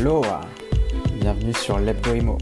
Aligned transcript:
Aloha 0.00 0.42
Bienvenue 1.20 1.52
sur 1.52 1.80
l'Hebdo 1.80 2.14
Imo. 2.14 2.38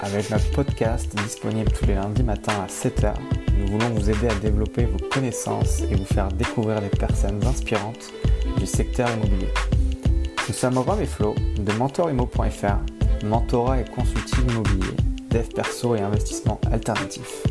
Avec 0.00 0.30
notre 0.30 0.50
podcast 0.50 1.14
disponible 1.22 1.70
tous 1.70 1.86
les 1.86 1.94
lundis 1.94 2.24
matins 2.24 2.64
à 2.64 2.66
7h, 2.66 3.14
nous 3.56 3.68
voulons 3.68 3.90
vous 3.90 4.10
aider 4.10 4.26
à 4.26 4.34
développer 4.34 4.84
vos 4.84 4.98
connaissances 5.08 5.82
et 5.82 5.94
vous 5.94 6.04
faire 6.04 6.26
découvrir 6.32 6.80
des 6.80 6.88
personnes 6.88 7.40
inspirantes 7.46 8.10
du 8.58 8.66
secteur 8.66 9.08
immobilier. 9.10 9.46
Nous 10.48 10.54
sommes 10.54 10.76
Rob 10.78 11.00
et 11.00 11.06
Flo 11.06 11.36
de 11.60 11.72
mentorimo.fr, 11.74 13.24
mentorat 13.24 13.80
et 13.80 13.84
consulting 13.84 14.50
immobilier, 14.50 14.96
dev 15.30 15.46
perso 15.54 15.94
et 15.94 16.00
investissement 16.00 16.60
alternatif. 16.72 17.44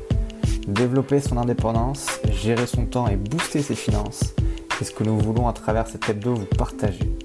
Développer 0.68 1.22
son 1.22 1.38
indépendance, 1.38 2.20
gérer 2.34 2.68
son 2.68 2.86
temps 2.86 3.08
et 3.08 3.16
booster 3.16 3.62
ses 3.62 3.76
finances, 3.76 4.36
c'est 4.78 4.84
ce 4.84 4.92
que 4.92 5.06
nous 5.06 5.18
voulons 5.18 5.48
à 5.48 5.54
travers 5.54 5.88
cet 5.88 6.10
hebdo 6.10 6.36
vous 6.36 6.46
partager. 6.58 7.18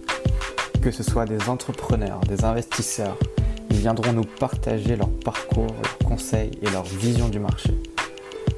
Que 0.82 0.90
ce 0.90 1.04
soit 1.04 1.26
des 1.26 1.48
entrepreneurs, 1.48 2.18
des 2.22 2.44
investisseurs, 2.44 3.16
ils 3.70 3.76
viendront 3.76 4.12
nous 4.12 4.24
partager 4.24 4.96
leur 4.96 5.10
parcours, 5.20 5.68
leurs 5.80 5.98
conseils 5.98 6.50
et 6.60 6.68
leur 6.70 6.82
vision 6.82 7.28
du 7.28 7.38
marché. 7.38 7.70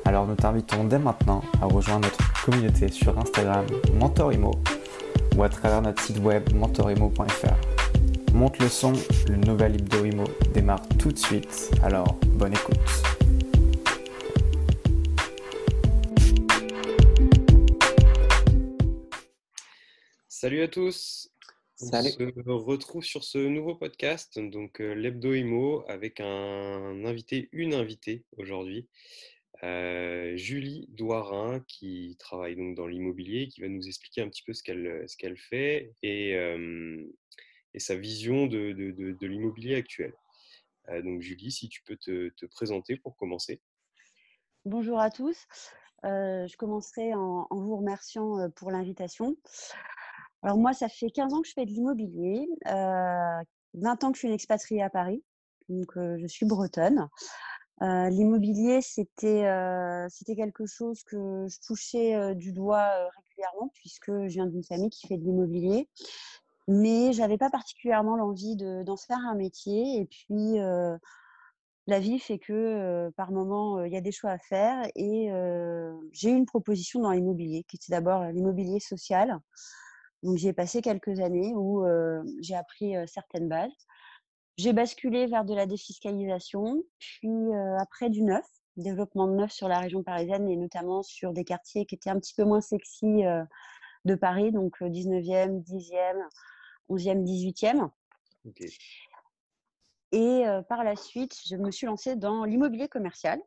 Alors 0.07 0.27
nous 0.27 0.35
t'invitons 0.35 0.85
dès 0.85 0.99
maintenant 0.99 1.43
à 1.61 1.67
rejoindre 1.67 2.09
notre 2.09 2.43
communauté 2.43 2.91
sur 2.91 3.19
Instagram 3.19 3.67
Mentorimo 4.01 4.53
ou 5.37 5.43
à 5.43 5.51
travers 5.51 5.83
notre 5.83 6.03
site 6.03 6.19
web 6.19 6.51
mentorimo.fr. 6.55 8.33
Monte 8.33 8.59
le 8.59 8.69
son, 8.69 8.95
le 9.29 9.37
nouvel 9.37 9.75
Hebdo 9.75 10.07
Imo 10.07 10.25
démarre 10.55 10.83
tout 10.99 11.13
de 11.13 11.19
suite, 11.19 11.71
alors 11.83 12.19
bonne 12.25 12.55
écoute. 12.55 12.81
Salut 20.27 20.63
à 20.63 20.69
tous. 20.69 21.31
Salut. 21.91 22.11
On 22.47 22.59
se 22.59 22.65
retrouve 22.65 23.05
sur 23.05 23.25
ce 23.25 23.39
nouveau 23.39 23.75
podcast, 23.75 24.39
donc 24.39 24.81
euh, 24.81 24.95
l'Hebdo 24.95 25.35
Imo, 25.35 25.85
avec 25.87 26.19
un 26.21 27.05
invité, 27.05 27.49
une 27.53 27.75
invitée 27.75 28.25
aujourd'hui, 28.39 28.89
euh, 29.63 30.35
Julie 30.37 30.87
Douarin, 30.91 31.61
qui 31.69 32.17
travaille 32.19 32.57
donc 32.57 32.75
dans 32.75 32.87
l'immobilier, 32.87 33.49
qui 33.49 33.61
va 33.61 33.69
nous 33.69 33.87
expliquer 33.87 34.23
un 34.23 34.29
petit 34.29 34.43
peu 34.45 34.55
ce 34.55 34.63
qu'elle 34.63 35.05
ce 35.07 35.17
qu'elle 35.17 35.37
fait 35.37 35.93
et, 36.03 36.35
euh, 36.37 37.05
et 37.75 37.79
sa 37.79 37.97
vision 37.97 38.47
de, 38.47 38.73
de, 38.73 38.91
de, 38.91 39.13
de 39.13 39.27
l'immobilier 39.27 39.75
actuel. 39.75 40.15
Euh, 40.89 41.03
donc 41.03 41.21
Julie, 41.21 41.53
si 41.53 41.69
tu 41.69 41.83
peux 41.83 41.97
te, 41.97 42.31
te 42.31 42.47
présenter 42.47 42.97
pour 42.97 43.15
commencer. 43.17 43.61
Bonjour 44.65 44.99
à 44.99 45.11
tous. 45.11 45.47
Euh, 46.05 46.47
je 46.47 46.57
commencerai 46.57 47.15
en, 47.15 47.47
en 47.49 47.61
vous 47.61 47.77
remerciant 47.77 48.39
euh, 48.39 48.49
pour 48.49 48.71
l'invitation. 48.71 49.37
Alors 50.45 50.59
moi, 50.59 50.75
ça 50.75 50.89
fait 50.89 51.11
15 51.11 51.33
ans 51.33 51.41
que 51.41 51.49
je 51.49 51.55
fais 51.55 51.65
de 51.65 51.71
l'immobilier, 51.71 52.47
euh, 52.69 53.43
20 53.75 54.05
ans 54.05 54.11
que 54.11 54.17
je 54.17 54.21
suis 54.21 54.29
une 54.29 54.35
expatriée 54.35 54.83
à 54.83 54.91
Paris, 54.91 55.25
donc 55.71 55.97
euh, 55.97 56.19
je 56.21 56.27
suis 56.27 56.45
bretonne. 56.47 57.09
Euh, 57.83 58.11
l'immobilier, 58.11 58.83
c'était 58.83 59.47
euh, 59.47 60.09
quelque 60.27 60.67
chose 60.67 61.03
que 61.05 61.47
je 61.49 61.59
touchais 61.67 62.15
euh, 62.15 62.35
du 62.35 62.53
doigt 62.53 62.89
euh, 62.99 63.09
régulièrement 63.17 63.71
puisque 63.75 64.11
je 64.11 64.29
viens 64.29 64.47
d'une 64.47 64.65
famille 64.65 64.91
qui 64.91 65.07
fait 65.09 65.17
de 65.19 65.25
l'immobilier, 65.25 65.89
mais 66.69 67.13
j'avais 67.13 67.39
pas 67.39 67.51
particulièrement 67.51 68.17
l'envie 68.17 68.57
de- 68.57 68.83
d'en 68.85 68.97
faire 68.97 69.19
un 69.19 69.37
métier. 69.37 70.01
Et 70.01 70.07
puis 70.07 70.61
euh, 70.61 70.97
la 71.87 72.01
vie 72.01 72.19
fait 72.19 72.39
que 72.39 72.53
euh, 72.53 73.11
par 73.17 73.33
moment 73.33 73.79
euh, 73.79 73.89
il 73.89 73.93
y 73.95 73.97
a 73.97 74.03
des 74.03 74.13
choix 74.13 74.31
à 74.31 74.39
faire 74.39 74.87
et 74.97 75.33
euh, 75.33 75.95
j'ai 76.13 76.31
eu 76.31 76.37
une 76.37 76.47
proposition 76.47 77.01
dans 77.01 77.11
l'immobilier 77.13 77.65
qui 77.69 77.77
était 77.77 77.93
d'abord 77.93 78.25
l'immobilier 78.27 78.81
social. 78.81 79.39
Donc 80.25 80.37
j'y 80.37 80.49
ai 80.49 80.53
passé 80.53 80.83
quelques 80.83 81.21
années 81.21 81.53
où 81.55 81.87
euh, 81.87 82.23
j'ai 82.41 82.57
appris 82.57 82.97
euh, 82.97 83.07
certaines 83.07 83.49
bases. 83.49 83.71
J'ai 84.57 84.73
basculé 84.73 85.27
vers 85.27 85.45
de 85.45 85.55
la 85.55 85.67
défiscalisation, 85.67 86.83
puis 86.99 87.29
euh, 87.29 87.79
après 87.79 88.11
du 88.11 88.23
neuf, 88.23 88.47
développement 88.77 89.29
de 89.29 89.35
neuf 89.35 89.53
sur 89.53 89.69
la 89.69 89.79
région 89.79 90.03
parisienne 90.03 90.49
et 90.49 90.57
notamment 90.57 91.03
sur 91.03 91.33
des 91.33 91.45
quartiers 91.45 91.87
qui 91.87 91.95
étaient 91.95 92.11
un 92.11 92.19
petit 92.19 92.35
peu 92.35 92.45
moins 92.45 92.61
sexy 92.61 93.25
de 94.05 94.15
Paris, 94.15 94.53
donc 94.53 94.81
euh, 94.83 94.89
19e, 94.89 95.63
10e, 95.65 96.29
11e, 96.91 97.25
18e. 97.25 97.91
Ok. 98.47 98.63
Et 100.13 100.47
euh, 100.47 100.63
par 100.63 100.85
la 100.85 100.97
suite, 100.97 101.37
je 101.49 101.57
me 101.57 101.71
suis 101.71 101.87
lancée 101.87 102.17
dans 102.17 102.45
l'immobilier 102.45 102.89
commercial 102.89 103.41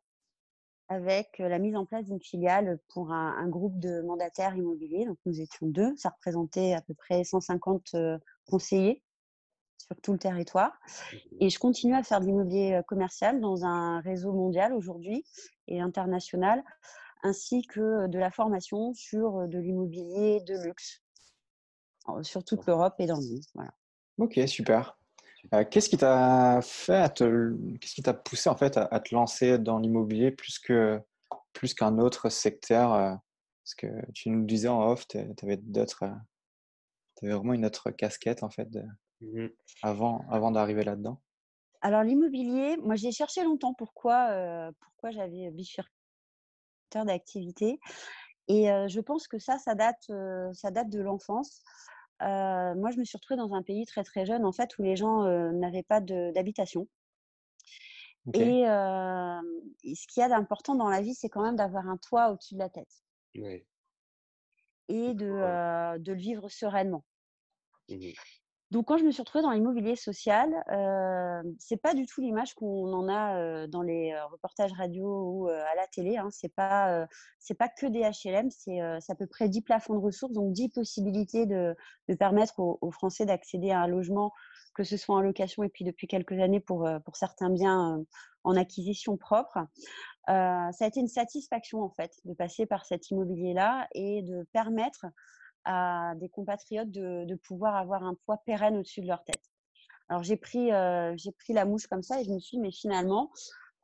avec 0.89 1.39
la 1.39 1.59
mise 1.59 1.75
en 1.75 1.85
place 1.85 2.05
d'une 2.05 2.21
filiale 2.21 2.79
pour 2.89 3.11
un, 3.11 3.35
un 3.37 3.47
groupe 3.47 3.79
de 3.79 4.01
mandataires 4.01 4.55
immobiliers. 4.55 5.05
Donc 5.05 5.17
nous 5.25 5.41
étions 5.41 5.67
deux, 5.67 5.95
ça 5.97 6.09
représentait 6.09 6.73
à 6.73 6.81
peu 6.81 6.93
près 6.93 7.23
150 7.23 7.89
euh, 7.95 8.17
conseillers 8.49 9.03
sur 9.77 9.95
tout 10.01 10.13
le 10.13 10.19
territoire. 10.19 10.79
Et 11.39 11.49
je 11.49 11.59
continue 11.59 11.95
à 11.95 12.03
faire 12.03 12.19
de 12.19 12.25
l'immobilier 12.25 12.81
commercial 12.87 13.39
dans 13.39 13.65
un 13.65 13.99
réseau 14.01 14.33
mondial 14.33 14.73
aujourd'hui 14.73 15.25
et 15.67 15.79
international, 15.79 16.63
ainsi 17.23 17.61
que 17.63 18.07
de 18.07 18.19
la 18.19 18.31
formation 18.31 18.93
sur 18.93 19.47
de 19.47 19.59
l'immobilier 19.59 20.41
de 20.41 20.55
luxe 20.63 21.03
sur 22.23 22.43
toute 22.43 22.65
l'Europe 22.65 22.95
et 22.99 23.05
dans 23.05 23.17
le 23.17 23.27
monde. 23.27 23.43
Voilà. 23.53 23.71
Ok, 24.17 24.39
super. 24.47 24.96
Euh, 25.53 25.63
qu'est-ce 25.63 25.89
qui 25.89 25.97
t'a 25.97 26.59
fait 26.61 27.13
te, 27.15 27.55
qu'est-ce 27.77 27.93
qui 27.95 28.03
t'a 28.03 28.13
poussé 28.13 28.49
en 28.49 28.57
fait 28.57 28.77
à, 28.77 28.83
à 28.85 28.99
te 28.99 29.15
lancer 29.15 29.57
dans 29.57 29.79
l'immobilier 29.79 30.31
plus 30.31 30.59
que 30.59 30.99
plus 31.53 31.73
qu'un 31.73 31.97
autre 31.99 32.29
secteur 32.29 32.93
euh, 32.93 33.13
Parce 33.63 33.75
que 33.75 33.87
tu 34.13 34.29
nous 34.29 34.45
disais 34.45 34.67
en 34.67 34.89
off, 34.89 35.07
tu 35.07 35.17
avais 35.43 35.57
d'autres, 35.57 36.03
euh, 36.03 36.11
t'avais 37.15 37.33
vraiment 37.33 37.53
une 37.53 37.65
autre 37.65 37.91
casquette 37.91 38.43
en 38.43 38.49
fait 38.49 38.69
de- 38.69 38.85
Mhm. 39.21 39.49
avant 39.81 40.25
avant 40.29 40.51
d'arriver 40.51 40.83
là-dedans. 40.83 41.21
Alors 41.81 42.03
l'immobilier, 42.03 42.77
moi 42.77 42.95
j'ai 42.95 43.11
cherché 43.11 43.43
longtemps 43.43 43.73
pourquoi, 43.73 44.29
euh, 44.31 44.71
pourquoi 44.79 45.11
j'avais 45.11 45.49
bifurqué 45.51 45.91
d'activité? 47.05 47.79
Et 48.47 48.71
euh, 48.71 48.87
je 48.87 48.99
pense 48.99 49.27
que 49.27 49.39
ça, 49.39 49.57
ça 49.57 49.75
date, 49.75 50.09
euh, 50.09 50.51
ça 50.53 50.71
date 50.71 50.89
de 50.89 50.99
l'enfance. 51.01 51.63
Euh, 52.21 52.75
moi, 52.75 52.91
je 52.91 52.97
me 52.97 53.03
suis 53.03 53.17
retrouvée 53.17 53.37
dans 53.37 53.53
un 53.53 53.63
pays 53.63 53.85
très 53.85 54.03
très 54.03 54.25
jeune, 54.25 54.45
en 54.45 54.51
fait, 54.51 54.77
où 54.77 54.83
les 54.83 54.95
gens 54.95 55.23
euh, 55.23 55.51
n'avaient 55.51 55.83
pas 55.83 56.01
d'habitation. 56.01 56.87
Et, 58.33 58.67
euh, 58.67 59.41
et 59.83 59.95
ce 59.95 60.05
qu'il 60.07 60.19
y 60.19 60.23
a 60.23 60.27
d'important 60.27 60.75
dans 60.75 60.89
la 60.89 61.01
vie, 61.01 61.13
c'est 61.13 61.29
quand 61.29 61.41
même 61.41 61.55
d'avoir 61.55 61.87
un 61.87 61.95
toit 61.97 62.31
au-dessus 62.31 62.55
de 62.55 62.59
la 62.59 62.69
tête 62.69 63.03
et 64.89 65.13
de, 65.13 65.25
le 65.97 66.13
vivre 66.13 66.49
sereinement. 66.49 67.05
Mhm. 67.89 68.13
Donc, 68.71 68.87
quand 68.87 68.97
je 68.97 69.05
me 69.05 69.11
suis 69.11 69.21
retrouvée 69.21 69.43
dans 69.43 69.51
l'immobilier 69.51 69.95
social, 69.95 70.49
euh, 70.71 71.41
c'est 71.57 71.77
pas 71.77 71.93
du 71.93 72.05
tout 72.05 72.19
l'image 72.19 72.53
qu'on 72.53 72.91
en 72.91 73.07
a 73.07 73.37
euh, 73.37 73.67
dans 73.67 73.81
les 73.81 74.11
euh, 74.11 74.25
reportages 74.25 74.73
radio 74.73 75.05
ou 75.05 75.49
euh, 75.49 75.63
à 75.71 75.75
la 75.75 75.87
télé. 75.87 76.17
Hein. 76.17 76.27
C'est 76.31 76.53
pas, 76.53 77.07
c'est 77.39 77.53
pas 77.53 77.69
que 77.69 77.85
des 77.85 78.01
HLM, 78.01 78.49
c'est 78.51 78.81
à 78.81 79.15
peu 79.15 79.25
près 79.25 79.47
10 79.47 79.61
plafonds 79.61 79.93
de 79.95 79.99
ressources, 79.99 80.33
donc 80.33 80.51
10 80.51 80.69
possibilités 80.69 81.45
de, 81.45 81.75
permettre 82.19 82.59
aux, 82.59 82.77
aux 82.81 82.91
Français 82.91 83.25
d'accéder 83.25 83.71
à 83.71 83.79
un 83.79 83.87
logement, 83.87 84.33
que 84.75 84.83
ce 84.83 84.97
soit 84.97 85.15
en 85.15 85.21
location 85.21 85.63
et 85.63 85.69
puis 85.69 85.85
depuis 85.85 86.07
quelques 86.07 86.37
années 86.39 86.59
pour, 86.59 86.89
pour 87.05 87.15
certains 87.15 87.49
biens 87.49 88.03
en 88.43 88.55
acquisition 88.57 89.15
propre. 89.15 89.59
Ça 90.27 90.71
a 90.81 90.87
été 90.87 90.99
une 90.99 91.07
satisfaction 91.07 91.81
en 91.81 91.89
fait 91.89 92.11
de 92.25 92.33
passer 92.33 92.65
par 92.65 92.85
cet 92.85 93.09
immobilier-là 93.11 93.87
et 93.93 94.23
de 94.23 94.45
permettre 94.51 95.05
à 95.67 96.13
des 96.15 96.29
compatriotes 96.29 96.89
de, 96.89 97.35
pouvoir 97.35 97.75
avoir 97.75 98.03
un 98.03 98.15
poids 98.25 98.37
pérenne 98.45 98.77
au-dessus 98.77 99.01
de 99.01 99.07
leur 99.07 99.23
tête. 99.23 99.43
Alors 100.09 100.23
j'ai 100.23 100.37
pris, 100.37 100.71
euh, 100.71 101.13
pris 101.37 101.53
la 101.53 101.65
mouche 101.65 101.87
comme 101.87 102.01
ça 102.01 102.21
et 102.21 102.23
je 102.23 102.31
me 102.31 102.39
suis 102.39 102.57
dit, 102.57 102.61
mais 102.61 102.71
finalement, 102.71 103.29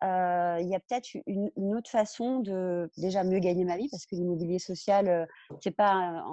euh, 0.03 0.57
il 0.61 0.69
y 0.69 0.75
a 0.75 0.79
peut-être 0.79 1.09
une, 1.27 1.75
autre 1.75 1.89
façon 1.89 2.39
de 2.39 2.89
déjà 2.97 3.25
mieux 3.25 3.39
gagner 3.39 3.65
ma 3.65 3.77
vie 3.77 3.89
parce 3.89 4.05
que 4.05 4.15
l'immobilier 4.15 4.59
social, 4.59 5.07
euh, 5.09 5.25
c'est 5.61 5.75
pas, 5.75 6.25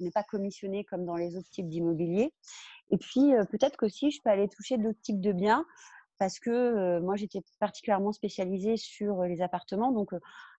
n'est 0.00 0.10
pas 0.10 0.24
commissionné 0.24 0.84
comme 0.84 1.04
dans 1.04 1.16
les 1.16 1.36
autres 1.36 1.48
types 1.50 1.68
d'immobilier. 1.68 2.34
Et 2.90 2.98
puis 2.98 3.32
peut-être 3.50 3.76
qu'aussi 3.76 4.10
je 4.10 4.20
peux 4.22 4.30
aller 4.30 4.48
toucher 4.48 4.78
d'autres 4.78 5.00
types 5.00 5.20
de 5.20 5.32
biens 5.32 5.64
parce 6.18 6.38
que 6.40 6.98
moi 7.00 7.16
j'étais 7.16 7.40
particulièrement 7.60 8.12
spécialisée 8.12 8.76
sur 8.76 9.22
les 9.22 9.40
appartements. 9.40 9.92
Donc 9.92 10.10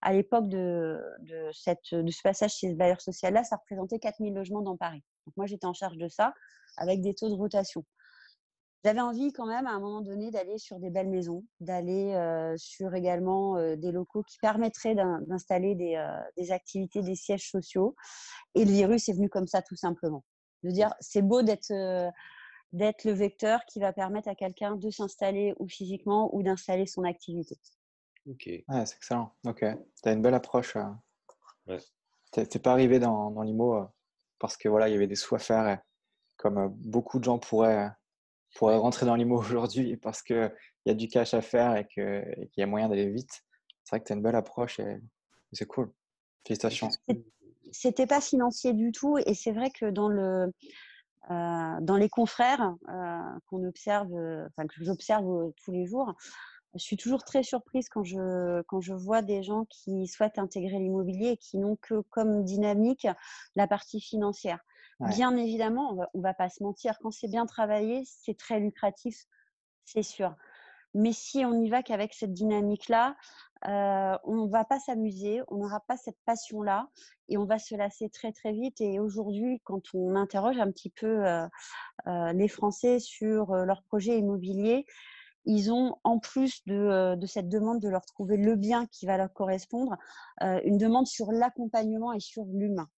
à 0.02 0.14
l'époque 0.14 0.48
de, 0.48 1.00
de, 1.22 1.50
cette, 1.54 1.94
de 1.94 2.12
ce 2.12 2.22
passage 2.22 2.54
chez 2.56 2.70
ce 2.72 2.76
bailleur 2.76 3.02
social-là, 3.02 3.44
ça 3.44 3.58
représentait 3.58 4.00
4000 4.00 4.34
logements 4.34 4.62
dans 4.62 4.78
Paris. 4.78 5.04
Donc 5.26 5.36
moi 5.38 5.46
j'étais 5.46 5.66
en 5.66 5.74
charge 5.74 5.98
de 5.98 6.08
ça 6.08 6.34
avec 6.78 7.02
des 7.02 7.14
taux 7.14 7.30
de 7.30 7.36
rotation. 7.36 7.86
J'avais 8.86 9.02
envie 9.02 9.34
quand 9.34 9.46
même 9.46 9.68
à 9.68 9.72
un 9.72 9.80
moment 9.82 10.00
donné 10.00 10.32
d'aller 10.32 10.58
sur 10.58 10.80
des 10.80 10.90
belles 10.90 11.10
maisons, 11.10 11.44
d'aller 11.60 12.16
sur 12.56 12.96
également 12.96 13.56
des 13.76 13.92
locaux 13.92 14.24
qui 14.24 14.38
permettraient 14.40 14.96
d'in- 14.96 15.20
d'installer 15.28 15.76
des, 15.76 16.02
des 16.38 16.52
activités, 16.54 17.02
des 17.02 17.16
sièges 17.16 17.50
sociaux. 17.50 17.98
Et 18.56 18.64
le 18.64 18.72
virus 18.72 19.10
est 19.10 19.14
venu 19.14 19.28
comme 19.28 19.48
ça 19.48 19.62
tout 19.62 19.76
simplement. 19.76 20.24
De 20.64 20.72
dire 20.72 20.94
c'est 21.02 21.22
beau 21.22 21.42
d'être 21.42 21.74
d'être 22.72 23.04
le 23.04 23.14
vecteur 23.14 23.66
qui 23.66 23.80
va 23.80 23.94
permettre 23.94 24.28
à 24.28 24.36
quelqu'un 24.36 24.76
de 24.76 24.90
s'installer 24.90 25.54
ou 25.60 25.68
physiquement 25.68 26.34
ou 26.36 26.44
d'installer 26.44 26.86
son 26.86 27.04
activité. 27.04 27.58
Ok. 28.28 28.46
Ouais, 28.48 28.86
c'est 28.86 28.96
excellent. 28.96 29.34
Ok. 29.46 29.60
Tu 29.60 30.10
as 30.10 30.12
une 30.12 30.22
belle 30.22 30.34
approche. 30.34 30.76
euh. 30.76 30.84
Ouais. 31.68 31.78
T'es 32.32 32.46
t'es 32.46 32.60
pas 32.60 32.72
arrivé 32.72 33.00
dans, 33.00 33.32
dans 33.32 33.42
l'IMO 33.42 33.76
euh, 33.76 33.86
parce 34.38 34.56
que 34.56 34.70
voilà, 34.70 34.88
il 34.88 34.92
y 34.92 34.96
avait 34.96 35.08
des 35.08 35.16
sous 35.16 35.36
à 35.36 35.40
faire, 35.40 35.68
et 35.68 35.80
comme 36.38 36.58
euh, 36.58 36.68
beaucoup 36.70 37.20
de 37.20 37.24
gens 37.24 37.40
pourraient, 37.40 37.90
pourrait 38.56 38.78
rentrer 38.78 39.06
dans 39.06 39.16
l'IMO 39.16 39.38
aujourd'hui 39.40 39.98
parce 39.98 40.22
qu'il 40.22 40.54
y 40.86 40.92
a 40.92 40.94
du 40.94 41.08
cash 41.08 41.34
à 41.34 41.42
faire 41.42 41.76
et 41.76 41.88
qu'il 41.88 42.50
y 42.58 42.62
a 42.62 42.68
moyen 42.68 42.88
d'aller 42.88 43.10
vite. 43.10 43.32
C'est 43.84 43.96
vrai 43.96 44.02
que 44.02 44.06
tu 44.06 44.14
as 44.14 44.16
une 44.16 44.22
belle 44.22 44.36
approche 44.36 44.80
et 44.80 45.00
c'est 45.54 45.66
cool. 45.66 45.92
Félicitations. 46.46 46.90
C'était 47.72 48.08
pas 48.08 48.22
financier 48.22 48.74
du 48.74 48.92
tout 48.92 49.18
et 49.18 49.34
c'est 49.34 49.52
vrai 49.52 49.72
que 49.72 49.90
dans 49.90 50.10
le 50.10 50.22
euh, 50.22 50.52
dans 51.30 51.98
les 51.98 52.10
confrères 52.10 52.76
euh, 52.90 53.40
qu'on 53.50 53.64
observe, 53.66 54.12
enfin 54.48 54.68
que 54.68 54.84
j'observe 54.84 55.52
tous 55.64 55.72
les 55.72 55.86
jours, 55.86 56.16
je 56.76 56.80
suis 56.80 56.98
toujours 56.98 57.24
très 57.24 57.44
surprise 57.44 57.90
quand 57.90 58.04
je, 58.04 58.62
quand 58.64 58.82
je 58.82 58.94
vois 58.94 59.22
des 59.22 59.42
gens 59.44 59.66
qui 59.66 60.08
souhaitent 60.08 60.38
intégrer 60.38 60.78
l'immobilier 60.78 61.30
et 61.30 61.38
qui 61.38 61.58
n'ont 61.58 61.78
que 61.78 62.02
comme 62.10 62.44
dynamique 62.44 63.08
la 63.56 63.68
partie 63.68 64.02
financière. 64.02 64.60
Bien 65.00 65.38
évidemment, 65.38 66.10
on 66.14 66.18
ne 66.18 66.24
va 66.24 66.34
pas 66.34 66.50
se 66.50 66.62
mentir, 66.62 66.98
quand 67.00 67.12
c'est 67.12 67.30
bien 67.30 67.46
travaillé, 67.46 68.04
c'est 68.06 68.38
très 68.38 68.60
lucratif, 68.60 69.26
c'est 69.86 70.04
sûr. 70.04 70.36
Mais 70.94 71.14
si 71.14 71.46
on 71.46 71.54
n'y 71.54 71.70
va 71.70 71.84
qu'avec 71.84 72.14
cette 72.14 72.34
dynamique-là, 72.34 73.16
euh, 73.68 74.18
on 74.24 74.46
ne 74.46 74.50
va 74.50 74.64
pas 74.64 74.80
s'amuser, 74.80 75.42
on 75.50 75.58
n'aura 75.58 75.82
pas 75.82 75.98
cette 75.98 76.18
passion-là 76.26 76.90
et 77.28 77.38
on 77.38 77.46
va 77.46 77.60
se 77.60 77.76
lasser 77.76 78.10
très 78.10 78.32
très 78.32 78.54
vite. 78.54 78.80
Et 78.80 79.00
aujourd'hui, 79.00 79.60
quand 79.64 79.82
on 79.94 80.16
interroge 80.16 80.58
un 80.58 80.72
petit 80.72 80.90
peu 80.90 81.28
euh, 81.28 81.48
euh, 82.08 82.32
les 82.34 82.48
Français 82.48 83.00
sur 83.00 83.54
leur 83.54 83.84
projet 83.84 84.18
immobilier, 84.18 84.86
ils 85.46 85.72
ont, 85.72 85.96
en 86.04 86.20
plus 86.20 86.62
de, 86.68 87.18
cette 87.26 87.50
demande 87.50 87.80
de 87.82 87.90
leur 87.90 88.06
trouver 88.06 88.38
le 88.38 88.56
bien 88.56 88.86
qui 88.88 89.06
va 89.06 89.18
leur 89.18 89.34
correspondre, 89.34 89.98
une 90.42 90.78
demande 90.78 91.08
sur 91.08 91.32
l'accompagnement 91.32 92.14
et 92.14 92.20
sur 92.20 92.46
l'humain. 92.46 92.90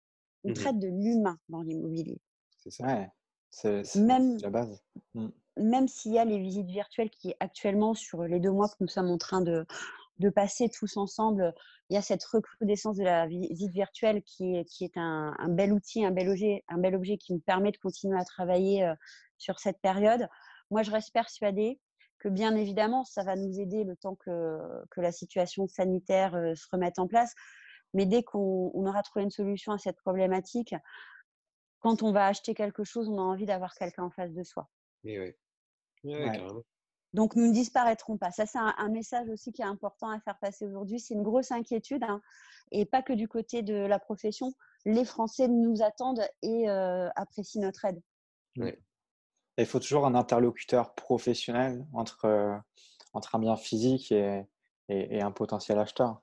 On 0.43 0.49
mmh 0.49 0.53
traite 0.55 0.79
de 0.79 0.87
l'humain 0.87 1.37
dans 1.49 1.61
l'immobilier. 1.61 2.19
C'est 2.57 2.71
ça. 2.71 3.07
c'est 3.51 3.83
la 3.95 4.49
base. 4.49 4.83
Mmh. 5.13 5.27
Même 5.57 5.87
s'il 5.87 6.13
y 6.13 6.19
a 6.19 6.25
les 6.25 6.39
visites 6.39 6.69
virtuelles 6.69 7.09
qui, 7.09 7.33
actuellement, 7.39 7.93
sur 7.93 8.23
les 8.23 8.39
deux 8.39 8.51
mois 8.51 8.69
que 8.69 8.75
nous 8.79 8.87
sommes 8.87 9.09
en 9.09 9.17
train 9.17 9.41
de, 9.41 9.65
de 10.19 10.29
passer 10.29 10.69
tous 10.69 10.97
ensemble, 10.97 11.53
il 11.89 11.95
y 11.95 11.97
a 11.97 12.01
cette 12.01 12.23
recrudescence 12.23 12.97
de 12.97 13.03
la 13.03 13.27
visite 13.27 13.71
virtuelle 13.71 14.23
qui 14.23 14.55
est, 14.55 14.65
qui 14.65 14.85
est 14.85 14.95
un, 14.95 15.33
bel 15.49 15.73
outil, 15.73 16.05
un 16.05 16.11
bel, 16.11 16.29
objet, 16.29 16.63
un 16.69 16.77
bel 16.77 16.95
objet 16.95 17.17
qui 17.17 17.33
nous 17.33 17.41
permet 17.41 17.71
de 17.71 17.77
continuer 17.77 18.17
à 18.17 18.23
travailler 18.23 18.89
sur 19.37 19.59
cette 19.59 19.81
période. 19.81 20.27
Moi, 20.69 20.83
je 20.83 20.91
reste 20.91 21.11
persuadée 21.11 21.79
que 22.21 22.29
bien 22.29 22.55
évidemment, 22.55 23.03
ça 23.03 23.23
va 23.23 23.35
nous 23.35 23.59
aider 23.59 23.83
le 23.83 23.97
temps 23.97 24.15
que, 24.15 24.59
que 24.91 25.01
la 25.01 25.11
situation 25.11 25.67
sanitaire 25.67 26.35
euh, 26.35 26.53
se 26.55 26.67
remette 26.71 26.99
en 26.99 27.07
place. 27.07 27.33
Mais 27.93 28.05
dès 28.05 28.23
qu'on 28.23 28.71
aura 28.73 29.01
trouvé 29.01 29.23
une 29.23 29.31
solution 29.31 29.73
à 29.73 29.77
cette 29.77 29.97
problématique, 29.97 30.75
quand 31.79 32.03
on 32.03 32.13
va 32.13 32.27
acheter 32.27 32.53
quelque 32.53 32.83
chose, 32.83 33.09
on 33.09 33.17
a 33.17 33.23
envie 33.23 33.45
d'avoir 33.45 33.73
quelqu'un 33.73 34.03
en 34.03 34.11
face 34.11 34.31
de 34.33 34.43
soi. 34.43 34.69
oui. 35.03 35.33
Donc, 37.13 37.35
nous 37.35 37.47
ne 37.47 37.53
disparaîtrons 37.53 38.17
pas. 38.17 38.31
Ça, 38.31 38.45
c'est 38.45 38.57
un, 38.57 38.89
message 38.89 39.27
aussi 39.29 39.51
qui 39.51 39.61
est 39.61 39.65
important 39.65 40.09
à 40.09 40.19
faire 40.21 40.39
passer 40.39 40.65
aujourd'hui. 40.65 40.99
C'est 40.99 41.13
une 41.13 41.23
grosse 41.23 41.51
inquiétude, 41.51 42.03
hein, 42.03 42.21
et 42.71 42.85
pas 42.85 43.01
que 43.01 43.13
du 43.13 43.27
côté 43.27 43.63
de 43.63 43.75
la 43.75 43.99
profession. 43.99 44.53
Les 44.85 45.05
Français 45.05 45.47
nous 45.47 45.81
attendent 45.83 46.25
et 46.41 46.69
euh, 46.69 47.09
apprécient 47.15 47.61
notre 47.61 47.85
aide. 47.85 48.01
Oui 48.57 48.73
il 49.57 49.65
faut 49.65 49.79
toujours 49.79 50.05
un 50.05 50.15
interlocuteur 50.15 50.93
professionnel 50.95 51.85
entre, 51.93 52.25
euh, 52.25 52.57
entre 53.13 53.35
un 53.35 53.39
bien 53.39 53.55
physique 53.55 54.11
et, 54.11 54.43
et, 54.89 55.21
un 55.21 55.31
potentiel 55.31 55.79
acheteur. 55.79 56.21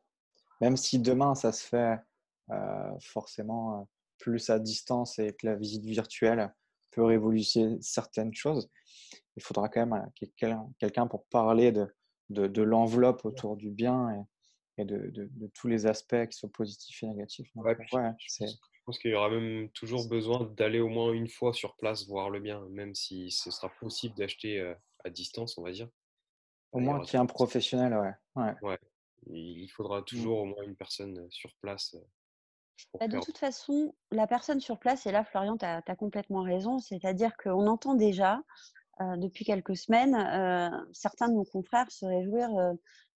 Même 0.61 0.77
si 0.77 0.99
demain, 0.99 1.35
ça 1.35 1.53
se 1.53 1.67
fait 1.67 1.99
euh, 2.51 2.99
forcément 3.01 3.89
plus 4.19 4.51
à 4.51 4.59
distance 4.59 5.19
et 5.19 5.35
que 5.35 5.47
la 5.47 5.55
visite 5.55 5.85
virtuelle 5.85 6.53
peut 6.99 7.05
révolutionner 7.05 7.79
certaines 7.81 8.35
choses, 8.35 8.69
il 9.37 9.43
faudra 9.43 9.69
quand 9.69 9.87
même 9.87 10.11
quelqu'un 10.81 11.06
pour 11.06 11.27
parler 11.27 11.71
de, 11.71 11.87
de, 12.29 12.49
de 12.49 12.62
l'enveloppe 12.62 13.25
autour 13.25 13.56
du 13.56 13.71
bien 13.71 14.27
et, 14.79 14.85
de, 14.85 15.11
de, 15.12 15.47
tous 15.55 15.69
les 15.69 15.87
aspects 15.87 16.27
qui 16.29 16.37
sont 16.37 16.49
positifs 16.49 17.05
et 17.05 17.06
négatifs. 17.06 17.49
ouais, 17.55 17.77
je 17.87 18.47
pense 18.85 18.99
qu'il 18.99 19.12
y 19.12 19.15
aura 19.15 19.31
même 19.31 19.69
toujours 19.71 20.09
besoin 20.09 20.53
d'aller 20.56 20.81
au 20.81 20.89
moins 20.89 21.12
une 21.12 21.29
fois 21.29 21.53
sur 21.53 21.77
place 21.77 22.09
voir 22.09 22.31
le 22.31 22.41
bien, 22.41 22.67
même 22.71 22.97
si 22.97 23.31
ce 23.31 23.53
sera 23.53 23.69
possible 23.81 24.17
d'acheter 24.17 24.59
euh, 24.59 24.75
à 25.05 25.11
distance, 25.11 25.56
on 25.56 25.62
va 25.62 25.71
dire. 25.71 25.89
Au 26.73 26.81
moins 26.81 27.01
qu'il 27.01 27.12
y 27.12 27.17
ait 27.17 27.21
un 27.21 27.27
professionnel, 27.27 27.94
ouais. 28.37 28.55
ouais. 28.62 28.79
Il 29.27 29.69
faudra 29.69 30.01
mmh. 30.01 30.05
toujours 30.05 30.39
au 30.39 30.44
moins 30.47 30.65
une 30.65 30.75
personne 30.75 31.17
euh, 31.19 31.29
sur 31.31 31.55
place. 31.61 31.97
Euh, 32.95 32.99
bah, 33.01 33.09
de 33.09 33.19
toute 33.21 33.39
façon, 33.39 33.95
la 34.11 34.27
personne 34.27 34.61
sur 34.61 34.79
place, 34.79 35.07
et 35.07 35.13
là, 35.13 35.25
Florian, 35.25 35.57
tu 35.57 35.65
as, 35.65 35.97
complètement 35.97 36.43
raison, 36.43 36.79
c'est-à-dire 36.79 37.37
qu'on 37.37 37.67
entend 37.67 37.95
déjà 37.95 38.43
depuis 39.17 39.45
quelques 39.45 39.77
semaines 39.77 40.17
certains 40.93 41.29
de 41.29 41.35
nos 41.35 41.45
confrères 41.45 41.89
se 41.91 42.05
réjouir 42.05 42.51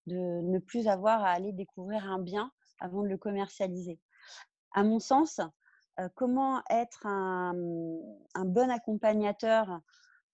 de 0.07 0.17
ne 0.17 0.59
plus 0.61 0.87
avoir 0.87 1.25
à 1.25 1.31
aller 1.31 1.53
découvrir 1.53 2.05
un 2.05 2.21
bien 2.21 2.53
avant 2.79 3.03
de 3.03 3.09
le 3.09 3.19
commercialiser. 3.19 3.99
À 4.75 4.85
mon 4.85 5.01
sens, 5.01 5.41
comment 6.15 6.63
être 6.71 7.05
un, 7.05 7.53
bon 8.45 8.71
accompagnateur 8.71 9.81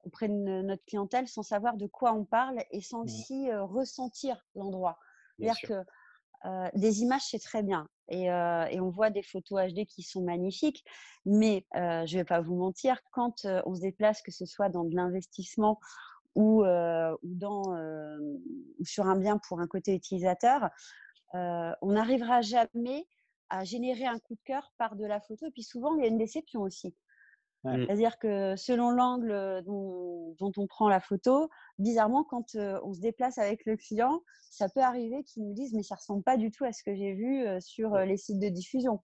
auprès 0.04 0.28
de 0.28 0.34
notre 0.34 0.84
clientèle 0.84 1.28
sans 1.28 1.42
savoir 1.42 1.78
de 1.78 1.86
quoi 1.86 2.12
on 2.12 2.26
parle 2.26 2.62
et 2.70 2.82
sans 2.82 2.98
mmh. 2.98 3.04
aussi 3.04 3.52
ressentir 3.54 4.44
l'endroit? 4.54 4.98
C'est-à-dire 5.38 5.60
que 5.66 6.78
des 6.78 7.00
images, 7.00 7.24
c'est 7.30 7.38
très 7.38 7.62
bien. 7.62 7.88
Et, 8.08 8.30
on 8.30 8.90
voit 8.90 9.10
des 9.10 9.22
photos 9.22 9.72
HD 9.72 9.86
qui 9.86 10.02
sont 10.02 10.22
magnifiques. 10.22 10.84
Mais 11.26 11.66
je 11.74 11.78
ne 12.12 12.18
vais 12.18 12.24
pas 12.24 12.40
vous 12.40 12.56
mentir, 12.56 12.98
quand 13.12 13.46
on 13.66 13.74
se 13.74 13.80
déplace, 13.80 14.22
que 14.22 14.32
ce 14.32 14.46
soit 14.46 14.68
dans 14.68 14.84
de 14.84 14.94
l'investissement 14.94 15.78
ou 16.34 16.62
sur 18.84 19.06
un 19.06 19.18
bien 19.18 19.38
pour 19.38 19.60
un 19.60 19.66
côté 19.66 19.94
utilisateur, 19.94 20.68
on 21.34 21.92
n'arrivera 21.92 22.40
jamais 22.40 23.06
à 23.50 23.64
générer 23.64 24.06
un 24.06 24.18
coup 24.18 24.34
de 24.34 24.40
cœur 24.44 24.72
par 24.78 24.96
de 24.96 25.06
la 25.06 25.20
photo. 25.20 25.46
Et 25.46 25.50
puis 25.50 25.62
souvent, 25.62 25.96
il 25.96 26.02
y 26.02 26.04
a 26.04 26.08
une 26.08 26.18
déception 26.18 26.62
aussi. 26.62 26.94
Mmh. 27.64 27.86
C'est-à-dire 27.86 28.18
que 28.18 28.54
selon 28.56 28.90
l'angle 28.90 29.62
dont, 29.64 30.52
on 30.56 30.66
prend 30.66 30.88
la 30.88 31.00
photo, 31.00 31.48
bizarrement, 31.78 32.24
quand 32.24 32.54
on 32.54 32.92
se 32.92 33.00
déplace 33.00 33.38
avec 33.38 33.66
le 33.66 33.76
client, 33.76 34.22
ça 34.50 34.68
peut 34.68 34.80
arriver 34.80 35.24
qu'ils 35.24 35.44
nous 35.44 35.54
disent 35.54 35.74
mais 35.74 35.82
ça 35.82 35.96
ressemble 35.96 36.22
pas 36.22 36.36
du 36.36 36.50
tout 36.50 36.64
à 36.64 36.72
ce 36.72 36.82
que 36.82 36.94
j'ai 36.94 37.14
vu 37.14 37.44
sur 37.60 37.96
les 37.98 38.16
sites 38.16 38.38
de 38.38 38.48
diffusion. 38.48 39.00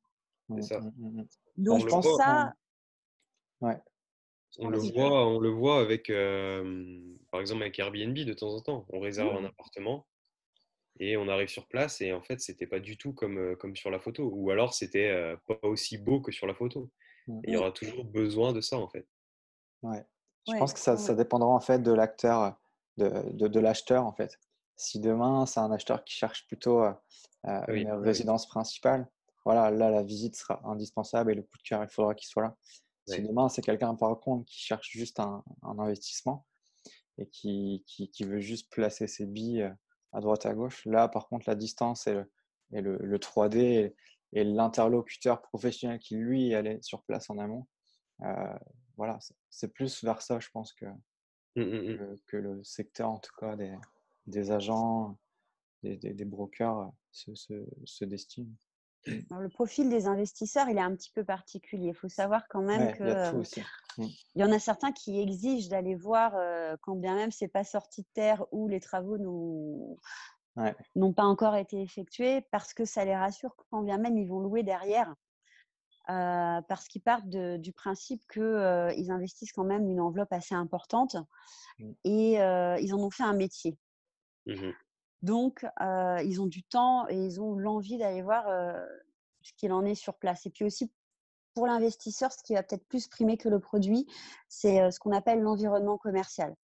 C'est 0.55 0.63
ça. 0.63 0.81
Mmh, 0.81 0.93
mmh, 0.99 1.27
Donc 1.59 1.81
je 1.81 1.87
pense 1.87 2.17
ça. 2.17 2.53
Ouais. 3.61 3.79
On 4.59 4.69
le, 4.69 4.79
voit, 4.79 5.27
on 5.27 5.41
le 5.41 5.49
voit 5.49 5.81
avec, 5.81 6.07
par 7.31 7.41
exemple, 7.41 7.63
avec 7.63 7.77
Airbnb 7.79 8.15
de 8.15 8.33
temps 8.35 8.55
en 8.55 8.61
temps. 8.61 8.87
On 8.91 9.01
réserve 9.01 9.37
un 9.37 9.45
appartement 9.45 10.07
et 11.01 11.17
on 11.17 11.29
arrive 11.29 11.49
sur 11.49 11.67
place 11.67 12.01
et 12.01 12.13
en 12.13 12.23
fait, 12.23 12.41
c'était 12.41 12.67
pas 12.67 12.81
du 12.81 12.97
tout 12.97 13.13
comme, 13.13 13.39
euh, 13.39 13.57
comme 13.57 13.75
sur 13.75 13.91
la 13.91 13.99
photo. 13.99 14.31
Ou 14.33 14.51
alors, 14.51 14.75
c'était 14.75 15.09
euh, 15.09 15.37
pas 15.47 15.59
aussi 15.63 15.99
beau 15.99 16.21
que 16.21 16.31
sur 16.31 16.47
la 16.47 16.55
photo. 16.55 16.91
Mmh. 17.27 17.41
il 17.45 17.55
y 17.55 17.57
aura 17.57 17.73
toujours 17.73 18.05
besoin 18.05 18.53
de 18.53 18.61
ça, 18.61 18.77
en 18.79 18.89
fait. 18.89 19.07
Ouais. 19.83 20.05
Je 20.47 20.59
pense 20.59 20.75
que 20.75 20.79
ça, 20.79 20.97
ça, 20.99 21.15
dépendra 21.15 21.49
en 21.49 21.61
fait 21.61 21.79
de 21.83 21.93
l'acteur, 21.93 22.55
de, 22.99 23.11
de, 23.33 23.49
de 23.49 23.61
l'acheteur, 23.61 24.05
en 24.05 24.13
fait. 24.13 24.39
Si 24.77 25.01
demain, 25.01 25.47
c'est 25.47 25.61
un 25.61 25.73
acheteur 25.73 26.05
qui 26.05 26.15
cherche 26.15 26.47
plutôt 26.47 26.83
euh, 26.83 26.93
une 27.69 27.91
résidence 27.93 28.47
principale, 28.47 29.09
voilà, 29.45 29.71
là, 29.71 29.91
la 29.91 30.03
visite 30.03 30.37
sera 30.37 30.61
indispensable 30.65 31.33
et 31.33 31.35
le 31.35 31.43
coup 31.43 31.59
de 31.59 31.63
cœur, 31.63 31.83
il 31.83 31.89
faudra 31.89 32.15
qu'il 32.15 32.29
soit 32.29 32.43
là. 32.43 32.57
Si 33.07 33.21
demain, 33.21 33.51
c'est 33.51 33.61
quelqu'un, 33.61 33.95
par 33.95 34.19
contre, 34.19 34.47
qui 34.47 34.59
cherche 34.59 34.91
juste 34.91 35.21
un, 35.21 35.45
un 35.63 35.79
investissement 35.79 36.47
et 37.19 37.29
qui, 37.29 37.85
qui, 37.87 38.11
qui, 38.11 38.25
veut 38.25 38.41
juste 38.41 38.71
placer 38.71 39.07
ses 39.07 39.27
billes 39.27 39.71
à 40.13 40.21
droite 40.21 40.47
à 40.47 40.55
gauche. 40.55 40.87
Là, 40.87 41.09
par 41.09 41.29
contre, 41.29 41.45
la 41.47 41.55
distance 41.55 42.07
et 42.07 42.15
le, 42.71 42.97
le, 42.97 43.19
3D 43.19 43.57
et, 43.59 43.97
l'interlocuteur 44.43 45.41
professionnel 45.43 46.01
qui, 46.01 46.17
lui, 46.17 46.55
allait 46.55 46.81
sur 46.83 47.05
place 47.05 47.31
en 47.31 47.39
amont, 47.39 47.67
euh, 48.23 48.59
voilà, 48.97 49.19
c'est 49.51 49.73
plus 49.73 50.03
vers 50.03 50.23
ça, 50.23 50.41
je 50.41 50.49
pense, 50.51 50.73
que, 50.73 50.87
mmh, 51.57 51.63
mmh, 51.63 51.93
mmh. 51.93 52.19
que, 52.27 52.37
le 52.37 52.65
secteur, 52.65 53.11
en 53.11 53.19
tout 53.19 53.35
cas, 53.39 53.55
des, 53.55 53.77
des 54.27 54.51
agents, 54.51 55.17
des, 55.83 55.97
des, 55.97 56.25
brokers 56.25 56.91
se, 57.13 57.35
se, 57.35 57.67
se 57.85 58.05
destine. 58.05 58.53
le 59.07 59.49
profil 59.49 59.89
des 59.89 60.07
investisseurs, 60.07 60.69
il 60.69 60.79
est 60.79 60.83
un 60.83 60.95
petit 60.97 61.11
peu 61.11 61.25
particulier. 61.25 61.89
Il 61.89 61.95
faut 61.95 62.09
savoir 62.09 62.49
quand 62.49 62.63
même 62.63 62.97
que 62.97 63.03
euh, 63.05 63.43
il 63.99 64.41
y 64.41 64.45
en 64.45 64.53
a 64.53 64.59
certains 64.59 64.93
qui 64.93 65.21
exigent 65.21 65.69
d'aller 65.69 65.95
voir, 65.95 66.35
euh, 66.37 66.77
quand 66.81 66.97
bien 66.97 67.15
même 67.15 67.31
c'est 67.31 67.49
pas 67.49 67.65
sorti 67.65 68.03
de 68.03 68.09
terre 68.15 68.45
ou 68.51 68.67
les 68.69 68.81
travaux 68.81 69.19
n'ont 70.95 71.13
pas 71.13 71.25
encore 71.25 71.57
été 71.57 71.81
effectués, 71.81 72.43
parce 72.51 72.75
que 72.75 72.85
ça 72.85 73.05
les 73.05 73.17
rassure 73.17 73.57
quand 73.71 73.83
bien 73.83 73.99
même 73.99 74.17
ils 74.17 74.29
vont 74.29 74.41
louer 74.41 74.63
derrière, 74.63 75.15
euh, 76.11 76.61
parce 76.69 76.87
qu'ils 76.89 77.03
partent 77.03 77.29
du 77.29 77.73
principe 77.73 78.23
qu'ils 78.33 79.11
investissent 79.11 79.53
quand 79.53 79.65
même 79.65 79.89
une 79.89 80.01
enveloppe 80.01 80.33
assez 80.33 80.55
importante 80.55 81.17
mmh. 81.79 81.93
et 82.05 82.33
ils 82.35 82.95
en 82.95 82.99
ont 82.99 83.11
fait 83.11 83.25
un 83.25 83.35
métier. 83.35 83.79
Mmh 84.47 84.71
donc, 85.23 85.67
ils 85.81 86.43
ont 86.43 86.47
du 86.47 86.63
temps 86.65 87.09
et 87.09 87.17
ils 87.17 87.41
ont 87.41 87.55
l'envie 87.57 87.97
d'aller 87.97 88.21
voir 88.21 88.45
ce 89.41 89.53
qu'il 89.55 89.73
en 89.73 89.83
est 89.83 89.95
sur 89.95 90.17
place. 90.17 90.45
Et 90.45 90.51
puis 90.51 90.67
aussi, 90.67 90.93
pour 91.55 91.67
l'investisseur, 91.67 92.31
ce 92.31 92.43
qui 92.43 92.53
va 92.53 92.63
peut-être 92.63 92.87
plus 92.89 93.09
primer 93.09 93.39
que 93.39 93.49
le 93.49 93.59
produit, 93.59 94.07
c'est 94.49 94.91
ce 94.91 95.01
qu'on 95.01 95.13
appelle 95.13 95.41
l'environnement 95.41 95.97
commercial. 95.97 96.55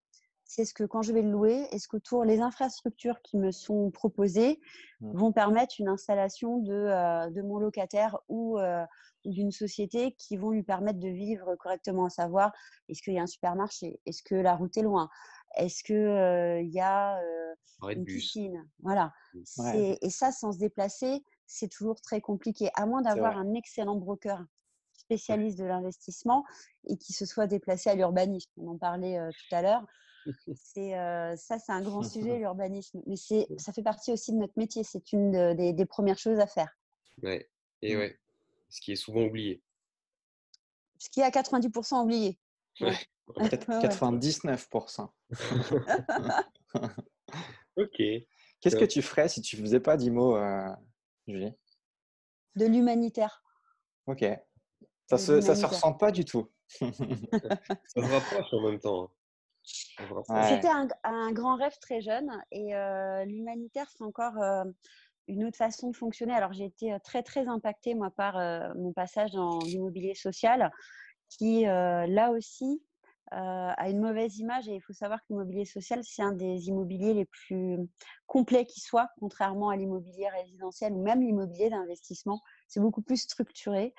C'est 0.52 0.64
ce 0.64 0.74
que 0.74 0.82
quand 0.82 1.02
je 1.02 1.12
vais 1.12 1.22
le 1.22 1.30
louer, 1.30 1.68
est-ce 1.70 1.86
qu'autour 1.86 2.24
les 2.24 2.40
infrastructures 2.40 3.22
qui 3.22 3.38
me 3.38 3.52
sont 3.52 3.92
proposées 3.92 4.60
mmh. 5.00 5.16
vont 5.16 5.30
permettre 5.30 5.76
une 5.78 5.86
installation 5.86 6.58
de, 6.58 7.30
de 7.30 7.40
mon 7.40 7.58
locataire 7.58 8.18
ou 8.28 8.58
d'une 9.24 9.52
société 9.52 10.10
qui 10.18 10.36
vont 10.36 10.50
lui 10.50 10.64
permettre 10.64 10.98
de 10.98 11.08
vivre 11.08 11.54
correctement, 11.54 12.06
à 12.06 12.10
savoir 12.10 12.50
est-ce 12.88 13.00
qu'il 13.00 13.14
y 13.14 13.20
a 13.20 13.22
un 13.22 13.28
supermarché, 13.28 14.00
est-ce 14.06 14.24
que 14.24 14.34
la 14.34 14.56
route 14.56 14.76
est 14.76 14.82
loin, 14.82 15.08
est-ce 15.56 15.84
qu'il 15.84 15.94
il 15.94 16.74
y 16.74 16.80
a 16.80 17.20
une 17.88 18.04
piscine, 18.04 18.68
voilà. 18.82 19.12
Mmh. 19.34 19.96
Et 20.02 20.10
ça, 20.10 20.32
sans 20.32 20.50
se 20.50 20.58
déplacer, 20.58 21.24
c'est 21.46 21.68
toujours 21.68 22.00
très 22.00 22.20
compliqué, 22.20 22.70
à 22.74 22.86
moins 22.86 23.02
d'avoir 23.02 23.38
un 23.38 23.54
excellent 23.54 23.94
broker 23.94 24.44
spécialiste 24.94 25.60
de 25.60 25.64
l'investissement 25.64 26.44
et 26.88 26.96
qui 26.96 27.12
se 27.12 27.24
soit 27.24 27.46
déplacé 27.46 27.88
à 27.88 27.94
l'urbanisme. 27.94 28.50
On 28.56 28.72
en 28.72 28.78
parlait 28.78 29.16
tout 29.30 29.54
à 29.54 29.62
l'heure. 29.62 29.86
C'est 30.54 30.92
ça, 31.36 31.58
c'est 31.58 31.72
un 31.72 31.82
grand 31.82 32.02
sujet 32.02 32.38
l'urbanisme, 32.38 33.02
mais 33.06 33.16
c'est 33.16 33.46
ça 33.58 33.72
fait 33.72 33.82
partie 33.82 34.12
aussi 34.12 34.32
de 34.32 34.38
notre 34.38 34.54
métier. 34.56 34.84
C'est 34.84 35.12
une 35.12 35.54
des, 35.54 35.86
premières 35.86 36.18
choses 36.18 36.38
à 36.38 36.46
faire. 36.46 36.70
Ouais. 37.22 37.48
Et 37.82 37.94
mmh. 37.94 37.98
ouais, 37.98 38.20
ce 38.68 38.80
qui 38.80 38.92
est 38.92 38.96
souvent 38.96 39.22
oublié. 39.22 39.62
Ce 40.98 41.08
qui 41.08 41.20
est 41.20 41.24
à 41.24 41.30
90% 41.30 42.02
oublié. 42.02 42.38
Ouais. 42.80 42.96
99%. 43.38 45.08
ok. 47.76 48.02
Qu'est-ce 48.60 48.76
que 48.76 48.84
tu 48.84 49.00
ferais 49.00 49.28
si 49.28 49.40
tu 49.40 49.56
faisais 49.56 49.80
pas 49.80 49.96
d'IMO, 49.96 50.36
Julie? 51.26 51.52
De 52.56 52.66
l'humanitaire. 52.66 53.42
Ok. 54.06 54.24
Ça 55.06 55.18
se, 55.18 55.40
ça 55.40 55.56
se 55.56 55.66
ressent 55.66 55.94
pas 55.94 56.12
du 56.12 56.24
tout. 56.24 56.50
ça 56.68 56.86
se 56.86 58.00
rapproche 58.00 58.52
en 58.52 58.62
même 58.62 58.78
temps. 58.78 59.10
C'était 59.64 60.68
un, 61.04 61.32
grand 61.32 61.56
rêve 61.56 61.76
très 61.80 62.00
jeune 62.00 62.30
et 62.50 62.72
l'humanitaire, 63.26 63.86
c'est 63.90 64.04
encore 64.04 64.34
une 65.28 65.44
autre 65.44 65.56
façon 65.56 65.90
de 65.90 65.96
fonctionner. 65.96 66.32
Alors, 66.32 66.52
j'ai 66.52 66.64
été 66.64 66.96
très, 67.04 67.22
très 67.22 67.46
impactée, 67.48 67.94
moi, 67.94 68.10
par 68.10 68.34
mon 68.76 68.92
passage 68.92 69.32
dans 69.32 69.58
l'immobilier 69.60 70.14
social 70.14 70.70
qui, 71.28 71.62
là 71.62 72.30
aussi, 72.30 72.82
a 73.30 73.88
une 73.88 74.00
mauvaise 74.00 74.38
image. 74.38 74.68
Et 74.68 74.74
il 74.74 74.80
faut 74.80 74.92
savoir 74.92 75.20
que 75.20 75.26
l'immobilier 75.30 75.64
social, 75.64 76.00
c'est 76.02 76.22
un 76.22 76.32
des 76.32 76.68
immobiliers 76.68 77.14
les 77.14 77.26
plus 77.26 77.78
complets 78.26 78.66
qui 78.66 78.80
soit, 78.80 79.08
contrairement 79.18 79.70
à 79.70 79.76
l'immobilier 79.76 80.28
résidentiel 80.28 80.92
ou 80.92 81.02
même 81.02 81.20
l'immobilier 81.20 81.70
d'investissement. 81.70 82.40
C'est 82.68 82.80
beaucoup 82.80 83.02
plus 83.02 83.18
structuré. 83.18 83.94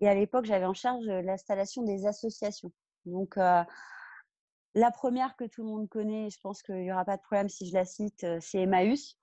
Et 0.00 0.08
à 0.08 0.14
l'époque, 0.14 0.44
j'avais 0.44 0.66
en 0.66 0.74
charge 0.74 1.04
l'installation 1.06 1.82
des 1.82 2.06
associations. 2.06 2.72
Donc, 3.04 3.36
la 4.74 4.90
première 4.90 5.36
que 5.36 5.44
tout 5.44 5.62
le 5.62 5.68
monde 5.68 5.88
connaît, 5.88 6.30
je 6.30 6.38
pense 6.40 6.62
qu'il 6.62 6.76
n'y 6.76 6.92
aura 6.92 7.04
pas 7.04 7.16
de 7.16 7.22
problème 7.22 7.48
si 7.48 7.68
je 7.68 7.74
la 7.74 7.84
cite, 7.84 8.26
c'est 8.40 8.60
Emmaüs. 8.60 9.18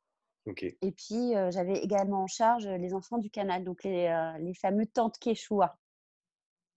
Et 0.81 0.91
puis, 0.91 1.33
j'avais 1.51 1.77
également 1.77 2.23
en 2.23 2.27
charge 2.27 2.67
les 2.67 2.93
enfants 2.93 3.19
du 3.19 3.29
canal, 3.29 3.63
donc 3.63 3.83
les, 3.83 4.35
les 4.39 4.53
fameux 4.55 4.85
tantes 4.87 5.19
Quechua. 5.19 5.77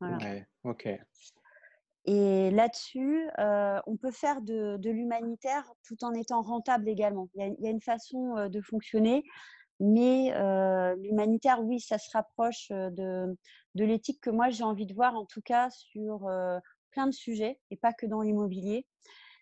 Voilà. 0.01 0.41
ok. 0.65 0.89
Et 2.05 2.51
là-dessus, 2.51 3.29
on 3.39 3.97
peut 3.97 4.11
faire 4.11 4.43
de, 4.43 4.79
l'humanitaire 4.85 5.71
tout 5.87 6.05
en 6.05 6.13
étant 6.13 6.43
rentable 6.43 6.89
également. 6.89 7.29
Il 7.35 7.57
y 7.61 7.67
a, 7.67 7.71
une 7.71 7.81
façon 7.81 8.49
de 8.49 8.61
fonctionner, 8.61 9.23
mais 9.81 10.35
l'humanitaire, 10.97 11.63
oui, 11.63 11.81
ça 11.81 11.99
se 11.99 12.11
rapproche 12.11 12.69
de, 12.71 13.37
de 13.75 13.85
l'éthique 13.85 14.21
que 14.21 14.31
moi 14.31 14.51
j'ai 14.51 14.65
envie 14.65 14.87
de 14.87 14.95
voir, 14.95 15.15
en 15.15 15.25
tout 15.25 15.43
cas 15.43 15.71
sur 15.71 16.29
plein 16.93 17.07
de 17.07 17.13
sujets 17.13 17.59
et 17.71 17.77
pas 17.77 17.93
que 17.93 18.07
dans 18.07 18.21
l'immobilier. 18.21 18.87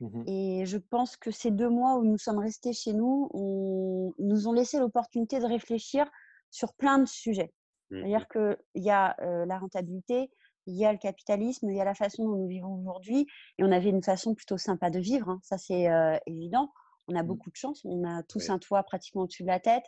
Mmh 0.01 0.23
et 0.27 0.65
je 0.65 0.79
pense 0.79 1.17
que 1.17 1.31
ces 1.31 1.51
deux 1.51 1.69
mois 1.69 1.97
où 1.99 2.05
nous 2.05 2.17
sommes 2.17 2.39
restés 2.39 2.73
chez 2.73 2.93
nous 2.93 3.29
on, 3.35 4.15
nous 4.19 4.49
ont 4.49 4.53
laissé 4.53 4.79
l'opportunité 4.79 5.41
de 5.41 5.45
réfléchir 5.45 6.11
sur 6.51 6.73
plein 6.75 6.99
de 6.99 7.07
sujets. 7.07 7.53
Mmh 7.91 7.97
C'est-à-dire 7.97 8.29
qu'il 8.29 8.83
y 8.83 8.91
a 8.91 9.17
la 9.47 9.59
rentabilité, 9.59 10.31
il 10.67 10.77
y 10.77 10.85
a 10.85 10.93
le 10.93 10.99
capitalisme, 10.99 11.69
il 11.71 11.77
y 11.77 11.81
a 11.81 11.85
la 11.85 11.95
façon 11.95 12.25
dont 12.25 12.37
nous 12.37 12.49
vivons 12.49 12.75
aujourd'hui. 12.81 13.27
Et 13.59 13.65
on 13.65 13.73
avait 13.73 13.91
une 13.91 14.03
façon 14.03 14.35
plutôt 14.35 14.59
sympa 14.59 14.91
de 14.91 14.99
vivre, 14.99 15.29
hein. 15.29 15.41
ça 15.43 15.59
c'est 15.59 15.89
évident. 16.27 16.73
On 17.09 17.15
a 17.17 17.23
mmh. 17.23 17.27
beaucoup 17.27 17.51
de 17.51 17.57
chance, 17.57 17.83
on 17.85 18.05
a 18.05 18.23
tous 18.23 18.51
un 18.51 18.59
toit 18.59 18.83
pratiquement 18.85 19.23
au-dessus 19.23 19.43
de 19.43 19.49
la 19.49 19.61
tête. 19.61 19.85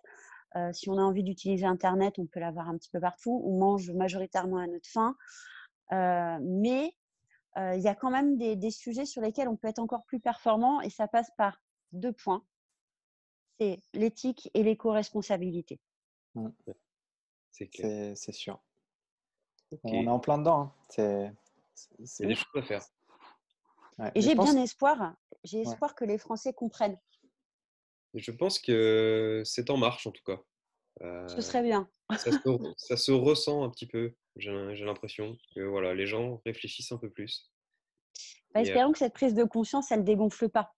si 0.73 0.91
on 0.91 0.99
a 0.99 1.03
envie 1.03 1.23
d'utiliser 1.23 1.65
Internet, 1.65 2.19
on 2.19 2.27
peut 2.27 2.41
l'avoir 2.41 2.69
un 2.69 2.77
petit 2.77 2.91
peu 2.91 3.01
partout. 3.01 3.43
On 3.47 3.59
mange 3.59 3.91
majoritairement 3.93 4.59
à 4.59 4.67
notre 4.67 4.89
faim. 4.89 5.17
mais 5.91 6.93
il 7.57 7.81
y 7.81 7.89
a 7.89 7.95
quand 7.95 8.11
même 8.11 8.37
des, 8.39 8.71
sujets 8.71 9.05
sur 9.05 9.23
lesquels 9.23 9.49
on 9.49 9.57
peut 9.57 9.69
être 9.69 9.79
encore 9.79 10.05
plus 10.05 10.21
performant 10.21 10.81
et 10.81 10.91
ça 10.91 11.09
passe 11.09 11.31
par 11.37 11.61
deux 11.93 12.13
points. 12.13 12.45
C'est 13.61 13.81
l'éthique 13.93 14.51
et 14.55 14.63
l'éco-responsabilité. 14.63 15.79
Mmh. 16.35 16.49
C'est 17.53 18.33
sûr. 18.33 18.61
On 19.85 19.93
est 19.93 20.09
en 20.09 20.19
plein 20.19 20.39
dedans. 20.39 20.73
Hein. 20.99 21.33
C'est 22.05 22.27
des 22.27 22.35
choses 22.35 22.47
à 22.57 22.63
faire. 22.63 22.83
et 24.15 24.21
j'ai 24.21 24.35
bien 24.35 24.57
espoir, 24.57 25.15
j'ai 25.45 25.61
espoir 25.61 25.95
que 25.95 26.05
les 26.05 26.19
Français 26.19 26.53
comprennent. 26.53 26.99
Je 28.15 28.31
pense 28.31 28.59
que 28.59 29.43
c'est 29.45 29.71
en 29.71 29.77
marche 29.77 30.07
en 30.07 30.11
tout 30.11 30.25
cas. 30.25 30.41
Ce 31.29 31.41
serait 31.41 31.63
bien. 31.63 31.89
Ça 32.19 32.97
se 32.97 33.13
ressent 33.13 33.65
un 33.65 33.71
petit 33.71 33.87
peu. 33.87 34.13
J'ai 34.37 34.85
l'impression 34.85 35.37
que 35.55 35.61
voilà, 35.61 35.95
les 35.95 36.07
gens 36.07 36.41
réfléchissent 36.47 36.93
un 36.93 36.99
peu 36.99 37.11
plus. 37.11 37.51
Bah, 38.55 38.63
espérons 38.63 38.93
que 38.93 38.99
cette 38.99 39.15
prise 39.15 39.35
de 39.35 39.45
conscience, 39.45 39.91
elle 39.93 40.05
dégonfle 40.05 40.49
pas. 40.49 40.75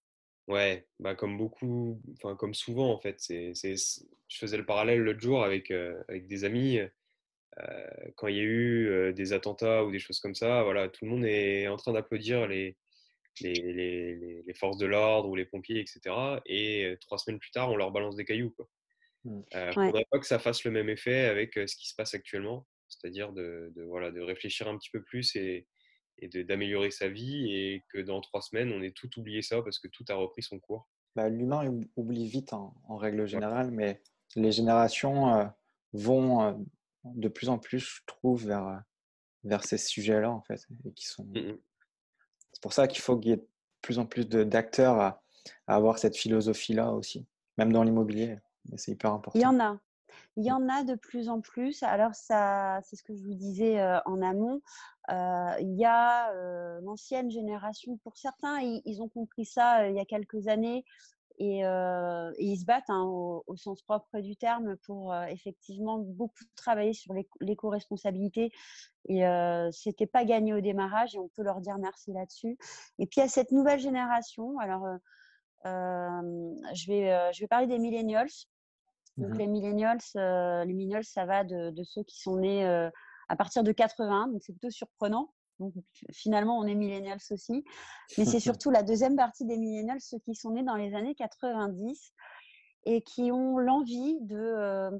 Ouais, 0.46 0.86
bah 1.00 1.14
comme 1.14 1.38
beaucoup, 1.38 2.02
enfin 2.16 2.36
comme 2.36 2.54
souvent 2.54 2.92
en 2.92 3.00
fait. 3.00 3.16
C'est, 3.18 3.54
je 3.54 4.38
faisais 4.38 4.56
le 4.58 4.66
parallèle 4.66 5.00
l'autre 5.00 5.20
jour 5.20 5.42
avec, 5.42 5.70
avec 5.70 6.26
des 6.26 6.44
amis. 6.44 6.80
quand 8.16 8.28
il 8.28 8.36
y 8.36 8.40
a 8.40 8.42
eu 8.42 9.12
des 9.14 9.32
attentats 9.32 9.84
ou 9.84 9.90
des 9.90 9.98
choses 9.98 10.20
comme 10.20 10.34
ça, 10.34 10.62
voilà, 10.62 10.88
tout 10.88 11.04
le 11.04 11.10
monde 11.10 11.24
est 11.24 11.66
en 11.68 11.76
train 11.76 11.92
d'applaudir 11.92 12.46
les, 12.46 12.76
les, 13.40 13.54
les, 13.54 14.42
les, 14.42 14.54
forces 14.54 14.76
de 14.76 14.86
l'ordre 14.86 15.28
ou 15.28 15.34
les 15.34 15.44
pompiers, 15.44 15.80
etc. 15.80 16.14
Et 16.46 16.96
trois 17.00 17.18
semaines 17.18 17.38
plus 17.38 17.50
tard, 17.50 17.70
on 17.70 17.76
leur 17.76 17.90
balance 17.90 18.16
des 18.16 18.24
cailloux. 18.24 18.50
Quoi. 18.50 18.68
Il 19.24 19.30
mmh. 19.30 19.44
ne 19.54 19.72
faudrait 19.72 20.06
pas 20.10 20.18
que 20.18 20.26
ça 20.26 20.38
fasse 20.38 20.64
le 20.64 20.70
même 20.70 20.88
effet 20.88 21.24
avec 21.24 21.54
ce 21.54 21.76
qui 21.76 21.88
se 21.88 21.94
passe 21.94 22.14
actuellement 22.14 22.66
c'est-à-dire 22.88 23.32
de, 23.32 23.72
voilà, 23.88 24.10
de 24.10 24.20
réfléchir 24.20 24.68
un 24.68 24.76
petit 24.78 24.90
peu 24.90 25.02
plus 25.02 25.34
et, 25.36 25.66
et 26.18 26.44
d'améliorer 26.44 26.90
sa 26.90 27.08
vie 27.08 27.52
et 27.52 27.84
que 27.88 27.98
dans 27.98 28.20
trois 28.20 28.42
semaines, 28.42 28.72
on 28.72 28.82
ait 28.82 28.92
tout 28.92 29.10
oublié 29.18 29.42
ça 29.42 29.62
parce 29.62 29.78
que 29.78 29.88
tout 29.88 30.04
a 30.08 30.14
repris 30.14 30.42
son 30.42 30.58
cours. 30.58 30.88
Bah, 31.16 31.28
L'humain 31.28 31.70
oublie 31.96 32.28
vite 32.28 32.52
en, 32.52 32.74
règle 32.88 33.26
générale, 33.26 33.70
mais 33.70 34.02
les 34.36 34.52
générations 34.52 35.34
euh, 35.34 35.46
vont 35.92 36.42
euh, 36.42 36.52
de 37.04 37.28
plus 37.28 37.48
en 37.48 37.58
plus, 37.58 37.78
je 37.78 38.00
trouve, 38.06 38.46
vers, 38.46 38.66
euh, 38.66 38.78
vers 39.44 39.64
ces 39.64 39.78
sujets-là, 39.78 40.30
en 40.30 40.42
fait. 40.42 40.60
Et 40.84 40.92
qui 40.92 41.06
sont... 41.06 41.24
Mmh 41.24 41.58
C'est 42.52 42.62
pour 42.62 42.72
ça 42.72 42.88
qu'il 42.88 43.02
faut 43.02 43.18
qu'il 43.18 43.30
y 43.30 43.34
ait 43.34 43.38
de 43.38 43.48
plus 43.82 43.98
en 43.98 44.06
plus 44.06 44.26
d'acteurs 44.26 44.98
à, 44.98 45.22
à, 45.66 45.76
avoir 45.76 45.98
cette 45.98 46.16
philosophie-là 46.16 46.92
aussi, 46.92 47.26
même 47.58 47.72
dans 47.72 47.84
l'immobilier. 47.84 48.38
C'est 48.76 48.92
hyper 48.92 49.12
important. 49.12 49.38
Il 49.38 49.42
y 49.42 49.46
en 49.46 49.60
a. 49.60 49.78
Il 50.36 50.44
y 50.44 50.52
en 50.52 50.68
a 50.68 50.84
de 50.84 50.94
plus 50.94 51.28
en 51.28 51.40
plus. 51.40 51.82
Alors, 51.82 52.14
ça, 52.14 52.80
c'est 52.82 52.96
ce 52.96 53.02
que 53.02 53.14
je 53.14 53.22
vous 53.22 53.34
disais 53.34 53.82
en 54.04 54.22
amont. 54.22 54.60
il 55.08 55.74
y 55.76 55.84
a 55.84 56.32
l'ancienne 56.80 57.30
génération, 57.30 57.98
pour 57.98 58.16
certains, 58.16 58.58
ils, 58.60 59.02
ont 59.02 59.08
compris 59.08 59.44
ça 59.44 59.88
il 59.88 59.96
y 59.96 60.00
a 60.00 60.04
quelques 60.04 60.48
années 60.48 60.84
et, 61.38 61.60
ils 62.38 62.56
se 62.58 62.64
battent 62.64 62.90
hein, 62.90 63.02
au, 63.02 63.56
sens 63.56 63.82
propre 63.82 64.20
du 64.20 64.36
terme 64.36 64.76
pour 64.78 65.14
effectivement 65.28 65.98
beaucoup 65.98 66.44
travailler 66.56 66.92
sur 66.92 67.14
l'éco-responsabilité. 67.40 68.52
Et 69.08 69.22
c'était 69.72 70.06
pas 70.06 70.24
gagné 70.24 70.54
au 70.54 70.60
démarrage 70.60 71.14
et 71.14 71.18
on 71.18 71.28
peut 71.28 71.42
leur 71.42 71.60
dire 71.60 71.78
merci 71.78 72.12
là-dessus. 72.12 72.56
Et 72.98 73.06
puis, 73.06 73.18
il 73.18 73.20
y 73.20 73.24
a 73.24 73.28
cette 73.28 73.52
nouvelle 73.52 73.80
génération. 73.80 74.58
Alors, 74.58 74.86
je, 75.64 76.86
vais, 76.86 77.32
je 77.32 77.40
vais 77.40 77.48
parler 77.48 77.66
des 77.66 77.78
millennials. 77.78 78.28
Donc, 79.16 79.30
mmh 79.30 79.38
les 79.38 79.46
millennials, 79.46 79.98
euh, 80.16 80.64
les 80.64 80.72
millennials, 80.72 81.04
ça 81.04 81.24
va 81.24 81.44
de, 81.44 81.72
ceux 81.84 82.02
qui 82.02 82.20
sont 82.20 82.36
nés 82.36 82.66
euh, 82.66 82.90
à 83.28 83.36
partir 83.36 83.62
de 83.62 83.72
80, 83.72 84.28
donc 84.28 84.42
c'est 84.42 84.52
plutôt 84.52 84.70
surprenant. 84.70 85.32
Donc, 85.60 85.72
finalement, 86.12 86.58
on 86.58 86.64
est 86.64 86.74
millennials 86.74 87.20
aussi. 87.30 87.64
Mais 88.18 88.24
c'est 88.24 88.40
surtout 88.58 88.70
la 88.70 88.82
deuxième 88.82 89.16
partie 89.16 89.44
des 89.44 89.56
millennials, 89.56 90.00
ceux 90.00 90.18
qui 90.18 90.34
sont 90.34 90.50
nés 90.50 90.64
dans 90.64 90.74
les 90.74 90.94
années 90.94 91.14
90 91.14 92.12
et 92.86 93.02
qui 93.02 93.30
ont 93.30 93.58
l'envie 93.58 94.18
de, 94.22 94.36
euh, 94.36 94.90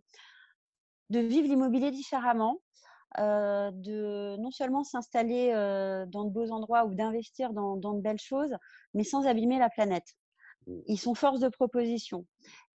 de 1.10 1.18
vivre 1.18 1.48
l'immobilier 1.48 1.90
différemment, 1.90 2.60
de 3.18 4.36
non 4.38 4.50
seulement 4.50 4.82
s'installer 4.82 5.52
dans 6.08 6.24
de 6.24 6.30
beaux 6.30 6.50
endroits 6.50 6.84
ou 6.84 6.94
d'investir 6.94 7.52
dans, 7.52 7.76
dans, 7.76 7.94
de 7.94 8.00
belles 8.00 8.20
choses, 8.20 8.56
mais 8.92 9.04
sans 9.04 9.26
abîmer 9.26 9.58
la 9.58 9.70
planète. 9.70 10.16
Mmh. 10.66 10.80
Ils 10.86 10.98
sont 10.98 11.14
force 11.14 11.40
de 11.40 11.48
proposition. 11.48 12.26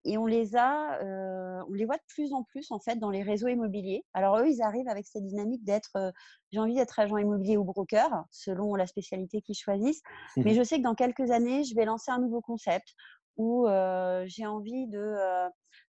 Et 0.09 0.17
on 0.17 0.25
les 0.25 0.55
a, 0.55 0.99
euh, 1.03 1.63
on 1.69 1.73
les 1.73 1.85
voit 1.85 1.97
de 1.97 2.03
plus 2.07 2.33
en 2.33 2.41
plus 2.41 2.71
en 2.71 2.79
fait 2.79 2.95
dans 2.95 3.11
les 3.11 3.21
réseaux 3.21 3.47
immobiliers. 3.47 4.03
Alors 4.15 4.39
eux, 4.39 4.47
ils 4.49 4.63
arrivent 4.63 4.87
avec 4.87 5.05
cette 5.05 5.23
dynamique 5.23 5.63
d'être, 5.63 5.91
euh, 5.97 6.11
j'ai 6.51 6.59
envie 6.59 6.73
d'être 6.73 6.97
agent 6.97 7.15
immobilier 7.17 7.57
ou 7.57 7.63
broker, 7.63 8.25
selon 8.31 8.73
la 8.73 8.87
spécialité 8.87 9.43
qu'ils 9.43 9.53
choisissent. 9.53 10.01
Mais 10.35 10.55
je 10.55 10.63
sais 10.63 10.77
que 10.77 10.81
dans 10.81 10.95
quelques 10.95 11.29
années, 11.29 11.63
je 11.63 11.75
vais 11.75 11.85
lancer 11.85 12.09
un 12.09 12.17
nouveau 12.17 12.41
concept 12.41 12.95
où 13.37 13.67
euh, 13.67 14.23
j'ai 14.25 14.47
envie 14.47 14.87
de 14.87 15.15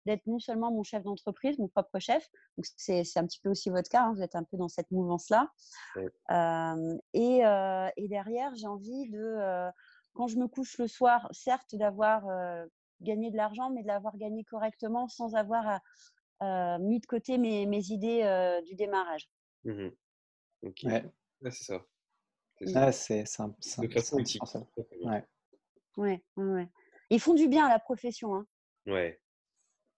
d'être 0.06 0.28
non 0.28 0.40
seulement 0.40 0.70
mon 0.70 0.84
chef 0.84 1.04
d'entreprise, 1.04 1.58
mon 1.58 1.70
propre 1.70 2.00
chef. 2.00 2.28
Donc 2.58 2.66
c'est, 2.76 3.06
un 3.16 3.26
petit 3.26 3.40
peu 3.40 3.50
aussi 3.50 3.70
votre 3.70 3.90
cas. 3.90 4.02
Hein, 4.02 4.14
vous 4.14 4.22
êtes 4.22 4.36
un 4.36 4.44
peu 4.44 4.58
dans 4.58 4.68
cette 4.68 4.92
mouvance-là. 4.92 5.48
et, 7.14 7.38
et, 7.96 8.08
derrière, 8.10 8.54
j'ai 8.56 8.68
envie 8.68 9.10
de 9.10 9.72
quand 10.14 10.28
je 10.28 10.38
me 10.38 10.48
couche 10.48 10.78
le 10.78 10.88
soir, 10.88 11.30
certes, 11.32 11.74
d'avoir 11.76 12.26
gagné 13.02 13.32
de 13.32 13.38
l'argent, 13.38 13.70
mais 13.70 13.82
de 13.82 13.88
l'avoir 13.88 14.18
gagné 14.18 14.44
correctement 14.44 15.08
sans 15.08 15.36
avoir 15.36 15.82
mis 16.80 17.00
de 17.00 17.06
côté 17.06 17.38
mes, 17.38 17.92
idées 17.92 18.62
du 18.66 18.76
démarrage. 18.76 19.30
Mmh 19.66 19.90
ok. 20.64 20.84
Ouais. 20.84 21.04
c'est 21.52 21.64
ça. 21.64 21.86
C'est 22.58 22.68
ça. 22.68 22.88
Ah, 22.88 22.92
c'est 22.92 23.82
de 23.82 23.88
façon 23.94 24.20
éthique. 24.20 24.42
Ouais. 25.04 25.26
Ouais, 25.98 26.24
ouais. 26.38 26.68
Ils 27.10 27.20
font 27.20 27.34
du 27.34 27.48
bien 27.48 27.66
à 27.66 27.70
la 27.70 27.80
profession. 27.80 28.36
Hein. 28.36 28.46
Ouais. 28.86 29.20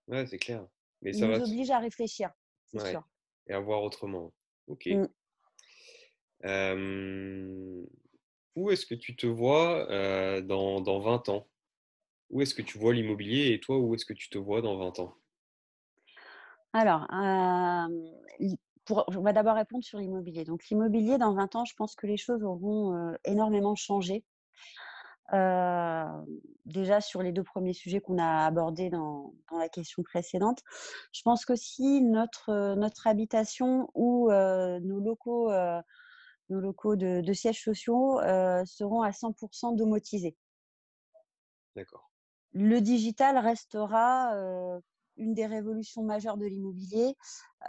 Ouais, 0.08 0.26
c'est 0.26 0.38
clair. 0.38 0.68
Mais 1.02 1.14
ça 1.14 1.26
Ils 1.26 1.32
nous 1.32 1.44
obligent 1.44 1.72
à 1.72 1.80
réfléchir, 1.80 2.32
c'est 2.68 2.80
sûr. 2.90 3.04
Et 3.48 3.54
à 3.54 3.60
voir 3.60 3.84
autrement. 3.84 4.32
Ok. 4.68 4.88
Mmh. 4.88 5.08
Où 8.56 8.70
est-ce 8.70 8.86
que 8.86 8.96
tu 8.96 9.16
te 9.16 9.28
vois 9.28 9.86
dans, 10.42 10.82
dans 10.82 11.00
20 11.00 11.30
ans? 11.30 11.48
Où 12.32 12.42
est-ce 12.42 12.56
que 12.56 12.62
tu 12.62 12.78
vois 12.78 12.94
l'immobilier 12.94 13.54
et 13.54 13.60
toi, 13.60 13.78
où 13.78 13.94
est-ce 13.94 14.06
que 14.06 14.14
tu 14.14 14.30
te 14.30 14.38
vois 14.38 14.62
dans 14.62 14.78
20 14.78 15.00
ans? 15.00 15.14
Alors, 16.74 17.06
pour, 18.86 19.04
on 19.08 19.22
va 19.22 19.34
d'abord 19.34 19.56
répondre 19.56 19.84
sur 19.84 20.00
l'immobilier. 20.00 20.46
Donc, 20.46 20.68
l'immobilier, 20.70 21.18
dans 21.18 21.34
20 21.34 21.56
ans, 21.58 21.66
je 21.66 21.76
pense 21.76 21.96
que 21.96 22.08
les 22.08 22.16
choses 22.16 22.44
auront 22.44 23.14
énormément 23.26 23.76
changé. 23.76 24.24
déjà 26.66 27.02
sur 27.02 27.22
les 27.22 27.34
deux 27.34 27.44
premiers 27.44 27.74
sujets 27.74 28.00
qu'on 28.00 28.18
a 28.18 28.46
abordés 28.46 28.90
dans, 28.90 29.34
dans, 29.52 29.58
la 29.58 29.68
question 29.68 30.02
précédente. 30.02 30.62
Je 31.12 31.22
pense 31.24 31.44
qu'aussi 31.46 32.02
notre, 32.02 32.76
notre 32.76 33.08
habitation 33.08 33.90
ou 33.94 34.30
nos 34.32 35.00
locaux 35.02 35.52
nos 36.50 36.60
locaux 36.60 36.96
de, 36.96 37.34
sièges 37.34 37.64
sociaux 37.64 38.20
seront 38.66 39.02
à 39.02 39.12
100% 39.12 39.76
domotisés. 39.76 40.36
D'accord. 41.76 42.11
Le 42.54 42.80
digital 42.80 43.38
restera 43.38 44.34
une 45.18 45.34
des 45.34 45.46
révolutions 45.46 46.04
majeures 46.04 46.38
de 46.38 46.46
l'immobilier. 46.46 47.16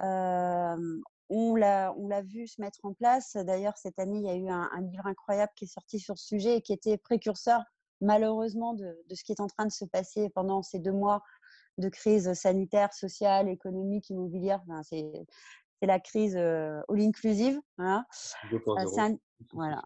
On 0.01 1.55
l'a 1.55 2.23
vu 2.23 2.47
se 2.47 2.61
mettre 2.61 2.81
en 2.83 2.93
place. 2.93 3.37
D'ailleurs, 3.37 3.77
cette 3.77 3.99
année, 3.99 4.19
il 4.19 4.25
y 4.25 4.31
a 4.31 4.37
eu 4.37 4.49
un, 4.49 4.69
livre 4.81 5.07
incroyable 5.07 5.53
qui 5.57 5.65
est 5.65 5.73
sorti 5.73 5.99
sur 5.99 6.19
ce 6.19 6.27
sujet 6.27 6.57
et 6.57 6.63
qui 6.63 6.73
était 6.73 6.99
précurseur, 6.99 7.63
malheureusement, 8.01 8.75
de, 8.75 8.97
ce 9.13 9.23
qui 9.23 9.33
est 9.33 9.41
en 9.41 9.47
train 9.47 9.67
de 9.67 9.73
se 9.73 9.85
passer 9.85 10.31
pendant 10.31 10.63
ces 10.63 10.79
deux 10.79 10.93
mois 10.93 11.23
de 11.79 11.89
crise 11.89 12.33
sanitaire, 12.35 12.93
sociale, 12.93 13.49
économique, 13.49 14.11
immobilière. 14.11 14.61
Enfin, 14.69 14.83
c'est 14.83 15.07
la 15.81 16.01
crise 16.01 16.37
all 16.37 17.01
inclusive. 17.01 17.61
Voilà. 19.53 19.83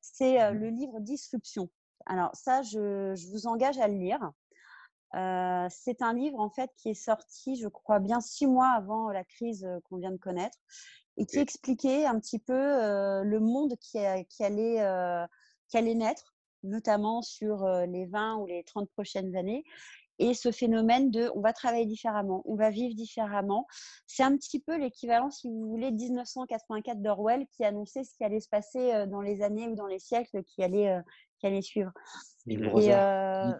C'est 0.00 0.38
mmh 0.38 0.54
le 0.54 0.68
livre 0.68 1.00
Disruption. 1.00 1.68
Alors 2.06 2.30
ça, 2.34 2.62
je, 2.62 3.14
vous 3.30 3.46
engage 3.46 3.78
à 3.78 3.88
le 3.88 3.94
lire. 3.94 4.20
c'est 5.12 6.02
un 6.02 6.14
livre 6.14 6.40
en 6.40 6.50
fait 6.50 6.70
qui 6.76 6.90
est 6.90 6.94
sorti, 6.94 7.56
je 7.56 7.68
crois 7.68 7.98
bien 7.98 8.20
six 8.20 8.46
mois 8.46 8.68
avant 8.68 9.10
la 9.10 9.24
crise 9.24 9.66
qu'on 9.84 9.98
vient 9.98 10.12
de 10.12 10.16
connaître, 10.16 10.58
et 11.16 11.26
qui 11.26 11.38
expliquait 11.38 12.06
un 12.06 12.18
petit 12.20 12.38
peu 12.38 12.54
le 12.54 13.38
monde 13.40 13.74
qui, 13.80 13.98
qui, 14.28 14.44
allait, 14.44 15.26
qui 15.68 15.76
allait 15.76 15.94
naître, 15.94 16.34
notamment 16.62 17.22
sur 17.22 17.66
les 17.86 18.06
20 18.06 18.36
ou 18.36 18.46
les 18.46 18.62
30 18.64 18.88
prochaines 18.90 19.34
années, 19.36 19.64
et 20.18 20.34
ce 20.34 20.50
phénomène 20.50 21.10
de 21.10 21.30
on 21.34 21.40
va 21.40 21.52
travailler 21.52 21.84
différemment, 21.86 22.42
on 22.46 22.54
va 22.54 22.70
vivre 22.70 22.94
différemment. 22.94 23.66
C'est 24.06 24.22
un 24.22 24.36
petit 24.36 24.60
peu 24.60 24.76
l'équivalent, 24.78 25.30
si 25.30 25.48
vous 25.48 25.68
voulez, 25.68 25.90
1984 25.90 27.02
d'Orwell 27.02 27.46
qui 27.52 27.64
annonçait 27.64 28.04
ce 28.04 28.14
qui 28.16 28.24
allait 28.24 28.40
se 28.40 28.48
passer 28.48 28.94
euh, 28.94 29.06
dans 29.06 29.20
les 29.20 29.42
années 29.42 29.68
ou 29.68 29.74
dans 29.74 29.86
les 29.86 29.98
siècles 29.98 30.42
qui 30.44 30.62
allaient, 30.62 30.88
euh, 30.88 31.02
qui 31.38 31.46
allaient 31.46 31.62
suivre. 31.62 31.92
Et, 32.46 32.56
euh, 32.56 33.52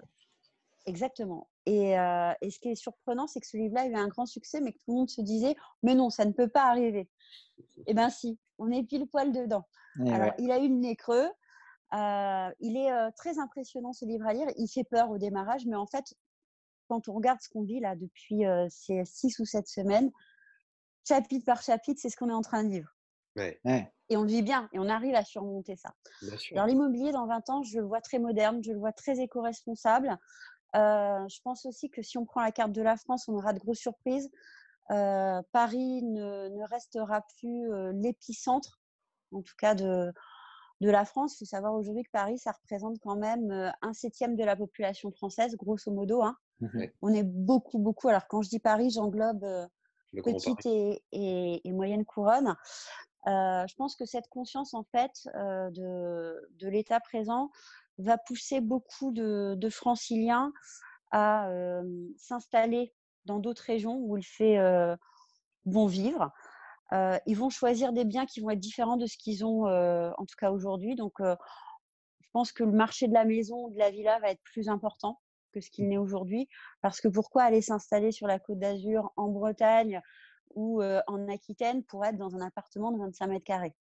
exactement. 0.87 1.49
Et, 1.67 1.93
et, 1.93 2.51
ce 2.51 2.59
qui 2.61 2.69
est 2.69 2.75
surprenant, 2.75 3.27
c'est 3.27 3.41
que 3.41 3.47
ce 3.47 3.57
livre-là 3.57 3.83
a 3.83 3.87
eu 3.87 3.95
un 3.95 4.09
grand 4.09 4.27
succès, 4.27 4.61
mais 4.61 4.73
que 4.73 4.79
tout 4.79 4.93
le 4.93 4.95
monde 4.95 5.11
se 5.11 5.21
disait 5.21 5.57
mais 5.83 5.95
non, 5.95 6.11
ça 6.11 6.25
ne 6.25 6.33
peut 6.33 6.49
pas 6.49 6.67
arriver. 6.67 7.09
Eh 7.87 7.95
bien, 7.95 8.11
si, 8.11 8.39
on 8.59 8.71
est 8.71 8.85
pile 8.85 9.07
poil 9.07 9.33
dedans. 9.33 9.67
Alors, 10.07 10.33
il 10.39 10.51
a 10.51 10.59
eu 10.59 10.69
le 10.69 10.75
nez 10.75 10.95
creux. 10.95 11.29
il 11.93 12.77
est 12.77 13.13
très 13.17 13.39
impressionnant 13.39 13.93
ce 13.93 14.05
livre 14.05 14.27
à 14.27 14.33
lire. 14.33 14.47
Il 14.57 14.69
fait 14.69 14.85
peur 14.85 15.11
au 15.11 15.19
démarrage, 15.19 15.67
mais 15.67 15.77
en 15.77 15.87
fait, 15.87 16.15
quand 16.89 17.09
on 17.09 17.15
regarde 17.15 17.41
ce 17.41 17.49
qu'on 17.49 17.65
vit 17.65 17.81
là 17.81 17.97
depuis 17.97 18.45
ces 18.69 19.05
six 19.05 19.39
ou 19.41 19.45
sept 19.45 19.67
semaines, 19.67 20.13
chapitre 21.07 21.45
par 21.45 21.63
chapitre, 21.63 22.01
c'est 22.01 22.11
ce 22.11 22.17
qu'on 22.17 22.31
est 22.31 22.35
en 22.35 22.43
train 22.43 22.65
de 22.65 22.71
vivre. 22.71 22.96
Et 24.09 24.17
on 24.17 24.23
le 24.23 24.29
vit 24.29 24.43
bien 24.43 24.69
et 24.73 24.79
on 24.79 24.89
arrive 24.89 25.15
à 25.15 25.25
surmonter 25.25 25.77
ça. 25.77 25.95
Alors 26.53 26.67
l'immobilier, 26.67 27.13
dans 27.13 27.27
20 27.27 27.51
ans, 27.51 27.63
je 27.63 27.79
le 27.79 27.85
vois 27.85 28.01
très 28.01 28.19
moderne, 28.19 28.63
je 28.63 28.73
le 28.73 28.79
vois 28.79 28.93
très 28.93 29.21
éco-responsable. 29.21 30.17
je 30.75 31.41
pense 31.43 31.67
aussi 31.67 31.91
que 31.91 32.03
si 32.03 32.19
on 32.19 32.25
prend 32.25 32.43
la 32.43 32.53
carte 32.53 32.73
de 32.73 32.83
la 32.83 32.97
France, 32.97 33.29
on 33.29 33.35
aura 33.35 33.53
de 33.53 33.59
grosses 33.59 33.79
surprises. 33.79 34.31
Paris 34.89 36.03
ne, 36.05 36.49
ne, 36.49 36.65
restera 36.69 37.23
plus 37.39 37.69
l'épicentre, 37.95 38.81
en 39.33 39.43
tout 39.43 39.57
cas 39.59 39.75
de, 39.75 40.13
de 40.81 40.91
la 40.91 41.05
France. 41.05 41.35
Il 41.35 41.39
faut 41.39 41.45
savoir 41.45 41.75
aujourd'hui 41.75 42.05
que 42.05 42.11
Paris, 42.11 42.39
ça 42.39 42.53
représente 42.53 42.99
quand 43.01 43.17
même 43.17 43.73
un 43.83 43.93
septième 43.93 44.37
de 44.37 44.45
la 44.45 44.57
population 44.57 45.11
française, 45.11 45.57
grosso 45.57 45.91
modo. 45.91 46.23
Hein. 46.23 46.37
Mmh 46.61 46.85
on 47.03 47.13
est 47.13 47.23
beaucoup, 47.23 47.79
beaucoup. 47.79 48.09
Alors, 48.09 48.27
quand 48.29 48.43
je 48.43 48.49
dis 48.49 48.61
Paris, 48.61 48.91
j'englobe 48.91 49.45
petite 50.23 50.67
et, 51.13 51.61
moyenne 51.73 52.05
couronne. 52.05 52.57
Je 53.27 53.75
pense 53.77 53.97
que 53.97 54.05
cette 54.05 54.29
conscience, 54.29 54.75
en 54.75 54.85
fait, 54.85 55.29
de, 55.35 56.69
l'état 56.69 57.01
présent 57.01 57.51
va 57.99 58.19
pousser 58.19 58.61
beaucoup 58.61 59.13
de, 59.13 59.69
franciliens 59.71 60.53
à 61.11 61.49
s'installer 62.17 62.95
dans 63.25 63.39
d'autres 63.39 63.65
régions 63.65 63.99
où 63.99 64.17
il 64.17 64.25
fait 64.25 64.59
bon 65.65 65.87
vivre. 65.87 66.33
ils 66.93 67.37
vont 67.37 67.51
choisir 67.51 67.93
des 67.93 68.05
biens 68.05 68.27
qui 68.27 68.41
vont 68.41 68.51
être 68.51 68.61
différents 68.61 68.97
de 68.97 69.07
ce 69.07 69.17
qu'ils 69.17 69.45
ont, 69.45 69.67
en 69.67 70.27
tout 70.27 70.37
cas 70.39 70.51
aujourd'hui. 70.51 70.95
Donc, 70.95 71.15
je 71.21 72.31
pense 72.33 72.53
que 72.53 72.65
le 72.65 72.73
marché 72.73 73.09
de 73.09 73.15
la 73.15 73.25
maison, 73.25 73.69
de 73.69 73.79
la 73.79 73.91
villa 73.91 74.19
va 74.21 74.31
être 74.31 74.43
plus 74.45 74.69
important 74.69 75.21
ce 75.61 75.71
qu'il 75.71 75.89
n'est 75.89 75.99
aujourd'hui. 75.99 76.49
Parce 76.81 77.01
que 77.01 77.09
pourquoi 77.09 77.45
aller 77.45 77.63
s'installer 77.63 78.13
sur 78.13 78.27
la 78.27 78.39
côte 78.39 78.59
d'Azur, 78.59 79.13
en 79.17 79.29
Bretagne 79.29 80.01
ou 80.55 80.83
en 80.83 81.29
Aquitaine 81.29 81.83
pour 81.85 82.05
être 82.05 82.17
dans 82.17 82.35
un 82.35 82.41
appartement 82.41 82.93
de 82.93 82.99
25 82.99 83.27
mètres 83.27 83.45
carrés 83.45 83.75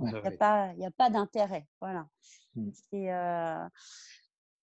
Il 0.00 0.06
n'y 0.06 0.18
a, 0.18 0.30
pas, 0.30 0.70
a 0.70 0.90
pas 0.96 1.10
d'intérêt. 1.10 1.66
Voilà. 1.80 2.06
Mmh. 2.54 2.70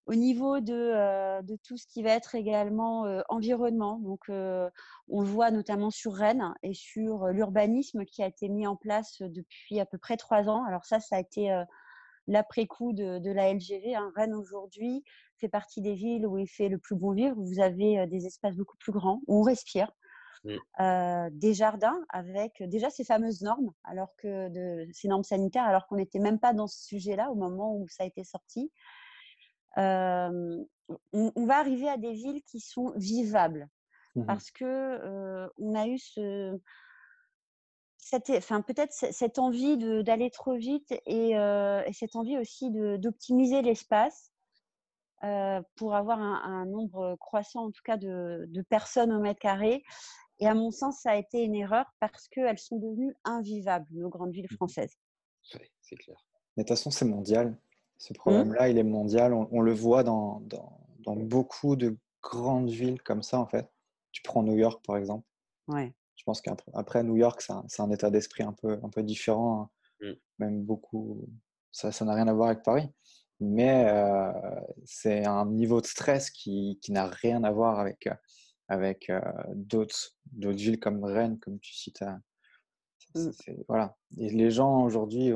au 0.06 0.14
niveau 0.14 0.60
de, 0.60 1.42
de, 1.42 1.56
tout 1.64 1.76
ce 1.76 1.88
qui 1.88 2.04
va 2.04 2.12
être 2.12 2.36
également 2.36 3.06
environnement. 3.30 3.98
Donc, 4.00 4.26
on 4.30 5.22
le 5.22 5.28
voit 5.28 5.52
notamment 5.52 5.90
sur 5.90 6.14
Rennes 6.14 6.54
et 6.62 6.74
sur 6.74 7.28
l'urbanisme 7.28 8.06
qui 8.06 8.22
a 8.22 8.28
été 8.28 8.48
mis 8.48 8.68
en 8.68 8.76
place 8.76 9.22
depuis 9.22 9.80
à 9.80 9.86
peu 9.86 9.98
près 9.98 10.18
trois 10.18 10.50
ans. 10.50 10.64
Alors 10.66 10.86
ça, 10.86 11.00
ça 11.00 11.16
a 11.16 11.20
été 11.20 11.64
l'après-coup 12.30 12.94
de, 12.94 13.32
la 13.32 13.54
LGV. 13.54 13.96
Hein. 13.96 14.12
Rennes 14.16 14.36
aujourd'hui 14.36 15.04
fait 15.38 15.50
partie 15.50 15.82
des 15.82 15.96
villes 15.96 16.28
où 16.28 16.38
il 16.38 16.48
fait 16.48 16.70
le 16.70 16.78
plus 16.78 16.96
bon 16.96 17.12
vivre. 17.14 17.36
Vous 17.36 17.60
avez 17.60 18.06
des 18.08 18.26
espaces 18.26 18.56
beaucoup 18.56 18.78
plus 18.78 18.92
grands 18.92 19.22
où 19.28 19.40
on 19.40 19.44
respire. 19.44 19.92
Mmh. 20.46 21.30
des 21.32 21.54
jardins 21.54 22.00
avec 22.08 22.64
déjà 22.64 22.90
ces 22.90 23.04
fameuses 23.04 23.42
normes, 23.42 23.74
alors 23.84 24.16
que 24.16 24.48
de, 24.48 24.88
ces 24.94 25.10
normes 25.10 25.24
sanitaires, 25.24 25.66
alors 25.66 25.86
qu'on 25.88 25.98
n'était 25.98 26.20
même 26.20 26.40
pas 26.40 26.54
dans 26.54 26.68
ce 26.68 26.82
sujet-là 26.86 27.30
au 27.30 27.36
moment 27.36 27.76
où 27.76 27.88
ça 27.90 28.04
a 28.04 28.06
été 28.06 28.24
sorti. 28.24 28.72
on, 29.76 30.66
va 31.14 31.58
arriver 31.58 31.90
à 31.90 31.98
des 31.98 32.14
villes 32.14 32.42
qui 32.44 32.62
sont 32.62 32.94
vivables 32.96 33.68
mmh 34.16 34.26
parce 34.26 34.50
que 34.50 35.50
on 35.58 35.76
a 35.76 35.88
eu 35.88 35.98
ce, 36.00 36.58
enfin, 38.38 38.62
peut-être 38.62 38.94
cette 38.94 39.40
envie 39.40 39.78
d'aller 40.04 40.30
trop 40.32 40.56
vite 40.56 40.94
et, 41.06 41.34
cette 41.94 42.16
envie 42.16 42.38
aussi 42.38 42.72
d'optimiser 42.72 43.62
l'espace 43.62 44.32
pour 45.76 45.96
avoir 45.96 46.20
un, 46.20 46.66
nombre 46.66 47.16
croissant, 47.20 47.66
en 47.66 47.72
tout 47.72 47.82
cas, 47.84 47.98
de, 47.98 48.66
personnes 48.70 49.12
au 49.12 49.20
mètre 49.20 49.40
carré. 49.40 49.84
Et 50.40 50.48
à 50.48 50.54
mon 50.54 50.72
sens, 50.72 51.02
ça 51.02 51.12
a 51.12 51.16
été 51.16 51.44
une 51.44 51.56
erreur 51.56 51.86
parce 52.00 52.28
qu'elles 52.28 52.60
sont 52.60 52.78
devenues 52.78 53.16
invivables, 53.26 53.88
nos 53.92 54.10
grandes 54.10 54.32
villes 54.32 54.48
mmh 54.52 54.56
françaises. 54.56 54.96
Oui, 55.56 55.68
c'est 55.82 55.96
clair. 55.96 56.18
Mais 56.56 56.64
de 56.64 56.68
toute 56.68 56.78
façon, 56.78 56.92
c'est 56.92 57.06
mondial. 57.06 57.58
Ce 57.98 58.14
mmh. 58.14 58.18
problème-là, 58.18 58.70
il 58.70 58.78
est 58.78 58.84
mondial. 58.84 59.34
On, 59.34 59.62
le 59.62 59.74
voit 59.74 60.04
dans, 60.04 60.42
dans 61.00 61.16
beaucoup 61.16 61.76
de 61.76 61.98
grandes 62.22 62.70
villes 62.70 63.02
comme 63.02 63.24
ça, 63.24 63.40
en 63.40 63.48
fait. 63.48 63.68
Tu 64.12 64.22
prends 64.22 64.44
New 64.44 64.56
York, 64.56 64.84
par 64.86 64.98
exemple. 64.98 65.26
Ouais. 65.68 65.94
Je 66.16 66.24
pense 66.24 66.42
qu'après 66.42 67.04
New 67.04 67.16
York, 67.16 67.42
c'est 67.42 67.54
un, 67.54 67.66
un, 67.80 67.92
état 67.92 68.10
d'esprit 68.10 68.44
un 68.44 68.54
peu, 68.54 68.80
un 68.84 68.90
peu 68.90 69.04
différent. 69.04 69.62
Hein. 69.62 69.70
Mm. 70.02 70.14
Même 70.40 70.64
beaucoup. 70.64 71.28
Ça 71.72 71.92
n'a 72.04 72.14
rien 72.14 72.28
à 72.28 72.34
voir 72.34 72.50
avec 72.50 72.64
Paris. 72.64 72.90
Mais 73.40 73.86
euh, 73.88 74.32
c'est 74.86 75.26
un 75.26 75.46
niveau 75.46 75.80
de 75.80 75.86
stress 75.86 76.30
qui, 76.30 76.78
qui 76.82 76.92
n'a 76.92 77.08
rien 77.08 77.44
à 77.44 77.52
voir 77.52 77.80
avec, 77.80 78.08
euh, 78.08 78.14
avec 78.70 79.10
euh, 79.10 79.20
d'autres 79.54 80.14
villes 80.32 80.80
comme 80.80 81.04
Rennes, 81.04 81.40
comme 81.40 81.60
tu 81.60 81.74
cites. 81.74 82.04
Mm. 83.16 83.30
Voilà. 83.68 83.98
Et 84.18 84.30
les 84.30 84.52
gens 84.52 84.84
aujourd'hui 84.84 85.32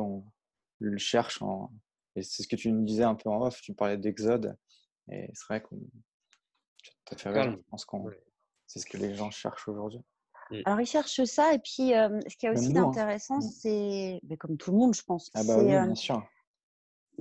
le 0.79 0.97
cherchent. 0.97 1.41
En, 1.41 1.71
et 2.15 2.21
c'est 2.21 2.43
ce 2.43 2.47
que 2.47 2.55
tu 2.55 2.71
nous 2.71 2.85
disais 2.85 3.03
un 3.03 3.15
peu 3.15 3.29
en 3.29 3.41
off. 3.41 3.59
Tu 3.61 3.73
parlais 3.73 3.97
d'exode. 3.97 4.55
Et 5.11 5.29
c'est 5.33 5.45
vrai 5.49 5.61
qu'on. 5.61 5.79
Tu 7.05 7.13
as 7.13 7.17
fait 7.17 7.51
Je 7.51 7.57
pense 7.69 7.85
qu'on. 7.85 8.09
C'est 8.67 8.79
ce 8.79 8.85
que 8.85 8.97
les 8.97 9.13
gens 9.15 9.31
cherchent 9.31 9.67
aujourd'hui. 9.67 10.01
Mm. 10.51 10.61
Alors, 10.65 10.81
ils 10.81 10.85
cherchent 10.85 11.23
ça. 11.23 11.53
Et 11.53 11.59
puis, 11.59 11.93
euh, 11.95 12.19
ce 12.27 12.37
qui 12.37 12.45
est 12.45 12.49
aussi 12.49 12.77
hein. 12.77 12.87
intéressant, 12.87 13.37
mm. 13.37 13.41
c'est, 13.41 14.21
comme 14.39 14.57
tout 14.57 14.71
le 14.71 14.77
monde, 14.77 14.95
je 14.95 15.03
pense, 15.03 15.31
ah 15.33 15.43
bah 15.43 15.57
oui, 15.57 15.73
euh, 15.73 15.85
bien 15.85 15.95
sûr. 15.95 16.23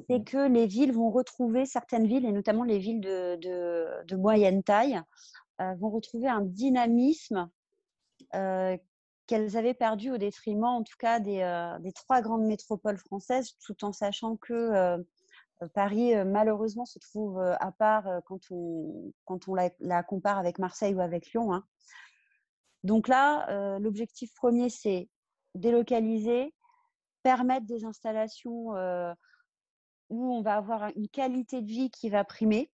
c'est 0.08 0.24
que 0.24 0.48
les 0.48 0.66
villes 0.66 0.92
vont 0.92 1.10
retrouver, 1.10 1.66
certaines 1.66 2.06
villes, 2.06 2.26
et 2.26 2.32
notamment 2.32 2.64
les 2.64 2.78
villes 2.78 3.00
de, 3.00 3.36
de, 3.36 4.04
de 4.06 4.16
moyenne 4.16 4.62
taille, 4.62 5.00
vont 5.78 5.90
retrouver 5.90 6.28
un 6.28 6.42
dynamisme 6.42 7.50
qu'elles 8.30 9.56
avaient 9.56 9.74
perdu 9.74 10.10
au 10.10 10.18
détriment, 10.18 10.64
en 10.64 10.82
tout 10.82 10.96
cas, 10.98 11.20
des, 11.20 11.76
des, 11.80 11.92
trois 11.92 12.22
grandes 12.22 12.44
métropoles 12.44 12.98
françaises, 12.98 13.52
tout 13.64 13.84
en 13.84 13.92
sachant 13.92 14.36
que 14.36 14.96
Paris, 15.74 16.14
malheureusement, 16.24 16.86
se 16.86 16.98
trouve 16.98 17.40
à 17.40 17.72
part 17.72 18.08
quand 18.26 18.40
on, 18.50 19.12
quand 19.24 19.48
on 19.48 19.54
la, 19.54 19.70
la, 19.80 20.02
compare 20.02 20.38
avec 20.38 20.58
Marseille 20.58 20.94
ou 20.94 21.00
avec 21.00 21.32
Lyon. 21.32 21.52
Hein. 21.52 21.64
Donc 22.84 23.08
là, 23.08 23.48
euh, 23.50 23.78
l'objectif 23.78 24.34
premier, 24.34 24.68
c'est 24.68 25.08
délocaliser, 25.54 26.54
permettre 27.22 27.66
des 27.66 27.84
installations 27.84 28.74
euh, 28.74 29.12
où 30.08 30.34
on 30.34 30.42
va 30.42 30.56
avoir 30.56 30.90
une 30.96 31.08
qualité 31.08 31.62
de 31.62 31.68
vie 31.68 31.90
qui 31.90 32.10
va 32.10 32.24
primer, 32.24 32.70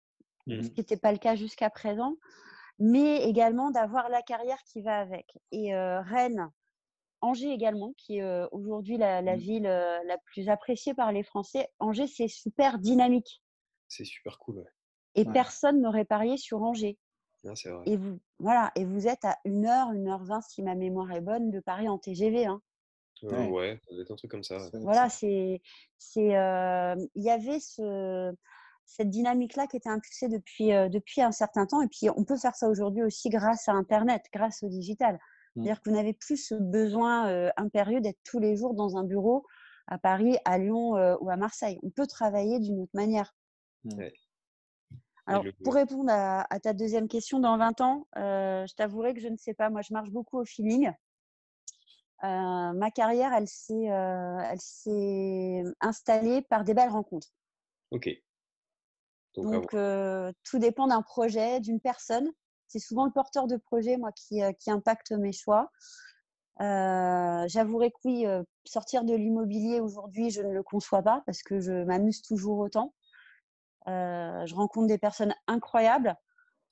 ce 0.46 0.54
mmh. 0.54 0.60
qui 0.70 0.80
n'était 0.80 0.96
pas 0.96 1.12
le 1.12 1.18
cas 1.18 1.36
jusqu'à 1.36 1.70
présent, 1.70 2.16
mais 2.78 3.22
également 3.24 3.70
d'avoir 3.70 4.08
la 4.08 4.22
carrière 4.22 4.62
qui 4.64 4.82
va 4.82 4.98
avec. 4.98 5.26
Et 5.52 5.74
euh, 5.74 6.00
Rennes, 6.00 6.50
Angers 7.20 7.52
également, 7.52 7.94
qui 7.96 8.18
est 8.18 8.44
aujourd'hui 8.52 8.98
la, 8.98 9.22
mmh. 9.22 9.36
ville 9.36 9.62
la 9.62 10.18
plus 10.26 10.48
appréciée 10.48 10.92
par 10.92 11.10
les 11.10 11.22
Français. 11.22 11.68
Angers, 11.78 12.06
c'est 12.06 12.28
super 12.28 12.78
dynamique. 12.78 13.42
C'est 13.88 14.04
super 14.04 14.38
cool. 14.38 14.64
Et 15.14 15.24
personne 15.24 15.80
n'aurait 15.80 16.04
parié 16.04 16.36
sur 16.36 16.62
Angers. 16.62 16.98
Et 17.86 17.96
vous, 17.96 18.18
voilà, 18.38 18.72
et 18.74 18.84
vous 18.84 19.06
êtes 19.06 19.24
à 19.24 19.36
1h, 19.44 19.94
1h20, 19.94 20.42
si 20.48 20.62
ma 20.62 20.74
mémoire 20.74 21.12
est 21.12 21.20
bonne, 21.20 21.50
de 21.50 21.60
Paris 21.60 21.88
en 21.88 21.98
TGV. 21.98 22.46
Hein. 22.46 22.60
ouais. 23.22 23.78
ça 23.86 23.94
doit 23.94 24.02
être 24.02 24.10
un 24.10 24.16
truc 24.16 24.30
comme 24.30 24.42
ça. 24.42 24.58
Voilà, 24.72 25.08
c'est. 25.08 25.60
Il 26.16 27.08
y 27.14 27.30
avait 27.30 27.60
ce, 27.60 28.34
cette 28.86 29.10
dynamique-là 29.10 29.66
qui 29.66 29.76
était 29.76 29.88
impulsée 29.88 30.28
depuis, 30.28 30.68
depuis 30.90 31.22
un 31.22 31.32
certain 31.32 31.66
temps. 31.66 31.80
Et 31.80 31.88
puis, 31.88 32.10
on 32.16 32.24
peut 32.24 32.36
faire 32.36 32.54
ça 32.54 32.68
aujourd'hui 32.68 33.02
aussi 33.02 33.28
grâce 33.28 33.68
à 33.68 33.72
Internet, 33.72 34.22
grâce 34.32 34.62
au 34.62 34.68
digital. 34.68 35.14
Mmh. 35.14 35.18
C'est-à-dire 35.62 35.82
que 35.82 35.90
vous 35.90 35.96
n'avez 35.96 36.12
plus 36.12 36.36
ce 36.36 36.54
besoin 36.54 37.50
impérieux 37.56 38.00
d'être 38.00 38.20
tous 38.24 38.38
les 38.38 38.56
jours 38.56 38.74
dans 38.74 38.96
un 38.96 39.04
bureau 39.04 39.46
à 39.86 39.98
Paris, 39.98 40.36
à 40.44 40.58
Lyon 40.58 40.92
ou 41.20 41.30
à 41.30 41.36
Marseille. 41.36 41.78
On 41.82 41.90
peut 41.90 42.06
travailler 42.06 42.60
d'une 42.60 42.80
autre 42.80 42.94
manière. 42.94 43.34
Mmh. 43.84 44.02
Alors, 45.26 45.44
pour 45.62 45.74
répondre 45.74 46.10
à, 46.12 46.60
ta 46.60 46.74
deuxième 46.74 47.08
question, 47.08 47.40
dans 47.40 47.56
20 47.56 47.80
ans, 47.80 48.06
euh, 48.16 48.66
je 48.66 48.74
t'avouerai 48.74 49.14
que 49.14 49.20
je 49.20 49.28
ne 49.28 49.36
sais 49.36 49.54
pas. 49.54 49.70
Moi, 49.70 49.80
je 49.80 49.92
marche 49.92 50.10
beaucoup 50.10 50.38
au 50.38 50.44
feeling. 50.44 50.88
Euh, 52.22 52.72
ma 52.72 52.90
carrière, 52.90 53.32
elle 53.32 53.48
s'est, 53.48 53.90
euh, 53.90 54.38
elle 54.50 54.60
s'est 54.60 55.62
installée 55.80 56.42
par 56.42 56.64
des 56.64 56.74
belles 56.74 56.90
rencontres. 56.90 57.28
Ok. 57.90 58.08
Donc, 59.36 59.76
tout 60.44 60.58
dépend 60.58 60.86
d'un 60.86 61.02
projet, 61.02 61.60
d'une 61.60 61.80
personne. 61.80 62.30
C'est 62.68 62.78
souvent 62.78 63.04
le 63.04 63.12
porteur 63.12 63.46
de 63.46 63.56
projet, 63.56 63.96
moi, 63.96 64.12
qui, 64.12 64.40
qui 64.58 64.70
impacte 64.70 65.12
mes 65.12 65.32
choix. 65.32 65.70
J'avouerai 66.58 67.90
que 67.90 67.98
oui, 68.04 68.26
sortir 68.64 69.04
de 69.04 69.14
l'immobilier 69.14 69.80
aujourd'hui, 69.80 70.30
je 70.30 70.42
ne 70.42 70.52
le 70.52 70.62
conçois 70.62 71.02
pas 71.02 71.22
parce 71.26 71.42
que 71.42 71.60
je 71.60 71.72
m'amuse 71.84 72.22
toujours 72.22 72.58
autant. 72.58 72.94
Euh, 73.86 74.46
je 74.46 74.54
rencontre 74.54 74.86
des 74.86 74.98
personnes 74.98 75.34
incroyables, 75.46 76.16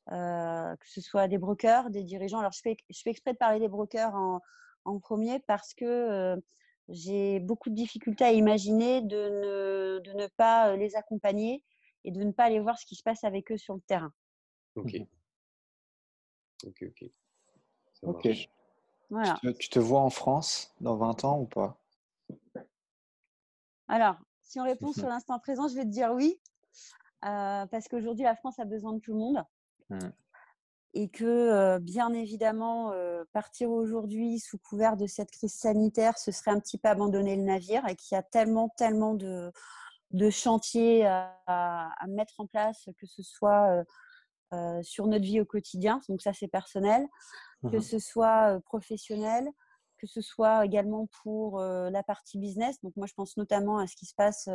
que 0.09 0.89
ce 0.89 1.01
soit 1.01 1.29
des 1.29 1.39
brokers, 1.39 1.91
des 1.91 2.05
dirigeants. 2.05 2.39
Alors, 2.39 2.53
je 2.53 2.61
fais, 2.63 2.77
je 2.89 3.01
fais 3.03 3.11
exprès 3.11 3.33
de 3.33 3.39
parler 3.39 3.61
des 3.61 3.69
brokers 3.69 4.15
en, 4.15 4.41
en 4.85 4.99
premier 4.99 5.41
parce 5.41 5.75
que 5.75 6.37
j'ai 6.89 7.41
beaucoup 7.41 7.71
de 7.71 7.75
difficultés 7.75 8.25
à 8.25 8.33
imaginer 8.33 9.01
de 9.03 9.17
ne, 9.17 9.99
de 10.01 10.13
ne, 10.13 10.27
pas 10.37 10.77
les 10.77 10.97
accompagner 10.97 11.63
et 12.05 12.11
de 12.11 12.23
ne 12.23 12.33
pas 12.33 12.45
aller 12.45 12.61
voir 12.61 12.79
ce 12.79 12.87
qui 12.87 12.95
se 12.95 13.03
passe 13.03 13.25
avec 13.25 13.51
eux 13.53 13.59
sur 13.59 13.75
le 13.75 13.81
terrain. 13.81 14.13
Ok. 14.75 14.95
Ok, 16.65 16.85
ok. 16.89 17.11
ok. 18.03 18.29
Voilà. 19.11 19.35
Tu, 19.41 19.53
te, 19.53 19.59
tu, 19.59 19.69
te, 19.69 19.79
vois 19.79 20.01
en 20.01 20.11
France 20.11 20.75
dans 20.81 20.97
20 20.97 21.25
ans 21.25 21.41
ou 21.41 21.47
pas? 21.47 21.79
Alors, 23.89 24.17
si 24.41 24.59
on 24.59 24.65
répond 24.65 24.93
sur 24.93 25.07
l'instant 25.09 25.39
présent, 25.39 25.69
je 25.69 25.75
vais 25.75 25.85
te 25.85 25.91
dire 25.91 26.13
oui. 26.13 26.41
Euh, 27.25 27.67
parce 27.67 27.89
qu'aujourd'hui, 27.89 28.25
la 28.25 28.35
France 28.35 28.59
a 28.59 28.65
besoin 28.65 28.95
de 28.95 28.99
tout 28.99 29.13
le 29.13 29.19
monde. 29.19 29.45
Mmh. 29.91 29.99
Et 30.95 31.09
que, 31.09 31.25
euh, 31.25 31.79
bien 31.79 32.13
évidemment, 32.13 32.93
euh, 32.93 33.25
partir 33.33 33.71
aujourd'hui 33.71 34.39
sous 34.39 34.59
couvert 34.59 34.97
de 34.97 35.07
cette 35.07 35.31
crise 35.31 35.55
sanitaire, 35.55 36.19
ce 36.19 36.33
serait 36.33 36.51
un 36.51 36.61
petit 36.61 36.79
peu 36.79 36.89
abandonner 36.89 37.37
le 37.37 37.43
navire 37.43 37.87
et 37.89 37.97
qu'il 37.97 38.15
y 38.15 38.19
a 38.19 38.23
tellement, 38.23 38.69
tellement 38.77 39.15
de, 39.15 39.53
de 40.13 40.31
chantiers 40.31 41.07
à, 41.07 41.95
mettre 42.09 42.35
en 42.39 42.47
place, 42.47 42.89
que 42.99 43.07
ce 43.07 43.23
soit 43.23 43.85
sur 44.83 45.07
notre 45.07 45.25
vie 45.25 45.41
au 45.41 45.47
quotidien, 45.47 46.01
donc 46.09 46.21
ça 46.21 46.33
c'est 46.33 46.49
personnel, 46.49 47.07
que 47.63 47.77
mmh 47.77 47.81
ce 47.81 47.99
soit 47.99 48.61
professionnel, 48.65 49.49
que 49.99 50.07
ce 50.07 50.21
soit 50.21 50.67
également 50.67 51.09
pour 51.23 51.61
la 51.61 52.03
partie 52.03 52.39
business. 52.39 52.81
Donc 52.83 52.95
moi 52.97 53.07
je 53.07 53.15
pense 53.15 53.37
notamment 53.37 53.79
à 53.79 53.87
ce 53.87 53.97
qui 53.97 54.05
se 54.05 54.15
passe 54.15 54.49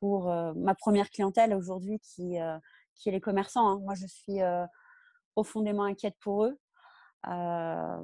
pour 0.00 0.30
euh, 0.30 0.52
ma 0.56 0.74
première 0.74 1.10
clientèle 1.10 1.54
aujourd'hui 1.54 1.98
qui, 2.00 2.40
euh, 2.40 2.58
qui 2.94 3.08
est 3.08 3.12
les 3.12 3.20
commerçants. 3.20 3.68
Hein. 3.68 3.80
Moi, 3.82 3.94
je 3.94 4.06
suis 4.06 4.42
euh, 4.42 4.64
profondément 5.34 5.84
inquiète 5.84 6.16
pour 6.20 6.44
eux. 6.44 6.58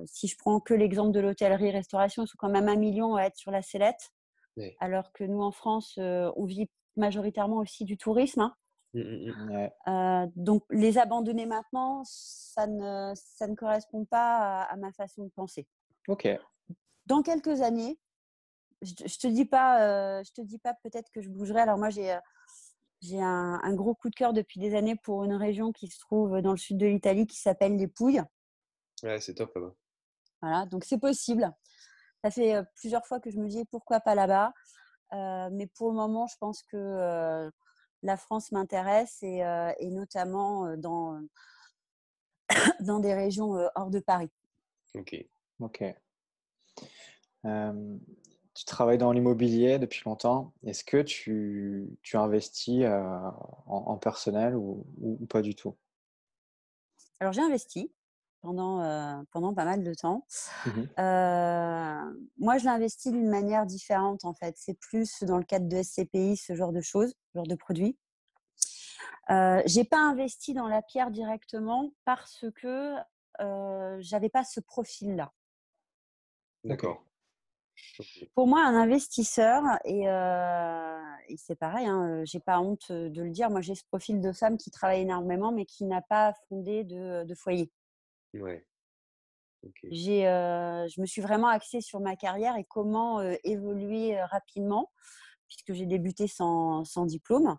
si 0.07 0.29
je 0.29 0.37
prends 0.37 0.61
que 0.61 0.75
l'exemple 0.75 1.13
de 1.13 1.21
l'hôtellerie-restauration, 1.21 2.25
ils 2.25 2.29
sont 2.29 2.37
quand 2.39 2.51
même 2.51 2.69
un 2.69 2.77
million 2.77 3.17
à 3.17 3.25
être 3.25 3.37
sur 3.37 3.51
la 3.51 3.63
sellette. 3.63 4.11
Alors 4.81 5.13
que 5.13 5.25
nous, 5.25 5.43
en 5.43 5.53
France, 5.53 5.95
on 5.99 6.45
vit 6.45 6.69
majoritairement 6.97 7.59
aussi 7.59 7.85
du 7.85 7.97
tourisme. 7.97 8.41
Hein. 8.41 8.55
Mmh, 8.95 9.01
mmh, 9.01 9.71
mmh. 9.87 10.27
donc, 10.37 10.65
les 10.71 10.99
abandonner 10.99 11.47
maintenant, 11.47 12.03
ça 12.05 12.67
ne, 12.67 13.13
ça 13.15 13.47
ne 13.47 13.55
correspond 13.55 14.05
pas 14.05 14.63
à, 14.63 14.77
ma 14.77 14.93
façon 14.93 15.25
de 15.25 15.31
penser. 15.31 15.67
Ok. 16.09 16.29
Dans 17.07 17.23
quelques 17.23 17.63
années, 17.63 17.99
je, 18.83 18.93
ne 18.93 19.09
te 19.09 19.27
dis 19.29 19.45
pas, 19.45 19.83
euh, 19.83 20.23
je 20.25 20.33
te 20.33 20.41
dis 20.41 20.59
pas 20.59 20.75
peut-être 20.83 21.11
que 21.11 21.21
je 21.21 21.29
bougerai. 21.29 21.61
Alors 21.61 21.79
moi 21.79 21.91
j'ai 21.91 22.13
euh, 22.13 22.19
j'ai 23.01 23.21
un, 23.21 23.75
gros 23.75 23.95
coup 23.95 24.11
de 24.11 24.15
cœur 24.15 24.33
depuis 24.33 24.61
des 24.61 24.77
années 24.77 24.95
pour 24.95 25.25
une 25.25 25.35
région 25.35 25.73
qui 25.73 25.89
se 25.89 25.99
trouve 25.99 26.41
dans 26.41 26.53
le 26.53 26.57
sud 26.57 26.79
de 26.79 26.87
l'Italie 26.87 27.27
qui 27.27 27.37
s'appelle 27.37 27.77
les 27.77 27.89
Pouilles. 27.89 28.23
Ouais, 29.03 29.21
c'est 29.21 29.35
top 29.35 29.53
là-bas. 29.57 29.75
Voilà, 30.41 30.67
donc 30.67 30.85
c'est 30.85 30.99
possible. 30.99 31.53
Ça 32.23 32.31
fait 32.31 32.63
plusieurs 32.77 33.07
fois 33.07 33.21
que 33.21 33.31
je 33.31 33.39
me 33.39 33.49
dis 33.49 33.65
pourquoi 33.67 34.01
pas 34.01 34.15
là-bas? 34.15 34.53
mais 35.51 35.67
pour 35.67 35.91
le 35.91 35.97
moment, 35.97 36.27
je 36.27 36.37
pense 36.39 36.63
que 36.63 37.51
la 38.03 38.17
France 38.17 38.51
m'intéresse 38.51 39.23
et, 39.23 39.43
et, 39.79 39.91
notamment 39.91 40.75
dans, 40.79 41.21
dans 42.81 42.99
des 42.99 43.13
régions 43.13 43.69
hors 43.75 43.91
de 43.91 44.01
Paris. 44.01 44.31
Ok. 44.95 45.17
Ok 45.61 45.85
tu 48.55 48.65
travailles 48.65 48.99
dans 48.99 49.13
l'immobilier 49.13 49.79
depuis 49.79 50.03
longtemps. 50.05 50.53
Est-ce 50.65 50.85
que 50.85 51.03
tu, 51.03 51.89
tu 52.03 52.17
investis 52.17 52.85
en, 53.67 53.97
personnel 53.97 54.55
ou, 54.57 54.87
pas 55.29 55.43
du 55.43 55.55
tout? 55.55 55.77
Alors, 57.21 57.33
j'ai 57.33 57.43
investi 57.43 57.93
pendant, 58.43 58.83
euh, 58.83 59.23
pendant 59.31 59.55
pas 59.55 59.65
mal 59.65 59.83
de 59.83 59.95
temps. 59.95 60.27
Mmh 60.67 60.71
euh, 60.99 62.15
moi, 62.39 62.59
je 62.59 62.65
l'investis 62.65 63.13
d'une 63.13 63.31
manière 63.31 63.65
différente, 63.65 64.25
en 64.25 64.35
fait. 64.35 64.55
C'est 64.59 64.79
plus 64.79 65.23
dans 65.23 65.39
le 65.39 65.45
cadre 65.45 65.69
de 65.69 65.83
SCPI, 65.83 66.37
ce 66.37 66.55
genre 66.55 66.73
de 66.73 66.81
choses, 66.81 67.15
ce 67.33 67.39
genre 67.39 67.47
de 67.47 67.55
produits. 67.55 67.97
Euh, 69.31 69.63
j'ai 69.67 69.85
pas 69.85 70.01
investi 70.01 70.53
dans 70.53 70.67
la 70.67 70.83
pierre 70.83 71.11
directement 71.11 71.93
parce 72.05 72.45
que 72.57 72.97
j'avais 74.01 74.29
pas 74.29 74.45
ce 74.45 74.61
profil-là. 74.61 75.33
D'accord. 76.65 77.05
Pour 78.35 78.47
moi, 78.47 78.65
un 78.65 78.77
investisseur, 78.77 79.63
et, 79.85 80.05
c'est 81.37 81.57
pareil, 81.57 81.87
hein, 81.87 82.23
j'ai 82.25 82.41
pas 82.41 82.61
honte 82.61 82.93
de 82.93 83.23
le 83.23 83.31
dire, 83.31 83.51
moi 83.51 83.61
j'ai 83.61 83.75
ce 83.75 83.85
profil 83.85 84.21
de 84.21 84.33
femme 84.33 84.59
qui 84.59 84.71
travaille 84.71 85.01
énormément 85.01 85.51
mais 85.51 85.65
qui 85.65 85.85
n'a 85.85 86.03
pas 86.03 86.35
fondé 86.49 86.85
de, 86.85 87.35
foyer. 87.35 87.71
Ouais. 88.35 88.67
J'ai, 89.91 90.23
je 90.23 91.01
me 91.01 91.07
suis 91.07 91.23
vraiment 91.23 91.49
axée 91.49 91.81
sur 91.81 92.01
ma 92.01 92.17
carrière 92.17 92.57
et 92.57 92.65
comment 92.65 93.21
évoluer 93.45 94.21
rapidement, 94.23 94.91
puisque 95.47 95.73
j'ai 95.73 95.87
débuté 95.87 96.27
sans, 96.27 96.85
sans 96.85 97.07
diplôme. 97.07 97.57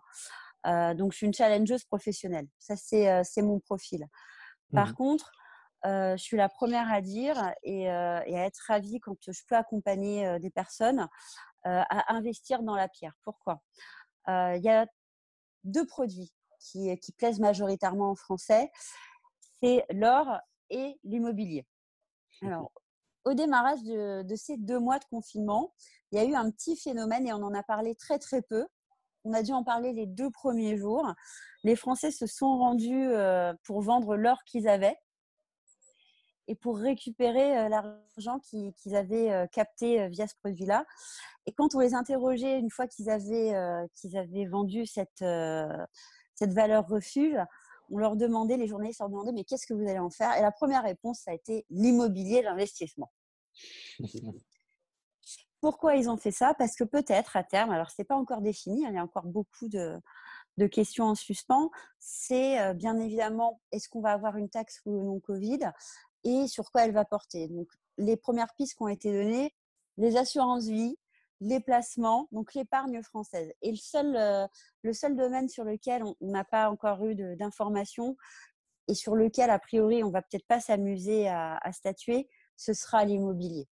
donc, 0.64 1.12
je 1.12 1.16
suis 1.16 1.26
une 1.26 1.34
challengeuse 1.34 1.84
professionnelle. 1.84 2.46
Ça, 2.58 2.76
c'est 2.76 3.42
mon 3.42 3.58
profil. 3.60 4.06
Par 4.72 4.90
mmh 4.90 4.94
contre, 4.94 5.32
je 5.84 6.16
suis 6.18 6.36
la 6.36 6.50
première 6.50 6.92
à 6.92 7.00
dire 7.00 7.36
et, 7.62 7.88
à 7.88 8.26
être 8.26 8.60
ravie 8.68 9.00
quand 9.00 9.16
je 9.26 9.42
peux 9.48 9.56
accompagner 9.56 10.38
des 10.40 10.50
personnes 10.50 11.08
à 11.64 12.14
investir 12.14 12.62
dans 12.62 12.76
la 12.76 12.88
pierre. 12.88 13.14
Pourquoi? 13.22 13.62
Il 14.28 14.60
y 14.62 14.68
a 14.68 14.86
deux 15.64 15.86
produits 15.86 16.34
qui, 16.60 16.98
qui 16.98 17.12
plaisent 17.12 17.40
majoritairement 17.40 18.10
en 18.10 18.14
français. 18.14 18.70
C'est 19.62 19.86
l'or 19.90 20.38
et 20.74 20.98
l'immobilier. 21.04 21.66
Alors, 22.42 22.72
au 23.24 23.32
démarrage 23.32 23.82
de, 23.84 24.22
de, 24.22 24.36
ces 24.36 24.56
deux 24.56 24.78
mois 24.78 24.98
de 24.98 25.04
confinement, 25.04 25.72
il 26.10 26.18
y 26.18 26.20
a 26.20 26.24
eu 26.24 26.34
un 26.34 26.50
petit 26.50 26.76
phénomène 26.76 27.26
et 27.26 27.32
on 27.32 27.42
en 27.42 27.54
a 27.54 27.62
parlé 27.62 27.94
très 27.94 28.18
très 28.18 28.42
peu. 28.42 28.66
On 29.24 29.32
a 29.32 29.42
dû 29.42 29.52
en 29.52 29.64
parler 29.64 29.92
les 29.92 30.06
deux 30.06 30.30
premiers 30.30 30.76
jours. 30.76 31.06
Les 31.62 31.76
Français 31.76 32.10
se 32.10 32.26
sont 32.26 32.58
rendus 32.58 33.08
pour 33.64 33.80
vendre 33.80 34.16
l'or 34.16 34.44
qu'ils 34.44 34.68
avaient 34.68 34.98
et 36.46 36.54
pour 36.54 36.76
récupérer 36.76 37.70
l'argent 37.70 38.38
qu'ils 38.40 38.94
avaient 38.94 39.48
capté 39.50 40.08
via 40.08 40.26
ce 40.26 40.34
produit-là. 40.42 40.84
Et 41.46 41.52
quand 41.52 41.74
on 41.74 41.80
les 41.80 41.94
interrogeait 41.94 42.58
une 42.58 42.70
fois 42.70 42.86
qu'ils 42.86 43.08
avaient, 43.08 43.54
qu'ils 43.94 44.18
avaient 44.18 44.44
vendu 44.44 44.84
cette, 44.84 45.24
cette 46.34 46.52
valeur 46.52 46.86
refuge, 46.86 47.38
on 47.90 47.98
leur 47.98 48.16
demandait, 48.16 48.56
les 48.56 48.66
journalistes 48.66 49.00
leur 49.00 49.08
demandaient, 49.08 49.32
mais 49.32 49.44
qu'est-ce 49.44 49.66
que 49.66 49.74
vous 49.74 49.88
allez 49.88 49.98
en 49.98 50.10
faire? 50.10 50.36
Et 50.36 50.42
la 50.42 50.52
première 50.52 50.82
réponse, 50.82 51.20
ça 51.20 51.30
a 51.30 51.34
été 51.34 51.66
l'immobilier, 51.70 52.42
l'investissement. 52.42 53.12
Pourquoi 55.60 55.96
ils 55.96 56.10
ont 56.10 56.16
fait 56.16 56.30
ça? 56.30 56.54
Parce 56.54 56.76
que 56.76 56.84
peut-être 56.84 57.36
à 57.36 57.44
terme, 57.44 57.70
alors 57.70 57.90
ce 57.90 57.96
n'est 57.98 58.04
pas 58.04 58.16
encore 58.16 58.42
défini, 58.42 58.84
hein, 58.84 58.90
il 58.90 58.96
y 58.96 58.98
a 58.98 59.02
encore 59.02 59.24
beaucoup 59.24 59.68
de, 59.68 59.98
de 60.58 60.66
questions 60.66 61.06
en 61.06 61.14
suspens, 61.14 61.70
c'est 61.98 62.74
bien 62.74 62.98
évidemment, 62.98 63.60
est-ce 63.72 63.88
qu'on 63.88 64.00
va 64.00 64.12
avoir 64.12 64.36
une 64.36 64.50
taxe 64.50 64.82
ou 64.84 65.02
non 65.02 65.20
Covid? 65.20 65.70
Et 66.24 66.48
sur 66.48 66.70
quoi 66.70 66.84
elle 66.84 66.92
va 66.92 67.04
porter? 67.04 67.48
Donc, 67.48 67.68
les 67.98 68.16
premières 68.16 68.54
pistes 68.54 68.76
qui 68.76 68.82
ont 68.82 68.88
été 68.88 69.12
données, 69.12 69.54
les 69.96 70.16
assurances 70.16 70.66
vie, 70.66 70.96
les 71.44 71.60
placements, 71.60 72.28
donc 72.32 72.54
l'épargne 72.54 73.02
française. 73.02 73.52
Et 73.62 73.70
le 73.70 73.76
seul, 73.76 74.16
euh, 74.16 74.46
le 74.82 74.92
seul 74.92 75.14
domaine 75.14 75.48
sur 75.48 75.64
lequel 75.64 76.02
on 76.02 76.16
n'a 76.20 76.44
pas 76.44 76.70
encore 76.70 77.04
eu 77.04 77.14
d'informations 77.36 78.16
et 78.88 78.94
sur 78.94 79.14
lequel, 79.14 79.50
a 79.50 79.58
priori, 79.58 80.02
on 80.02 80.10
va 80.10 80.22
peut-être 80.22 80.46
pas 80.46 80.60
s'amuser 80.60 81.28
à, 81.28 81.60
statuer, 81.72 82.28
ce 82.56 82.72
sera 82.72 83.04
l'immobilier. 83.04 83.66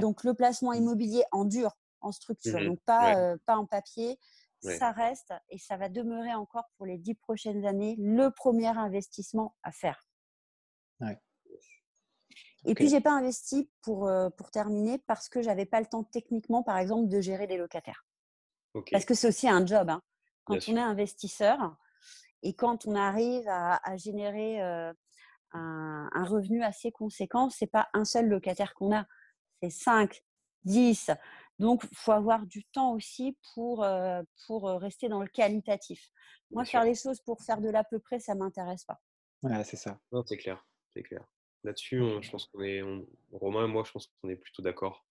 Donc, 0.00 0.24
le 0.24 0.34
placement 0.34 0.72
mmh. 0.72 0.76
immobilier 0.76 1.24
en 1.32 1.44
dur, 1.44 1.70
en 2.00 2.12
structure, 2.12 2.60
mmh 2.60 2.66
donc 2.66 2.80
pas, 2.84 3.16
euh, 3.16 3.36
pas 3.46 3.56
en 3.56 3.66
papier, 3.66 4.18
ça 4.62 4.92
reste 4.92 5.32
et 5.48 5.58
ça 5.58 5.76
va 5.76 5.88
demeurer 5.88 6.34
encore 6.34 6.70
pour 6.76 6.86
les 6.86 6.96
dix 6.96 7.16
prochaines 7.16 7.66
années 7.66 7.96
le 7.98 8.30
premier 8.30 8.68
investissement 8.68 9.56
à 9.64 9.72
faire. 9.72 10.06
Et 12.64 12.74
puis, 12.74 12.88
j'ai 12.88 13.00
pas 13.00 13.12
investi 13.12 13.70
pour, 13.82 14.06
euh, 14.06 14.30
pour 14.30 14.50
terminer 14.50 14.98
parce 15.06 15.28
que 15.28 15.42
j'avais 15.42 15.66
pas 15.66 15.80
le 15.80 15.86
temps 15.86 16.04
techniquement, 16.04 16.62
par 16.62 16.78
exemple, 16.78 17.08
de 17.08 17.20
gérer 17.20 17.46
des 17.46 17.56
locataires. 17.56 18.04
Parce 18.90 19.04
que 19.04 19.14
c'est 19.14 19.28
aussi 19.28 19.48
un 19.48 19.66
job. 19.66 19.90
Hein. 19.90 20.02
Quand 20.44 20.56
on 20.68 20.76
est 20.76 20.80
investisseur 20.80 21.76
et 22.42 22.54
quand 22.54 22.86
on 22.86 22.94
arrive 22.94 23.46
à, 23.48 23.96
générer 23.96 24.62
euh, 24.62 24.92
un, 25.52 26.24
revenu 26.24 26.62
assez 26.62 26.90
conséquent, 26.90 27.50
c'est 27.50 27.66
pas 27.66 27.88
un 27.92 28.04
seul 28.04 28.28
locataire 28.28 28.74
qu'on 28.74 28.94
a, 28.94 29.06
c'est 29.60 29.70
5, 29.70 30.22
10. 30.64 31.10
Donc, 31.58 31.84
il 31.90 31.96
faut 31.96 32.12
avoir 32.12 32.46
du 32.46 32.64
temps 32.64 32.92
aussi 32.92 33.36
pour, 33.54 33.84
euh, 33.84 34.22
pour 34.46 34.68
rester 34.68 35.08
dans 35.08 35.20
le 35.20 35.28
qualitatif. 35.28 36.10
Moi, 36.50 36.64
faire 36.64 36.84
les 36.84 36.94
choses 36.94 37.20
pour 37.20 37.42
faire 37.42 37.60
de 37.60 37.68
l'à 37.68 37.84
peu 37.84 37.98
près, 37.98 38.18
ça 38.18 38.34
m'intéresse 38.34 38.84
pas. 38.84 39.00
Ouais, 39.42 39.62
c'est 39.64 39.76
ça. 39.76 39.98
c'est 40.26 40.36
clair 40.36 40.64
c'est 40.92 41.02
clair. 41.02 41.24
Là-dessus, 41.64 42.02
je 42.20 42.30
pense 42.30 42.46
qu'on 42.46 42.62
est, 42.62 42.82
Romain 43.32 43.66
et 43.66 43.68
moi, 43.68 43.84
je 43.86 43.92
pense 43.92 44.06
qu'on 44.20 44.28
est 44.28 44.36
plutôt 44.36 44.62
d'accord. 44.62 45.04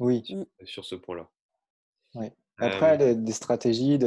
Oui. 0.00 0.24
Sur, 0.64 0.84
ce 0.84 0.94
point-là. 0.94 1.28
Oui. 2.14 2.26
Après, 2.58 3.14
des, 3.14 3.32
stratégies, 3.32 3.98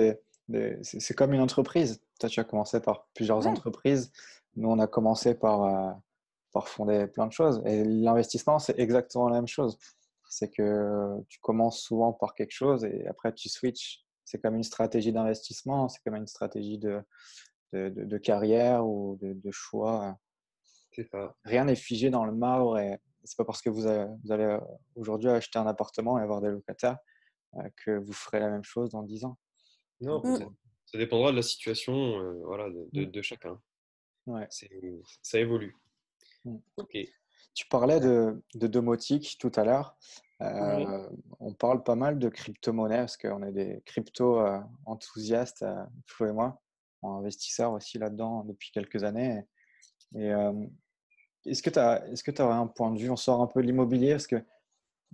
c'est 0.82 1.14
comme 1.16 1.34
une 1.34 1.42
entreprise. 1.42 2.02
Toi, 2.20 2.30
tu 2.30 2.40
as 2.40 2.44
commencé 2.44 2.80
par 2.82 3.08
plusieurs 3.14 3.48
entreprises. 3.48 4.12
Nous, 4.56 4.70
on 4.70 4.80
a 4.80 4.88
commencé 4.88 5.36
par, 5.36 5.64
euh, 5.64 5.92
par 6.52 6.68
fonder 6.68 7.08
plein 7.08 7.28
de 7.28 7.32
choses. 7.32 7.62
Et 7.66 7.84
l'investissement, 7.84 8.60
c'est 8.60 8.80
exactement 8.80 9.30
la 9.30 9.36
même 9.36 9.48
chose. 9.48 9.78
C'est 10.30 10.50
que 10.50 11.22
tu 11.28 11.40
commences 11.40 11.82
souvent 11.82 12.14
par 12.14 12.34
quelque 12.36 12.52
chose 12.52 12.84
et 12.84 13.06
après, 13.08 13.34
tu 13.34 13.50
switches. 13.50 14.04
C'est 14.24 14.42
comme 14.42 14.56
une 14.56 14.64
stratégie 14.64 15.14
d'investissement, 15.14 15.88
c'est 15.88 16.02
comme 16.04 16.16
une 16.16 16.28
stratégie 16.28 16.80
de, 16.80 17.02
de, 17.74 17.90
de 17.90 18.18
carrière 18.18 18.86
ou 18.86 19.20
de, 19.22 19.52
choix 19.52 20.18
Rien 21.44 21.66
n'est 21.66 21.76
figé 21.76 22.10
dans 22.10 22.26
le 22.26 22.34
marbre 22.34 22.78
et 22.78 23.00
c'est 23.26 23.38
pas 23.38 23.46
parce 23.46 23.62
que 23.62 23.70
vous, 23.70 23.88
allez 23.88 24.44
euh, 24.44 24.60
aujourd'hui 24.96 25.30
acheter 25.30 25.60
un 25.60 25.68
appartement 25.68 26.20
et 26.20 26.22
avoir 26.22 26.42
des 26.42 26.50
locataires 26.50 26.98
euh, 27.56 27.70
que 27.84 27.92
vous 27.92 28.14
ferez 28.14 28.40
la 28.40 28.50
même 28.50 28.64
chose 28.64 28.92
dans 28.92 29.04
10 29.04 29.26
ans. 29.26 29.38
Non, 30.02 30.22
mmh. 30.24 30.50
ça 30.86 30.98
dépendra 30.98 31.32
de 31.32 31.38
la 31.38 31.42
situation 31.42 31.94
euh, 31.94 32.42
voilà, 32.46 32.70
de, 32.70 33.06
de, 33.06 33.22
chacun. 33.22 33.60
Ouais. 34.26 34.48
Ça 35.22 35.40
évolue. 35.40 35.76
Mmh. 36.46 36.58
Ok. 36.78 36.98
Tu 37.54 37.68
parlais 37.68 38.00
de, 38.00 38.44
de 38.56 38.68
domotique 38.68 39.38
tout 39.40 39.52
à 39.56 39.64
l'heure. 39.64 39.98
On 41.40 41.54
parle 41.54 41.84
pas 41.84 41.96
mal 41.96 42.20
de 42.20 42.28
crypto-monnaies 42.28 43.00
parce 43.00 43.18
qu'on 43.18 43.42
est 43.44 43.54
des 43.54 43.82
crypto-enthousiastes, 43.86 45.66
Flo 46.06 46.28
et 46.28 46.34
moi, 46.34 46.62
investisseurs 47.02 47.72
aussi 47.72 47.98
là-dedans 47.98 48.44
depuis 48.44 48.72
quelques 48.72 49.06
années. 49.06 49.42
Et, 50.16 50.34
est-ce 51.46 51.62
que 51.62 51.70
tu 51.70 51.80
est-ce 51.80 52.24
que 52.24 52.42
aurais 52.42 52.56
un 52.56 52.68
point 52.68 52.92
de 52.92 53.00
vue 53.00 53.10
On 53.10 53.16
sort 53.16 53.42
un 53.42 53.48
peu 53.48 53.62
de 53.62 53.68
l'immobilier 53.68 54.12
parce 54.12 54.28
que 54.28 54.44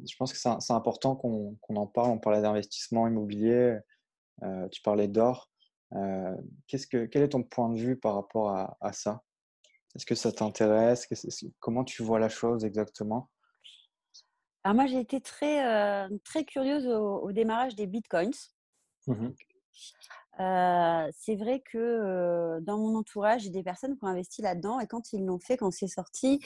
je 0.04 0.16
pense 0.18 0.34
que 0.34 0.40
c'est 0.40 0.74
important 0.74 1.16
qu'on 1.16 1.58
en 1.76 1.88
parle. 1.88 2.12
On 2.12 2.20
parlait 2.20 2.42
d'investissement 2.42 3.08
immobilier, 3.08 3.78
euh, 4.44 4.68
tu 4.70 4.82
parlais 4.82 5.08
d'or. 5.08 5.50
Euh, 5.94 6.36
qu'est-ce 6.68 6.88
que, 6.88 7.06
quel 7.06 7.24
est 7.24 7.30
ton 7.30 7.44
point 7.44 7.70
de 7.70 7.78
vue 7.78 7.98
par 7.98 8.16
rapport 8.16 8.50
à, 8.50 8.94
ça? 8.94 9.22
Est-ce 9.96 10.06
que 10.06 10.16
ça 10.16 10.32
t'intéresse? 10.32 11.08
Comment 11.60 11.84
tu 11.84 12.02
vois 12.02 12.20
la 12.20 12.30
chose 12.30 12.64
exactement? 12.64 13.30
Alors 14.64 14.76
moi, 14.76 14.86
j'ai 14.86 15.00
été 15.00 15.20
très, 15.22 15.66
euh, 15.66 16.18
très 16.24 16.46
curieuse 16.46 16.88
au, 16.88 17.32
démarrage 17.32 17.76
des 17.76 17.88
bitcoins. 17.88 18.32
Mmh 19.08 19.30
c'est 20.38 21.36
vrai 21.36 21.62
que 21.62 22.60
dans 22.62 22.78
mon 22.78 22.96
entourage, 22.96 23.44
j'ai 23.44 23.50
des 23.50 23.64
personnes 23.64 23.98
qui 23.98 24.04
ont 24.04 24.08
investi 24.08 24.42
là-dedans 24.42 24.80
et 24.80 24.88
quand 24.88 25.14
ils 25.14 25.26
l'ont 25.26 25.40
fait, 25.40 25.58
quand 25.58 25.72
c'est 25.72 25.88
sorti, 25.88 26.40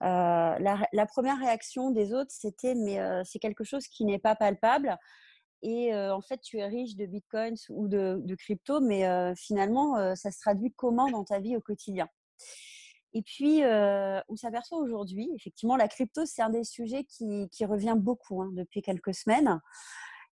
la, 0.00 1.06
première 1.08 1.38
réaction 1.38 1.90
des 1.90 2.12
autres, 2.12 2.30
c'était 2.30 2.74
mais 2.74 2.98
c'est 3.24 3.38
quelque 3.38 3.64
chose 3.64 3.86
qui 3.86 4.04
n'est 4.04 4.18
pas 4.18 4.34
palpable. 4.34 4.96
Et 5.62 5.94
en 5.94 6.20
fait, 6.20 6.40
tu 6.40 6.58
es 6.58 6.66
riche 6.66 6.96
de 6.96 7.06
bitcoins 7.06 7.56
ou 7.70 7.88
de, 7.88 8.34
crypto, 8.36 8.80
mais 8.80 9.34
finalement, 9.36 10.16
ça 10.16 10.30
se 10.30 10.38
traduit 10.40 10.72
comment 10.76 11.10
dans 11.10 11.24
ta 11.24 11.40
vie 11.40 11.56
au 11.56 11.60
quotidien? 11.60 12.08
Et 13.14 13.22
puis, 13.22 13.62
on 13.64 14.36
s'aperçoit 14.36 14.78
aujourd'hui, 14.78 15.30
effectivement, 15.36 15.76
la 15.76 15.88
crypto, 15.88 16.24
c'est 16.24 16.42
un 16.42 16.50
des 16.50 16.64
sujets 16.64 17.04
qui, 17.04 17.64
revient 17.64 17.94
beaucoup 17.96 18.42
hein, 18.42 18.50
depuis 18.54 18.82
quelques 18.82 19.14
semaines. 19.14 19.60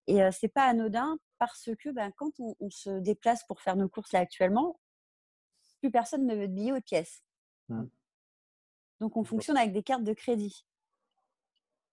Et 0.07 0.19
ce 0.31 0.39
n'est 0.45 0.51
pas 0.51 0.65
anodin 0.65 1.19
parce 1.39 1.71
que 1.79 1.91
ben, 1.91 2.13
quand 2.17 2.33
on, 2.41 2.71
se 2.71 2.91
déplace 2.99 3.45
pour 3.45 3.61
faire 3.61 3.77
nos 3.77 3.89
courses 3.89 4.13
là 4.13 4.21
actuellement, 4.21 4.79
plus 5.81 5.91
personne 5.91 6.27
ne 6.27 6.35
veut 6.35 6.49
de 6.49 6.53
billets 6.53 6.73
aux 6.73 6.81
pièces. 6.81 7.23
Mmh. 7.69 7.85
Donc 9.01 9.17
on 9.17 9.25
fonctionne 9.25 9.57
avec 9.57 9.73
des 9.73 9.83
cartes 9.83 10.05
de 10.05 10.13
crédit. 10.13 10.67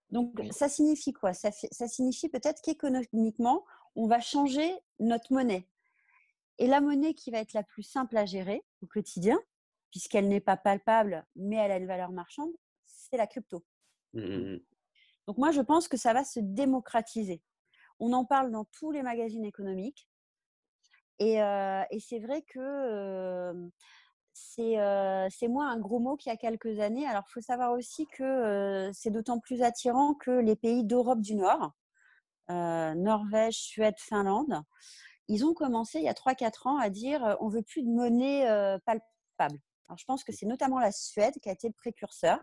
Donc 0.09 0.33
ça 0.51 0.69
signifie 0.69 1.13
quoi? 1.13 1.33
Ça, 1.33 1.51
ça 1.51 1.87
signifie 1.87 2.29
peut-être 2.29 2.61
qu'économiquement, 2.61 3.65
on 3.95 4.07
va 4.07 4.19
changer 4.19 4.73
notre 4.99 5.33
monnaie. 5.33 5.67
Et 6.59 6.67
la 6.67 6.81
monnaie 6.81 7.13
qui 7.13 7.31
va 7.31 7.39
être 7.39 7.53
la 7.53 7.63
plus 7.63 7.83
simple 7.83 8.17
à 8.17 8.25
gérer 8.25 8.63
au 8.81 8.87
quotidien, 8.87 9.39
puisqu'elle 9.91 10.27
n'est 10.27 10.41
pas 10.41 10.57
palpable, 10.57 11.25
mais 11.35 11.55
elle 11.55 11.71
a 11.71 11.77
une 11.77 11.87
valeur 11.87 12.11
marchande, 12.11 12.51
c'est 12.85 13.17
la 13.17 13.27
crypto. 13.27 13.65
Mmh, 14.13 14.57
Donc 15.27 15.37
moi, 15.37 15.51
je 15.51 15.61
pense 15.61 15.87
que 15.87 15.97
ça 15.97 16.13
va 16.13 16.23
se 16.23 16.39
démocratiser. 16.39 17.41
On 17.99 18.13
en 18.13 18.25
parle 18.25 18.51
dans 18.51 18.65
tous 18.65 18.91
les 18.91 19.01
magazines 19.01 19.45
économiques. 19.45 20.07
Et, 21.19 21.39
c'est 21.99 22.19
vrai 22.19 22.43
que 22.43 23.69
c'est 24.33 25.47
moins 25.47 25.71
un 25.71 25.79
gros 25.79 25.99
mot 25.99 26.15
qu'il 26.15 26.31
y 26.31 26.33
a 26.33 26.37
quelques 26.37 26.79
années. 26.79 27.07
Alors, 27.07 27.23
il 27.27 27.31
faut 27.31 27.41
savoir 27.41 27.71
aussi 27.71 28.05
que 28.07 28.91
c'est 28.93 29.09
d'autant 29.09 29.39
plus 29.39 29.63
attirant 29.63 30.13
que 30.13 30.31
les 30.31 30.55
pays 30.55 30.83
d'Europe 30.83 31.21
du 31.21 31.35
Nord, 31.35 31.71
Norvège, 32.49 33.55
Suède, 33.55 33.95
Finlande, 33.97 34.61
ils 35.27 35.43
ont 35.43 35.53
commencé 35.53 35.97
il 35.99 36.05
y 36.05 36.09
a 36.09 36.13
3-4 36.13 36.67
ans 36.67 36.77
à 36.77 36.89
dire 36.89 37.35
on 37.41 37.49
veut 37.49 37.63
plus 37.63 37.83
de 37.83 37.89
monnaie 37.89 38.45
palpable. 38.85 39.59
Alors, 39.89 39.97
je 39.97 40.05
pense 40.05 40.23
que 40.23 40.31
c'est 40.31 40.45
notamment 40.45 40.79
la 40.79 40.91
Suède 40.91 41.33
qui 41.41 41.49
a 41.49 41.53
été 41.53 41.67
le 41.67 41.73
précurseur. 41.73 42.39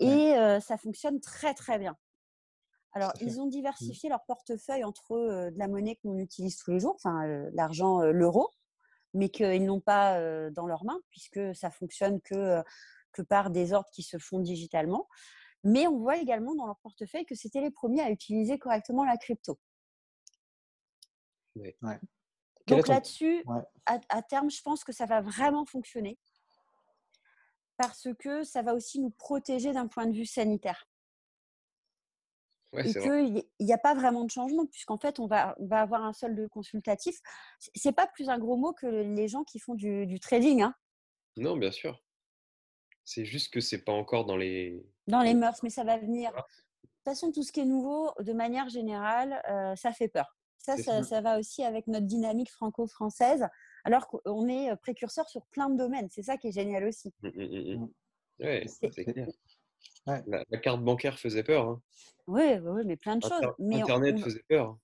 Et 0.00 0.34
ça 0.60 0.76
fonctionne 0.76 1.20
très, 1.20 1.54
très 1.54 1.78
bien. 1.78 1.96
Alors, 2.94 3.12
ils 3.20 3.40
ont 3.40 3.46
mmh. 3.46 3.50
diversifié 3.50 4.08
leur 4.08 4.24
portefeuille 4.24 4.84
entre 4.84 5.16
de 5.50 5.58
la 5.58 5.68
monnaie 5.68 5.96
qu'on 5.96 6.18
utilise 6.18 6.56
tous 6.56 6.70
les 6.70 6.80
jours, 6.80 6.94
enfin 6.96 7.26
l'argent, 7.54 8.00
l'euro, 8.00 8.50
mais 9.14 9.30
qu'ils 9.30 9.64
n'ont 9.64 9.80
pas 9.80 10.20
dans 10.50 10.66
leurs 10.66 10.84
mains, 10.84 11.00
puisque 11.10 11.54
ça 11.54 11.70
fonctionne 11.70 12.20
que, 12.20 12.62
que 13.12 13.22
par 13.22 13.50
des 13.50 13.72
ordres 13.72 13.88
qui 13.92 14.02
se 14.02 14.18
font 14.18 14.40
digitalement. 14.40 15.08
Mais 15.64 15.86
on 15.86 15.98
voit 15.98 16.16
également 16.16 16.54
dans 16.54 16.66
leur 16.66 16.78
portefeuille 16.80 17.24
que 17.24 17.34
c'était 17.34 17.60
les 17.60 17.70
premiers 17.70 18.02
à 18.02 18.10
utiliser 18.10 18.58
correctement 18.58 19.04
la 19.04 19.16
crypto. 19.16 19.58
Donc 22.66 22.88
là-dessus, 22.88 23.44
à, 23.86 24.22
terme, 24.22 24.50
je 24.50 24.62
pense 24.62 24.84
que 24.84 24.92
ça 24.92 25.06
va 25.06 25.20
vraiment 25.20 25.64
fonctionner 25.64 26.18
parce 27.76 28.08
que 28.18 28.44
ça 28.44 28.62
va 28.62 28.74
aussi 28.74 29.00
nous 29.00 29.10
protéger 29.10 29.72
d'un 29.72 29.88
point 29.88 30.06
de 30.06 30.14
vue 30.14 30.26
sanitaire. 30.26 30.86
Et 32.78 32.92
qu'il 32.92 33.44
n'y 33.60 33.72
a 33.72 33.78
pas 33.78 33.94
vraiment 33.94 34.24
de 34.24 34.30
changement, 34.30 34.66
puisqu'en 34.66 34.98
fait, 34.98 35.18
on 35.20 35.26
va, 35.26 35.54
va 35.60 35.80
avoir 35.80 36.04
un 36.04 36.12
solde 36.12 36.48
consultatif. 36.48 37.16
Ce 37.58 37.88
n'est 37.88 37.94
pas 37.94 38.06
plus 38.06 38.28
un 38.28 38.38
gros 38.38 38.56
mot 38.56 38.72
que 38.72 38.86
les 38.86 39.28
gens 39.28 39.44
qui 39.44 39.58
font 39.58 39.74
du, 39.74 40.18
trading. 40.20 40.62
Hein. 40.62 40.74
Non, 41.36 41.56
bien 41.56 41.70
sûr. 41.70 42.02
C'est 43.04 43.24
juste 43.24 43.52
que 43.52 43.60
ce 43.60 43.76
n'est 43.76 43.82
pas 43.82 43.92
encore 43.92 44.24
dans 44.24 44.36
les... 44.36 44.86
Dans 45.06 45.20
les 45.20 45.34
mœurs, 45.34 45.62
mais 45.62 45.70
ça 45.70 45.84
va 45.84 45.98
venir. 45.98 46.30
De 46.32 46.36
toute 46.36 47.04
façon, 47.04 47.32
tout 47.32 47.42
ce 47.42 47.52
qui 47.52 47.60
est 47.60 47.66
nouveau, 47.66 48.12
de 48.20 48.32
manière 48.32 48.68
générale, 48.68 49.42
euh, 49.50 49.76
ça 49.76 49.92
fait 49.92 50.08
peur. 50.08 50.36
Ça, 50.56 50.76
ça, 50.76 51.20
va 51.20 51.40
aussi 51.40 51.64
avec 51.64 51.88
notre 51.88 52.06
dynamique 52.06 52.52
franco-française, 52.52 53.48
alors 53.82 54.06
qu'on 54.06 54.46
est 54.46 54.76
précurseur 54.76 55.28
sur 55.28 55.44
plein 55.46 55.68
de 55.68 55.76
domaines. 55.76 56.08
C'est 56.08 56.22
ça 56.22 56.36
qui 56.36 56.48
est 56.48 56.52
génial 56.52 56.84
aussi. 56.84 57.12
Mmh, 57.20 57.28
mmh, 57.28 57.74
mmh, 57.74 57.88
oui, 58.38 58.68
c'est 58.68 58.90
clair. 58.90 59.26
La, 60.06 60.44
carte 60.58 60.82
bancaire 60.82 61.18
faisait 61.18 61.42
peur. 61.42 61.68
Hein. 61.68 61.82
Oui, 62.26 62.58
oui, 62.62 62.82
mais 62.84 62.96
plein 62.96 63.16
de 63.16 63.22
choses. 63.22 63.40
Mais 63.58 63.82
Internet 63.82 64.20
faisait 64.20 64.44
peur. 64.48 64.78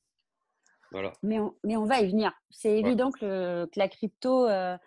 Voilà. 0.90 1.12
Mais, 1.22 1.38
on, 1.38 1.54
mais 1.64 1.76
on 1.76 1.84
va 1.84 2.00
y 2.00 2.08
venir. 2.08 2.32
C'est 2.50 2.78
évident 2.78 3.10
que, 3.10 3.68
la 3.76 3.88
crypto, 3.88 4.48
elle, 4.48 4.80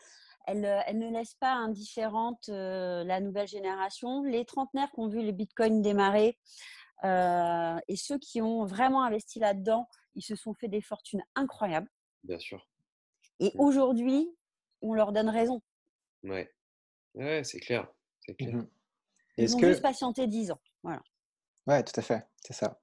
elle, 0.47 0.97
ne 0.97 1.11
laisse 1.11 1.35
pas 1.35 1.53
indifférente 1.53 2.47
la 2.47 3.19
nouvelle 3.19 3.47
génération. 3.47 4.23
Les 4.23 4.45
trentenaires 4.45 4.91
qui 4.91 4.99
ont 4.99 5.07
vu 5.07 5.23
le 5.23 5.31
Bitcoin 5.31 5.81
démarrer 5.81 6.37
et 7.03 7.95
ceux 7.95 8.17
qui 8.19 8.41
ont 8.41 8.65
vraiment 8.65 9.03
investi 9.03 9.39
là-dedans, 9.39 9.87
ils 10.15 10.23
se 10.23 10.35
sont 10.35 10.53
fait 10.53 10.67
des 10.67 10.81
fortunes 10.81 11.23
incroyables. 11.35 11.89
Bien 12.23 12.39
sûr. 12.39 12.67
Et 13.39 13.51
mmh. 13.55 13.59
aujourd'hui, 13.59 14.29
on 14.81 14.93
leur 14.93 15.11
donne 15.11 15.29
raison. 15.29 15.61
Ouais, 16.23 16.53
ouais 17.15 17.43
c'est 17.43 17.59
clair. 17.59 17.87
C'est 18.19 18.35
clair. 18.35 18.55
Mmh 18.55 18.67
ils 19.37 19.55
ont 19.55 19.59
que... 19.59 19.67
juste 19.67 19.81
patienté 19.81 20.27
10 20.27 20.51
ans. 20.51 20.61
Voilà. 20.83 21.01
Ouais, 21.67 21.83
tout 21.83 21.97
à 21.97 22.01
fait. 22.01 22.27
C'est 22.43 22.53
ça. 22.53 22.79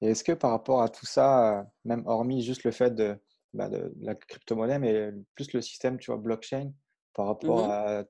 Et 0.00 0.08
est-ce 0.10 0.24
que 0.24 0.32
par 0.32 0.50
rapport 0.50 0.82
à 0.82 0.88
tout 0.88 1.06
ça, 1.06 1.66
même 1.84 2.02
hormis 2.06 2.42
juste 2.42 2.64
le 2.64 2.70
fait 2.70 2.94
de, 2.94 3.18
bah, 3.54 3.68
de 3.68 3.92
la 4.00 4.14
crypto-monnaie, 4.14 4.78
mais 4.78 5.10
plus 5.34 5.52
le 5.52 5.62
système, 5.62 5.98
tu 5.98 6.10
vois, 6.10 6.20
blockchain, 6.20 6.72
par 7.14 7.26
rapport 7.26 7.68
mmh 7.68 7.70
à, 7.70 8.04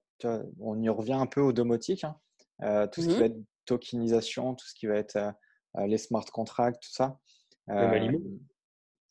on 0.60 0.80
y 0.82 0.88
revient 0.88 1.12
un 1.12 1.26
peu 1.26 1.40
au 1.40 1.52
domotique, 1.52 2.04
hein, 2.04 2.18
euh, 2.62 2.86
tout 2.86 3.02
ce 3.02 3.08
qui 3.08 3.18
va 3.18 3.26
être 3.26 3.38
tokenisation, 3.66 4.54
tout 4.54 4.66
ce 4.66 4.74
qui 4.74 4.86
va 4.86 4.96
être 4.96 5.16
euh, 5.16 5.86
les 5.86 5.98
smart 5.98 6.24
contracts, 6.24 6.82
tout 6.82 6.92
ça. 6.92 7.18
Même 7.66 7.92
à 7.92 7.96
euh, 7.96 8.18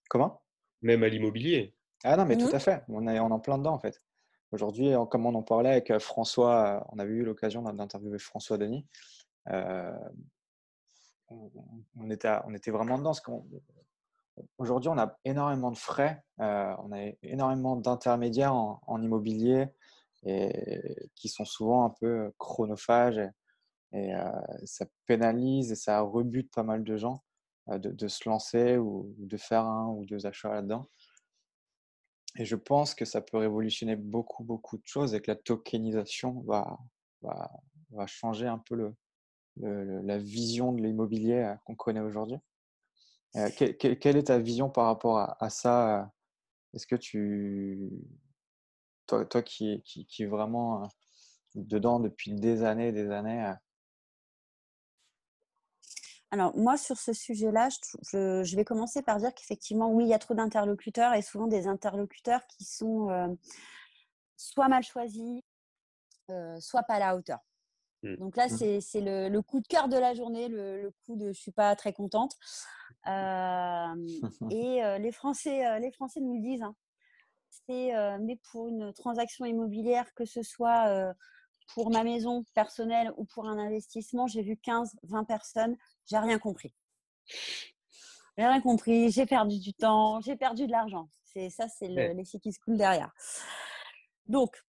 Comment? 0.10 0.41
Même 0.82 1.04
à 1.04 1.10
l'immobilier. 1.10 1.75
Ah 2.04 2.17
non, 2.17 2.25
mais 2.25 2.38
tout 2.38 2.47
mmh. 2.47 2.56
à 2.56 2.60
fait. 2.60 2.84
On 2.88 3.08
est, 3.08 3.19
en 3.19 3.39
plein 3.39 3.58
dedans, 3.58 3.73
en 3.73 3.80
fait. 3.80 4.01
Aujourd'hui, 4.56 4.94
comme 5.12 5.26
on 5.26 5.36
en 5.36 5.44
parlait 5.44 5.72
avec 5.72 5.91
euh, 5.91 6.00
François, 6.00 6.78
euh, 6.78 6.80
on 6.94 7.00
avait 7.00 7.12
eu 7.12 7.26
l'occasion 7.26 7.62
d'interviewer 7.62 8.20
François 8.20 8.58
Denis. 8.58 8.86
on, 11.30 12.10
était, 12.10 12.32
on 12.46 12.54
était 12.54 12.72
vraiment 12.72 12.98
dedans. 12.98 13.12
Aujourd'hui, 14.58 14.89
on 14.89 14.98
a 14.98 15.18
énormément 15.26 15.72
de 15.72 15.78
frais, 15.78 16.24
on 16.39 16.91
a 16.94 17.12
énormément 17.22 17.76
d'intermédiaires 17.76 18.54
en, 18.54 19.02
immobilier 19.02 19.68
et 20.24 21.10
qui 21.15 21.28
sont 21.28 21.46
souvent 21.46 21.86
un 21.86 21.89
peu 21.89 22.32
chronophages 22.38 23.22
et, 23.91 24.13
ça 24.63 24.86
pénalise 25.06 25.72
et 25.72 25.76
ça 25.76 26.00
rebute 26.02 26.50
pas 26.54 26.63
mal 26.63 26.84
de 26.84 26.98
gens. 26.98 27.22
Euh, 27.70 27.80
de, 27.80 28.08
se 28.08 28.30
lancer 28.30 28.78
ou 28.78 29.15
de 29.18 29.38
faire 29.38 29.65
un 29.65 29.88
ou 29.88 30.06
deux 30.06 30.28
achats 30.28 30.54
là-dedans. 30.54 30.88
Et 32.38 32.45
je 32.45 32.56
pense 32.56 32.95
que 32.95 33.06
ça 33.06 33.21
peut 33.21 33.38
révolutionner 33.38 33.95
beaucoup, 33.95 34.43
beaucoup 34.43 34.78
de 34.78 34.86
choses 34.86 35.13
et 35.13 35.21
que 35.21 35.32
la 35.32 35.36
tokenisation 35.36 36.41
va, 36.41 36.78
va, 37.21 37.52
va 37.91 38.08
changer 38.08 38.48
un 38.48 38.58
peu 38.58 38.76
le, 38.76 38.93
la 39.58 40.17
vision 40.17 40.74
de 40.74 40.82
l'immobilier 40.82 41.43
euh, 41.43 41.56
qu'on 41.65 41.76
connaît 41.76 42.02
aujourd'hui. 42.02 42.38
Euh, 43.36 43.50
quelle, 43.58 44.17
est 44.17 44.28
ta 44.28 44.39
vision 44.39 44.69
par 44.69 44.86
rapport 44.86 45.19
à, 45.19 45.50
ça? 45.50 46.12
Est-ce 46.74 46.88
que 46.88 46.95
tu, 46.95 47.89
toi, 49.08 49.26
toi 49.26 49.41
qui, 49.41 49.82
qui, 49.84 50.06
qui, 50.06 50.26
vraiment 50.26 50.88
dedans 51.54 52.00
depuis 52.00 52.34
des 52.34 52.63
années 52.63 52.89
et 52.89 52.91
des 52.93 53.12
années, 53.12 53.54
alors, 56.32 56.58
moi, 56.58 56.78
sur 56.78 56.98
ce 56.98 57.14
sujet-là, 57.14 57.70
je, 58.12 58.56
vais 58.56 58.66
commencer 58.66 59.02
par 59.02 59.18
dire 59.18 59.34
qu'effectivement, 59.34 59.92
oui, 59.92 60.06
il 60.06 60.10
y 60.10 60.14
a 60.14 60.20
trop 60.20 60.34
d'interlocuteurs 60.34 61.14
et 61.14 61.22
souvent 61.22 61.48
des 61.48 61.68
interlocuteurs 61.68 62.46
qui 62.48 62.66
sont 62.66 63.10
euh, 63.10 63.28
soit 64.36 64.68
mal 64.68 64.84
choisis, 64.84 65.42
euh, 66.32 66.60
soit 66.60 66.84
pas 66.84 66.96
à 66.96 67.00
la 67.00 67.16
hauteur. 67.16 67.40
Mmh. 68.04 68.16
Donc 68.16 68.36
là, 68.36 68.48
mmh. 68.48 68.82
c'est 68.82 69.02
le, 69.02 69.40
coup 69.42 69.60
de 69.60 69.68
cœur 69.68 69.88
de 69.88 69.98
la 69.98 70.14
journée, 70.14 70.48
le, 70.48 70.92
coup 71.06 71.16
de 71.16 71.32
je 71.32 71.40
suis 71.40 71.52
pas 71.52 71.76
très 71.76 71.94
contente. 71.94 72.36
Euh, 73.08 73.96
et 74.50 74.82
les, 74.98 75.12
Français, 75.12 75.80
les 75.80 75.92
Français 75.92 76.22
nous 76.22 76.38
le 76.38 76.42
disent. 76.42 76.64
Hein. 76.64 76.76
C'est 77.68 77.92
mais 78.20 78.40
pour 78.50 78.68
une 78.68 78.92
transaction 78.94 79.46
immobilière, 79.46 80.12
que 80.16 80.26
ce 80.26 80.42
soit 80.42 81.14
pour 81.73 81.89
ma 81.91 82.04
maison 82.04 82.43
personnelle 82.54 83.12
ou 83.17 83.25
pour 83.25 83.47
un 83.47 83.58
investissement, 83.58 84.28
j'ai 84.28 84.41
vu 84.41 84.58
15, 84.58 84.95
20 85.04 85.23
personnes 85.25 85.78
j'ai 86.06 86.17
rien 86.17 86.39
compris. 86.39 86.73
J'ai 88.38 88.45
rien 88.45 88.62
compris, 88.62 89.12
j'ai 89.12 89.25
perdu 89.25 89.60
du 89.60 89.73
temps, 89.73 90.21
j'ai 90.21 90.36
perdu 90.36 90.67
de 90.67 90.71
l'argent. 90.71 91.10
C'est 91.23 91.49
ça, 91.49 91.67
c'est 91.67 91.88
le, 91.88 92.13
les 92.13 92.23
qui 92.23 92.51
se 92.51 92.60
coulent 92.60 92.78
derrière. 92.78 93.13
Donc 94.28 94.63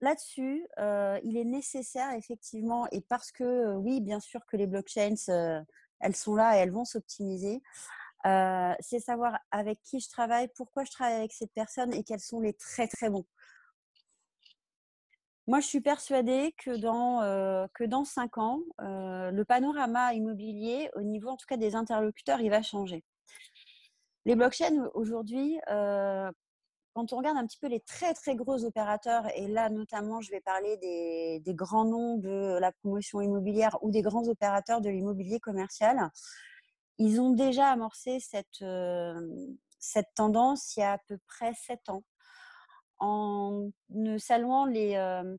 là-dessus, 0.00 0.66
euh, 0.78 1.18
il 1.24 1.36
est 1.36 1.44
nécessaire 1.44 2.12
effectivement, 2.12 2.86
et 2.92 3.00
parce 3.00 3.32
que 3.32 3.44
euh, 3.44 3.74
oui, 3.76 4.00
bien 4.00 4.20
sûr 4.20 4.44
que 4.46 4.56
les 4.56 4.66
blockchains, 4.66 5.14
euh, 5.28 5.60
elles 6.00 6.16
sont 6.16 6.34
là 6.34 6.56
et 6.56 6.60
elles 6.60 6.70
vont 6.70 6.84
s'optimiser. 6.84 7.60
c'est 8.24 9.00
savoir 9.00 9.38
avec 9.50 9.80
qui 9.82 10.00
je 10.00 10.08
travaille, 10.08 10.48
pourquoi 10.54 10.84
je 10.84 10.90
travaille 10.90 11.16
avec 11.16 11.32
cette 11.32 11.52
personne 11.52 11.92
et 11.92 12.04
quels 12.04 12.20
sont 12.20 12.40
les 12.40 12.52
très 12.52 12.88
très 12.88 13.10
bons. 13.10 13.26
Moi, 15.48 15.60
je 15.60 15.66
suis 15.66 15.80
persuadée 15.80 16.54
que 16.58 16.76
dans, 16.76 17.22
euh, 17.22 17.66
que 17.72 17.82
dans 17.82 18.04
cinq 18.04 18.36
ans, 18.36 18.60
euh, 18.82 19.30
le 19.30 19.44
panorama 19.46 20.12
immobilier, 20.12 20.90
au 20.94 21.00
niveau 21.00 21.30
en 21.30 21.38
tout 21.38 21.46
cas 21.46 21.56
des 21.56 21.74
interlocuteurs, 21.74 22.42
il 22.42 22.50
va 22.50 22.60
changer. 22.60 23.02
Les 24.26 24.36
blockchains, 24.36 24.90
aujourd'hui, 24.92 25.58
euh, 25.70 26.30
quand 26.92 27.14
on 27.14 27.16
regarde 27.16 27.38
un 27.38 27.46
petit 27.46 27.56
peu 27.56 27.66
les 27.68 27.80
très 27.80 28.12
très 28.12 28.36
gros 28.36 28.62
opérateurs, 28.62 29.26
et 29.36 29.48
là 29.48 29.70
notamment 29.70 30.20
je 30.20 30.30
vais 30.32 30.42
parler 30.42 30.76
des, 30.82 31.40
des 31.42 31.54
grands 31.54 31.86
noms 31.86 32.18
de 32.18 32.58
la 32.60 32.70
promotion 32.70 33.22
immobilière 33.22 33.78
ou 33.80 33.90
des 33.90 34.02
grands 34.02 34.28
opérateurs 34.28 34.82
de 34.82 34.90
l'immobilier 34.90 35.40
commercial, 35.40 36.10
ils 36.98 37.22
ont 37.22 37.30
déjà 37.30 37.68
amorcé 37.68 38.20
cette, 38.20 38.62
cette 39.78 40.14
tendance 40.14 40.76
il 40.76 40.80
y 40.80 40.82
a 40.82 40.92
à 40.92 40.98
peu 40.98 41.16
près 41.26 41.54
sept 41.54 41.88
ans 41.88 42.02
en 42.98 43.70
ne 43.90 44.18
saluant 44.18 44.64
les, 44.64 44.96
euh, 44.96 45.36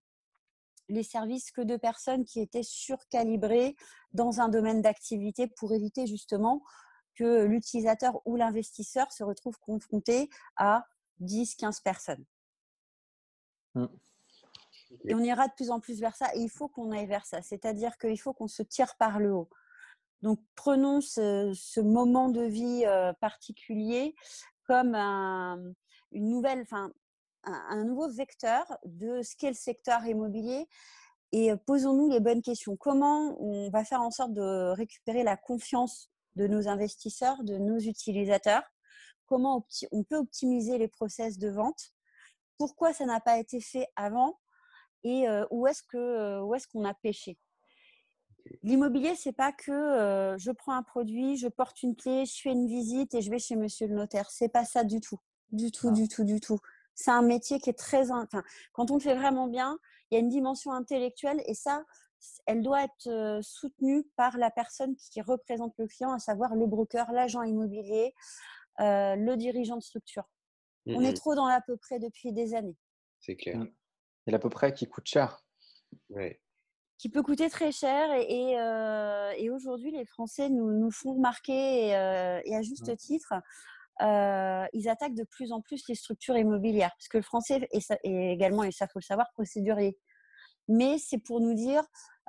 les 0.87 1.03
services 1.03 1.51
que 1.51 1.61
de 1.61 1.77
personnes 1.77 2.25
qui 2.25 2.39
étaient 2.39 2.63
surcalibrées 2.63 3.75
dans 4.13 4.41
un 4.41 4.49
domaine 4.49 4.81
d'activité 4.81 5.47
pour 5.47 5.73
éviter 5.73 6.07
justement 6.07 6.63
que 7.15 7.43
l'utilisateur 7.43 8.21
ou 8.25 8.35
l'investisseur 8.35 9.11
se 9.11 9.23
retrouve 9.23 9.59
confronté 9.59 10.29
à 10.55 10.85
10-15 11.21 11.83
personnes. 11.83 12.25
Mmh. 13.75 13.85
Et 15.05 15.13
on 15.13 15.19
ira 15.19 15.47
de 15.47 15.53
plus 15.53 15.69
en 15.69 15.79
plus 15.79 15.99
vers 15.99 16.15
ça 16.15 16.33
et 16.33 16.39
il 16.39 16.49
faut 16.49 16.67
qu'on 16.67 16.91
aille 16.91 17.05
vers 17.05 17.25
ça. 17.25 17.41
C'est-à-dire 17.41 17.97
qu'il 17.97 18.19
faut 18.19 18.33
qu'on 18.33 18.47
se 18.47 18.63
tire 18.63 18.95
par 18.95 19.19
le 19.19 19.33
haut. 19.33 19.49
Donc 20.21 20.39
prenons 20.55 20.99
ce, 21.01 21.79
moment 21.79 22.29
de 22.29 22.41
vie 22.41 22.83
particulier 23.21 24.15
comme 24.65 24.95
une 24.95 26.29
nouvelle, 26.29 26.61
enfin 26.61 26.91
un, 27.69 27.83
nouveau 27.83 28.09
vecteur 28.09 28.65
de 28.85 29.21
ce 29.21 29.35
qu'est 29.35 29.49
le 29.49 29.53
secteur 29.53 30.05
immobilier. 30.05 30.67
Et 31.31 31.51
posons-nous 31.67 32.09
les 32.09 32.19
bonnes 32.19 32.41
questions. 32.41 32.75
Comment 32.75 33.35
on 33.39 33.69
va 33.69 33.83
faire 33.85 34.01
en 34.01 34.11
sorte 34.11 34.33
de 34.33 34.71
récupérer 34.71 35.23
la 35.23 35.37
confiance 35.37 36.09
de 36.35 36.47
nos 36.47 36.67
investisseurs, 36.67 37.43
de 37.43 37.57
nos 37.57 37.77
utilisateurs? 37.77 38.63
Comment 39.27 39.65
on 39.91 40.03
peut 40.03 40.17
optimiser 40.17 40.79
les 40.79 40.87
process 40.87 41.37
de 41.37 41.49
vente? 41.49 41.93
Pourquoi 42.57 42.93
ça 42.93 43.05
n'a 43.05 43.19
pas 43.19 43.37
été 43.37 43.61
fait 43.61 43.87
avant? 43.95 44.39
Et 45.03 45.27
où 45.51 45.67
est-ce 45.67 45.83
que 45.83 46.41
où 46.41 46.55
est-ce 46.55 46.67
qu'on 46.67 46.83
a 46.83 46.95
pêché? 46.95 47.37
L'immobilier, 48.63 49.15
c'est 49.15 49.33
pas 49.33 49.51
que 49.51 50.35
je 50.37 50.51
prends 50.51 50.73
un 50.73 50.83
produit, 50.83 51.37
je 51.37 51.47
porte 51.47 51.83
une 51.83 51.95
clé, 51.95 52.25
je 52.25 52.41
fais 52.41 52.51
une 52.51 52.67
visite 52.67 53.13
et 53.13 53.21
je 53.21 53.29
vais 53.29 53.39
chez 53.39 53.55
Monsieur 53.55 53.87
le 53.87 53.95
notaire. 53.95 54.29
C'est 54.31 54.49
pas 54.49 54.65
ça 54.65 54.83
du 54.83 54.99
tout, 54.99 55.19
du 55.51 55.71
tout, 55.71 55.91
du 55.91 56.07
tout, 56.07 56.23
du 56.23 56.39
tout. 56.39 56.59
C'est 56.99 57.11
un 57.11 57.21
métier 57.21 57.59
qui 57.59 57.69
est 57.69 57.79
très, 57.79 58.11
enfin, 58.11 58.43
quand 58.73 58.91
on 58.91 58.95
le 58.95 58.99
fait 58.99 59.15
vraiment 59.15 59.47
bien, 59.47 59.79
il 60.11 60.15
y 60.15 60.17
a 60.17 60.19
une 60.19 60.27
dimension 60.27 60.73
intellectuelle 60.73 61.41
et 61.45 61.53
ça, 61.53 61.85
elle 62.45 62.61
doit 62.61 62.83
être 62.83 63.39
soutenue 63.41 64.03
par 64.17 64.37
la 64.37 64.51
personne 64.51 64.97
qui 64.97 65.21
représente 65.21 65.73
le 65.77 65.87
client, 65.87 66.11
à 66.11 66.19
savoir 66.19 66.55
le 66.55 66.67
broker, 66.67 67.09
l'agent 67.13 67.43
immobilier, 67.43 68.13
le 68.79 69.35
dirigeant 69.35 69.77
de 69.77 69.81
structure. 69.81 70.25
Mmh 70.87 70.95
on 70.95 71.01
est 71.01 71.13
trop 71.13 71.35
dans 71.35 71.47
l'à 71.47 71.61
peu 71.61 71.77
près 71.77 71.99
depuis 71.99 72.33
des 72.33 72.53
années. 72.53 72.75
C'est 73.21 73.37
clair. 73.37 73.59
Mmh. 73.59 73.71
Et 74.27 74.31
l'à 74.31 74.39
peu 74.39 74.49
près 74.49 74.73
qui 74.73 74.85
coûte 74.85 75.07
cher. 75.07 75.41
Ouais. 76.09 76.41
Qui 76.97 77.07
peut 77.07 77.23
coûter 77.23 77.49
très 77.49 77.71
cher. 77.71 78.11
Et, 78.11 78.55
et, 79.41 79.49
aujourd'hui, 79.49 79.91
les 79.91 80.05
Français 80.05 80.49
nous, 80.49 80.71
nous 80.71 80.91
font 80.91 81.13
remarquer, 81.13 81.91
et, 81.91 82.55
à 82.55 82.61
juste 82.61 82.93
titre, 82.97 83.33
ils 84.01 84.89
attaquent 84.89 85.15
de 85.15 85.25
plus 85.25 85.51
en 85.51 85.61
plus 85.61 85.87
les 85.87 85.95
structures 85.95 86.37
immobilières. 86.37 86.91
Parce 86.97 87.07
que 87.07 87.17
le 87.17 87.23
français 87.23 87.67
est, 87.71 87.91
également, 88.03 88.63
et 88.63 88.71
ça 88.71 88.87
faut 88.87 88.99
le 88.99 89.03
savoir, 89.03 89.29
procédurier 89.33 89.97
mais 90.69 90.99
c'est 90.99 91.17
pour 91.17 91.41
nous 91.41 91.55
dire, 91.55 91.83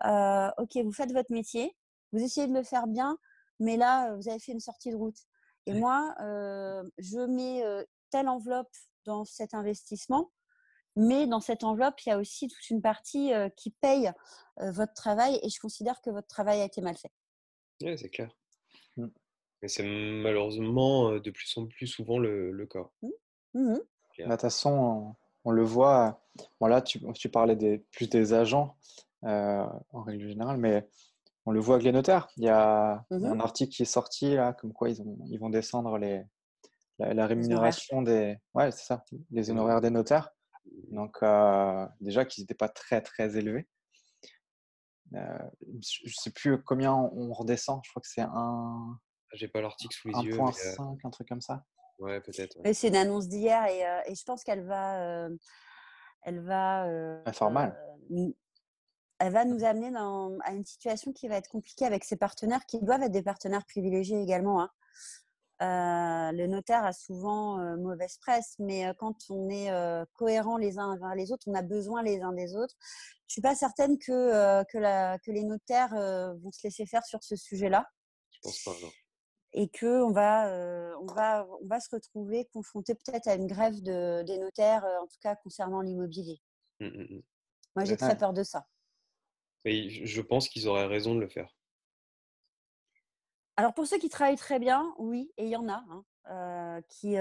euh, 0.05 0.51
OK, 0.59 0.77
vous 0.77 0.93
faites 0.93 1.13
votre 1.13 1.31
métier, 1.31 1.77
vous 2.13 2.21
essayez 2.21 2.49
de 2.49 2.55
le 2.55 2.65
faire 2.65 2.89
bien, 2.89 3.17
mais 3.61 3.77
là, 3.77 4.17
vous 4.17 4.29
avez 4.29 4.41
fait 4.41 4.53
une 4.53 4.61
sortie 4.61 4.91
de 4.91 4.97
route. 4.97 5.19
Et 5.67 5.75
moi, 5.75 6.15
euh, 6.21 6.83
je 6.99 7.21
mets 7.21 7.63
euh, 7.63 7.85
telle 8.11 8.29
enveloppe 8.29 8.75
dans 9.05 9.25
cet 9.25 9.55
investissement, 9.55 10.33
mais 10.97 11.27
dans 11.27 11.41
cette 11.41 11.63
enveloppe, 11.63 12.01
il 12.05 12.09
y 12.09 12.13
a 12.13 12.19
aussi 12.19 12.49
toute 12.49 12.71
une 12.71 12.83
partie 12.83 13.33
qui 13.57 13.71
paye 13.71 14.11
votre 14.57 14.93
travail, 14.95 15.39
et 15.43 15.49
je 15.49 15.61
considère 15.61 16.01
que 16.01 16.11
votre 16.11 16.27
travail 16.27 16.61
a 16.61 16.65
été 16.65 16.81
mal 16.81 16.97
fait. 16.97 17.13
Oui, 17.83 17.97
c'est 17.97 18.11
clair. 18.11 18.35
Mmh. 19.61 19.65
Et 19.65 19.69
c'est 19.69 19.83
malheureusement 19.85 21.13
de 21.13 21.31
plus 21.31 21.53
en 21.57 21.67
plus 21.67 21.87
souvent 21.87 22.19
le, 22.19 22.67
cas. 22.67 22.89
Mmh. 23.03 23.09
Mmh 23.55 23.79
bah, 24.19 24.25
de 24.27 24.31
toute 24.33 24.41
façon, 24.43 25.15
on 25.45 25.51
le 25.51 25.63
voit. 25.63 26.23
Voilà, 26.61 26.83
tu, 26.83 27.01
tu 27.15 27.29
parlais 27.29 27.57
des, 27.57 27.79
plus 27.93 28.09
des 28.09 28.33
agents 28.33 28.77
euh, 29.25 29.67
en 29.93 30.03
règle 30.03 30.29
générale, 30.29 30.59
mais 30.59 30.89
on 31.47 31.53
le 31.53 31.61
voit 31.61 31.77
avec 31.77 31.85
les 31.85 31.93
notaires. 31.93 32.29
Il 32.37 32.45
y 32.45 32.49
a, 32.49 33.05
mmh 33.11 33.25
un 33.25 33.41
article 33.41 33.73
qui 33.73 33.83
est 33.83 33.87
sorti 33.87 34.35
là, 34.35 34.53
comme 34.53 34.73
quoi 34.73 34.91
ils, 34.91 35.01
ont, 35.03 35.19
ils 35.29 35.39
vont 35.39 35.51
descendre 35.51 35.99
les, 35.99 36.23
la, 36.99 37.27
rémunération 37.27 38.03
des, 38.03 38.39
ouais, 38.55 38.71
c'est 38.71 38.85
ça, 38.85 39.05
les 39.31 39.51
honoraires 39.51 39.81
des 39.81 39.91
notaires. 39.91 40.31
Donc 40.91 41.19
euh, 41.23 41.87
déjà 42.01 42.25
qu'ils 42.25 42.43
n'étaient 42.43 42.55
pas 42.55 42.69
très 42.69 43.01
très 43.01 43.37
élevés. 43.37 43.67
Euh, 45.15 45.39
je 45.83 46.07
ne 46.07 46.13
sais 46.13 46.31
plus 46.31 46.63
combien 46.63 46.95
on 46.95 47.33
redescend. 47.33 47.81
Je 47.85 47.91
crois 47.91 48.03
que 48.03 48.09
c'est 48.09 48.21
un. 48.21 48.99
J'ai 49.33 49.49
pas 49.49 49.61
l'article 49.61 49.95
sous 49.95 50.09
les 50.09 50.25
yeux. 50.25 50.37
1.5, 50.37 50.99
un 51.05 51.11
truc 51.11 51.29
comme 51.29 51.41
ça. 51.41 51.65
Ouais, 52.01 52.21
peut-être. 52.21 52.57
C'est 52.73 52.89
une 52.89 52.97
annonce 52.97 53.29
d'hier 53.29 53.67
et, 53.67 53.87
euh, 53.87 54.01
et, 54.07 54.15
je 54.15 54.25
pense 54.25 54.43
qu'elle 54.43 54.65
va, 54.65 55.03
euh, 55.03 55.29
elle 56.23 56.41
va, 56.41 56.87
euh, 56.87 57.23
elle 59.19 59.33
va 59.33 59.45
nous 59.45 59.65
amener 59.65 59.91
dans, 59.91 60.37
à 60.45 60.53
une 60.53 60.65
situation 60.65 61.13
qui 61.13 61.29
va 61.29 61.37
être 61.37 61.51
compliquée 61.51 61.85
avec 61.85 62.05
ses 62.05 62.17
partenaires 62.17 62.65
qui 62.67 62.81
doivent 62.81 63.03
être 63.03 63.13
des 63.13 63.23
partenaires 63.23 63.67
privilégiés 63.67 64.21
également. 64.23 64.63
Hein. 64.63 66.33
le 66.33 66.47
notaire 66.47 66.85
a 66.87 66.95
souvent 66.95 67.59
mauvaise 67.77 68.17
presse, 68.17 68.55
mais 68.59 68.91
quand 68.97 69.17
on 69.29 69.51
est 69.51 69.71
cohérent 70.15 70.57
les 70.57 70.79
uns 70.79 70.93
envers 70.93 71.15
les 71.15 71.33
autres, 71.33 71.47
on 71.49 71.55
a 71.55 71.63
besoin 71.63 72.03
les 72.03 72.23
uns 72.23 72.33
des 72.33 72.57
autres. 72.57 72.75
Je 73.27 73.35
suis 73.35 73.43
pas 73.43 73.55
certaine 73.55 73.99
que, 73.99 74.65
que, 74.73 74.79
la, 74.79 75.19
que 75.19 75.31
les 75.31 75.45
notaires 75.45 75.95
vont 76.43 76.51
se 76.51 76.67
laisser 76.67 76.87
faire 76.87 77.05
sur 77.05 77.23
ce 77.23 77.37
sujet-là. 77.37 77.87
Je 78.31 78.39
pense 78.43 78.65
pas, 78.65 78.73
non 78.81 78.91
et 79.53 79.69
qu'on 79.69 80.13
va, 80.13 80.47
on 81.01 81.07
va, 81.07 81.47
on 81.63 81.67
va 81.67 81.81
se 81.81 81.89
retrouver 81.95 82.49
confronté 82.53 82.95
peut-être 82.95 83.27
à 83.29 83.35
une 83.35 83.47
grève 83.47 83.83
de, 83.83 84.23
des 84.23 84.39
notaires, 84.39 84.85
en 85.03 85.07
tout 85.07 85.19
cas 85.21 85.37
concernant 85.37 85.81
l'immobilier. 85.81 86.41
Mmh, 86.81 86.87
mmh, 86.87 87.03
mmh. 87.03 87.23
Moi, 87.77 87.85
j'ai 87.85 87.97
très 87.97 88.17
peur 88.17 88.33
de 88.33 88.43
ça. 88.43 88.67
Et 89.65 90.07
je 90.07 90.23
pense 90.23 90.49
qu'ils 90.49 90.69
auraient 90.69 90.87
raison 90.87 91.15
de 91.15 91.21
le 91.21 91.29
faire. 91.29 91.55
Alors, 93.57 93.75
pour 93.75 93.87
ceux 93.87 93.99
qui 93.99 94.09
travaillent 94.09 94.37
très 94.37 94.59
bien, 94.59 94.95
oui, 94.99 95.31
et 95.37 95.45
il 95.45 95.51
y 95.51 95.57
en 95.57 95.69
a, 95.69 95.85
hein, 95.91 96.81
qui, 96.89 97.17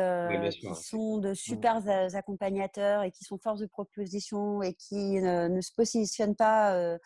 qui 0.52 0.76
sont 0.76 1.18
de 1.18 1.34
super 1.34 1.82
accompagnateurs 2.16 3.04
et 3.04 3.12
qui 3.12 3.24
sont 3.26 3.38
force 3.38 3.60
de 3.60 3.66
proposition 3.66 4.62
et 4.62 4.74
qui 4.74 5.22
ne 5.22 5.62
se 5.62 5.74
positionnent 5.74 6.36
pas 6.36 6.98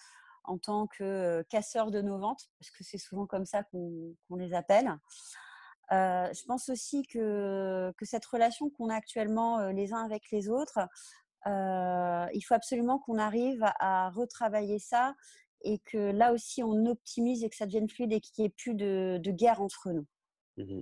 en 0.44 0.58
tant 0.58 0.88
que 0.88 1.44
casseurs 1.50 1.92
de 1.92 2.02
nos 2.02 2.18
ventes, 2.18 2.50
parce 2.60 2.72
que 2.72 2.84
c'est 2.84 2.98
souvent 2.98 3.26
comme 3.26 3.46
ça 3.46 3.64
qu'on 3.64 4.16
les 4.36 4.54
appelle. 4.54 4.98
je 5.92 6.46
pense 6.46 6.70
aussi 6.70 7.04
que, 7.04 7.94
que 7.98 8.06
cette 8.06 8.26
relation 8.26 8.70
qu'on 8.70 8.90
a 8.90 8.96
actuellement 8.96 9.70
les 9.70 9.94
uns 9.94 10.04
avec 10.04 10.32
les 10.32 10.50
autres, 10.50 10.80
il 11.46 12.42
faut 12.46 12.54
absolument 12.54 13.00
qu'on 13.00 13.18
arrive 13.18 13.64
à, 13.80 14.10
retravailler 14.12 14.80
ça 14.80 15.16
et 15.62 15.80
que 15.80 16.12
là 16.12 16.34
aussi 16.34 16.62
on 16.62 16.86
optimise 16.86 17.44
et 17.44 17.50
que 17.50 17.56
ça 17.56 17.66
devienne 17.66 17.90
fluide 17.90 18.12
et 18.12 18.20
qu'il 18.20 18.42
n'y 18.42 18.48
ait 18.48 18.56
plus 18.58 18.76
de, 18.76 19.20
guerre 19.32 19.62
entre 19.62 19.92
nous. 19.92 20.06
Mmh 20.58 20.82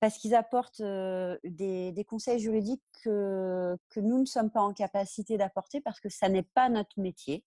parce 0.00 0.18
qu'ils 0.18 0.34
apportent 0.34 0.82
des, 0.82 1.92
des, 1.92 2.04
conseils 2.04 2.38
juridiques 2.38 2.84
que, 3.02 3.76
que, 3.88 4.00
nous 4.00 4.18
ne 4.18 4.26
sommes 4.26 4.50
pas 4.50 4.60
en 4.60 4.74
capacité 4.74 5.38
d'apporter 5.38 5.80
parce 5.80 6.00
que 6.00 6.08
ça 6.08 6.28
n'est 6.28 6.42
pas 6.42 6.68
notre 6.68 7.00
métier. 7.00 7.44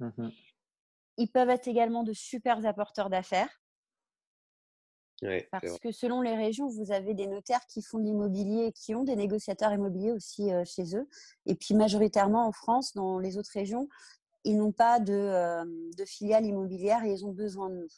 Mmh 0.00 0.28
Ils 1.18 1.30
peuvent 1.30 1.50
être 1.50 1.68
également 1.68 2.02
de 2.02 2.12
super 2.12 2.64
apporteurs 2.66 3.10
d'affaires. 3.10 3.60
parce 5.50 5.78
que 5.78 5.92
selon 5.92 6.22
les 6.22 6.34
régions, 6.34 6.68
vous 6.68 6.92
avez 6.92 7.14
des 7.14 7.26
notaires 7.26 7.66
qui 7.66 7.82
font 7.82 7.98
de 7.98 8.04
l'immobilier, 8.04 8.72
qui 8.72 8.94
ont 8.94 9.04
des 9.04 9.16
négociateurs 9.16 9.72
immobiliers 9.72 10.12
aussi 10.12 10.50
chez 10.64 10.96
eux. 10.96 11.08
Et 11.46 11.54
puis 11.54 11.74
majoritairement 11.74 12.46
en 12.46 12.52
France, 12.52 12.94
dans 12.94 13.18
les 13.18 13.36
autres 13.36 13.52
régions, 13.52 13.88
ils 14.44 14.56
n'ont 14.56 14.72
pas 14.72 14.98
de, 14.98 15.94
de 15.94 16.04
filiale 16.06 16.46
immobilière 16.46 17.04
et 17.04 17.12
ils 17.12 17.26
ont 17.26 17.32
besoin 17.32 17.68
de 17.68 17.76
nous. 17.76 17.88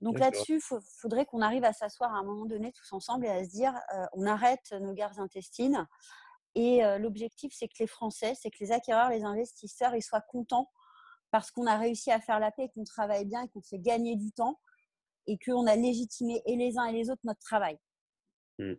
Donc 0.00 0.18
là-dessus, 0.18 0.56
il 0.56 0.80
faudrait 1.00 1.26
qu'on 1.26 1.40
arrive 1.42 1.64
à 1.64 1.72
s'asseoir 1.72 2.14
à 2.14 2.18
un 2.18 2.24
moment 2.24 2.46
donné 2.46 2.72
tous 2.72 2.92
ensemble 2.92 3.26
et 3.26 3.30
à 3.30 3.44
se 3.44 3.50
dire, 3.50 3.74
on 4.12 4.26
arrête 4.26 4.72
nos 4.72 4.92
guerres 4.92 5.18
intestines 5.20 5.86
et 6.56 6.80
l'objectif, 6.98 7.52
c'est 7.54 7.68
que 7.68 7.74
les 7.80 7.86
Français, 7.86 8.34
c'est 8.34 8.50
que 8.50 8.56
les 8.60 8.72
acquéreurs, 8.72 9.10
les 9.10 9.24
investisseurs, 9.24 9.94
ils 9.94 10.02
soient 10.02 10.22
contents 10.22 10.70
parce 11.30 11.50
qu'on 11.50 11.66
a 11.66 11.76
réussi 11.76 12.10
à 12.10 12.18
faire 12.18 12.40
la 12.40 12.50
paix, 12.50 12.70
qu'on 12.74 12.84
travaille 12.84 13.26
bien, 13.26 13.46
qu'on 13.48 13.60
fait 13.60 13.78
gagner 13.78 14.16
du 14.16 14.32
temps 14.32 14.58
et 15.26 15.36
qu'on 15.38 15.66
a 15.66 15.76
légitimé 15.76 16.42
et 16.46 16.56
les 16.56 16.78
uns 16.78 16.86
et 16.86 16.92
les 16.92 17.10
autres 17.10 17.20
notre 17.24 17.40
travail. 17.40 17.78
Mmh. 18.58 18.72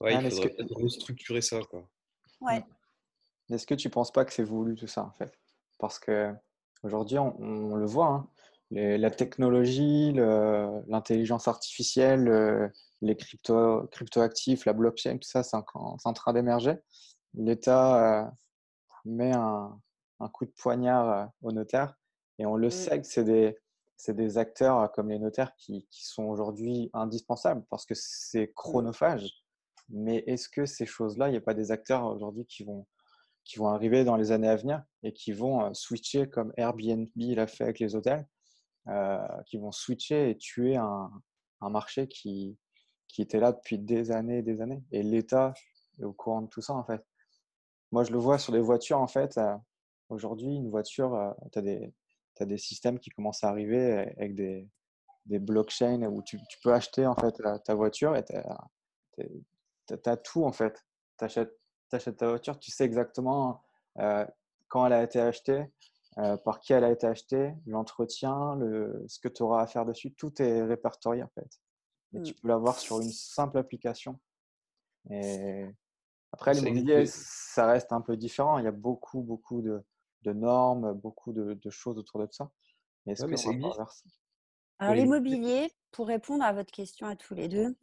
Ouais, 0.00 0.14
il 0.14 0.30
faudrait 0.30 0.50
que... 0.50 0.82
restructurer 0.82 1.42
ça. 1.42 1.60
Quoi. 1.60 1.88
Ouais. 2.40 2.58
Mmh. 2.58 3.54
Est-ce 3.54 3.66
que 3.66 3.74
tu 3.74 3.86
ne 3.86 3.92
penses 3.92 4.10
pas 4.10 4.24
que 4.24 4.32
c'est 4.32 4.42
voulu 4.42 4.74
tout 4.74 4.88
ça 4.88 5.04
en 5.04 5.12
fait? 5.12 5.32
Parce 5.78 6.00
que 6.00 6.34
aujourd'hui, 6.82 7.18
on, 7.18 7.76
le 7.76 7.86
voit, 7.86 8.08
hein, 8.08 8.30
la 8.72 9.10
technologie, 9.10 10.12
l'intelligence 10.12 11.46
artificielle, 11.46 12.72
les 13.02 13.16
crypto, 13.16 13.86
cryptoactifs, 13.90 14.64
la 14.64 14.72
blockchain, 14.72 15.18
tout 15.18 15.28
ça, 15.28 15.42
c'est 15.42 15.56
en, 15.56 16.12
train 16.12 16.32
d'émerger. 16.32 16.74
L'État 17.34 18.24
euh, 18.24 18.30
met 19.04 19.32
un, 19.34 19.78
coup 20.32 20.46
de 20.46 20.52
poignard 20.56 21.10
euh, 21.10 21.26
aux 21.42 21.52
notaires 21.52 21.94
et 22.38 22.46
on 22.46 22.56
le 22.56 22.68
mmh. 22.68 22.70
sait 22.70 23.00
que 23.00 23.06
c'est 23.06 23.24
des, 23.24 23.56
des, 24.08 24.38
acteurs 24.38 24.80
euh, 24.80 24.88
comme 24.88 25.10
les 25.10 25.18
notaires 25.18 25.54
qui, 25.56 25.86
qui 25.90 26.06
sont 26.06 26.24
aujourd'hui 26.24 26.90
indispensables 26.94 27.64
parce 27.70 27.84
que 27.84 27.94
c'est 27.94 28.52
chronophage. 28.54 29.30
Mais 29.88 30.24
est-ce 30.26 30.48
que 30.48 30.66
ces 30.66 30.86
choses-là, 30.86 31.28
il 31.28 31.32
n'y 31.32 31.38
a 31.38 31.42
pas 31.42 31.54
des 31.54 31.70
acteurs 31.70 32.04
aujourd'hui 32.06 32.46
qui 32.46 32.64
vont, 32.64 32.86
qui 33.44 33.58
vont 33.58 33.68
arriver 33.68 34.04
dans 34.04 34.16
les 34.16 34.32
années 34.32 34.48
à 34.48 34.56
venir 34.56 34.82
et 35.02 35.12
qui 35.12 35.32
vont 35.32 35.72
switcher 35.74 36.28
comme 36.28 36.52
Airbnb 36.56 37.08
l'a 37.14 37.46
fait 37.46 37.64
avec 37.64 37.78
les 37.78 37.94
hôtels, 37.94 38.26
qui 39.46 39.58
vont 39.58 39.70
switcher 39.70 40.30
et 40.30 40.36
tuer 40.36 40.74
un, 40.74 41.08
un 41.60 41.70
marché 41.70 42.08
qui, 42.08 42.58
qui 43.08 43.22
était 43.22 43.40
là 43.40 43.52
depuis 43.52 43.78
des 43.78 44.10
années 44.10 44.38
et 44.38 44.42
des 44.42 44.60
années. 44.60 44.82
Et 44.92 45.02
l'État 45.02 45.54
est 45.98 46.04
au 46.04 46.12
courant 46.12 46.42
de 46.42 46.48
tout 46.48 46.60
ça, 46.60 46.74
en 46.74 46.84
fait. 46.84 47.02
Moi, 47.92 48.04
je 48.04 48.12
le 48.12 48.18
vois 48.18 48.38
sur 48.38 48.52
les 48.52 48.60
voitures, 48.60 48.98
en 48.98 49.06
fait. 49.06 49.38
Euh, 49.38 49.56
aujourd'hui, 50.08 50.54
une 50.54 50.70
voiture, 50.70 51.14
euh, 51.14 51.30
tu 51.52 51.58
as, 51.58 52.46
des, 52.46 52.58
systèmes 52.58 52.98
qui 52.98 53.10
commencent 53.10 53.44
à 53.44 53.48
arriver 53.48 53.92
avec 54.18 54.34
des, 54.34 54.68
des 55.26 55.38
blockchains 55.38 56.02
où 56.02 56.22
tu, 56.22 56.38
peux 56.62 56.72
acheter, 56.72 57.06
en 57.06 57.14
fait, 57.14 57.34
ta 57.64 57.74
voiture 57.74 58.16
et 58.16 58.24
tu 58.24 58.34
as 60.04 60.16
tout 60.16 60.44
en 60.44 60.52
fait. 60.52 60.84
Tu 61.18 61.24
achètes, 61.24 61.56
ta 61.88 62.28
voiture, 62.28 62.58
tu 62.58 62.70
sais 62.70 62.84
exactement 62.84 63.62
quand 64.68 64.86
elle 64.86 64.92
a 64.92 65.02
été 65.02 65.20
achetée, 65.20 65.64
par 66.44 66.60
qui 66.60 66.72
elle 66.72 66.84
a 66.84 66.90
été 66.90 67.06
achetée, 67.06 67.54
l'entretien, 67.66 68.58
ce 69.06 69.18
que 69.18 69.28
tu 69.28 69.42
auras 69.42 69.62
à 69.62 69.66
faire 69.66 69.86
dessus. 69.86 70.12
Tout 70.14 70.42
est 70.42 70.62
répertorié 70.62 71.22
en 71.22 71.28
fait. 71.28 71.60
Tu 72.12 72.18
mmh. 72.18 72.34
peux 72.40 72.48
l'avoir 72.48 72.78
sur 72.78 73.00
une 73.00 73.10
simple 73.10 73.58
application. 73.58 74.18
Et 75.10 75.66
après, 76.32 76.54
l'immobilier, 76.54 77.06
ça 77.06 77.66
reste 77.66 77.92
un 77.92 78.00
peu 78.00 78.16
différent. 78.16 78.58
Il 78.58 78.64
y 78.64 78.68
a 78.68 78.72
beaucoup, 78.72 79.22
beaucoup 79.22 79.62
de, 79.62 79.82
normes, 80.24 80.92
beaucoup 80.94 81.32
de, 81.32 81.70
choses 81.70 81.98
autour 81.98 82.20
de 82.20 82.28
ça. 82.30 82.50
Mais 83.04 83.12
est-ce 83.12 83.24
que 83.24 83.36
ça 83.36 83.50
Alors, 84.78 84.94
l'immobilier, 84.94 85.70
pour 85.92 86.08
répondre 86.08 86.44
à 86.44 86.52
votre 86.52 86.72
question 86.72 87.06
à 87.06 87.16
tous 87.16 87.34
les 87.34 87.48
deux, 87.48 87.76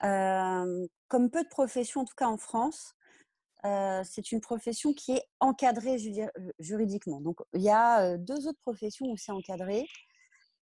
comme 0.00 1.30
peu 1.30 1.42
de 1.42 1.48
professions, 1.48 2.02
en 2.02 2.04
tout 2.04 2.16
cas 2.16 2.28
en 2.28 2.38
France, 2.38 2.94
c'est 3.62 4.32
une 4.32 4.40
profession 4.40 4.92
qui 4.92 5.12
est 5.12 5.24
encadrée 5.40 5.96
juridiquement. 6.58 7.20
Donc, 7.20 7.40
il 7.54 7.62
y 7.62 7.70
a 7.70 8.16
deux 8.16 8.46
autres 8.46 8.60
professions 8.60 9.06
où 9.06 9.16
c'est 9.16 9.32
encadré, 9.32 9.86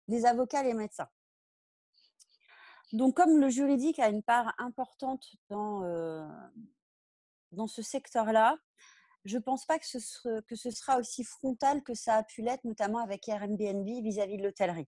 les 0.07 0.25
avocats 0.25 0.61
et 0.61 0.67
les 0.67 0.73
médecins. 0.73 1.07
Donc, 2.91 3.15
comme 3.15 3.39
le 3.39 3.49
juridique 3.49 3.99
a 3.99 4.09
une 4.09 4.23
part 4.23 4.53
importante 4.57 5.27
dans, 5.49 5.81
dans 7.51 7.67
ce 7.67 7.81
secteur-là, 7.81 8.57
je 9.25 9.37
ne 9.37 9.41
pense 9.41 9.65
pas 9.65 9.77
que 9.77 9.85
ce, 9.85 10.41
que 10.41 10.55
ce 10.55 10.71
sera 10.71 10.97
aussi 10.97 11.23
frontal 11.23 11.83
que 11.83 11.93
ça 11.93 12.15
a 12.15 12.23
pu 12.23 12.41
l'être, 12.41 12.63
notamment 12.63 12.99
avec 12.99 13.27
Airbnb 13.27 13.85
vis-à-vis 13.85 14.37
de 14.37 14.43
l'hôtellerie. 14.43 14.87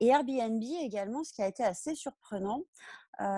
Et 0.00 0.08
Airbnb 0.08 0.62
également, 0.80 1.24
ce 1.24 1.32
qui 1.32 1.42
a 1.42 1.46
été 1.46 1.62
assez 1.62 1.94
surprenant, 1.94 2.62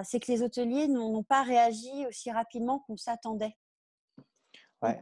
c'est 0.04 0.20
que 0.20 0.30
les 0.32 0.42
hôteliers 0.42 0.88
n'ont 0.88 1.22
pas 1.22 1.42
réagi 1.42 2.06
aussi 2.06 2.30
rapidement 2.30 2.80
qu'on 2.80 2.96
s'attendait. 2.96 3.56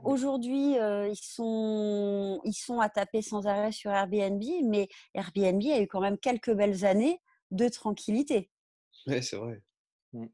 Aujourd'hui, 0.04 0.74
ils, 0.74 1.20
sont, 1.20 2.40
ils 2.44 2.54
sont 2.54 2.80
à 2.80 2.90
taper 2.90 3.22
sans 3.22 3.46
arrêt 3.46 3.72
sur 3.72 3.90
Airbnb, 3.90 4.42
mais 4.64 4.88
Airbnb 5.14 5.62
a 5.72 5.80
eu 5.80 5.86
quand 5.86 6.00
même 6.00 6.18
quelques 6.18 6.52
belles 6.52 6.84
années 6.84 7.20
de 7.50 7.68
tranquillité. 7.68 8.50
Oui, 9.06 9.22
c'est 9.22 9.36
vrai. 9.36 9.62
Mmh. 10.12 10.26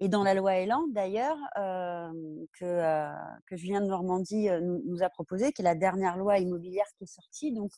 Et 0.00 0.08
dans 0.08 0.22
la 0.22 0.34
loi 0.34 0.54
Elan, 0.56 0.86
d'ailleurs, 0.90 1.36
que, 1.56 3.08
que 3.46 3.56
Julien 3.56 3.80
de 3.80 3.86
Normandie 3.86 4.48
nous, 4.62 5.02
a 5.02 5.08
proposé, 5.10 5.52
qui 5.52 5.62
est 5.62 5.64
la 5.64 5.74
dernière 5.74 6.16
loi 6.16 6.38
immobilière 6.38 6.86
qui 6.96 7.04
est 7.04 7.12
sortie, 7.12 7.52
donc 7.52 7.72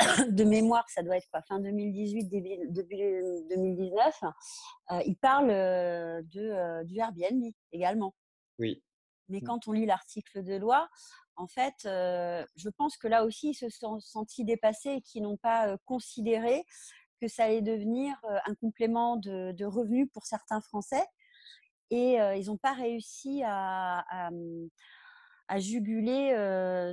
de 0.28 0.44
mémoire, 0.44 0.84
ça 0.90 1.04
doit 1.04 1.16
être 1.16 1.28
fin 1.46 1.60
2018, 1.60 2.24
début, 2.24 2.48
2019, 2.70 4.24
il 5.06 5.16
parle 5.18 5.48
de, 5.48 6.82
du 6.84 6.98
Airbnb 6.98 7.44
également. 7.70 8.12
Oui. 8.58 8.82
Mais 9.28 9.38
mmh. 9.38 9.44
quand 9.44 9.68
on 9.68 9.72
lit 9.72 9.86
l'article 9.86 10.42
de 10.42 10.56
loi, 10.56 10.88
en 11.36 11.46
fait, 11.46 11.74
je 11.84 12.68
pense 12.70 12.96
que 12.96 13.06
là 13.06 13.24
aussi, 13.24 13.50
ils 13.50 13.54
se 13.54 13.68
sont 13.68 14.00
sentis 14.00 14.44
dépassés 14.44 14.94
et 14.94 15.00
qu'ils 15.00 15.22
n'ont 15.22 15.36
pas 15.36 15.76
considéré 15.84 16.64
que 17.20 17.28
ça 17.28 17.44
allait 17.44 17.62
devenir 17.62 18.16
un 18.46 18.54
complément 18.54 19.16
de, 19.16 19.52
de 19.52 19.64
revenus 19.64 20.08
pour 20.12 20.26
certains 20.26 20.60
Français 20.60 21.04
et 21.90 22.16
ils 22.36 22.46
n'ont 22.46 22.56
pas 22.56 22.72
réussi 22.72 23.42
à, 23.44 24.04
à, 25.48 25.58
juguler 25.58 26.32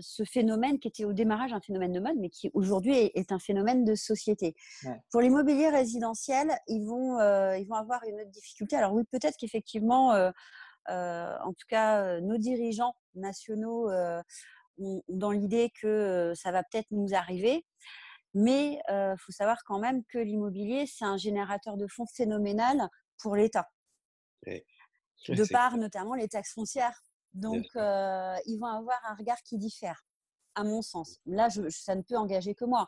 ce 0.01 0.24
phénomène 0.24 0.80
qui 0.80 0.88
était 0.88 1.05
au 1.05 1.13
démarrage 1.13 1.53
un 1.53 1.61
phénomène 1.61 1.91
de 1.91 1.99
mode, 1.99 2.17
mais 2.19 2.30
qui 2.30 2.51
aujourd'hui 2.53 2.93
est, 2.95 3.32
un 3.32 3.39
phénomène 3.39 3.86
de 3.86 3.95
société. 3.95 4.55
Pour 5.11 5.21
l'immobilier 5.21 5.69
résidentiel, 5.69 6.51
ils 6.67 6.86
vont, 6.86 7.17
ils 7.55 7.65
vont 7.67 7.76
avoir 7.76 8.03
une 8.03 8.21
autre 8.21 8.30
difficulté. 8.30 8.76
Alors 8.76 8.93
oui, 8.93 9.03
peut-être 9.11 9.36
qu'effectivement, 9.39 10.11
en 10.88 11.53
tout 11.53 11.67
cas, 11.67 12.19
nos 12.21 12.38
dirigeants 12.38 12.95
nationaux 13.15 13.89
ont, 14.78 15.01
dans 15.09 15.32
l'idée 15.32 15.71
que 15.82 16.34
ça 16.36 16.51
va 16.51 16.63
peut-être 16.63 16.91
nous 16.91 17.13
arriver. 17.13 17.65
Mais 18.34 18.80
il 18.90 19.16
faut 19.18 19.32
savoir 19.32 19.64
quand 19.64 19.80
même 19.80 20.04
que 20.06 20.18
l'immobilier, 20.18 20.86
c'est 20.88 21.06
un 21.06 21.18
générateur 21.18 21.78
de 21.78 21.88
fonds 21.88 22.08
phénoménal 22.08 22.90
pour 23.18 23.36
l'État 23.36 23.70
de 25.30 25.52
par 25.52 25.78
notamment 25.78 26.16
les 26.16 26.28
taxes 26.28 26.54
foncières. 26.54 27.04
Donc, 27.34 27.66
ils 27.76 28.58
vont 28.60 28.68
avoir 28.68 29.00
un 29.06 29.16
regard 29.16 29.42
qui 29.44 29.58
diffère, 29.58 30.06
à 30.56 30.64
mon 30.64 30.82
sens. 30.82 31.20
Là, 31.26 31.50
je, 31.50 31.70
ça 31.70 31.96
ne 31.96 32.02
peut 32.02 32.18
engager 32.18 32.56
que 32.56 32.66
moi. 32.66 32.88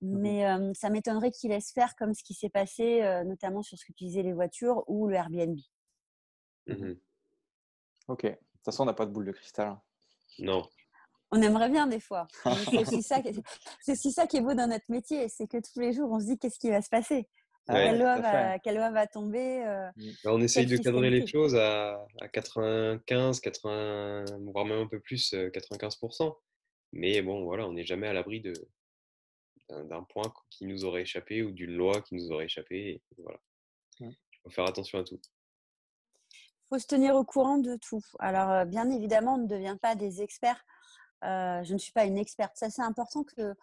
Mmh 0.00 0.18
Mais 0.18 0.74
ça 0.74 0.90
m'étonnerait 0.90 1.30
qu'ils 1.30 1.50
laissent 1.50 1.72
faire 1.72 1.94
comme 1.96 2.14
ce 2.14 2.22
qui 2.22 2.34
s'est 2.34 2.50
passé, 2.50 3.00
notamment 3.24 3.62
sur 3.62 3.78
ce 3.78 3.84
que 3.84 3.92
tu 3.92 4.04
disais, 4.04 4.22
les 4.22 4.32
voitures 4.32 4.84
ou 4.86 5.06
le 5.08 5.14
Airbnb. 5.14 5.58
Mmh 6.66 6.92
ok. 8.08 8.22
De 8.24 8.30
toute 8.30 8.64
façon, 8.64 8.84
on 8.84 8.86
n'a 8.86 8.94
pas 8.94 9.06
de 9.06 9.12
boule 9.12 9.26
de 9.26 9.32
cristal. 9.32 9.68
Hein. 9.68 9.82
Non. 10.38 10.68
On 11.36 11.42
aimerait 11.42 11.68
bien 11.68 11.88
des 11.88 11.98
fois. 11.98 12.28
C'est 12.70 12.78
aussi, 12.78 13.02
ça, 13.02 13.20
ça 13.94 14.26
qui 14.28 14.36
est 14.36 14.40
beau 14.40 14.54
dans 14.54 14.68
notre 14.68 14.84
métier, 14.88 15.28
c'est 15.28 15.48
que 15.48 15.56
tous 15.56 15.80
les 15.80 15.92
jours, 15.92 16.08
on 16.12 16.20
se 16.20 16.26
dit 16.26 16.38
qu'est-ce 16.38 16.60
qui 16.60 16.70
va 16.70 16.80
se 16.80 16.88
passer? 16.88 17.26
Quelle, 17.66 17.98
loi 17.98 18.90
va, 18.90 19.06
tomber 19.06 19.64
euh, 19.64 19.88
mmh. 19.96 20.10
bah, 20.22 20.30
On 20.34 20.40
essaye 20.40 20.66
de 20.66 20.76
cadrer 20.76 21.10
les 21.10 21.26
choses 21.26 21.56
à, 21.56 22.06
95, 22.32 23.40
80, 23.40 24.24
voire 24.52 24.64
même 24.64 24.80
un 24.80 24.86
peu 24.86 25.00
plus, 25.00 25.32
95%. 25.32 26.26
Euh, 26.26 26.30
Mais 26.92 27.20
bon, 27.22 27.42
voilà, 27.44 27.66
on 27.66 27.72
n'est 27.72 27.86
jamais 27.86 28.06
à 28.06 28.12
l'abri 28.12 28.42
d'un 29.70 30.02
point 30.04 30.32
qui 30.50 30.66
nous 30.66 30.84
aurait 30.84 31.02
échappé 31.02 31.42
ou 31.42 31.50
d'une 31.50 31.74
loi 31.74 32.00
qui 32.02 32.14
nous 32.14 32.30
aurait 32.30 32.44
échappé. 32.44 33.02
voilà. 33.18 33.40
Il 34.00 34.14
faut 34.42 34.50
faire 34.50 34.66
attention 34.66 34.98
à 35.00 35.04
tout. 35.04 35.18
Il 36.32 36.68
faut 36.68 36.78
se 36.78 36.86
tenir 36.86 37.14
au 37.14 37.24
courant 37.24 37.58
de 37.58 37.76
tout. 37.76 38.02
Alors, 38.18 38.50
euh, 38.50 38.64
bien 38.66 38.90
évidemment, 38.90 39.34
on 39.34 39.42
ne 39.42 39.48
devient 39.48 39.76
pas 39.80 39.94
des 39.94 40.22
experts. 40.22 40.64
Je 41.24 41.72
ne 41.72 41.78
suis 41.78 41.92
pas 41.92 42.04
une 42.04 42.18
experte. 42.18 42.56
Ça, 42.56 42.70
c'est 42.70 42.82
important 42.82 43.24
que 43.24 43.54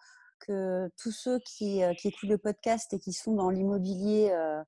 tous 0.46 1.12
ceux 1.12 1.38
qui, 1.40 1.82
euh, 1.82 1.94
qui, 1.94 2.08
écoutent 2.08 2.28
le 2.28 2.38
podcast 2.38 2.92
et 2.92 2.98
qui 2.98 3.12
sont 3.12 3.34
dans 3.34 3.50
l'immobilier 3.50 4.30
euh, 4.32 4.62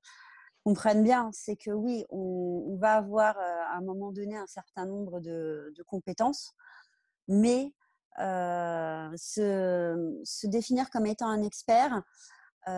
comprennent 0.63 1.03
bien, 1.03 1.29
c'est 1.33 1.55
que 1.55 1.71
oui, 1.71 2.05
on, 2.09 2.77
va 2.79 2.93
avoir 2.93 3.37
euh, 3.37 3.41
à 3.41 3.77
un 3.77 3.81
moment 3.81 4.11
donné 4.11 4.37
un 4.37 4.47
certain 4.47 4.85
nombre 4.85 5.19
de, 5.19 5.73
compétences, 5.87 6.53
mais 7.27 7.73
se, 8.17 10.47
définir 10.47 10.89
comme 10.89 11.05
étant 11.05 11.27
un 11.27 11.41
expert, 11.41 12.01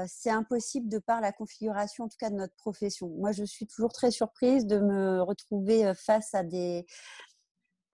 c'est 0.05 0.31
impossible 0.31 0.89
de 0.89 0.99
par 0.99 1.21
la 1.21 1.31
configuration, 1.31 2.05
en 2.05 2.09
tout 2.09 2.17
cas 2.19 2.29
de 2.29 2.35
notre 2.35 2.55
profession. 2.55 3.07
Moi, 3.07 3.31
je 3.31 3.45
suis 3.45 3.67
toujours 3.67 3.93
très 3.93 4.11
surprise 4.11 4.65
de 4.65 4.79
me 4.79 5.21
retrouver 5.21 5.93
face 5.95 6.33
à 6.33 6.43
des, 6.43 6.85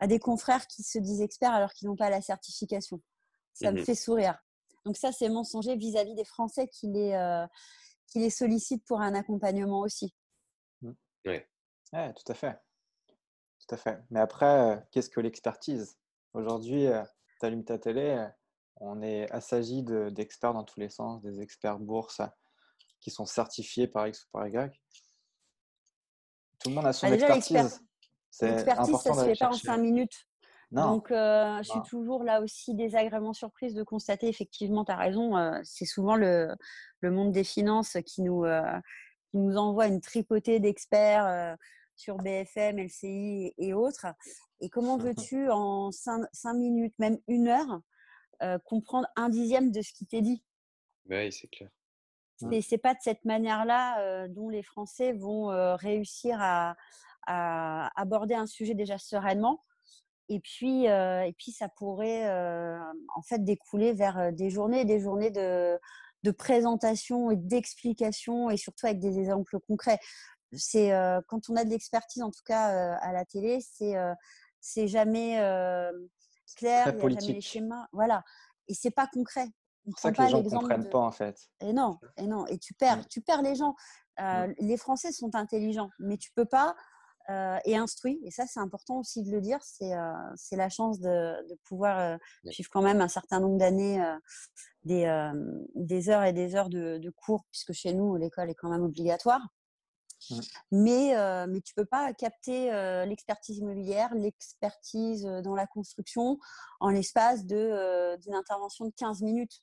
à 0.04 0.08
des 0.08 0.20
confrères 0.20 0.68
qui 0.68 0.84
se 0.84 0.99
disent 0.99 1.22
experts 1.22 1.54
alors 1.54 1.72
qu'ils 1.72 1.88
n'ont 1.88 1.95
pas 1.95 2.10
la 2.10 2.20
certification. 2.20 3.01
Ça 3.54 3.72
me 3.72 3.80
mmh 3.80 3.86
fait 3.86 3.95
sourire. 3.95 4.38
Donc 4.84 4.97
ça, 4.97 5.14
c'est 5.14 5.30
mensonger 5.30 5.78
vis-à-vis 5.78 6.14
des 6.14 6.26
Français 6.26 6.68
qui 6.68 6.88
les, 6.88 7.14
euh, 7.14 7.47
qui 8.08 8.20
les 8.20 8.30
sollicitent 8.30 8.84
pour 8.86 8.99
un 8.99 9.16
accompagnement 9.16 9.80
aussi. 9.80 10.14
Mmh. 10.82 10.91
Oui. 11.28 11.39
tout 11.93 12.32
à 12.32 12.34
fait. 12.34 12.60
Tout 13.60 13.76
à 13.76 13.78
fait. 13.78 13.97
Mais 14.10 14.20
après, 14.20 14.74
euh, 14.74 14.78
qu'est-ce 14.91 15.10
que 15.10 15.22
l'expertise? 15.22 15.97
Aujourd'hui, 16.34 16.88
euh, 16.88 17.01
tu 17.39 17.45
allumes 17.45 17.64
ta 17.64 17.80
télé, 17.80 18.28
on 18.82 19.01
est 19.01 19.32
assagi 19.32 19.84
d'experts 19.84 20.54
dans 20.54 20.66
tous 20.66 20.82
les 20.82 20.89
sens, 20.89 21.22
des 21.22 21.39
experts 21.39 21.80
bourse 21.80 22.20
qui 22.99 23.10
sont 23.10 23.26
certifiés 23.26 23.88
par 23.88 24.06
X 24.10 24.26
ou 24.26 24.28
par 24.34 24.47
Y. 24.49 24.82
Tout 26.60 26.70
le 26.72 26.76
monde 26.76 26.88
a 26.88 26.91
son 26.91 27.08
bah, 27.08 27.16
expertise. 27.16 27.80
L'expertise, 28.42 28.98
ça 28.98 29.12
ne 29.12 29.16
se 29.16 29.26
fait 29.26 29.40
pas 29.40 29.50
en 29.50 29.54
cinq 29.54 29.78
minutes. 29.78 30.28
Donc, 30.72 31.08
je 31.10 31.64
suis 31.64 31.82
toujours 31.88 32.24
là 32.24 32.42
aussi 32.42 32.74
désagréablement 32.74 33.34
surprise 33.34 33.76
de 33.76 33.84
constater, 33.84 34.28
effectivement, 34.28 34.84
tu 34.86 34.92
as 34.92 34.98
raison, 34.98 35.62
c'est 35.64 35.86
souvent 35.86 36.16
le, 36.16 36.56
monde 37.04 37.32
des 37.32 37.44
finances 37.44 37.98
qui 38.06 38.24
nous, 38.24 38.44
qui 39.30 39.38
nous 39.38 39.58
envoie 39.58 39.88
une 39.88 40.02
tripotée 40.02 40.60
d'experts 40.60 41.58
sur 41.96 42.18
BFM, 42.18 42.80
LCI 42.80 43.54
et, 43.58 43.74
autres. 43.74 44.08
Et 44.62 44.70
comment 44.70 44.98
veux-tu, 45.38 45.50
en 45.50 45.92
cinq, 45.92 46.28
minutes, 46.56 46.98
même 46.98 47.20
une 47.28 47.50
heure, 47.50 47.82
comprendre 48.66 49.08
un 49.16 49.30
dixième 49.30 49.72
de 49.72 49.82
ce 49.82 49.94
qui 49.94 50.08
t'est 50.08 50.22
dit? 50.22 50.44
Oui, 51.08 51.32
c'est 51.32 51.48
clair. 51.48 51.70
C'est 52.62 52.80
pas 52.80 52.94
de 52.94 53.00
cette 53.02 53.24
manière-là 53.26 54.28
dont 54.30 54.50
les 54.50 54.64
Français 54.64 55.14
vont 55.14 55.76
réussir 55.78 56.38
à, 56.42 56.76
aborder 57.28 58.36
un 58.36 58.47
sujet 58.47 58.74
déjà 58.74 58.97
sereinement 58.97 59.61
et 60.30 60.39
puis, 60.39 60.86
et 60.86 61.36
puis 61.38 61.51
ça 61.51 61.67
pourrait 61.69 62.30
en 62.30 63.21
fait 63.24 63.43
découler 63.43 63.93
vers 63.93 64.32
des 64.34 64.49
journées, 64.49 64.86
des 64.86 64.99
journées 64.99 65.32
de, 65.32 65.80
de 66.24 66.32
présentation 66.32 67.30
et 67.32 67.36
d'explication, 67.36 68.49
et 68.49 68.57
surtout 68.57 68.86
avec 68.86 68.99
des 68.99 69.19
exemples 69.19 69.59
concrets. 69.67 69.99
C'est 70.53 70.91
quand 71.28 71.49
on 71.49 71.55
a 71.55 71.65
de 71.65 71.69
l'expertise, 71.69 72.24
en 72.24 72.32
tout 72.32 72.43
cas 72.45 72.95
à 72.97 73.11
la 73.11 73.26
télé, 73.26 73.59
c'est 73.61 73.95
c'est 74.61 74.88
jamais 74.88 75.36
clair, 76.55 76.88
il 76.88 76.95
n'y 76.95 77.15
a 77.15 77.19
jamais 77.19 77.34
les 77.34 77.41
schémas, 77.41 77.88
voilà. 77.91 78.24
Et 78.69 78.74
c'est 78.74 78.91
pas 78.91 79.07
concret. 79.07 79.47
C'est 79.97 79.99
ça 79.99 80.11
que 80.13 80.21
les 80.21 80.30
gens 80.30 80.41
ne 80.41 80.49
comprennent 80.49 80.89
pas 80.89 80.99
en 80.99 81.11
fait. 81.11 81.38
Et 81.59 81.74
non, 81.74 81.99
et 82.15 82.28
non, 82.28 82.45
et 82.47 82.57
tu 82.57 82.74
perds, 82.74 83.05
tu 83.09 83.21
perds 83.21 83.41
les 83.41 83.55
gens. 83.55 83.76
Les 84.59 84.78
Français 84.78 85.11
sont 85.11 85.36
intelligents, 85.36 85.89
mais 85.99 86.17
tu 86.17 86.32
peux 86.32 86.45
pas 86.45 86.76
et 87.30 87.78
instruits. 87.78 88.19
Et 88.24 88.32
ça, 88.32 88.45
c'est 88.47 88.59
important 88.59 88.99
aussi 88.99 89.24
de 89.24 89.32
le 89.32 89.41
dire. 89.41 89.59
C'est 89.63 89.91
c'est 90.36 90.55
la 90.55 90.69
chance 90.69 90.99
de, 90.99 91.47
de 91.49 91.55
pouvoir 91.63 92.19
suivre 92.49 92.69
quand 92.71 92.82
même 92.82 93.01
un 93.01 93.07
certain 93.07 93.39
nombre 93.39 93.57
d'années 93.57 94.03
des, 94.84 95.32
des 95.76 96.09
heures 96.09 96.24
et 96.24 96.34
des 96.34 96.55
heures 96.55 96.69
de, 96.69 96.97
de 96.97 97.09
cours, 97.09 97.45
puisque 97.51 97.74
chez 97.74 97.93
nous, 97.93 98.15
l'école 98.15 98.49
est 98.49 98.55
quand 98.55 98.69
même 98.69 98.84
obligatoire. 98.84 99.41
Mais, 100.71 101.13
mais 101.47 101.61
tu 101.61 101.74
ne 101.76 101.84
peux 101.84 101.86
pas 101.86 102.13
capter 102.13 102.71
l'expertise 103.05 103.57
immobilière, 103.57 104.13
l'expertise 104.15 105.24
dans 105.43 105.55
la 105.55 105.67
construction 105.67 106.39
en 106.80 106.89
l'espace 106.89 107.45
d'une 107.45 108.34
intervention 108.34 108.86
de 108.86 108.93
15 108.95 109.21
minutes. 109.21 109.61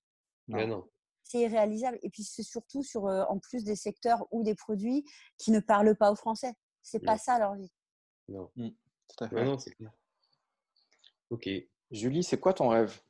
Non. 0.48 0.86
C'est 1.24 1.40
irréalisable. 1.40 1.98
Et 2.02 2.11
puis, 2.11 2.24
c'est 2.24 2.42
surtout 2.42 2.82
sur, 2.82 3.04
en 3.04 3.38
plus 3.38 3.64
des 3.64 3.76
secteurs 3.76 4.26
ou 4.32 4.42
des 4.42 4.54
produits 4.54 5.04
qui 5.38 5.52
ne 5.52 5.61
parlent 5.61 5.96
pas 5.96 6.11
au 6.11 6.16
français. 6.16 6.54
C'est 6.83 7.01
pas 7.01 7.18
ça 7.18 7.39
leur 7.39 7.55
vie. 7.55 7.70
Non. 8.28 8.51
Mmh, 8.57 8.68
tout 9.09 9.24
à 9.24 9.28
fait. 9.28 9.45
non, 9.45 9.59
c'est 9.59 9.74
clair. 9.74 9.93
Ok. 11.31 11.49
Julie, 11.91 12.22
c'est 12.22 12.39
quoi 12.39 12.55
ton 12.55 12.68
rêve? 12.68 13.01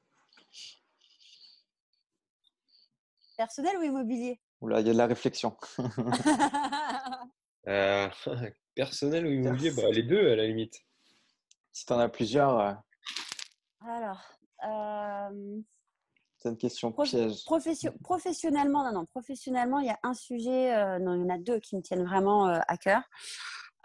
Personnel 3.36 3.76
ou 3.78 3.82
immobilier? 3.82 4.40
Oula, 4.60 4.80
il 4.80 4.86
y 4.86 4.90
a 4.90 4.92
de 4.92 4.98
la 4.98 5.06
réflexion. 5.06 5.56
Euh, 7.68 8.08
personnel 8.74 9.26
ou 9.26 9.30
immobilier? 9.30 9.70
Bah, 9.72 9.90
Les 9.92 10.02
deux, 10.02 10.32
à 10.32 10.34
la 10.34 10.46
limite. 10.46 10.80
Si 11.72 11.84
tu 11.84 11.92
en 11.92 11.98
as 11.98 12.08
plusieurs. 12.08 12.58
Euh, 12.58 12.72
Alors. 13.86 14.22
Euh... 14.64 15.60
C'est 16.38 16.48
une 16.48 16.56
question 16.56 16.90
piège. 16.90 17.44
professionnellement, 18.02 18.82
non, 18.82 19.00
non. 19.00 19.04
Professionnellement, 19.04 19.78
il 19.80 19.86
y 19.86 19.90
a 19.90 19.98
un 20.02 20.14
sujet, 20.14 20.74
euh, 20.74 20.98
non, 20.98 21.14
il 21.14 21.20
y 21.20 21.24
en 21.24 21.28
a 21.28 21.36
deux 21.36 21.60
qui 21.60 21.76
me 21.76 21.82
tiennent 21.82 22.04
vraiment 22.04 22.46
à 22.46 22.76
cœur. 22.78 23.02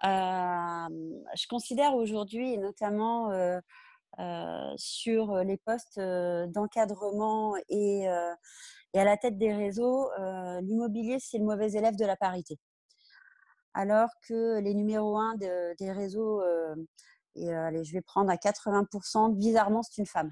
Je 0.06 1.48
considère 1.48 1.96
aujourd'hui, 1.96 2.58
notamment 2.58 3.32
sur 4.78 5.38
les 5.38 5.58
postes 5.58 6.00
d'encadrement 6.00 7.56
et, 7.70 8.08
à 8.08 9.04
la 9.04 9.18
tête 9.18 9.38
des 9.38 9.54
réseaux, 9.54 10.10
l'immobilier, 10.62 11.18
c'est 11.20 11.38
le 11.38 11.46
mauvais 11.46 11.74
élève 11.74 11.96
de 11.96 12.06
la 12.06 12.16
parité 12.16 12.60
alors 13.76 14.10
que 14.28 14.60
les 14.60 14.74
numéros 14.74 15.18
1 15.18 15.36
des 15.36 15.92
réseaux, 15.92 16.42
euh, 16.42 16.76
et 17.36 17.54
euh, 17.54 17.68
allez, 17.68 17.84
je 17.84 17.94
vais 17.94 18.02
prendre 18.02 18.32
à 18.32 18.38
80%, 18.38 19.36
bizarrement, 19.36 19.84
c'est 19.84 19.98
une 19.98 20.08
femme. 20.08 20.32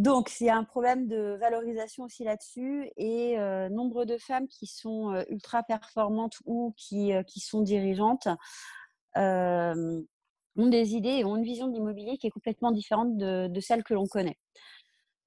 Donc, 0.00 0.40
il 0.40 0.46
y 0.46 0.48
a 0.48 0.56
un 0.56 0.64
problème 0.64 1.08
de 1.08 1.36
valorisation 1.38 2.04
aussi 2.04 2.24
là-dessus 2.24 2.90
et 2.96 3.38
euh, 3.38 3.68
nombre 3.68 4.06
de 4.06 4.16
femmes 4.16 4.48
qui 4.48 4.66
sont 4.66 5.14
ultra 5.28 5.62
performantes 5.62 6.38
ou 6.46 6.72
qui, 6.78 7.12
qui 7.26 7.40
sont 7.40 7.60
dirigeantes 7.60 8.26
ont 9.14 10.06
des 10.56 10.94
idées 10.94 11.18
et 11.18 11.24
ont 11.26 11.36
une 11.36 11.44
vision 11.44 11.68
de 11.68 11.74
l'immobilier 11.74 12.16
qui 12.16 12.26
est 12.26 12.30
complètement 12.30 12.72
différente 12.72 13.18
de 13.18 13.60
celle 13.60 13.84
que 13.84 13.92
l'on 13.92 14.06
connaît. 14.06 14.38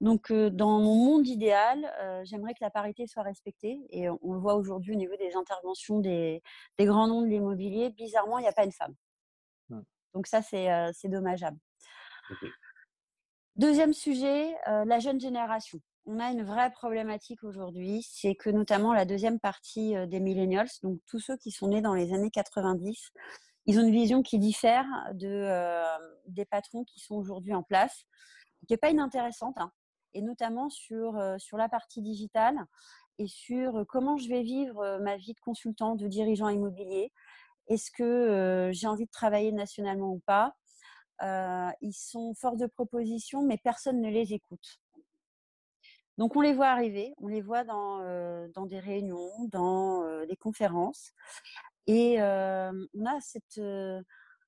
Donc, 0.00 0.32
dans 0.32 0.80
mon 0.80 0.96
monde 0.96 1.28
idéal, 1.28 1.92
j'aimerais 2.24 2.54
que 2.54 2.62
la 2.62 2.70
parité 2.70 3.06
soit 3.06 3.22
respectée. 3.22 3.78
Et 3.90 4.08
on 4.08 4.32
le 4.32 4.40
voit 4.40 4.56
aujourd'hui 4.56 4.92
au 4.92 4.96
niveau 4.96 5.14
des 5.16 5.36
interventions 5.36 6.00
des, 6.00 6.42
grands 6.80 7.06
noms 7.06 7.22
de 7.22 7.28
l'immobilier. 7.28 7.90
Bizarrement, 7.90 8.38
il 8.38 8.42
n'y 8.42 8.48
a 8.48 8.52
pas 8.52 8.64
une 8.64 8.72
femme. 8.72 8.94
Mmh. 9.68 9.80
Donc, 10.14 10.26
ça, 10.26 10.42
c'est 10.42 11.08
dommageable. 11.08 11.58
Deuxième 13.56 13.92
sujet, 13.92 14.54
la 14.66 14.98
jeune 14.98 15.20
génération. 15.20 15.78
On 16.06 16.18
a 16.18 16.30
une 16.30 16.42
vraie 16.42 16.70
problématique 16.70 17.44
aujourd'hui, 17.44 18.06
c'est 18.08 18.34
que 18.34 18.50
notamment 18.50 18.92
la 18.92 19.04
deuxième 19.04 19.40
partie 19.40 19.94
des 20.08 20.20
millennials, 20.20 20.68
donc 20.82 21.00
tous 21.06 21.20
ceux 21.20 21.36
qui 21.36 21.50
sont 21.50 21.68
nés 21.68 21.80
dans 21.80 21.94
les 21.94 22.12
années 22.12 22.30
90, 22.30 23.10
ils 23.66 23.78
ont 23.78 23.82
une 23.82 23.92
vision 23.92 24.22
qui 24.22 24.38
diffère 24.38 24.86
de, 25.14 25.82
des 26.28 26.44
patrons 26.44 26.84
qui 26.84 27.00
sont 27.00 27.14
aujourd'hui 27.14 27.54
en 27.54 27.62
place, 27.62 28.04
qui 28.66 28.72
n'est 28.72 28.78
pas 28.78 28.90
inintéressante. 28.90 29.56
Hein 29.58 29.72
et 30.14 30.22
notamment 30.22 30.70
sur, 30.70 31.20
sur 31.38 31.56
la 31.56 31.68
partie 31.68 32.00
digitale 32.00 32.56
et 33.18 33.26
sur 33.26 33.84
comment 33.88 34.16
je 34.16 34.28
vais 34.28 34.42
vivre 34.42 34.98
ma 34.98 35.16
vie 35.16 35.34
de 35.34 35.40
consultant, 35.40 35.96
de 35.96 36.06
dirigeant 36.06 36.48
immobilier. 36.48 37.12
Est-ce 37.68 37.90
que 37.90 38.70
j'ai 38.72 38.86
envie 38.86 39.06
de 39.06 39.10
travailler 39.10 39.52
nationalement 39.52 40.12
ou 40.12 40.22
pas? 40.26 40.54
Ils 41.20 41.94
sont 41.94 42.34
forts 42.34 42.56
de 42.56 42.66
propositions, 42.66 43.42
mais 43.42 43.58
personne 43.58 44.00
ne 44.00 44.10
les 44.10 44.32
écoute. 44.32 44.80
Donc 46.16 46.36
on 46.36 46.40
les 46.40 46.52
voit 46.52 46.68
arriver, 46.68 47.12
on 47.18 47.26
les 47.26 47.42
voit 47.42 47.64
dans, 47.64 47.98
dans 48.54 48.66
des 48.66 48.78
réunions, 48.78 49.30
dans 49.48 50.24
des 50.26 50.36
conférences. 50.36 51.12
Et 51.86 52.20
on 52.20 53.06
a 53.06 53.20
cette, 53.20 53.60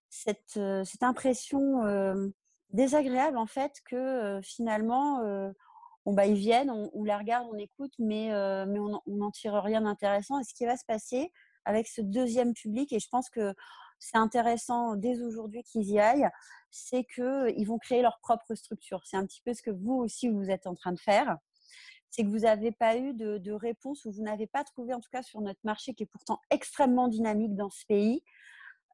cette, 0.09 0.61
cette 0.85 1.03
impression 1.03 2.33
désagréable 2.71 3.37
en 3.37 3.47
fait 3.47 3.81
que 3.85 4.41
finalement 4.43 5.21
on, 6.05 6.15
bah, 6.15 6.27
ils 6.27 6.37
viennent, 6.37 6.71
on, 6.71 7.03
les 7.03 7.15
regarde, 7.15 7.49
on 7.51 7.59
écoute, 7.59 7.93
mais, 7.99 8.29
mais 8.67 8.79
on 8.79 9.01
n'en 9.07 9.31
tire 9.33 9.55
rien 9.55 9.81
d'intéressant. 9.81 10.39
Et 10.39 10.45
ce 10.45 10.55
qui 10.55 10.65
va 10.65 10.77
se 10.77 10.85
passer 10.85 11.33
avec 11.65 11.89
ce 11.89 12.01
deuxième 12.01 12.55
public, 12.55 12.93
et 12.93 13.01
je 13.01 13.09
pense 13.09 13.29
que 13.29 13.55
c'est 13.99 14.19
intéressant 14.19 14.97
dès 14.97 15.23
aujourd'hui 15.23 15.63
qu'ils 15.63 15.91
y 15.91 15.99
aillent, 15.99 16.29
c'est 16.71 17.05
qu'ils 17.05 17.67
vont 17.67 17.79
créer 17.79 18.03
leur 18.03 18.19
propre 18.21 18.55
structure. 18.55 19.03
C'est 19.05 19.17
un 19.17 19.27
petit 19.27 19.43
peu 19.45 19.55
ce 19.55 19.63
que 19.63 19.71
vous 19.71 19.95
aussi 19.95 20.29
vous 20.29 20.51
êtes 20.51 20.67
en 20.67 20.75
train 20.75 20.93
de 20.93 21.01
faire. 21.01 21.37
C'est 22.11 22.23
que 22.23 22.29
vous 22.29 22.41
n'avez 22.41 22.73
pas 22.73 22.97
eu 22.97 23.15
de, 23.15 23.39
de 23.39 23.53
réponse 23.53 24.05
ou 24.05 24.13
vous 24.13 24.23
n'avez 24.23 24.47
pas 24.47 24.65
trouvé, 24.65 24.95
en 24.95 25.01
tout 25.01 25.11
cas 25.11 25.23
sur 25.23 25.41
notre 25.41 25.61
marché 25.65 25.95
qui 25.95 26.05
est 26.05 26.11
pourtant 26.11 26.41
extrêmement 26.51 27.09
dynamique 27.09 27.55
dans 27.55 27.71
ce 27.71 27.85
pays, 27.87 28.23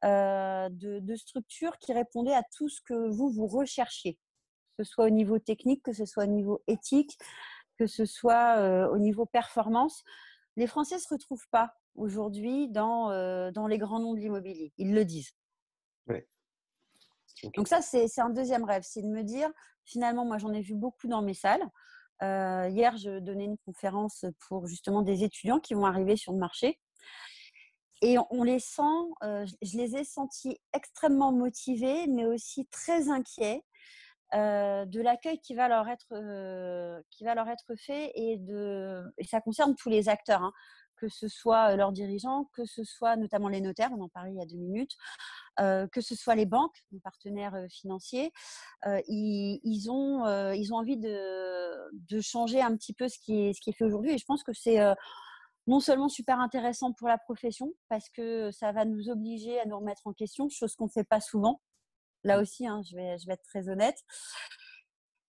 euh, 0.03 0.67
de, 0.69 1.15
structures 1.15 1.77
qui 1.77 1.93
répondaient 1.93 2.33
à 2.33 2.43
tout 2.57 2.67
ce 2.67 2.81
que 2.81 3.09
vous, 3.09 3.29
vous 3.29 3.47
recherchiez, 3.47 4.19
que 4.77 4.83
ce 4.83 4.91
soit 4.91 5.05
au 5.05 5.09
niveau 5.09 5.39
technique, 5.39 5.81
que 5.81 5.93
ce 5.93 6.05
soit 6.05 6.25
au 6.25 6.27
niveau 6.27 6.61
éthique, 6.67 7.17
que 7.77 7.87
ce 7.87 8.03
soit 8.03 8.57
euh, 8.57 8.89
au 8.89 8.97
niveau 8.97 9.25
performance. 9.25 10.03
Les 10.55 10.67
Français 10.67 10.95
ne 10.95 10.99
se 10.99 11.07
retrouvent 11.09 11.47
pas 11.49 11.73
aujourd'hui 11.95 12.69
dans, 12.69 13.11
euh, 13.11 13.51
dans 13.51 13.67
les 13.67 13.77
grands 13.77 13.99
noms 13.99 14.13
de 14.13 14.19
l'immobilier. 14.19 14.73
Ils 14.77 14.93
le 14.93 15.05
disent. 15.05 15.31
Donc 17.55 17.67
ça, 17.67 17.81
c'est 17.81 18.07
un 18.21 18.29
deuxième 18.29 18.63
rêve, 18.63 18.83
c'est 18.85 19.01
de 19.01 19.07
me 19.07 19.21
dire, 19.21 19.49
finalement, 19.83 20.23
moi 20.23 20.37
j'en 20.37 20.53
ai 20.53 20.61
vu 20.61 20.75
beaucoup 20.75 21.07
dans 21.07 21.21
mes 21.21 21.33
salles. 21.33 21.63
hier, 22.21 22.95
je 22.95 23.19
donnais 23.19 23.45
une 23.45 23.57
conférence 23.65 24.23
pour 24.47 24.65
justement 24.65 25.01
des 25.01 25.23
étudiants 25.23 25.59
qui 25.59 25.73
vont 25.73 25.85
arriver 25.85 26.15
sur 26.15 26.31
le 26.31 26.37
marché. 26.37 26.79
Et 28.03 28.17
on 28.31 28.43
les 28.43 28.59
sent, 28.59 28.81
euh, 29.23 29.45
je 29.61 29.77
les 29.77 29.95
ai 29.95 30.03
sentis 30.03 30.59
extrêmement 30.73 31.31
motivés, 31.31 32.05
mais 32.07 32.25
aussi 32.25 32.65
très 32.65 33.07
inquiets 33.07 33.63
euh, 34.33 34.85
de 34.85 35.01
l'accueil 35.01 35.39
qui 35.39 35.55
va 35.55 35.67
leur 35.67 35.87
être 35.87 36.13
euh, 36.13 37.01
qui 37.11 37.23
va 37.23 37.35
leur 37.35 37.47
être 37.49 37.75
fait 37.75 38.11
et 38.15 38.37
de 38.37 39.03
et 39.17 39.25
ça 39.25 39.41
concerne 39.41 39.75
tous 39.75 39.89
les 39.89 40.09
acteurs, 40.09 40.41
hein, 40.41 40.53
que 40.97 41.07
ce 41.07 41.27
soit 41.27 41.75
leurs 41.75 41.91
dirigeants, 41.91 42.49
que 42.53 42.65
ce 42.65 42.83
soit 42.83 43.15
notamment 43.15 43.49
les 43.49 43.61
notaires, 43.61 43.91
on 43.91 44.01
en 44.01 44.09
parlait 44.09 44.31
il 44.31 44.37
y 44.37 44.41
a 44.41 44.45
deux 44.45 44.57
minutes, 44.57 44.95
que 45.57 46.01
ce 46.01 46.15
soit 46.15 46.35
les 46.35 46.45
banques, 46.45 46.75
nos 46.91 46.99
partenaires 46.99 47.57
financiers, 47.69 48.31
ils, 49.07 49.59
ils, 49.63 49.91
ont 49.91 50.25
ils 50.53 50.73
ont 50.73 50.77
envie 50.77 50.97
de, 50.97 51.91
de 51.91 52.21
changer 52.21 52.61
un 52.61 52.75
petit 52.77 52.93
peu 52.93 53.09
ce 53.09 53.19
qui 53.19 53.53
ce 53.53 53.59
qui 53.59 53.71
est 53.71 53.73
fait 53.73 53.85
aujourd'hui 53.85 54.11
et 54.11 54.17
je 54.17 54.25
pense 54.25 54.43
que 54.43 54.53
c'est 54.53 54.79
non 55.67 55.79
seulement 55.79 56.09
super 56.09 56.39
intéressant 56.39 56.91
pour 56.93 57.07
la 57.07 57.17
profession, 57.17 57.73
parce 57.89 58.09
que 58.09 58.51
ça 58.51 58.71
va 58.71 58.85
nous 58.85 59.09
obliger 59.09 59.59
à 59.59 59.65
nous 59.65 59.77
remettre 59.77 60.05
en 60.05 60.13
question, 60.13 60.49
chose 60.49 60.75
qu'on 60.75 60.85
ne 60.85 60.91
fait 60.91 61.03
pas 61.03 61.21
souvent. 61.21 61.61
Là 62.23 62.37
mmh. 62.37 62.41
aussi, 62.41 62.67
hein, 62.67 62.81
je, 62.89 62.95
vais, 62.95 63.17
je 63.17 63.27
vais 63.27 63.33
être 63.33 63.43
très 63.43 63.69
honnête. 63.69 63.97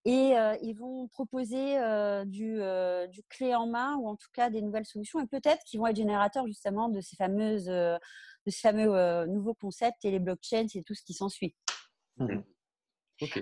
Et 0.07 0.37
euh, 0.37 0.55
ils 0.61 0.75
vont 0.75 1.09
proposer 1.09 1.79
euh, 1.79 2.27
du, 2.27 2.61
euh, 2.61 3.07
du, 3.07 3.23
clé 3.25 3.55
en 3.55 3.67
main 3.67 3.97
ou 3.97 4.07
en 4.07 4.17
tout 4.17 4.29
cas 4.35 4.51
des 4.51 4.61
nouvelles 4.61 4.85
solutions 4.85 5.19
et 5.19 5.27
peut-être 5.27 5.65
qu'ils 5.65 5.81
vont 5.81 5.87
être 5.87 5.97
générateurs 5.97 6.47
justement 6.47 6.91
de 6.91 7.01
ces 7.01 7.17
fameuses, 7.17 7.67
de 7.67 7.99
ces 8.47 8.61
fameux 8.61 9.25
nouveaux 9.27 9.55
concepts 9.55 10.05
et 10.05 10.11
les 10.11 10.19
blockchains 10.19 10.67
et 10.75 10.83
tout 10.83 10.95
ce 10.95 11.03
qui 11.03 11.15
s'ensuit. 11.15 11.57
Mmh. 12.19 12.41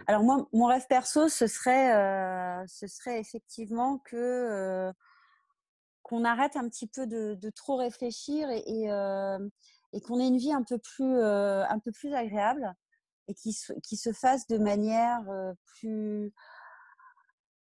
Alors 0.06 0.22
moi, 0.22 0.48
mon 0.52 0.66
rêve 0.66 0.86
perso, 0.88 1.28
ce 1.28 1.48
serait, 1.48 1.90
ce 2.68 2.86
serait 2.86 3.18
effectivement 3.18 3.98
que 3.98 4.92
qu'on 6.02 6.24
arrête 6.24 6.56
un 6.56 6.68
petit 6.68 6.86
peu 6.86 7.06
de, 7.06 7.50
trop 7.56 7.76
réfléchir 7.76 8.50
et, 8.50 8.90
euh, 8.90 9.38
et, 9.92 10.00
qu'on 10.00 10.20
ait 10.20 10.26
une 10.26 10.36
vie 10.36 10.52
un 10.52 10.62
peu 10.62 10.78
plus, 10.78 11.16
euh, 11.16 11.64
un 11.66 11.78
peu 11.78 11.92
plus 11.92 12.12
agréable 12.12 12.74
et 13.28 13.34
qui, 13.34 13.56
qui 13.82 13.96
se 13.96 14.12
fasse 14.12 14.46
de 14.46 14.58
manière 14.58 15.24
plus, 15.64 16.32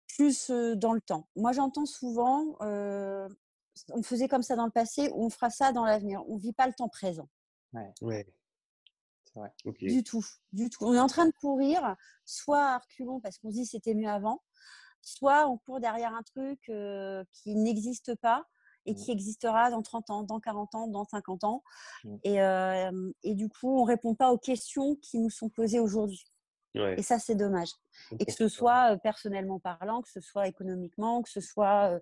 plus 0.07 0.49
dans 0.49 0.93
le 0.93 1.01
temps. 1.01 1.27
Moi, 1.35 1.51
j'entends 1.51 1.85
souvent, 1.85 2.57
on 2.61 4.03
faisait 4.03 4.27
comme 4.27 4.43
ça 4.43 4.55
dans 4.55 4.65
le 4.65 4.71
passé, 4.71 5.09
ou 5.13 5.25
on 5.25 5.29
fera 5.29 5.49
ça 5.49 5.71
dans 5.71 5.85
l'avenir. 5.85 6.23
On 6.27 6.35
ne 6.35 6.41
vit 6.41 6.53
pas 6.53 6.67
le 6.67 6.73
temps 6.73 6.89
présent. 6.89 7.29
Ouais. 7.73 7.93
Vrai. 9.35 9.53
Du 9.79 10.03
tout, 10.03 10.23
du 10.51 10.69
tout. 10.69 10.85
On 10.85 10.93
est 10.93 10.99
en 10.99 11.07
train 11.07 11.25
de 11.25 11.31
courir, 11.31 11.95
soit 12.23 12.73
à 12.73 12.77
reculons 12.77 13.19
parce 13.19 13.39
qu'on 13.39 13.49
se 13.49 13.55
dit 13.55 13.65
c'était 13.65 13.95
mieux 13.95 14.09
avant, 14.09 14.43
soit 15.01 15.47
on 15.47 15.57
court 15.57 15.79
derrière 15.79 16.13
un 16.13 16.21
truc 16.21 16.59
qui 17.31 17.55
n'existe 17.55 18.13
pas 18.15 18.45
et 18.85 18.93
mmh. 18.93 18.95
qui 18.95 19.11
existera 19.11 19.69
dans 19.69 19.81
30 19.81 20.09
ans, 20.09 20.23
dans 20.23 20.39
40 20.39 20.75
ans, 20.75 20.87
dans 20.87 21.05
50 21.05 21.43
ans. 21.43 21.63
Mmh. 22.03 22.15
Et, 22.23 22.37
et, 23.23 23.35
du 23.35 23.49
coup, 23.49 23.79
on 23.79 23.83
ne 23.83 23.87
répond 23.87 24.15
pas 24.15 24.31
aux 24.31 24.37
questions 24.37 24.95
qui 24.95 25.19
nous 25.19 25.29
sont 25.29 25.49
posées 25.49 25.79
aujourd'hui. 25.79 26.23
Et 26.75 27.03
ça, 27.03 27.19
c'est 27.19 27.35
dommage. 27.35 27.69
Et 28.19 28.25
que 28.25 28.31
ce 28.31 28.47
soit 28.47 28.97
personnellement 28.97 29.59
parlant, 29.59 30.01
que 30.01 30.09
ce 30.09 30.21
soit 30.21 30.47
économiquement, 30.47 31.21
que 31.21 31.29
ce 31.29 31.39
soit 31.39 31.99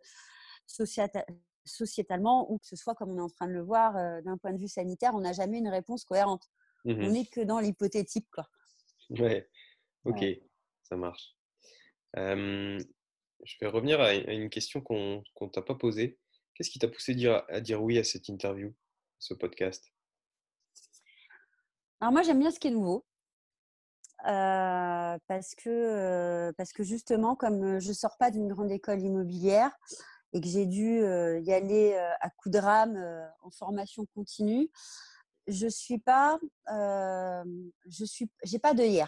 sociétalement 1.66 2.50
ou 2.50 2.58
que 2.58 2.66
ce 2.66 2.78
soit, 2.78 2.96
comme 2.96 3.12
on 3.12 3.18
est 3.18 3.22
en 3.22 3.30
train 3.30 3.48
de 3.48 3.54
le 3.54 3.62
voir, 3.62 3.94
d'un 4.24 4.38
point 4.38 4.54
de 4.54 4.58
vue 4.58 4.70
sanitaire, 4.70 5.12
on 5.14 5.22
n'a 5.22 5.34
jamais 5.34 5.58
une 5.58 5.68
réponse 5.68 6.06
cohérente. 6.06 6.50
On 6.86 6.94
n'est 6.94 7.26
que 7.26 7.42
dans 7.42 7.60
l'hypothétique. 7.60 8.28
Quoi. 8.32 8.48
Ouais, 9.12 9.50
ok, 10.06 10.24
ça 10.84 10.96
marche. 10.96 11.36
je 12.16 13.56
vais 13.60 13.68
revenir 13.68 14.00
à 14.00 14.14
une 14.14 14.50
question 14.50 14.82
qu'on 14.82 15.24
ne 15.42 15.50
t'a 15.50 15.62
pas 15.62 15.76
posée. 15.76 16.18
Qu'est-ce 16.62 16.70
qui 16.70 16.78
t'a 16.78 16.88
poussé 16.88 17.16
à 17.50 17.60
dire 17.60 17.82
oui 17.82 17.98
à 17.98 18.04
cette 18.04 18.28
interview, 18.30 18.72
ce 19.18 19.34
podcast? 19.34 19.92
Alors 22.00 22.14
moi, 22.14 22.22
j'aime 22.22 22.38
bien 22.38 22.52
ce 22.52 22.60
qui 22.60 22.68
est 22.68 22.70
nouveau. 22.70 23.04
parce, 24.24 25.56
que, 25.56 26.52
parce 26.56 26.72
que 26.72 26.84
justement, 26.84 27.36
comme 27.36 27.80
je 27.80 27.88
ne 27.88 27.94
sors 27.94 28.16
pas 28.20 28.30
d'une 28.30 28.48
grande 28.48 28.72
école 28.72 29.02
immobilière 29.02 29.76
et 30.34 30.40
que 30.40 30.48
j'ai 30.48 30.68
dû 30.68 31.00
y 31.00 31.52
aller 31.52 31.96
à 31.96 32.30
coup 32.30 32.52
de 32.52 32.60
rame 32.60 32.96
en 33.42 33.50
formation 33.50 34.06
continue, 34.14 34.70
je 35.48 35.66
suis 35.66 35.98
pas, 35.98 36.38
je 36.68 38.06
suis, 38.06 38.30
j'ai 38.44 38.60
pas 38.60 38.76
de 38.76 38.84
hier. 38.84 39.08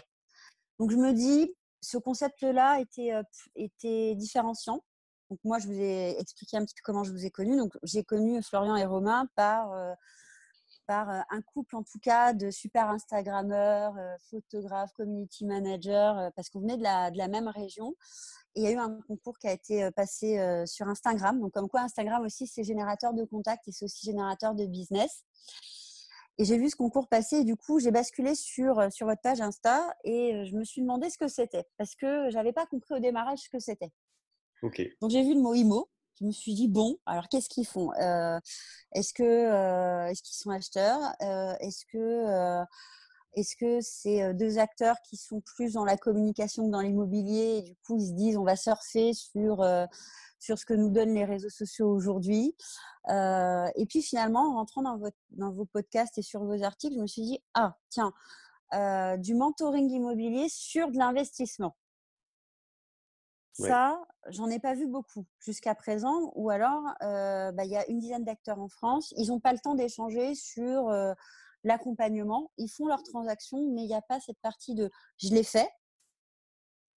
Donc 0.80 0.90
je 0.90 0.96
me 0.96 1.12
dis, 1.12 1.54
ce 1.80 1.98
concept-là 1.98 2.80
était, 2.80 3.12
était 3.54 4.16
différenciant. 4.16 4.82
Donc 5.34 5.40
moi, 5.42 5.58
je 5.58 5.66
vous 5.66 5.80
ai 5.80 6.16
expliqué 6.20 6.56
un 6.56 6.64
petit 6.64 6.76
peu 6.76 6.82
comment 6.84 7.02
je 7.02 7.10
vous 7.10 7.26
ai 7.26 7.30
connu. 7.30 7.56
Donc 7.56 7.76
j'ai 7.82 8.04
connu 8.04 8.40
Florian 8.40 8.76
et 8.76 8.84
Romain 8.84 9.26
par, 9.34 9.72
euh, 9.72 9.92
par 10.86 11.10
euh, 11.10 11.20
un 11.28 11.42
couple 11.42 11.74
en 11.74 11.82
tout 11.82 11.98
cas 11.98 12.32
de 12.32 12.52
super 12.52 12.88
Instagrammeurs, 12.88 13.98
euh, 13.98 14.14
photographes, 14.30 14.92
community 14.92 15.44
managers, 15.44 16.28
parce 16.36 16.50
qu'on 16.50 16.60
venait 16.60 16.76
de 16.76 16.84
la, 16.84 17.10
de 17.10 17.18
la, 17.18 17.26
même 17.26 17.48
région. 17.48 17.96
Et 18.54 18.60
il 18.60 18.62
y 18.62 18.68
a 18.68 18.70
eu 18.70 18.78
un 18.78 19.00
concours 19.08 19.36
qui 19.40 19.48
a 19.48 19.52
été 19.52 19.90
passé 19.90 20.38
sur 20.68 20.86
Instagram. 20.86 21.40
Donc 21.40 21.50
comme 21.50 21.68
quoi 21.68 21.80
Instagram 21.80 22.22
aussi, 22.22 22.46
c'est 22.46 22.62
générateur 22.62 23.12
de 23.12 23.24
contacts 23.24 23.66
et 23.66 23.72
c'est 23.72 23.86
aussi 23.86 24.06
générateur 24.06 24.54
de 24.54 24.66
business. 24.66 25.24
Et 26.38 26.44
j'ai 26.44 26.58
vu 26.58 26.70
ce 26.70 26.76
concours 26.76 27.08
passer 27.08 27.38
et 27.38 27.44
du 27.44 27.56
coup, 27.56 27.80
j'ai 27.80 27.90
basculé 27.90 28.36
sur, 28.36 28.86
sur 28.92 29.08
votre 29.08 29.20
page 29.20 29.40
Insta 29.40 29.92
et 30.04 30.44
je 30.46 30.54
me 30.54 30.62
suis 30.62 30.80
demandé 30.80 31.10
ce 31.10 31.18
que 31.18 31.26
c'était 31.26 31.64
parce 31.76 31.96
que 31.96 32.30
je 32.30 32.34
n'avais 32.36 32.52
pas 32.52 32.66
compris 32.66 32.94
au 32.94 33.00
démarrage 33.00 33.40
ce 33.40 33.48
que 33.48 33.58
c'était. 33.58 33.90
Donc 35.00 35.10
j'ai 35.10 35.22
vu 35.22 35.34
le 35.34 35.40
mot 35.40 35.54
IMO. 35.54 35.88
Je 36.20 36.24
me 36.24 36.30
suis 36.30 36.54
dit 36.54 36.68
bon, 36.68 36.96
alors 37.06 37.28
qu'est-ce 37.28 37.48
qu'ils 37.48 37.66
font? 37.66 37.92
Euh, 37.94 38.38
Est-ce 38.92 39.12
euh, 39.20 40.06
est-ce 40.06 40.22
qu'ils 40.22 40.36
sont 40.36 40.50
acheteurs? 40.50 41.00
Euh, 41.22 41.54
Est-ce 41.60 41.84
que 41.86 42.64
est-ce 43.36 43.80
c'est 43.80 44.32
deux 44.34 44.58
acteurs 44.58 44.94
qui 45.02 45.16
sont 45.16 45.40
plus 45.40 45.72
dans 45.72 45.84
la 45.84 45.96
communication 45.96 46.66
que 46.66 46.70
dans 46.70 46.80
l'immobilier 46.80 47.58
et 47.58 47.62
du 47.62 47.74
coup 47.84 47.96
ils 47.98 48.06
se 48.06 48.12
disent 48.12 48.36
on 48.36 48.44
va 48.44 48.54
surfer 48.54 49.12
sur 49.12 49.66
sur 50.38 50.58
ce 50.58 50.64
que 50.64 50.74
nous 50.74 50.88
donnent 50.88 51.14
les 51.14 51.24
réseaux 51.24 51.50
sociaux 51.50 51.90
aujourd'hui? 51.90 52.54
et 53.08 53.86
puis 53.88 54.02
finalement, 54.02 54.52
en 54.52 54.54
rentrant 54.54 54.82
dans, 54.82 54.96
votre, 54.96 55.16
dans 55.30 55.50
vos 55.50 55.64
podcasts 55.64 56.16
et 56.16 56.22
sur 56.22 56.44
vos 56.44 56.62
articles, 56.62 56.94
je 56.94 57.00
me 57.00 57.08
suis 57.08 57.22
dit 57.22 57.40
ah 57.54 57.76
tiens 57.90 58.12
du 59.18 59.34
mentoring 59.34 59.90
immobilier 59.90 60.46
sur 60.48 60.92
de 60.92 60.98
l'investissement. 60.98 61.74
Ça, 63.54 64.04
j'en 64.30 64.50
ai 64.50 64.58
pas 64.58 64.74
vu 64.74 64.88
beaucoup 64.88 65.26
jusqu'à 65.38 65.74
présent. 65.76 66.32
Ou 66.34 66.50
alors, 66.50 66.82
bah, 67.00 67.64
il 67.64 67.70
y 67.70 67.76
a 67.76 67.88
une 67.88 68.00
dizaine 68.00 68.24
d'acteurs 68.24 68.58
en 68.58 68.68
France. 68.68 69.14
Ils 69.16 69.28
n'ont 69.28 69.40
pas 69.40 69.52
le 69.52 69.60
temps 69.60 69.74
d'échanger 69.74 70.34
sur 70.34 70.92
l'accompagnement. 71.62 72.50
Ils 72.58 72.68
font 72.68 72.86
leurs 72.86 73.04
transactions, 73.04 73.70
mais 73.72 73.82
il 73.82 73.86
n'y 73.86 73.94
a 73.94 74.02
pas 74.02 74.18
cette 74.20 74.40
partie 74.40 74.74
de 74.74 74.90
je 75.18 75.28
l'ai 75.28 75.44
fait. 75.44 75.70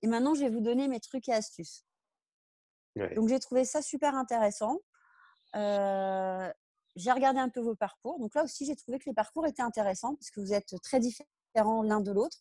Et 0.01 0.08
maintenant, 0.08 0.34
je 0.34 0.41
vais 0.41 0.49
vous 0.49 0.62
donner 0.62 0.88
mes 0.88 0.99
trucs 0.99 1.30
et 1.30 1.34
astuces. 1.34 1.86
Donc, 3.16 3.30
j'ai 3.30 3.39
trouvé 3.39 3.64
ça 3.64 3.84
super 3.84 4.16
intéressant. 4.16 4.80
j'ai 5.53 7.12
regardé 7.12 7.39
un 7.39 7.49
peu 7.49 7.60
vos 7.60 7.76
parcours. 7.76 8.20
Donc 8.20 8.34
là 8.34 8.43
aussi, 8.43 8.66
j'ai 8.66 8.76
trouvé 8.76 8.97
que 8.97 9.05
les 9.05 9.14
parcours 9.14 9.45
étaient 9.45 9.62
intéressants 9.62 10.16
parce 10.16 10.32
que 10.32 10.39
vous 10.39 10.53
êtes 10.53 10.74
très 10.82 10.99
différents 10.99 11.30
l'un 11.64 12.01
de 12.01 12.12
l'autre. 12.12 12.38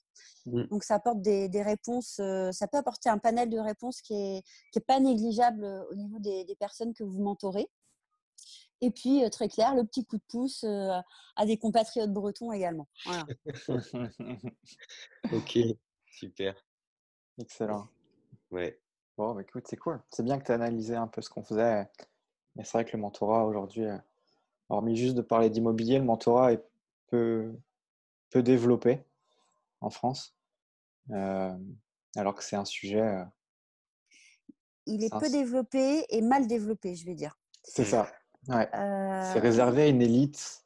Mmh. 0.47 0.63
Donc, 0.65 0.85
ça 0.85 0.97
apporte 0.97 1.21
des, 1.21 1.63
réponses, 1.63 2.19
euh, 2.21 2.53
ça 2.53 2.69
peut 2.69 2.79
apporter 2.79 3.09
un 3.09 3.19
panel 3.19 3.51
de 3.51 3.59
réponses 3.59 4.01
qui 4.01 4.15
n'est 4.15 4.43
qui 4.73 4.79
est 4.79 4.87
pas 4.87 5.01
négligeable 5.01 5.65
euh, 5.65 5.85
au 5.91 5.95
niveau 5.95 6.19
des, 6.19 6.57
personnes 6.59 6.95
que 6.95 7.05
vous 7.05 7.21
mentorez. 7.21 7.69
Et 8.81 8.91
puis, 8.91 9.25
euh, 9.25 9.29
très 9.29 9.49
clair, 9.49 9.75
le 9.75 9.85
petit 9.85 10.05
coup 10.05 10.17
de 10.17 10.23
pouce 10.29 10.65
à 10.65 11.47
des 11.47 11.57
compatriotes 11.57 12.13
bretons 12.13 12.53
également. 12.53 12.87
ok, 15.33 15.59
super. 16.07 16.55
Excellent. 17.39 17.89
Ouais. 18.51 18.79
Bon, 19.17 19.35
bah, 19.35 19.43
écoute, 19.43 19.67
c'est 19.69 19.77
cool. 19.77 20.01
C'est 20.11 20.23
bien 20.23 20.39
que 20.39 20.45
tu 20.45 20.53
as 20.53 20.57
analysé 20.57 20.95
un 20.95 21.09
peu 21.09 21.23
ce 21.23 21.31
qu'on 21.31 21.43
faisait. 21.43 21.89
Mais 22.55 22.65
c'est 22.65 22.73
vrai 22.73 22.85
que 22.85 22.97
le 22.97 23.03
mentorat 23.03 23.47
aujourd'hui, 23.47 23.87
hormis 24.69 24.97
juste 24.97 25.17
de 25.17 25.23
parler 25.23 25.51
d'immobilier, 25.51 25.99
le 25.99 26.05
mentorat 26.05 26.53
est 26.53 26.65
peu, 27.09 27.53
peu 28.31 28.43
développé 28.43 29.05
en 29.81 29.91
France, 29.91 30.37
euh, 31.11 31.57
alors 32.17 32.35
que 32.35 32.43
c'est 32.43 32.57
un 32.57 32.65
sujet. 32.65 33.01
Euh, 33.01 33.25
il 34.87 35.05
est 35.05 35.11
peu 35.11 35.29
développé 35.29 36.07
et 36.09 36.23
mal 36.23 36.47
développé, 36.47 36.95
je 36.95 37.07
vais 37.07 37.15
dire. 37.15 37.39
C'est 37.65 37.85
ça. 37.85 38.11
Ouais. 38.49 38.69
C'est 38.73 39.41
réservé 39.41 39.83
à 39.83 39.87
une 39.89 40.01
élite, 40.01 40.65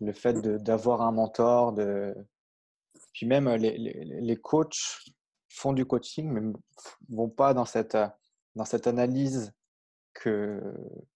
le 0.00 0.12
fait 0.12 0.34
d'avoir 0.34 1.00
un 1.00 1.12
mentor, 1.12 1.72
de... 1.72 2.14
puis 3.14 3.26
même 3.26 3.48
les, 3.48 3.78
les, 3.78 4.04
les, 4.04 4.36
coachs 4.36 5.06
font 5.48 5.72
du 5.72 5.86
coaching, 5.86 6.28
mais 6.28 6.52
vont 7.08 7.30
pas 7.30 7.54
dans 7.54 7.64
cette, 7.64 7.96
dans 8.54 8.66
cette 8.66 8.86
analyse 8.86 9.54
que 10.12 10.60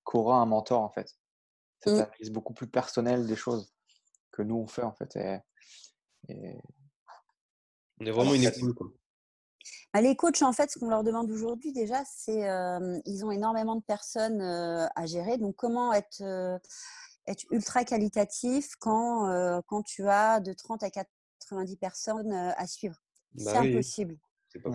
qu'aura 0.05 0.37
un 0.37 0.47
mentor 0.47 0.81
en 0.81 0.91
fait. 0.91 1.15
Cette 1.81 1.95
mmh. 1.95 2.01
analyse 2.01 2.31
beaucoup 2.31 2.55
plus 2.55 2.67
personnelle 2.67 3.27
des 3.27 3.37
choses 3.37 3.73
que 4.33 4.43
nous 4.43 4.57
on 4.57 4.67
fait 4.67 4.83
en 4.83 4.93
fait. 4.93 5.17
Et 5.17 5.39
on 6.29 8.07
est 8.07 8.11
vraiment 8.11 8.35
une 8.35 8.45
équipe. 8.45 8.67
Bah, 9.93 10.01
les 10.01 10.17
coachs, 10.17 10.43
en 10.43 10.53
fait, 10.53 10.71
ce 10.71 10.79
qu'on 10.79 10.89
leur 10.89 11.03
demande 11.03 11.31
aujourd'hui 11.31 11.73
déjà, 11.73 12.03
c'est 12.05 12.49
ils 13.07 13.25
ont 13.25 13.31
énormément 13.31 13.77
de 13.77 13.83
personnes 13.83 14.41
à 14.41 15.07
gérer. 15.07 15.39
Donc, 15.39 15.57
comment 15.57 15.93
être, 15.93 16.23
être 17.27 17.45
ultra 17.51 17.85
qualitatif 17.85 18.75
quand, 18.79 19.63
quand 19.67 19.83
tu 19.83 20.09
as 20.09 20.41
de 20.41 20.53
30 20.53 20.83
à 20.83 20.91
90 20.91 21.77
personnes 21.77 22.33
à 22.33 22.67
suivre? 22.67 23.03
Bah 23.35 23.53
C'est 23.53 23.57
impossible. 23.57 24.17
C'est 24.49 24.61
pas 24.61 24.71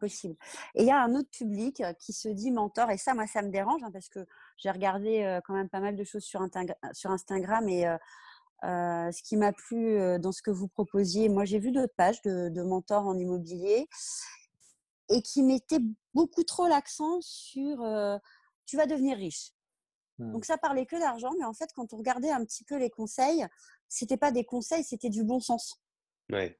possible. 0.00 0.36
Et 0.74 0.82
il 0.82 0.86
y 0.86 0.90
a 0.90 1.00
un 1.00 1.14
autre 1.14 1.30
public 1.30 1.82
qui 2.00 2.12
se 2.12 2.28
dit 2.28 2.50
mentor, 2.50 2.90
et 2.90 2.98
ça, 2.98 3.14
moi, 3.14 3.26
ça 3.26 3.42
me 3.42 3.50
dérange 3.50 3.82
hein, 3.84 3.90
parce 3.92 4.08
que 4.08 4.26
j'ai 4.56 4.70
regardé 4.70 5.38
quand 5.44 5.54
même 5.54 5.68
pas 5.68 5.80
mal 5.80 5.94
de 5.94 6.04
choses 6.04 6.24
sur, 6.24 6.44
sur 6.92 7.10
Instagram 7.10 7.68
et 7.68 7.86
euh, 7.86 7.96
ce 8.62 9.22
qui 9.22 9.36
m'a 9.36 9.52
plu 9.52 9.98
euh, 9.98 10.18
dans 10.18 10.32
ce 10.32 10.42
que 10.42 10.50
vous 10.50 10.68
proposiez, 10.68 11.28
moi 11.28 11.44
j'ai 11.44 11.58
vu 11.58 11.72
d'autres 11.72 11.94
pages 11.96 12.20
de, 12.22 12.62
mentors 12.62 13.06
en 13.06 13.18
immobilier 13.18 13.88
et 15.08 15.22
qui 15.22 15.42
mettaient 15.42 15.80
beaucoup 16.14 16.44
trop 16.44 16.68
l'accent 16.68 17.20
sur 17.20 17.82
euh, 17.82 18.18
tu 18.66 18.76
vas 18.76 18.86
devenir 18.86 19.16
riche. 19.16 19.52
Mmh. 20.18 20.32
Donc 20.32 20.44
ça 20.44 20.58
parlait 20.58 20.86
que 20.86 20.96
d'argent, 20.96 21.30
mais 21.38 21.44
en 21.44 21.54
fait 21.54 21.70
quand 21.74 21.92
on 21.92 21.96
regardait 21.96 22.30
un 22.30 22.44
petit 22.44 22.64
peu 22.64 22.76
les 22.76 22.90
conseils, 22.90 23.46
c'était 23.88 24.18
pas 24.18 24.30
des 24.30 24.44
conseils, 24.44 24.84
c'était 24.84 25.10
du 25.10 25.24
bon 25.24 25.40
sens. 25.40 25.80
Ouais. 26.30 26.58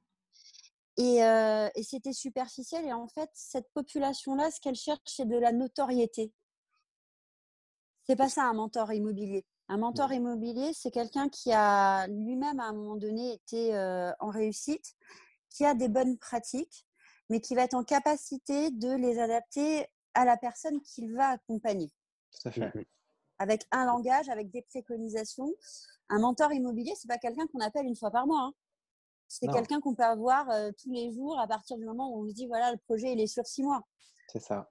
Et, 0.97 1.21
et 1.21 1.83
c'était 1.83 2.13
superficiel. 2.13 2.85
Et 2.85 2.93
en 2.93 3.09
fait, 3.09 3.31
cette 3.33 3.73
population-là, 3.73 4.51
ce 4.51 4.61
qu'elle 4.61 4.75
cherche, 4.75 5.01
c'est 5.07 5.25
de 5.25 5.39
la 5.39 5.51
notoriété. 5.51 6.35
C'est 8.03 8.17
pas 8.17 8.29
ça 8.29 8.45
un 8.45 8.53
mentor 8.53 8.93
immobilier. 8.93 9.47
Un 9.71 9.77
mentor 9.77 10.13
immobilier, 10.13 10.73
c'est 10.75 10.91
quelqu'un 10.91 11.29
qui 11.29 11.53
a 11.53 12.09
lui-même 12.09 12.59
à 12.59 12.65
un 12.65 12.73
moment 12.73 12.97
donné 12.97 13.35
été 13.35 13.73
euh, 13.77 14.11
en 14.19 14.31
réussite, 14.31 14.97
qui 15.49 15.65
a 15.65 15.75
des 15.75 15.89
bonnes 15.89 16.19
pratiques, 16.19 16.89
mais 17.29 17.41
qui 17.41 17.55
va 17.55 17.63
être 17.63 17.75
en 17.75 17.85
capacité 17.85 18.73
de 18.73 18.93
les 18.93 19.21
adapter 19.21 19.87
à 20.15 20.25
la 20.25 20.37
personne 20.37 20.81
qu'il 20.81 21.15
va 21.15 21.29
accompagner. 21.29 21.89
Tout 22.33 22.49
à 22.49 22.51
fait. 22.51 22.89
Avec 23.39 23.65
un 23.71 23.85
langage, 23.85 24.29
avec 24.29 24.51
des 24.51 24.63
préconisations. 24.63 25.55
Un 26.09 26.19
mentor 26.19 26.53
immobilier, 26.53 26.95
c'est 26.97 27.07
pas 27.07 27.19
quelqu'un 27.19 27.47
qu'on 27.47 27.61
appelle 27.61 27.87
une 27.87 27.95
fois 27.95 28.11
par 28.11 28.27
mois. 28.27 28.41
Hein. 28.41 28.55
C'est 29.29 29.47
quelqu'un 29.47 29.81
qu'on 29.81 29.95
peut 29.95 30.03
avoir 30.03 30.51
euh, 30.51 30.73
tous 30.83 30.91
les 30.91 31.13
jours 31.13 31.39
à 31.39 31.47
partir 31.47 31.79
du 31.79 31.85
moment 31.85 32.11
où 32.11 32.25
on 32.25 32.29
se 32.29 32.35
dit 32.35 32.49
voilà, 32.49 32.73
le 32.73 32.79
projet 32.79 33.13
il 33.13 33.21
est 33.21 33.29
sur 33.29 33.47
six 33.47 33.63
mois. 33.63 33.87
C'est 34.27 34.43
ça 34.43 34.69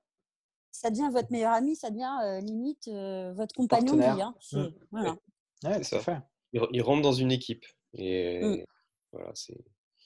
ça 0.80 0.89
devient 0.91 1.09
votre 1.11 1.30
meilleur 1.30 1.51
ami, 1.51 1.75
ça 1.75 1.89
devient 1.89 2.17
euh, 2.23 2.39
limite 2.39 2.88
euh, 2.88 3.34
votre 3.34 3.53
compagnon 3.53 3.95
de 3.95 4.01
vie. 4.01 4.21
Hein. 4.21 4.34
Mmh. 4.53 4.67
Voilà. 4.91 5.17
Ouais, 5.65 5.84
ça. 5.84 5.99
Fait. 5.99 6.19
Il, 6.53 6.82
rentre 6.82 7.01
dans 7.01 7.11
une 7.11 7.34
équipe. 7.34 7.65
Et 7.95 8.41
mmh. 8.41 8.63
voilà, 9.11 9.32
c'est. 9.34 9.57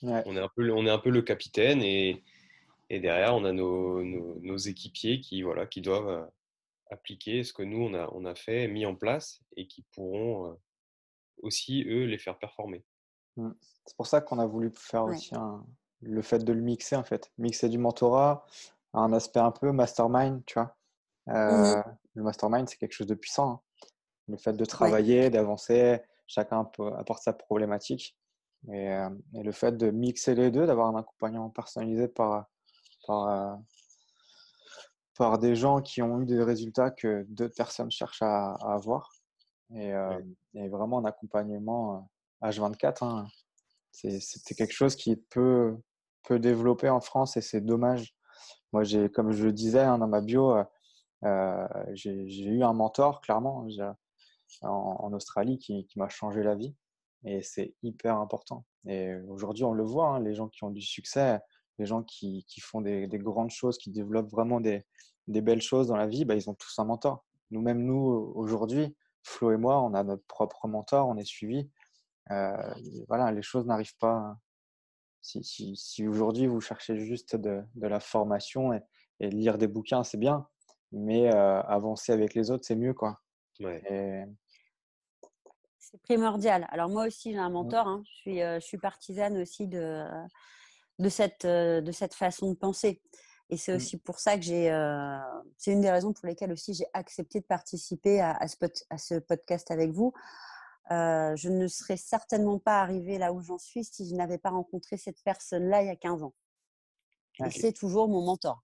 On, 0.01 0.35
est 0.35 0.39
un 0.39 0.49
peu, 0.55 0.71
on 0.71 0.87
est 0.87 0.89
un 0.89 0.97
peu 0.97 1.11
le 1.11 1.21
capitaine 1.21 1.83
et, 1.83 2.23
Et 2.89 2.99
derrière, 2.99 3.35
on 3.35 3.45
a 3.45 3.51
nos, 3.51 4.03
nos, 4.03 4.57
équipiers 4.57 5.21
qui, 5.21 5.43
voilà, 5.43 5.67
qui 5.67 5.81
doivent 5.81 6.27
appliquer 6.89 7.43
ce 7.43 7.53
que 7.53 7.61
nous, 7.61 7.83
on 7.83 7.93
a, 7.93 8.09
on 8.11 8.25
a 8.25 8.33
fait, 8.33 8.67
mis 8.67 8.87
en 8.87 8.95
place 8.95 9.41
et 9.55 9.67
qui 9.67 9.85
pourront 9.93 10.57
aussi, 11.43 11.83
eux, 11.87 12.05
les 12.05 12.17
faire 12.17 12.39
performer. 12.39 12.83
Mmh. 13.37 13.51
C'est 13.85 13.95
pour 13.95 14.07
ça 14.07 14.21
qu'on 14.21 14.39
a 14.39 14.47
voulu 14.47 14.71
faire 14.73 15.03
aussi 15.03 15.35
le 16.01 16.21
fait 16.23 16.39
de 16.39 16.51
le 16.51 16.61
mixer, 16.61 16.95
en 16.95 17.03
fait. 17.03 17.31
Mixer 17.37 17.69
du 17.69 17.77
mentorat, 17.77 18.45
un 18.93 19.13
aspect 19.13 19.39
un 19.39 19.51
peu 19.51 19.71
mastermind, 19.71 20.43
tu 20.45 20.59
vois. 20.59 20.75
Mmh 21.27 21.83
le 22.15 22.21
mastermind, 22.21 22.69
c'est 22.69 22.77
quelque 22.77 22.93
chose 22.93 23.07
de 23.07 23.15
puissant. 23.15 23.49
Hein. 23.49 23.59
Le 24.27 24.37
fait 24.37 24.53
de 24.53 24.65
travailler, 24.65 25.31
d'avancer, 25.31 25.99
chacun 26.27 26.69
apporte 26.95 27.23
sa 27.23 27.33
problématique. 27.33 28.15
Et, 28.71 28.85
et, 29.33 29.43
le 29.43 29.51
fait 29.51 29.75
de 29.75 29.89
mixer 29.89 30.35
les 30.35 30.51
deux, 30.51 30.65
d'avoir 30.65 30.87
un 30.87 30.99
accompagnement 30.99 31.49
personnalisé 31.49 32.07
par, 32.07 32.45
par, 33.07 33.59
par 35.17 35.39
des 35.39 35.55
gens 35.55 35.81
qui 35.81 36.01
ont 36.01 36.21
eu 36.21 36.25
des 36.25 36.41
résultats 36.41 36.91
que 36.91 37.25
d'autres 37.29 37.55
personnes 37.55 37.91
cherchent 37.91 38.21
à, 38.21 38.53
avoir. 38.61 39.11
Et, 39.75 39.91
et, 40.53 40.69
vraiment 40.69 40.99
un 40.99 41.05
accompagnement 41.05 42.09
H24. 42.41 43.03
Hein. 43.03 43.27
C'était 43.91 44.55
quelque 44.55 44.73
chose 44.73 44.95
qui 44.95 45.15
peut, 45.15 45.77
peut 46.23 46.39
développer 46.39 46.89
en 46.89 47.01
France 47.01 47.37
et 47.37 47.41
c'est 47.41 47.61
dommage. 47.61 48.15
Moi, 48.73 48.83
j'ai, 48.83 49.09
comme 49.09 49.31
je 49.31 49.45
le 49.45 49.53
disais 49.53 49.81
hein, 49.81 49.99
dans 49.99 50.07
ma 50.07 50.21
bio, 50.21 50.55
euh, 51.23 51.67
j'ai 51.93 52.45
eu 52.45 52.63
un 52.63 52.73
mentor, 52.73 53.21
clairement, 53.21 53.65
en, 54.61 55.13
Australie, 55.13 55.59
qui, 55.59 55.87
m'a 55.95 56.09
changé 56.09 56.43
la 56.43 56.55
vie. 56.55 56.75
Et 57.23 57.41
c'est 57.41 57.75
hyper 57.83 58.17
important. 58.17 58.65
Et 58.85 59.15
aujourd'hui, 59.29 59.63
on 59.63 59.73
le 59.73 59.83
voit, 59.83 60.09
hein, 60.09 60.19
les 60.19 60.33
gens 60.33 60.49
qui 60.49 60.63
ont 60.63 60.71
du 60.71 60.81
succès, 60.81 61.39
les 61.79 61.85
gens 61.85 62.03
qui, 62.03 62.45
font 62.61 62.81
des, 62.81 63.07
grandes 63.13 63.51
choses, 63.51 63.77
qui 63.77 63.91
développent 63.91 64.31
vraiment 64.31 64.59
des, 64.59 64.83
belles 65.27 65.61
choses 65.61 65.87
dans 65.87 65.95
la 65.95 66.07
vie, 66.07 66.25
bah, 66.25 66.35
ils 66.35 66.49
ont 66.49 66.55
tous 66.55 66.77
un 66.79 66.85
mentor. 66.85 67.23
Nous-mêmes, 67.51 67.83
nous, 67.83 68.33
aujourd'hui, 68.35 68.95
Flo 69.21 69.51
et 69.51 69.57
moi, 69.57 69.81
on 69.81 69.93
a 69.93 70.03
notre 70.03 70.25
propre 70.25 70.67
mentor, 70.67 71.07
on 71.07 71.17
est 71.17 71.25
suivi. 71.25 71.69
Euh, 72.31 72.73
voilà, 73.07 73.31
les 73.31 73.43
choses 73.43 73.65
n'arrivent 73.65 73.97
pas. 73.97 74.35
Si, 75.23 76.07
aujourd'hui 76.07 76.47
vous 76.47 76.59
cherchez 76.59 76.97
juste 76.97 77.35
de, 77.35 77.63
la 77.75 77.99
formation 77.99 78.73
et, 78.73 78.81
lire 79.19 79.57
des 79.57 79.67
bouquins, 79.67 80.03
c'est 80.03 80.17
bien 80.17 80.47
mais 80.93 81.27
avancer 81.27 82.11
avec 82.11 82.35
les 82.35 82.51
autres, 82.51 82.65
c'est 82.65 82.75
mieux. 82.75 82.93
quoi. 82.93 83.19
C'est 85.79 86.01
primordial. 86.03 86.67
Alors 86.69 86.89
moi 86.89 87.07
aussi, 87.07 87.33
j'ai 87.33 87.39
un 87.39 87.49
mmh. 87.49 87.53
mentor. 87.53 87.87
Hein. 87.87 88.03
Je, 88.05 88.13
suis, 88.13 88.39
je 88.39 88.59
suis 88.59 88.77
partisane 88.77 89.37
aussi 89.41 89.67
de, 89.67 90.05
de, 90.99 91.09
cette, 91.09 91.45
de 91.45 91.91
cette 91.91 92.13
façon 92.13 92.51
de 92.51 92.55
penser. 92.55 93.01
Et 93.49 93.57
c'est 93.57 93.73
mmh. 93.73 93.75
aussi 93.75 93.97
pour 93.97 94.19
ça 94.19 94.37
que 94.37 94.43
j'ai. 94.43 94.69
c'est 95.57 95.71
une 95.71 95.81
des 95.81 95.91
raisons 95.91 96.13
pour 96.13 96.27
lesquelles 96.27 96.51
aussi 96.51 96.73
j'ai 96.73 96.87
accepté 96.93 97.41
de 97.41 97.45
participer 97.45 98.21
à, 98.21 98.31
à, 98.33 98.47
ce, 98.47 98.55
à 98.89 98.97
ce, 98.97 99.15
podcast 99.15 99.71
avec 99.71 99.91
vous. 99.91 100.13
Je 100.89 101.49
ne 101.49 101.67
serais 101.67 101.97
certainement 101.97 102.59
pas 102.59 102.81
arrivée 102.81 103.17
là 103.17 103.33
où 103.33 103.41
j'en 103.41 103.57
suis 103.57 103.83
si 103.83 104.07
je 104.07 104.15
n'avais 104.15 104.37
pas 104.37 104.49
rencontré 104.49 104.97
cette 104.97 105.21
personne-là 105.23 105.81
il 105.83 105.87
y 105.87 105.91
a 105.91 105.95
15 105.95 106.23
ans. 106.23 106.33
Et 107.45 107.49
c'est 107.49 107.73
toujours 107.73 108.07
mon 108.07 108.23
mentor 108.23 108.63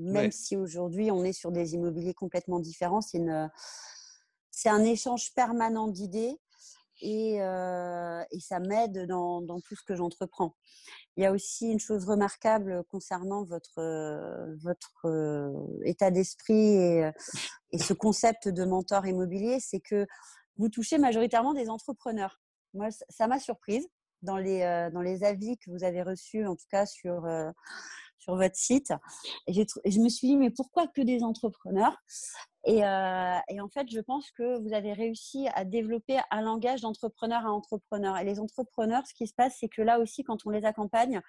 même 0.00 0.32
si 0.32 0.56
aujourd'hui 0.56 1.10
on 1.10 1.24
est 1.24 1.32
sur 1.32 1.52
des 1.52 1.74
immobiliers 1.74 2.14
complètement 2.14 2.58
différents. 2.58 3.00
C'est, 3.02 4.68
un 4.68 4.84
échange 4.84 5.32
permanent 5.34 5.88
d'idées 5.88 6.40
et, 7.02 7.38
ça 7.38 8.60
m'aide 8.60 9.06
dans, 9.06 9.60
tout 9.60 9.76
ce 9.76 9.82
que 9.86 9.94
j'entreprends. 9.94 10.56
Il 11.16 11.22
y 11.22 11.26
a 11.26 11.32
aussi 11.32 11.70
une 11.70 11.80
chose 11.80 12.06
remarquable 12.06 12.82
concernant 12.90 13.44
votre, 13.44 13.80
votre 14.62 15.06
état 15.84 16.10
d'esprit 16.10 16.76
et, 16.76 17.10
ce 17.78 17.92
concept 17.92 18.48
de 18.48 18.64
mentor 18.64 19.06
immobilier, 19.06 19.58
c'est 19.60 19.80
que 19.80 20.06
vous 20.56 20.68
touchez 20.68 20.98
majoritairement 20.98 21.54
des 21.54 21.70
entrepreneurs. 21.70 22.40
Moi, 22.74 22.88
ça 23.08 23.26
m'a 23.26 23.38
surprise 23.38 23.88
dans 24.22 24.36
les, 24.36 24.88
dans 24.92 25.00
les 25.00 25.24
avis 25.24 25.56
que 25.58 25.70
vous 25.70 25.82
avez 25.82 26.02
reçus, 26.02 26.46
en 26.46 26.54
tout 26.54 26.66
cas 26.70 26.86
sur, 26.86 27.26
sur 28.20 28.36
votre 28.36 28.56
site. 28.56 28.92
Et, 29.46 29.52
je 29.52 29.98
me 29.98 30.08
suis 30.08 30.28
dit, 30.28 30.36
mais 30.36 30.50
pourquoi 30.50 30.86
que 30.86 31.00
des 31.00 31.24
entrepreneurs? 31.24 31.96
Et, 32.64 32.84
euh, 32.84 33.38
et, 33.48 33.60
en 33.60 33.68
fait, 33.68 33.90
je 33.90 34.00
pense 34.00 34.30
que 34.32 34.60
vous 34.60 34.72
avez 34.72 34.92
réussi 34.92 35.48
à 35.54 35.64
développer 35.64 36.18
un 36.30 36.42
langage 36.42 36.82
d'entrepreneur 36.82 37.44
à 37.44 37.50
entrepreneur. 37.50 38.18
Et 38.18 38.24
les 38.24 38.38
entrepreneurs, 38.38 39.06
ce 39.06 39.14
qui 39.14 39.26
se 39.26 39.34
passe, 39.34 39.56
c'est 39.58 39.68
que 39.68 39.82
là 39.82 39.98
aussi, 39.98 40.22
quand 40.22 40.46
on 40.46 40.50
les 40.50 40.64
accompagne, 40.64 41.20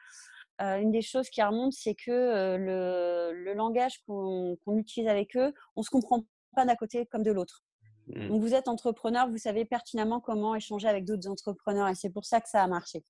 euh, 0.62 0.78
une 0.78 0.92
des 0.92 1.02
choses 1.02 1.30
qui 1.30 1.42
remonte, 1.42 1.74
c'est 1.74 1.96
que 1.96 2.12
euh, 2.12 2.58
le, 2.58 3.34
le, 3.34 3.54
langage 3.54 4.04
qu'on 4.06 4.58
utilise 4.78 5.10
avec 5.10 5.36
eux, 5.36 5.54
on 5.76 5.82
ne 5.82 5.86
se 5.86 5.90
comprend 5.90 6.24
pas 6.56 6.66
d'un 6.66 6.76
côté 6.76 7.06
comme 7.06 7.24
de 7.24 7.32
l'autre. 7.32 7.64
Mmh. 8.08 8.28
Donc, 8.28 8.42
vous 8.42 8.54
êtes 8.54 8.68
entrepreneur, 8.68 9.30
vous 9.30 9.38
savez 9.38 9.66
pertinemment 9.66 10.20
comment 10.20 10.56
échanger 10.56 10.88
avec 10.88 11.06
d'autres 11.06 11.30
entrepreneurs 11.30 11.88
et 11.88 11.96
c'est 11.96 12.10
pour 12.10 12.26
ça 12.26 12.42
que 12.42 12.50
ça 12.50 12.64
a 12.64 12.68
marché. 12.68 13.04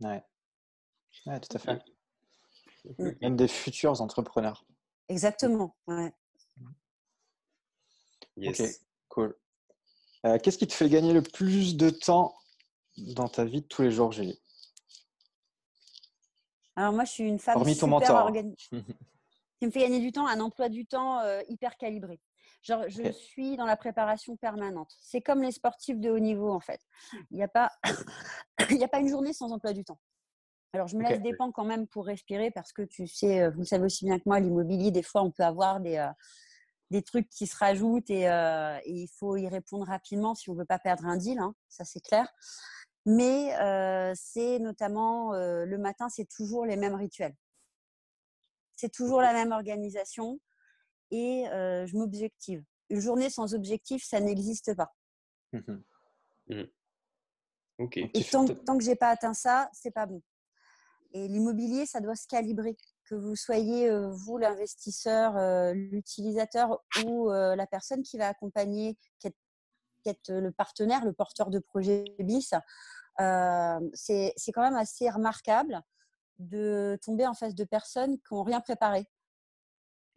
Ouais. 0.00 0.22
ouais 1.26 1.40
tout 1.40 1.56
à 1.56 1.58
fait. 1.58 1.82
Mmh. 2.98 3.10
Même 3.20 3.36
des 3.36 3.48
futurs 3.48 4.00
entrepreneurs. 4.00 4.64
Exactement. 5.08 5.76
Ouais. 5.86 6.12
Ok, 8.36 8.62
cool. 9.08 9.36
Euh, 10.24 10.38
qu'est-ce 10.38 10.58
qui 10.58 10.66
te 10.66 10.72
fait 10.72 10.88
gagner 10.88 11.12
le 11.12 11.22
plus 11.22 11.76
de 11.76 11.90
temps 11.90 12.34
dans 12.96 13.28
ta 13.28 13.44
vie 13.44 13.62
de 13.62 13.66
tous 13.66 13.82
les 13.82 13.90
jours, 13.90 14.12
Julie? 14.12 14.40
Alors 16.76 16.92
moi, 16.92 17.04
je 17.04 17.12
suis 17.12 17.24
une 17.24 17.38
femme 17.38 17.56
Hormis 17.56 17.74
super 17.74 18.14
organisée. 18.14 18.56
qui 19.58 19.66
me 19.66 19.70
fait 19.70 19.80
gagner 19.80 20.00
du 20.00 20.12
temps, 20.12 20.26
un 20.26 20.40
emploi 20.40 20.68
du 20.68 20.86
temps 20.86 21.20
euh, 21.20 21.42
hyper 21.48 21.76
calibré. 21.76 22.18
Genre, 22.62 22.84
je 22.88 23.10
suis 23.10 23.56
dans 23.56 23.64
la 23.64 23.76
préparation 23.76 24.36
permanente. 24.36 24.92
C'est 25.00 25.22
comme 25.22 25.42
les 25.42 25.52
sportifs 25.52 25.98
de 25.98 26.10
haut 26.10 26.18
niveau, 26.18 26.50
en 26.50 26.60
fait. 26.60 26.80
Il 27.30 27.36
n'y 27.36 27.42
a, 27.42 27.48
pas... 27.48 27.70
Il 28.70 28.82
a 28.84 28.88
pas 28.88 29.00
une 29.00 29.08
journée 29.08 29.32
sans 29.32 29.50
emploi 29.52 29.72
du 29.72 29.84
temps. 29.84 29.98
Alors, 30.72 30.86
je 30.86 30.96
me 30.96 31.02
laisse 31.02 31.20
des 31.20 31.34
pans 31.34 31.50
quand 31.50 31.64
même 31.64 31.88
pour 31.88 32.06
respirer 32.06 32.50
parce 32.50 32.72
que 32.72 32.82
tu 32.82 33.06
sais, 33.06 33.42
euh, 33.42 33.50
vous 33.50 33.60
le 33.60 33.64
savez 33.64 33.84
aussi 33.84 34.04
bien 34.04 34.18
que 34.18 34.24
moi, 34.26 34.38
l'immobilier, 34.38 34.90
des 34.90 35.02
fois, 35.02 35.22
on 35.22 35.30
peut 35.30 35.42
avoir 35.42 35.80
des, 35.80 35.96
euh, 35.96 36.10
des 36.90 37.02
trucs 37.02 37.28
qui 37.28 37.46
se 37.46 37.56
rajoutent 37.56 38.10
euh, 38.10 38.78
et, 38.84 38.92
il 38.92 39.08
faut 39.08 39.36
y 39.36 39.48
répondre 39.48 39.86
rapidement 39.86 40.34
si 40.34 40.48
on 40.48 40.54
ne 40.54 40.60
veut 40.60 40.64
pas 40.64 40.78
perdre 40.78 41.06
un 41.06 41.16
deal, 41.16 41.38
hein, 41.40 41.54
ça 41.68 41.84
c'est 41.84 42.00
clair. 42.00 42.28
Mais 43.06 43.54
c'est 44.14 44.58
notamment 44.58 45.32
le 45.32 45.78
matin, 45.78 46.10
c'est 46.10 46.28
toujours 46.28 46.66
les 46.66 46.76
mêmes 46.76 46.94
rituels. 46.94 47.34
C'est 48.76 48.92
toujours 48.92 49.22
la 49.22 49.32
même 49.32 49.52
organisation 49.52 50.38
et 51.10 51.44
je 51.46 51.96
m'objective. 51.96 52.64
Une 52.88 53.00
journée 53.00 53.30
sans 53.30 53.54
objectif, 53.54 54.04
ça 54.04 54.20
n'existe 54.20 54.74
pas. 54.74 54.94
Mmh 55.52 55.82
mmh. 56.48 56.62
Et 58.14 58.24
tant, 58.24 58.46
tant 58.46 58.76
que 58.76 58.84
j'ai 58.84 58.96
pas 58.96 59.08
atteint 59.08 59.34
ça, 59.34 59.70
c'est 59.72 59.90
pas 59.90 60.06
bon. 60.06 60.22
Et 61.12 61.26
l'immobilier, 61.28 61.86
ça 61.86 62.00
doit 62.00 62.14
se 62.14 62.26
calibrer. 62.26 62.76
Que 63.04 63.14
vous 63.14 63.34
soyez, 63.34 63.88
euh, 63.90 64.10
vous, 64.10 64.38
l'investisseur, 64.38 65.36
euh, 65.36 65.72
l'utilisateur 65.72 66.80
ou 67.04 67.30
euh, 67.30 67.56
la 67.56 67.66
personne 67.66 68.02
qui 68.02 68.18
va 68.18 68.28
accompagner, 68.28 68.96
qui 69.18 69.28
est, 69.28 69.34
le 70.28 70.50
partenaire, 70.50 71.04
le 71.04 71.12
porteur 71.12 71.50
de 71.50 71.58
projet 71.58 72.04
BIS, 72.20 72.50
c'est 73.92 74.52
quand 74.54 74.62
même 74.62 74.76
assez 74.76 75.10
remarquable 75.10 75.82
de 76.38 76.98
tomber 77.02 77.26
en 77.26 77.34
face 77.34 77.54
de 77.54 77.64
personnes 77.64 78.16
qui 78.16 78.32
n'ont 78.32 78.42
rien 78.42 78.60
préparé. 78.60 79.06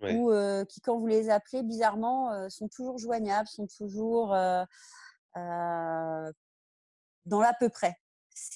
Ou 0.01 0.31
qui, 0.67 0.81
quand 0.81 0.97
vous 0.97 1.07
les 1.07 1.29
appelez, 1.29 1.63
bizarrement, 1.63 2.49
sont 2.49 2.67
toujours 2.67 2.97
joignables, 2.97 3.47
sont 3.47 3.67
toujours 3.67 4.35
dans 7.25 7.41
l'à 7.41 7.53
peu 7.59 7.69
près. 7.69 7.97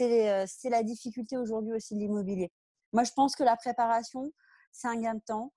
Euh, 0.01 0.45
c'est 0.47 0.69
la 0.69 0.83
difficulté 0.83 1.37
aujourd'hui 1.37 1.73
aussi 1.73 1.95
de 1.95 1.99
l'immobilier. 1.99 2.51
Moi, 2.93 3.03
je 3.03 3.11
pense 3.13 3.35
que 3.35 3.43
la 3.43 3.55
préparation, 3.55 4.31
c'est 4.71 4.87
un 4.87 4.99
gain 4.99 5.15
de 5.15 5.21
temps. 5.21 5.53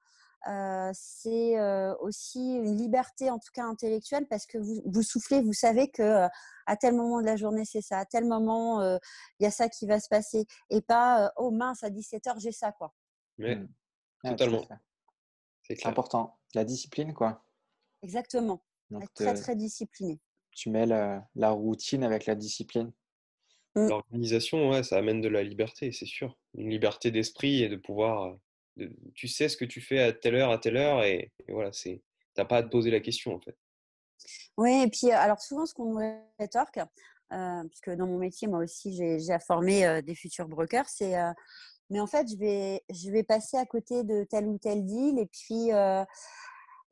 Euh, 0.49 0.91
c'est 0.95 1.59
euh, 1.59 1.95
aussi 2.01 2.57
une 2.57 2.77
liberté, 2.77 3.31
en 3.31 3.39
tout 3.39 3.51
cas 3.53 3.65
intellectuelle, 3.65 4.27
parce 4.27 4.47
que 4.47 4.57
vous, 4.57 4.83
vous 4.87 5.03
soufflez, 5.03 5.43
vous 5.43 5.53
savez 5.53 5.91
que 5.91 6.27
à 6.67 6.77
tel 6.77 6.95
moment 6.95 7.21
de 7.21 7.27
la 7.27 7.37
journée, 7.37 7.65
c'est 7.65 7.83
ça, 7.83 7.99
à 7.99 8.05
tel 8.07 8.25
moment, 8.25 8.83
il 8.83 9.45
y 9.45 9.47
a 9.47 9.51
ça 9.51 9.69
qui 9.69 9.87
va 9.87 10.01
se 10.01 10.09
passer, 10.09 10.47
et 10.71 10.81
pas 10.81 11.33
oh 11.37 11.51
mince, 11.51 11.83
à 11.83 11.91
17h, 11.91 12.41
j'ai 12.41 12.53
ça. 12.53 12.73
quoi. 12.73 12.95
Oui, 13.39 13.57
mmh. 13.57 13.69
totalement. 14.31 14.63
C'est 15.79 15.87
important. 15.87 16.39
La 16.55 16.65
discipline, 16.65 17.15
quoi. 17.15 17.45
Exactement. 18.03 18.65
Être 18.95 19.13
très, 19.15 19.35
très 19.35 19.57
discipliné. 19.57 20.21
Tu 20.53 20.71
mets 20.71 20.87
la 20.87 21.51
routine 21.51 22.03
avec 22.03 22.27
la 22.27 22.35
discipline. 22.35 22.93
Mmh. 23.77 23.89
L'organisation, 23.89 24.71
ouais, 24.71 24.83
ça 24.83 24.97
amène 24.99 25.21
de 25.21 25.29
la 25.29 25.43
liberté, 25.43 25.93
c'est 25.93 26.07
sûr. 26.07 26.37
Une 26.55 26.71
liberté 26.71 27.11
d'esprit 27.11 27.63
et 27.63 27.69
de 27.69 27.77
pouvoir. 27.77 28.37
tu 29.15 29.29
sais 29.29 29.49
ce 29.49 29.57
que 29.57 29.65
tu 29.65 29.81
fais 29.81 30.01
à 30.01 30.13
telle 30.13 30.35
heure, 30.35 30.51
à 30.51 30.59
telle 30.59 30.77
heure, 30.77 31.05
et, 31.05 31.33
voilà, 31.49 31.73
c'est. 31.73 32.03
T'as 32.35 32.45
pas 32.45 32.59
à 32.59 32.63
te 32.63 32.69
poser 32.69 32.91
la 32.91 33.01
question 33.01 33.35
en 33.35 33.41
fait. 33.41 33.57
Oui, 34.57 34.83
et 34.85 34.89
puis 34.89 35.11
alors 35.11 35.41
souvent 35.41 35.67
ce 35.67 35.75
qu'on 35.75 35.93
nous 35.93 36.21
rétorque, 36.39 36.79
euh, 37.33 37.65
puisque 37.65 37.91
dans 37.91 38.07
mon 38.07 38.19
métier, 38.19 38.47
moi 38.47 38.61
aussi, 38.61 38.95
j'ai 38.95 39.39
formé 39.41 39.85
euh, 39.85 40.01
des 40.01 40.15
futurs 40.15 40.47
brokers, 40.47 40.89
c'est 40.89 41.15
mais 41.91 42.01
en 42.01 42.07
fait, 42.07 42.29
je 42.31 42.37
vais, 42.37 42.85
je 42.89 43.11
vais 43.11 43.25
passer 43.25 43.57
à 43.57 43.67
côté 43.67 44.05
de 44.05 44.25
tel 44.25 44.47
ou 44.47 44.59
tel 44.59 44.87
deal. 44.87 45.19
Et 45.19 45.27
puis, 45.27 45.73
euh, 45.73 46.05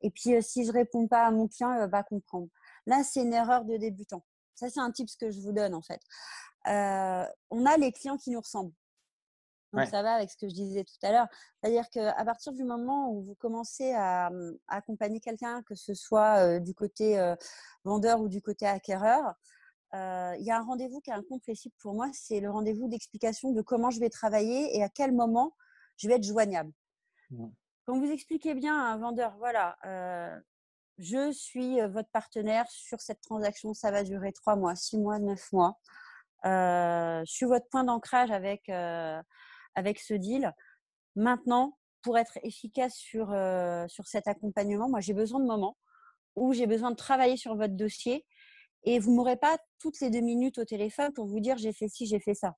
et 0.01 0.11
puis 0.11 0.41
si 0.43 0.65
je 0.65 0.71
réponds 0.71 1.07
pas 1.07 1.25
à 1.25 1.31
mon 1.31 1.47
client, 1.47 1.73
il 1.73 1.79
va 1.79 1.87
pas 1.87 2.03
comprendre. 2.03 2.49
Là, 2.85 3.03
c'est 3.03 3.21
une 3.21 3.33
erreur 3.33 3.65
de 3.65 3.77
débutant. 3.77 4.23
Ça, 4.55 4.69
c'est 4.69 4.79
un 4.79 4.91
tip 4.91 5.07
que 5.19 5.31
je 5.31 5.39
vous 5.39 5.53
donne 5.53 5.73
en 5.73 5.81
fait. 5.81 6.01
on 6.65 7.65
a 7.65 7.77
les 7.77 7.91
clients 7.93 8.17
qui 8.17 8.31
nous 8.31 8.41
ressemblent. 8.41 8.73
Donc 9.71 9.85
ça 9.85 10.01
va 10.01 10.15
avec 10.15 10.31
ce 10.31 10.35
que 10.35 10.49
je 10.49 10.53
disais 10.53 10.83
tout 10.83 10.97
à 11.03 11.11
l'heure. 11.11 11.27
C'est-à-dire 11.61 11.87
qu'à 11.91 12.25
partir 12.25 12.53
du 12.53 12.63
moment 12.63 13.11
où 13.11 13.21
vous 13.21 13.35
commencez 13.35 13.93
à, 13.93 14.31
mmh, 14.31 14.57
accompagner 14.67 15.19
quelqu'un, 15.19 15.61
que 15.61 15.75
ce 15.75 15.93
soit 15.93 16.59
du 16.59 16.73
côté 16.73 17.33
vendeur 17.83 18.19
ou 18.19 18.27
du 18.27 18.41
côté 18.41 18.65
acquéreur, 18.65 19.35
il 19.93 20.43
y 20.43 20.51
a 20.51 20.57
un 20.57 20.63
rendez-vous 20.63 21.01
qui 21.01 21.09
est 21.09 21.13
incompressible 21.13 21.75
pour 21.79 21.93
moi, 21.93 22.09
c'est 22.13 22.39
le 22.39 22.49
rendez-vous 22.49 22.87
d'explication 22.87 23.51
de 23.51 23.61
comment 23.61 23.89
je 23.89 23.99
vais 23.99 24.09
travailler 24.09 24.77
et 24.77 24.83
à 24.83 24.89
quel 24.89 25.11
moment 25.11 25.55
je 25.97 26.07
vais 26.07 26.15
être 26.15 26.23
joignable. 26.23 26.71
Mmh. 27.31 27.47
Quand 27.85 27.99
vous 27.99 28.11
expliquez 28.11 28.53
bien 28.53 28.77
à 28.77 28.93
un 28.93 28.97
vendeur, 28.97 29.35
voilà, 29.37 29.77
je 30.99 31.31
suis 31.31 31.81
votre 31.87 32.09
partenaire 32.09 32.69
sur 32.69 33.01
cette 33.01 33.21
transaction, 33.21 33.73
ça 33.73 33.89
va 33.89 34.03
durer 34.03 34.31
trois 34.31 34.55
mois, 34.55 34.75
six 34.75 34.97
mois, 34.97 35.17
neuf 35.17 35.51
mois. 35.51 35.79
je 36.43 37.23
suis 37.25 37.47
votre 37.47 37.67
point 37.69 37.83
d'ancrage 37.83 38.29
avec 38.29 38.69
avec 39.75 39.99
ce 39.99 40.13
deal. 40.13 40.53
Maintenant, 41.15 41.77
pour 42.01 42.17
être 42.17 42.37
efficace 42.43 42.95
sur, 42.95 43.31
euh, 43.31 43.87
sur 43.87 44.07
cet 44.07 44.27
accompagnement, 44.27 44.89
moi, 44.89 44.99
j'ai 44.99 45.13
besoin 45.13 45.39
de 45.39 45.45
moments 45.45 45.77
où 46.35 46.53
j'ai 46.53 46.67
besoin 46.67 46.91
de 46.91 46.95
travailler 46.95 47.37
sur 47.37 47.55
votre 47.55 47.75
dossier 47.75 48.25
et 48.83 48.99
vous 48.99 49.11
m'aurez 49.11 49.37
pas 49.37 49.57
toutes 49.79 49.99
les 49.99 50.09
deux 50.09 50.21
minutes 50.21 50.57
au 50.57 50.65
téléphone 50.65 51.13
pour 51.13 51.25
vous 51.25 51.39
dire 51.39 51.57
j'ai 51.57 51.73
fait 51.73 51.89
ci, 51.89 52.05
j'ai 52.05 52.19
fait 52.19 52.33
ça. 52.33 52.55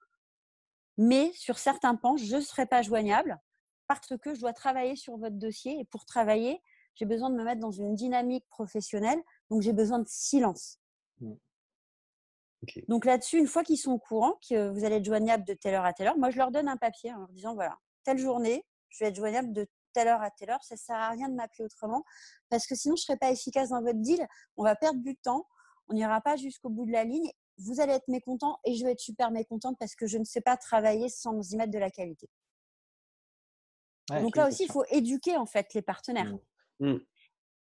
Mais 0.97 1.31
sur 1.33 1.57
certains 1.57 1.95
pans, 1.95 2.17
je 2.17 2.35
ne 2.35 2.41
serai 2.41 2.65
pas 2.65 2.81
joignable 2.81 3.39
parce 3.87 4.15
que 4.21 4.33
je 4.33 4.39
dois 4.39 4.53
travailler 4.53 4.95
sur 4.95 5.17
votre 5.17 5.35
dossier 5.35 5.79
et 5.79 5.85
pour 5.85 6.05
travailler, 6.05 6.61
j'ai 6.95 7.05
besoin 7.05 7.29
de 7.29 7.35
me 7.35 7.43
mettre 7.43 7.59
dans 7.59 7.71
une 7.71 7.95
dynamique 7.95 8.47
professionnelle, 8.49 9.21
donc 9.49 9.61
j'ai 9.61 9.73
besoin 9.73 9.99
de 9.99 10.07
silence. 10.07 10.79
Mmh. 11.19 11.33
Donc 12.87 13.05
là-dessus, 13.05 13.39
une 13.39 13.47
fois 13.47 13.63
qu'ils 13.63 13.77
sont 13.77 13.91
au 13.91 13.99
courant 13.99 14.33
que 14.47 14.69
vous 14.69 14.85
allez 14.85 14.97
être 14.97 15.05
joignable 15.05 15.43
de 15.45 15.53
telle 15.53 15.73
heure 15.73 15.85
à 15.85 15.93
telle 15.93 16.07
heure, 16.07 16.17
moi 16.17 16.29
je 16.29 16.37
leur 16.37 16.51
donne 16.51 16.67
un 16.67 16.77
papier 16.77 17.11
en 17.11 17.19
leur 17.19 17.29
disant 17.29 17.55
voilà, 17.55 17.77
telle 18.03 18.19
journée, 18.19 18.65
je 18.89 19.03
vais 19.03 19.09
être 19.09 19.15
joignable 19.15 19.51
de 19.51 19.67
telle 19.93 20.07
heure 20.07 20.21
à 20.21 20.29
telle 20.31 20.51
heure. 20.51 20.63
Ça 20.63 20.75
ne 20.75 20.79
sert 20.79 20.95
à 20.95 21.09
rien 21.09 21.27
de 21.29 21.33
m'appeler 21.33 21.65
autrement 21.65 22.03
parce 22.49 22.67
que 22.67 22.75
sinon 22.75 22.95
je 22.95 23.01
ne 23.01 23.05
serai 23.05 23.17
pas 23.17 23.31
efficace 23.31 23.69
dans 23.69 23.81
votre 23.81 23.99
deal. 23.99 24.25
On 24.57 24.63
va 24.63 24.75
perdre 24.75 24.99
du 25.01 25.15
temps, 25.17 25.47
on 25.91 25.93
n'ira 25.93 26.21
pas 26.21 26.35
jusqu'au 26.35 26.69
bout 26.69 26.85
de 26.85 26.91
la 26.91 27.03
ligne. 27.03 27.29
Vous 27.57 27.79
allez 27.79 27.93
être 27.93 28.07
mécontent 28.07 28.59
et 28.63 28.75
je 28.75 28.85
vais 28.85 28.93
être 28.93 28.99
super 28.99 29.29
mécontente 29.29 29.77
parce 29.79 29.95
que 29.95 30.07
je 30.07 30.17
ne 30.17 30.23
sais 30.23 30.41
pas 30.41 30.57
travailler 30.57 31.09
sans 31.09 31.51
y 31.51 31.57
mettre 31.57 31.71
de 31.71 31.77
la 31.77 31.91
qualité. 31.91 32.29
Donc 34.09 34.35
là 34.35 34.47
aussi, 34.47 34.63
il 34.63 34.71
faut 34.71 34.83
éduquer 34.89 35.37
en 35.37 35.45
fait 35.45 35.73
les 35.73 35.81
partenaires. 35.81 36.33
Mmh. 36.79 36.91
Mmh. 36.91 36.99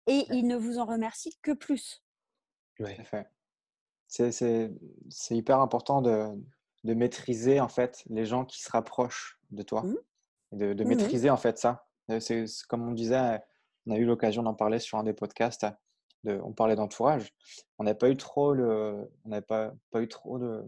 Et 0.07 0.27
ils 0.31 0.47
ne 0.47 0.57
vous 0.57 0.79
en 0.79 0.87
remercient 0.87 1.37
que 1.43 1.53
plus. 1.53 2.03
Oui, 2.79 2.95
fait 3.05 3.29
c'est 4.09 5.37
hyper 5.37 5.61
important 5.61 6.03
de, 6.03 6.31
de, 6.83 6.95
maîtriser 6.95 7.61
en 7.61 7.69
fait 7.69 8.03
les 8.07 8.27
gens 8.27 8.45
qui 8.45 8.61
se 8.61 8.69
rapprochent 8.69 9.39
de 9.53 9.63
toi, 9.63 9.83
mmh. 9.83 9.97
de, 10.53 10.73
de 10.73 10.85
mmh 10.85 10.89
maîtriser 10.89 11.31
en 11.31 11.37
fait 11.37 11.59
ça. 11.59 11.87
C'est 12.19 12.45
comme 12.69 12.89
on 12.89 12.93
disait, 12.93 13.41
on 13.87 13.93
a 13.93 13.99
eu 13.99 14.05
l'occasion 14.05 14.43
d'en 14.43 14.55
parler 14.55 14.81
sur 14.81 14.99
un 14.99 15.05
des 15.05 15.13
podcasts. 15.13 15.67
De, 16.25 16.39
on 16.45 16.53
parlait 16.53 16.77
d'entourage. 16.77 17.33
On 17.79 17.85
n'a 17.85 17.95
pas 17.95 18.11
eu 18.11 18.17
trop 18.17 18.53
le, 18.53 19.11
on 19.25 19.31
n'a 19.31 19.41
pas, 19.41 19.73
pas 19.91 20.03
eu 20.03 20.09
trop 20.09 20.39
de 20.39 20.63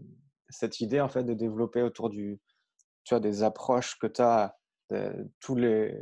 cette 0.49 0.79
idée 0.79 0.99
en 0.99 1.09
fait 1.09 1.23
de 1.23 1.33
développer 1.33 1.81
autour 1.81 2.09
du, 2.09 2.39
tu 3.03 3.13
vois, 3.13 3.19
des 3.19 3.43
approches 3.43 3.97
que 3.99 4.07
tu 4.07 4.21
as, 4.21 4.57
de, 4.89 5.29
tous 5.39 5.55
les, 5.55 5.95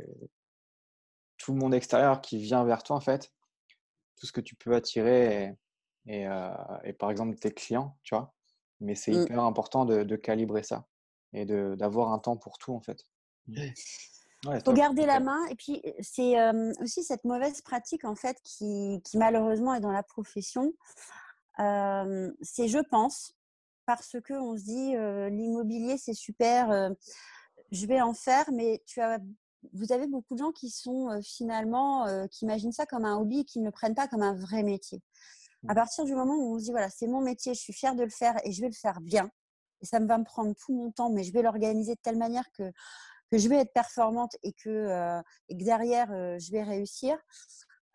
tout 1.38 1.52
le 1.52 1.58
monde 1.58 1.74
extérieur 1.74 2.20
qui 2.20 2.38
vient 2.38 2.64
vers 2.64 2.82
toi 2.82 2.96
en 2.96 3.00
fait, 3.00 3.32
tout 4.16 4.26
ce 4.26 4.32
que 4.32 4.40
tu 4.40 4.54
peux 4.54 4.74
attirer 4.74 5.56
et, 6.06 6.26
et, 6.84 6.92
par 6.94 7.10
exemple 7.10 7.36
tes 7.36 7.52
clients, 7.52 7.98
tu 8.02 8.14
vois. 8.14 8.32
Mais 8.80 8.94
c'est 8.94 9.12
mmh. 9.12 9.22
hyper 9.22 9.40
important 9.44 9.84
de, 9.84 10.02
de, 10.02 10.16
calibrer 10.16 10.62
ça 10.62 10.86
et 11.32 11.44
d'avoir 11.44 12.12
un 12.12 12.18
temps 12.18 12.36
pour 12.36 12.58
tout 12.58 12.72
en 12.72 12.80
fait. 12.80 13.04
Il 14.44 14.60
faut 14.64 14.72
garder 14.72 15.06
la 15.06 15.20
main. 15.20 15.44
Et 15.46 15.54
puis, 15.54 15.82
c'est 16.00 16.34
aussi 16.80 17.04
cette 17.04 17.24
mauvaise 17.24 17.60
pratique, 17.60 18.04
en 18.04 18.16
fait, 18.16 18.38
qui, 18.42 19.00
qui, 19.04 19.16
malheureusement 19.18 19.74
est 19.74 19.80
dans 19.80 19.92
la 19.92 20.02
profession. 20.02 20.72
c'est 21.58 22.68
je 22.68 22.82
pense, 22.90 23.36
parce 23.86 24.16
qu'on 24.26 24.56
se 24.56 24.64
dit 24.64 24.94
l'immobilier, 25.36 25.96
c'est 25.96 26.14
super, 26.14 26.92
je 27.70 27.86
vais 27.86 28.00
en 28.00 28.14
faire, 28.14 28.50
mais 28.52 28.82
tu 28.86 29.00
as, 29.00 29.18
vous 29.72 29.92
avez 29.92 30.08
beaucoup 30.08 30.34
de 30.34 30.40
gens 30.40 30.50
qui 30.50 30.70
sont 30.70 31.20
finalement, 31.22 32.06
qui 32.28 32.44
imaginent 32.44 32.72
ça 32.72 32.84
comme 32.84 33.04
un 33.04 33.16
hobby 33.16 33.40
et 33.40 33.44
qui 33.44 33.60
ne 33.60 33.66
le 33.66 33.70
prennent 33.70 33.94
pas 33.94 34.08
comme 34.08 34.22
un 34.22 34.34
vrai 34.34 34.64
métier. 34.64 35.00
À 35.68 35.74
partir 35.76 36.04
du 36.04 36.16
moment 36.16 36.34
où 36.34 36.56
on 36.56 36.58
se 36.58 36.64
dit, 36.64 36.70
voilà, 36.72 36.90
c'est 36.90 37.06
mon 37.06 37.20
métier, 37.20 37.54
je 37.54 37.60
suis 37.60 37.72
fière 37.72 37.94
de 37.94 38.02
le 38.02 38.10
faire 38.10 38.34
et 38.44 38.50
je 38.50 38.60
vais 38.60 38.66
le 38.66 38.74
faire 38.74 39.00
bien, 39.00 39.30
et 39.80 39.86
ça 39.86 40.00
me 40.00 40.08
va 40.08 40.18
me 40.18 40.24
prendre 40.24 40.52
tout 40.56 40.74
mon 40.74 40.90
temps, 40.90 41.10
mais 41.10 41.22
je 41.22 41.32
vais 41.32 41.42
l'organiser 41.42 41.94
de 41.94 42.00
telle 42.02 42.18
manière 42.18 42.50
que, 42.50 42.72
que 43.32 43.38
je 43.38 43.48
vais 43.48 43.56
être 43.56 43.72
performante 43.72 44.36
et 44.42 44.52
que, 44.52 44.68
euh, 44.68 45.22
derrière, 45.48 46.12
euh, 46.12 46.38
je 46.38 46.52
vais 46.52 46.62
réussir, 46.62 47.16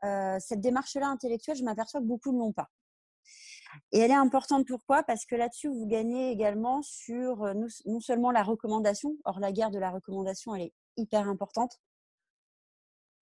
euh, 0.04 0.38
cette 0.40 0.62
démarche-là 0.62 1.08
intellectuelle, 1.08 1.56
je 1.56 1.64
m'aperçois 1.64 2.02
que 2.02 2.06
beaucoup 2.06 2.32
ne 2.34 2.40
l'ont 2.40 2.54
pas. 2.54 2.72
Et 3.92 4.00
elle 4.00 4.10
est 4.10 4.16
importante 4.16 4.66
pourquoi? 4.68 5.04
Parce 5.04 5.28
que 5.28 5.36
là-dessus, 5.36 5.68
vous 5.68 5.86
gagnez 5.86 6.32
également 6.32 6.82
sur 6.82 7.54
non 7.54 8.00
seulement 8.00 8.32
la 8.32 8.42
recommandation, 8.42 9.16
or 9.26 9.40
la 9.40 9.52
guerre 9.52 9.70
de 9.70 9.78
la 9.78 9.92
recommandation, 9.92 10.56
elle 10.56 10.64
est 10.64 10.74
hyper 10.98 11.28
importante 11.28 11.80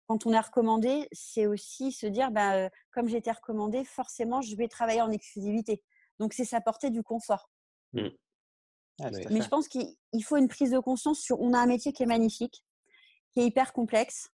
quand 0.07 0.25
on 0.25 0.33
est 0.33 0.39
recommandé, 0.39 1.07
c'est 1.13 1.47
aussi 1.47 1.93
se 1.93 2.05
dire, 2.05 2.29
bah, 2.29 2.69
comme 2.91 3.07
j'ai 3.07 3.17
été 3.17 3.31
recommandé, 3.31 3.85
forcément, 3.85 4.41
je 4.41 4.53
vais 4.57 4.67
travailler 4.67 5.01
en 5.01 5.09
exclusivité. 5.11 5.81
Donc, 6.19 6.33
c'est 6.33 6.43
s'apporter 6.43 6.89
du 6.89 7.01
confort. 7.03 7.49
Mmh. 7.93 8.09
Mais 8.99 9.41
je 9.41 9.49
pense 9.49 9.67
qu'il 9.67 10.23
faut 10.23 10.37
une 10.37 10.47
prise 10.47 10.71
de 10.71 10.79
conscience 10.79 11.19
sur, 11.19 11.39
on 11.41 11.53
a 11.53 11.59
un 11.59 11.65
métier 11.65 11.93
qui 11.93 12.03
est 12.03 12.07
magnifique, 12.07 12.63
qui 13.31 13.41
est 13.41 13.45
hyper 13.45 13.73
complexe, 13.73 14.29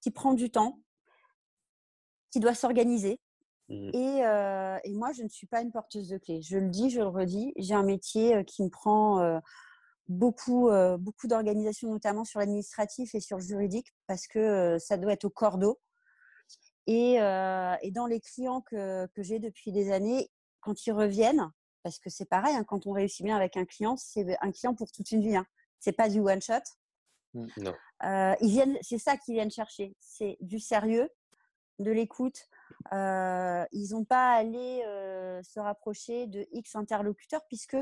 qui 0.00 0.10
prend 0.10 0.34
du 0.34 0.50
temps, 0.50 0.80
qui 2.32 2.40
doit 2.40 2.54
s'organiser. 2.54 3.20
Mmh. 3.68 3.90
Et, 3.94 4.18
et, 4.84 4.94
moi, 4.94 5.12
je 5.12 5.22
ne 5.22 5.28
suis 5.28 5.46
pas 5.46 5.62
une 5.62 5.70
porteuse 5.70 6.08
de 6.08 6.18
clés. 6.18 6.42
Je 6.42 6.58
le 6.58 6.68
dis, 6.68 6.90
je 6.90 7.00
le 7.00 7.06
redis. 7.06 7.52
J'ai 7.56 7.74
un 7.74 7.84
métier 7.84 8.44
qui 8.44 8.64
me 8.64 8.68
prend 8.68 9.40
beaucoup, 10.10 10.68
euh, 10.68 10.98
beaucoup 10.98 11.28
d'organisations, 11.28 11.88
notamment 11.90 12.24
sur 12.24 12.40
l'administratif 12.40 13.14
et 13.14 13.20
sur 13.20 13.38
le 13.38 13.42
juridique, 13.42 13.94
parce 14.06 14.26
que 14.26 14.38
euh, 14.38 14.78
ça 14.78 14.98
doit 14.98 15.12
être 15.12 15.24
au 15.24 15.30
cordeau. 15.30 15.80
Et, 16.86 17.22
euh, 17.22 17.76
et 17.82 17.92
dans 17.92 18.06
les 18.06 18.20
clients 18.20 18.60
que, 18.60 19.06
que 19.14 19.22
j'ai 19.22 19.38
depuis 19.38 19.72
des 19.72 19.92
années, 19.92 20.28
quand 20.60 20.86
ils 20.86 20.92
reviennent, 20.92 21.50
parce 21.82 21.98
que 21.98 22.10
c'est 22.10 22.26
pareil, 22.26 22.54
hein, 22.54 22.64
quand 22.64 22.86
on 22.86 22.92
réussit 22.92 23.24
bien 23.24 23.36
avec 23.36 23.56
un 23.56 23.64
client, 23.64 23.96
c'est 23.96 24.36
un 24.40 24.52
client 24.52 24.74
pour 24.74 24.92
toute 24.92 25.10
une 25.10 25.22
vie. 25.22 25.36
Hein. 25.36 25.46
C'est 25.78 25.92
pas 25.92 26.08
du 26.08 26.20
one 26.20 26.42
shot. 26.42 26.54
Mmh, 27.34 27.46
ils 28.40 28.50
viennent, 28.50 28.78
c'est 28.82 28.98
ça 28.98 29.16
qu'ils 29.16 29.34
viennent 29.34 29.50
chercher. 29.50 29.94
C'est 30.00 30.36
du 30.40 30.58
sérieux, 30.58 31.08
de 31.78 31.90
l'écoute. 31.90 32.48
ils 32.92 33.88
n'ont 33.92 34.04
pas 34.04 34.32
à 34.32 34.36
aller 34.36 34.82
se 35.42 35.60
rapprocher 35.60 36.26
de 36.26 36.46
X 36.52 36.76
interlocuteurs 36.76 37.46
puisque 37.46 37.76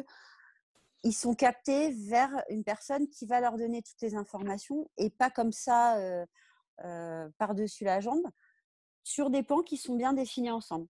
ils 1.04 1.12
sont 1.12 1.34
captés 1.34 1.92
vers 1.92 2.30
une 2.48 2.64
personne 2.64 3.08
qui 3.08 3.26
va 3.26 3.40
leur 3.40 3.56
donner 3.56 3.82
toutes 3.82 4.00
les 4.00 4.14
informations 4.14 4.90
et 4.96 5.10
pas 5.10 5.30
comme 5.30 5.52
ça 5.52 5.96
euh, 5.98 6.26
euh, 6.84 7.28
par-dessus 7.38 7.84
la 7.84 8.00
jambe 8.00 8.26
sur 9.04 9.30
des 9.30 9.42
pans 9.42 9.62
qui 9.62 9.76
sont 9.76 9.94
bien 9.94 10.12
définis 10.12 10.50
ensemble. 10.50 10.86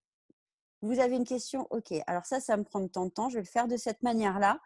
Vous 0.81 1.01
avez 1.01 1.17
une 1.17 1.25
question, 1.25 1.67
ok, 1.71 1.93
alors 2.07 2.25
ça, 2.25 2.41
ça 2.41 2.57
me 2.57 2.65
prend 2.65 2.87
tant 2.89 3.07
de 3.07 3.11
temps, 3.11 3.29
je 3.29 3.35
vais 3.35 3.43
le 3.43 3.49
faire 3.49 3.67
de 3.67 3.77
cette 3.77 4.03
manière-là 4.03 4.61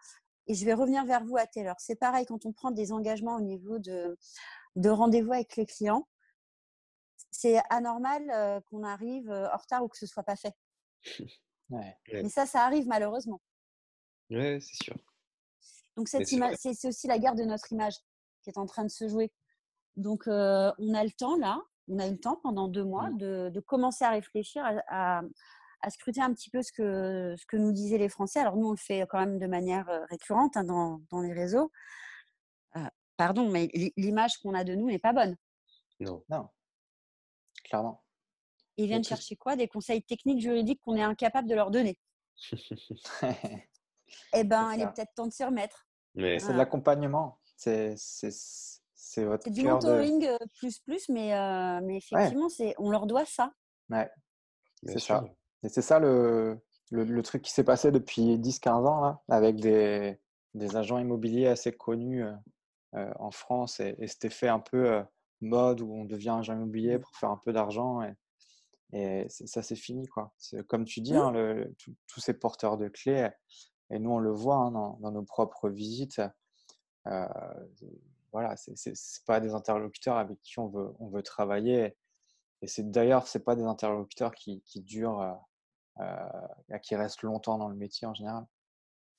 et 0.47 0.55
je 0.55 0.65
vais 0.65 0.75
revenir 0.75 1.05
vers 1.07 1.25
vous 1.25 1.37
à 1.37 1.47
telle 1.47 1.67
heure. 1.67 1.81
C'est 1.81 1.97
pareil 1.97 2.27
quand 2.27 2.45
on 2.45 2.53
prend 2.53 2.71
des 2.71 2.93
engagements 2.93 3.37
au 3.37 3.41
niveau 3.41 3.79
de, 3.79 4.19
de 4.77 4.91
rendez-vous 4.91 5.33
avec 5.33 5.57
les 5.57 5.67
clients. 5.67 6.07
C'est 7.31 7.61
anormal 7.71 8.31
euh, 8.31 8.61
qu'on 8.69 8.83
arrive 8.83 9.31
en 9.31 9.57
retard 9.57 9.83
ou 9.83 9.89
que 9.89 9.97
ce 9.97 10.05
ne 10.05 10.11
soit 10.11 10.23
pas 10.23 10.37
fait. 10.37 10.55
Mais 11.71 12.29
ça, 12.29 12.45
ça 12.45 12.65
arrive 12.65 12.87
malheureusement. 12.87 13.41
Oui, 14.31 14.61
c'est 14.61 14.85
sûr. 14.85 14.97
Donc 15.97 16.09
c'est 16.09 16.85
aussi 16.85 17.07
la 17.07 17.19
guerre 17.19 17.35
de 17.35 17.45
notre 17.45 17.73
image 17.73 17.95
qui 18.43 18.51
est 18.51 18.59
en 18.59 18.67
train 18.67 18.85
de 18.85 18.91
se 18.91 19.09
jouer. 19.09 19.33
Donc 19.97 20.27
euh, 20.27 20.73
on 20.79 20.95
a 20.95 21.05
le 21.05 21.11
temps 21.11 21.37
là, 21.37 21.61
on 21.89 21.99
a 21.99 22.07
eu 22.07 22.13
le 22.13 22.21
temps 22.21 22.37
pendant 22.43 22.69
deux 22.69 22.85
mois 22.85 23.11
mmh. 23.11 23.19
de, 23.51 23.61
commencer 23.61 24.05
à 24.05 24.11
réfléchir, 24.11 24.65
à, 24.89 25.23
scruter 25.91 26.20
un 26.20 26.33
petit 26.33 26.51
peu 26.51 26.62
ce 26.62 26.72
que, 26.72 27.35
ce 27.37 27.47
que 27.47 27.57
nous 27.57 27.72
disaient 27.72 27.99
les 27.99 28.09
Français. 28.09 28.41
Alors 28.41 28.57
nous 28.57 28.68
on 28.68 28.72
le 28.72 28.76
fait 28.76 29.07
quand 29.09 29.18
même 29.18 29.39
de 29.39 29.47
manière 29.47 29.89
euh, 29.89 30.05
récurrente 30.11 30.57
hein, 30.57 30.64
dans, 30.64 31.01
dans, 31.11 31.20
les 31.20 31.33
réseaux. 31.33 31.70
Euh, 32.76 32.87
pardon, 33.16 33.51
mais 33.51 33.68
l'image 33.97 34.39
qu'on 34.39 34.55
a 34.55 34.64
de 34.64 34.74
nous 34.74 34.89
n'est 34.89 34.99
pas 34.99 35.12
bonne. 35.12 35.37
Non. 36.01 36.24
Non. 36.28 36.49
Clairement. 37.64 38.03
Ils 38.76 38.87
viennent 38.87 39.05
chercher 39.05 39.37
quoi? 39.37 39.57
Des 39.57 39.68
conseils 39.68 40.03
techniques, 40.03 40.41
juridiques 40.41 40.80
qu'on 40.83 40.97
est 40.97 41.03
incapable 41.03 41.49
de 41.49 41.55
leur 41.55 41.70
donner. 41.70 41.99
eh 44.35 44.45
ben, 44.45 44.72
il 44.74 44.83
est 44.83 44.87
peut-être 44.87 45.14
temps 45.14 45.26
de 45.26 45.33
s'y 45.33 45.45
remettre. 45.45 45.87
C'est 46.14 46.49
de 46.49 46.57
l'accompagnement. 46.57 47.39
C'est 47.57 47.97
votre 49.18 49.45
C'est 49.45 49.51
du 49.51 49.64
mentoring 49.64 50.26
plus 50.59 50.78
plus, 50.80 51.09
mais, 51.09 51.30
mais 51.83 51.99
effectivement, 51.99 52.49
c'est 52.49 52.74
on 52.78 52.91
leur 52.91 53.07
doit 53.07 53.26
ça. 53.26 53.53
Ouais, 53.91 54.11
c'est 54.87 54.99
ça. 54.99 55.24
Et 55.63 55.69
c'est 55.69 55.83
ça 55.83 55.99
le, 55.99 56.59
le, 56.91 57.23
truc 57.23 57.43
qui 57.43 57.53
s'est 57.53 57.65
passé 57.65 57.91
depuis 57.91 58.39
10-15 58.39 58.71
ans 58.87 59.01
là, 59.01 59.23
avec 59.29 59.57
des, 59.57 60.19
des, 60.55 60.77
agents 60.77 60.99
immobiliers 60.99 61.47
assez 61.47 61.73
connus 61.73 62.25
en 62.93 63.31
France 63.31 63.81
et, 63.81 63.95
et, 63.99 64.07
cet 64.09 64.25
effet 64.25 64.49
un 64.49 64.59
peu 64.59 65.03
mode 65.41 65.81
où 65.81 65.93
on 65.93 66.05
devient 66.05 66.37
agent 66.39 66.53
immobilier 66.53 66.99
pour 66.99 67.17
faire 67.17 67.31
un 67.31 67.41
peu 67.43 67.53
d'argent 67.53 68.03
et, 68.03 68.15
et 68.93 69.27
ça 69.29 69.63
c'est 69.63 69.77
fini 69.77 70.07
quoi. 70.09 70.33
Comme 70.69 70.85
tu 70.85 71.01
dis, 71.01 71.17
hein, 71.17 71.31
le, 71.31 71.75
tous 72.07 72.21
ces 72.21 72.35
porteurs 72.35 72.77
de 72.77 72.89
clés 72.89 73.29
et 73.91 73.99
nous 73.99 74.11
on 74.11 74.19
le 74.19 74.33
voit 74.33 74.57
hein, 74.57 74.71
dans, 74.73 74.99
dans, 75.01 75.13
nos 75.13 75.23
propres 75.23 75.69
visites. 75.69 76.21
Euh, 77.07 77.27
voilà, 78.33 78.57
c'est 78.57 78.95
pas 79.27 79.41
des 79.41 79.53
interlocuteurs 79.53 80.17
avec 80.17 80.41
qui 80.41 80.59
on 80.59 80.69
veut, 80.69 80.95
on 80.99 81.09
veut 81.09 81.23
travailler. 81.23 81.97
Et 82.63 82.67
c'est 82.67 82.91
d'ailleurs, 82.91 83.27
c'est 83.27 83.45
pas 83.45 83.57
des 83.57 83.65
interlocuteurs 83.65 84.35
qui, 84.35 84.63
qui 84.63 84.81
durent, 84.81 85.21
euh, 85.21 85.33
euh, 85.33 85.35
qui 86.82 86.97
restent 86.97 87.22
longtemps 87.22 87.59
dans 87.59 87.68
le 87.68 87.76
métier 87.76 88.07
en 88.07 88.14
général. 88.14 88.45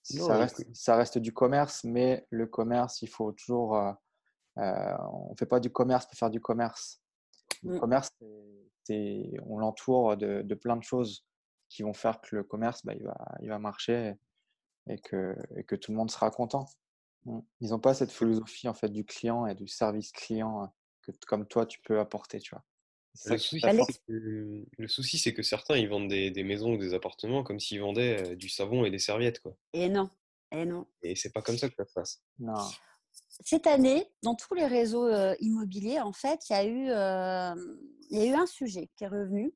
ça, 0.04 0.38
reste, 0.38 0.66
ça, 0.74 0.96
reste, 0.96 1.18
du 1.18 1.34
commerce, 1.34 1.84
mais 1.84 2.26
le 2.30 2.48
commerce, 2.48 3.02
il 3.02 3.10
faut 3.10 3.32
toujours. 3.32 3.76
Euh, 3.78 3.94
on 4.58 5.32
ne 5.32 5.36
fait 5.38 5.46
pas 5.46 5.60
du 5.60 5.72
commerce 5.72 6.06
pour 6.06 6.18
faire 6.18 6.30
du 6.30 6.42
commerce. 6.42 7.02
Le 7.64 7.76
mmh. 7.76 7.80
commerce, 7.80 8.12
on 8.90 9.58
l'entoure 9.58 10.18
de, 10.18 10.42
de, 10.42 10.56
plein 10.56 10.76
de 10.76 10.84
choses 10.84 11.26
qui 11.70 11.84
vont 11.84 11.94
faire 11.94 12.22
que 12.22 12.36
le 12.36 12.44
commerce, 12.44 12.86
bah, 12.86 12.94
il, 12.94 13.04
va, 13.04 13.18
il 13.42 13.50
va 13.50 13.58
marcher 13.58 14.16
et 14.88 15.00
que, 15.00 15.36
et 15.56 15.64
que 15.64 15.76
tout 15.76 15.92
le 15.92 15.98
monde 15.98 16.12
sera 16.12 16.30
content. 16.30 16.68
Mmh. 17.26 17.40
Ils 17.62 17.70
n'ont 17.70 17.80
pas 17.80 17.94
cette 17.94 18.12
philosophie 18.12 18.68
en 18.68 18.74
fait 18.74 18.90
du 18.90 19.06
client 19.06 19.48
et 19.48 19.56
du 19.56 19.68
service 19.68 20.12
client 20.12 20.72
que 21.02 21.12
comme 21.28 21.46
toi 21.48 21.66
tu 21.66 21.80
peux 21.82 22.00
apporter, 22.00 22.40
tu 22.40 22.54
vois. 22.54 22.64
Le 23.30 24.88
souci, 24.88 25.20
c'est 25.20 25.34
que, 25.34 25.44
certains 25.44 25.78
ils 25.78 25.88
vendent 25.88 26.08
des, 26.08 26.32
des, 26.32 26.44
maisons 26.44 26.74
ou 26.74 26.78
des 26.78 26.94
appartements 26.94 27.44
comme 27.44 27.60
s'ils 27.60 27.82
vendaient 27.82 28.36
du 28.36 28.50
savon 28.50 28.86
et 28.86 28.92
des 28.92 29.00
serviettes, 29.00 29.40
quoi. 29.40 29.56
Et 29.74 29.90
non, 29.90 30.10
et 30.52 30.66
non. 30.66 30.88
Et 31.04 31.16
c'est 31.16 31.32
pas 31.32 31.42
comme 31.42 31.58
ça 31.58 31.70
que 31.70 31.76
ça 31.76 31.86
se 31.86 31.94
passe. 31.94 32.22
Non. 32.40 32.56
Cette 33.46 33.68
année, 33.68 34.12
dans 34.24 34.36
tous 34.36 34.54
les 34.54 34.66
réseaux 34.66 35.10
immobiliers, 35.40 36.00
en 36.00 36.14
fait, 36.14 36.40
il 36.50 36.54
y 36.54 36.56
a 36.56 36.66
eu, 36.66 36.86
il 38.10 38.18
y 38.18 38.22
a 38.22 38.26
eu 38.26 38.34
un 38.34 38.46
sujet 38.48 38.90
qui 38.96 39.04
est 39.04 39.08
revenu, 39.08 39.54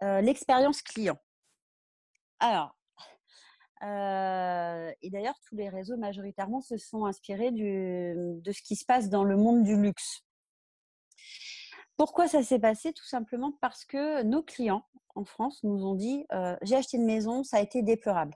l'expérience 0.00 0.82
client. 0.82 1.18
Alors, 2.38 2.76
et 3.82 5.10
d'ailleurs, 5.10 5.38
tous 5.48 5.56
les 5.56 5.68
réseaux 5.68 5.96
majoritairement 5.96 6.60
se 6.60 6.76
sont 6.76 7.04
inspirés 7.04 7.50
de 7.52 8.52
ce 8.52 8.62
qui 8.62 8.76
se 8.76 8.84
passe 8.84 9.08
dans 9.08 9.24
le 9.24 9.36
monde 9.36 9.64
du 9.64 9.76
luxe. 9.80 10.25
Pourquoi 11.96 12.28
ça 12.28 12.42
s'est 12.42 12.58
passé? 12.58 12.92
Tout 12.92 13.06
simplement 13.06 13.52
parce 13.60 13.84
que 13.84 14.22
nos 14.22 14.42
clients 14.42 14.84
en 15.14 15.24
France 15.24 15.62
nous 15.64 15.84
ont 15.86 15.94
dit 15.94 16.26
j'ai 16.62 16.76
acheté 16.76 16.98
une 16.98 17.06
maison, 17.06 17.42
ça 17.42 17.58
a 17.58 17.60
été 17.60 17.82
déplorable. 17.82 18.34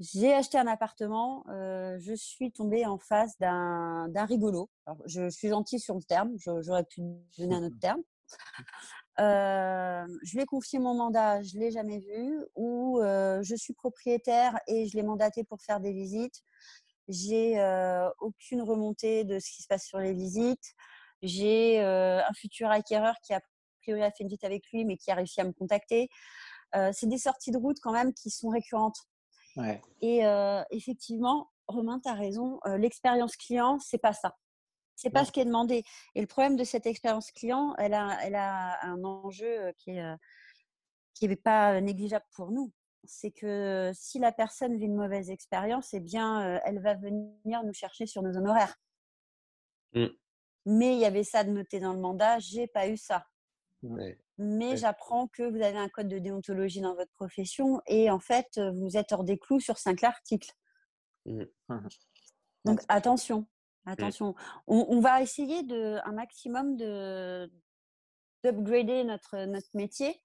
J'ai 0.00 0.32
acheté 0.34 0.58
un 0.58 0.66
appartement, 0.66 1.44
je 1.48 2.14
suis 2.16 2.50
tombée 2.50 2.86
en 2.86 2.98
face 2.98 3.38
d'un 3.38 4.24
rigolo. 4.24 4.70
je, 5.06 5.28
suis 5.28 5.48
gentille 5.48 5.78
sur 5.78 5.94
le 5.94 6.02
terme, 6.02 6.32
j'aurais 6.38 6.84
pu 6.84 7.02
donner 7.38 7.54
un 7.54 7.64
autre 7.64 7.78
terme. 7.80 8.02
je 9.18 10.32
lui 10.32 10.42
ai 10.42 10.46
confié 10.46 10.78
mon 10.78 10.94
mandat, 10.94 11.42
je 11.42 11.56
ne 11.56 11.60
l'ai 11.60 11.70
jamais 11.70 12.00
vu, 12.00 12.44
ou 12.56 12.98
je 13.00 13.54
suis 13.56 13.74
propriétaire 13.74 14.58
et 14.66 14.88
je 14.88 14.96
l'ai 14.96 15.02
mandaté 15.02 15.44
pour 15.44 15.60
faire 15.60 15.80
des 15.80 15.92
visites. 15.92 16.42
J'ai 17.08 17.60
aucune 18.20 18.62
remontée 18.62 19.24
de 19.24 19.38
ce 19.38 19.50
qui 19.50 19.62
se 19.62 19.68
passe 19.68 19.84
sur 19.84 19.98
les 19.98 20.14
visites. 20.14 20.74
J'ai 21.22 21.80
un 21.80 22.32
futur 22.34 22.70
acquéreur 22.70 23.14
qui 23.22 23.32
a 23.32 23.40
priori 23.82 24.02
a 24.02 24.10
fait 24.10 24.22
une 24.24 24.28
visite 24.28 24.44
avec 24.44 24.64
lui, 24.72 24.84
mais 24.84 24.96
qui 24.96 25.10
a 25.10 25.14
réussi 25.14 25.40
à 25.40 25.44
me 25.44 25.52
contacter. 25.52 26.08
c'est 26.92 27.08
des 27.08 27.18
sorties 27.18 27.52
de 27.52 27.58
route 27.58 27.78
quand 27.80 27.92
même 27.92 28.12
qui 28.12 28.30
sont 28.30 28.48
récurrentes. 28.48 28.98
Et 30.00 30.22
effectivement, 30.70 31.50
Romain, 31.68 32.00
tu 32.00 32.08
as 32.08 32.14
raison, 32.14 32.58
l'expérience 32.78 33.36
client, 33.36 33.78
c'est 33.78 33.98
pas 33.98 34.12
ça. 34.12 34.36
C'est 34.94 35.10
pas 35.10 35.24
ce 35.24 35.32
qui 35.32 35.40
est 35.40 35.44
demandé. 35.44 35.84
Et 36.14 36.20
le 36.20 36.26
problème 36.26 36.56
de 36.56 36.64
cette 36.64 36.86
expérience 36.86 37.30
client, 37.32 37.74
elle 37.78 37.94
a, 37.94 38.18
elle 38.22 38.34
a 38.34 38.84
un 38.84 39.02
enjeu 39.04 39.72
qui 39.78 39.90
est, 39.90 40.16
qui 41.14 41.28
n'est 41.28 41.36
pas 41.36 41.80
négligeable 41.80 42.26
pour 42.34 42.50
nous. 42.50 42.72
C'est 43.04 43.32
que 43.32 43.90
si 43.94 44.18
la 44.18 44.32
personne 44.32 44.76
vit 44.78 44.86
une 44.86 44.94
mauvaise 44.94 45.30
expérience, 45.30 45.92
eh 45.92 46.00
bien, 46.00 46.60
elle 46.64 46.80
va 46.80 46.94
venir 46.94 47.64
nous 47.64 47.72
chercher 47.72 48.06
sur 48.06 48.22
nos 48.22 48.36
honoraires. 48.36 48.76
Mmh. 49.94 50.06
Mais 50.64 50.94
il 50.94 51.00
y 51.00 51.04
avait 51.04 51.24
ça 51.24 51.44
de 51.44 51.50
noter 51.50 51.80
dans 51.80 51.92
le 51.92 52.00
mandat, 52.00 52.38
j'ai 52.38 52.66
pas 52.66 52.88
eu 52.88 52.96
ça. 52.96 53.26
Mais 54.38 54.76
j'apprends 54.76 55.26
que 55.26 55.42
vous 55.42 55.60
avez 55.60 55.78
un 55.78 55.88
code 55.88 56.08
de 56.08 56.18
déontologie 56.18 56.80
dans 56.80 56.94
votre 56.94 57.12
profession 57.12 57.80
et 57.86 58.10
en 58.10 58.20
fait, 58.20 58.60
vous 58.74 58.96
êtes 58.96 59.12
hors 59.12 59.24
des 59.24 59.38
clous 59.38 59.60
sur 59.60 59.78
cinq 59.78 60.04
articles. 60.04 60.52
Mmh. 61.26 61.44
Donc 62.64 62.80
attention, 62.88 63.46
Attention, 63.84 64.36
on, 64.68 65.00
va 65.00 65.22
essayer 65.22 65.64
de, 65.64 65.98
un 66.04 66.12
maximum 66.12 66.76
de 66.76 67.50
d'upgrader 68.44 69.04
notre, 69.04 69.44
notre 69.44 69.68
métier, 69.74 70.20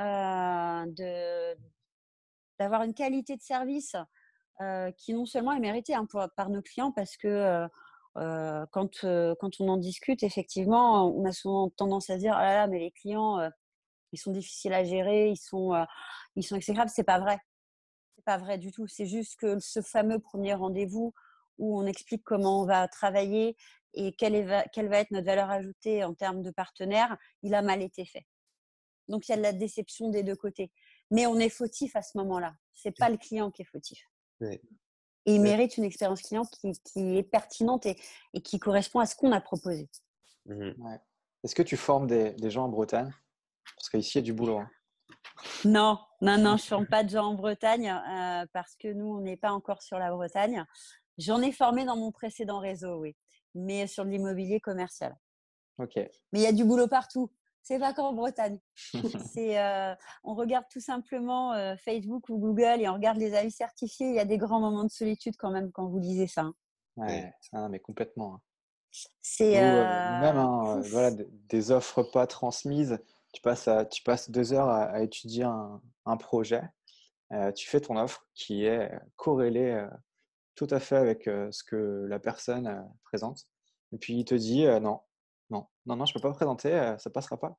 euh, 0.00 0.84
de, 0.86 1.56
d'avoir 2.58 2.82
une 2.82 2.94
qualité 2.94 3.36
de 3.36 3.42
service 3.42 3.96
euh, 4.60 4.90
qui 4.92 5.14
non 5.14 5.26
seulement 5.26 5.52
est 5.52 5.60
méritée 5.60 5.94
hein, 5.94 6.06
par 6.36 6.50
nos 6.50 6.62
clients, 6.62 6.92
parce 6.92 7.16
que 7.16 7.28
euh, 7.28 7.68
quand, 8.14 9.00
quand 9.00 9.60
on 9.60 9.68
en 9.68 9.76
discute, 9.76 10.22
effectivement, 10.22 11.06
on 11.06 11.24
a 11.24 11.32
souvent 11.32 11.70
tendance 11.70 12.10
à 12.10 12.16
dire 12.16 12.34
ah 12.34 12.42
là, 12.42 12.54
là 12.54 12.66
mais 12.66 12.78
les 12.78 12.92
clients, 12.92 13.40
ils 14.12 14.18
sont 14.18 14.32
difficiles 14.32 14.72
à 14.72 14.84
gérer, 14.84 15.30
ils 15.30 15.36
sont, 15.36 15.72
ils 16.36 16.44
sont 16.44 16.56
exécrables. 16.56 16.90
C'est 16.90 17.04
pas 17.04 17.18
vrai. 17.18 17.38
C'est 18.16 18.24
pas 18.24 18.38
vrai 18.38 18.58
du 18.58 18.70
tout. 18.70 18.86
C'est 18.86 19.06
juste 19.06 19.36
que 19.40 19.58
ce 19.58 19.82
fameux 19.82 20.20
premier 20.20 20.54
rendez-vous 20.54 21.12
où 21.58 21.78
on 21.78 21.86
explique 21.86 22.22
comment 22.24 22.62
on 22.62 22.66
va 22.66 22.88
travailler 22.88 23.56
et 23.94 24.12
quelle, 24.12 24.34
est, 24.34 24.70
quelle 24.72 24.88
va 24.88 24.98
être 24.98 25.10
notre 25.10 25.26
valeur 25.26 25.50
ajoutée 25.50 26.04
en 26.04 26.14
termes 26.14 26.42
de 26.42 26.50
partenaires, 26.50 27.16
il 27.42 27.54
a 27.54 27.62
mal 27.62 27.82
été 27.82 28.04
fait. 28.04 28.26
Donc 29.08 29.28
il 29.28 29.32
y 29.32 29.34
a 29.34 29.36
de 29.36 29.42
la 29.42 29.52
déception 29.52 30.08
des 30.08 30.22
deux 30.22 30.36
côtés. 30.36 30.72
Mais 31.10 31.26
on 31.26 31.36
est 31.38 31.48
fautif 31.48 31.94
à 31.96 32.02
ce 32.02 32.16
moment-là. 32.18 32.54
Ce 32.72 32.88
n'est 32.88 32.92
pas 32.92 33.08
le 33.08 33.16
client 33.16 33.50
qui 33.50 33.62
est 33.62 33.66
fautif. 33.66 34.00
Et 35.26 35.34
il 35.34 35.40
mérite 35.40 35.76
une 35.78 35.84
expérience 35.84 36.22
client 36.22 36.44
qui, 36.44 36.72
qui 36.84 37.16
est 37.16 37.22
pertinente 37.22 37.86
et, 37.86 37.96
et, 38.34 38.42
qui 38.42 38.58
correspond 38.58 39.00
à 39.00 39.06
ce 39.06 39.16
qu'on 39.16 39.32
a 39.32 39.40
proposé. 39.40 39.88
Mmh 40.46 40.72
Est-ce 41.42 41.54
que 41.54 41.62
tu 41.62 41.76
formes 41.76 42.06
des, 42.06 42.32
des, 42.32 42.50
gens 42.50 42.64
en 42.64 42.68
Bretagne? 42.68 43.10
Parce 43.76 43.88
qu'ici, 43.88 44.18
il 44.18 44.20
y 44.20 44.24
a 44.24 44.24
du 44.24 44.32
boulot. 44.32 44.58
Hein. 44.58 44.70
Non, 45.64 45.98
non, 46.20 46.38
non, 46.38 46.56
je 46.56 46.64
ne 46.64 46.68
forme 46.68 46.86
pas 46.86 47.02
de 47.02 47.10
gens 47.10 47.26
en 47.26 47.34
Bretagne 47.34 47.88
euh, 47.88 48.46
parce 48.52 48.76
que 48.76 48.88
nous, 48.92 49.06
on 49.06 49.20
n'est 49.20 49.36
pas 49.36 49.52
encore 49.52 49.82
sur 49.82 49.98
la 49.98 50.10
Bretagne. 50.10 50.64
J'en 51.18 51.40
ai 51.40 51.52
formé 51.52 51.84
dans 51.84 51.96
mon 51.96 52.12
précédent 52.12 52.58
réseau, 52.58 52.96
oui, 53.00 53.16
mais 53.54 53.86
sur 53.86 54.04
l'immobilier 54.04 54.60
commercial. 54.60 55.14
Ok. 55.78 55.94
Mais 55.96 56.40
il 56.40 56.42
y 56.42 56.46
a 56.46 56.52
du 56.52 56.64
boulot 56.64 56.88
partout. 56.88 57.30
C'est 57.64 57.78
pas 57.78 57.94
qu'en 57.94 58.12
Bretagne. 58.12 58.60
c'est, 59.32 59.58
euh, 59.58 59.94
on 60.22 60.34
regarde 60.34 60.66
tout 60.70 60.80
simplement 60.80 61.54
euh, 61.54 61.74
Facebook 61.82 62.28
ou 62.28 62.38
Google 62.38 62.82
et 62.82 62.88
on 62.88 62.94
regarde 62.94 63.16
les 63.16 63.34
avis 63.34 63.50
certifiés. 63.50 64.08
Il 64.08 64.14
y 64.14 64.20
a 64.20 64.26
des 64.26 64.36
grands 64.36 64.60
moments 64.60 64.84
de 64.84 64.90
solitude 64.90 65.34
quand 65.38 65.50
même 65.50 65.72
quand 65.72 65.88
vous 65.88 65.98
lisez 65.98 66.26
ça. 66.26 66.42
Hein. 66.42 66.54
Ouais, 66.96 67.32
mais 67.70 67.80
complètement. 67.80 68.34
Hein. 68.34 68.40
C'est 69.22 69.58
euh, 69.58 70.20
même 70.20 70.36
hein, 70.36 70.80
voilà, 70.84 71.10
des 71.48 71.70
offres 71.70 72.02
pas 72.02 72.26
transmises. 72.26 72.98
Tu 73.32 73.40
passes, 73.40 73.68
tu 73.90 74.02
passes 74.02 74.30
deux 74.30 74.52
heures 74.52 74.68
à, 74.68 75.02
étudier 75.02 75.44
un, 75.44 75.80
un 76.04 76.16
projet. 76.16 76.62
tu 77.56 77.66
fais 77.66 77.80
ton 77.80 77.96
offre 77.96 78.28
qui 78.34 78.64
est 78.64 78.92
corrélée 79.16 79.84
tout 80.54 80.68
à 80.70 80.78
fait 80.78 80.96
avec 80.96 81.24
ce 81.24 81.64
que 81.64 82.06
la 82.08 82.20
personne 82.20 82.88
présente. 83.02 83.48
Et 83.90 83.98
puis 83.98 84.14
il 84.14 84.24
te 84.24 84.36
dit 84.36 84.66
non, 84.80 85.00
non, 85.50 85.66
non, 85.86 85.96
non, 85.96 86.04
je 86.06 86.12
ne 86.12 86.14
peux 86.14 86.28
pas 86.28 86.34
présenter, 86.34 86.70
ça 86.70 87.10
ne 87.10 87.12
passera 87.12 87.38
pas. 87.38 87.56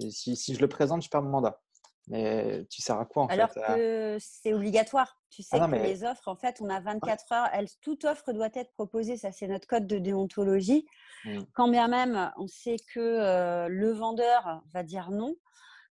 Et 0.00 0.10
si, 0.10 0.36
si, 0.36 0.54
je 0.54 0.60
le 0.60 0.68
présente, 0.68 1.02
je 1.02 1.08
perds 1.08 1.22
mon 1.22 1.30
mandat. 1.30 1.60
Mais 2.08 2.64
tu 2.70 2.80
sers 2.80 2.98
à 2.98 3.04
quoi 3.04 3.24
en 3.24 3.26
Alors 3.26 3.50
fait 3.50 3.62
Alors 3.62 3.76
que 3.76 4.16
c'est 4.18 4.54
obligatoire. 4.54 5.20
Tu 5.30 5.42
sais 5.42 5.58
ah 5.60 5.68
que 5.68 5.74
les 5.74 6.04
offres, 6.04 6.28
en 6.28 6.36
fait, 6.36 6.58
on 6.60 6.70
a 6.70 6.80
24 6.80 7.32
heures. 7.32 7.48
Elle, 7.52 7.68
toute 7.82 8.04
offre 8.06 8.32
doit 8.32 8.48
être 8.54 8.72
proposée. 8.72 9.18
Ça, 9.18 9.30
c'est 9.30 9.46
notre 9.46 9.66
code 9.66 9.86
de 9.86 9.98
déontologie. 9.98 10.86
Mmh. 11.24 11.40
Quand 11.52 11.68
bien 11.68 11.88
même, 11.88 12.32
on 12.38 12.46
sait 12.46 12.76
que 12.94 13.66
le 13.68 13.92
vendeur 13.92 14.62
va 14.72 14.82
dire 14.82 15.10
non. 15.10 15.36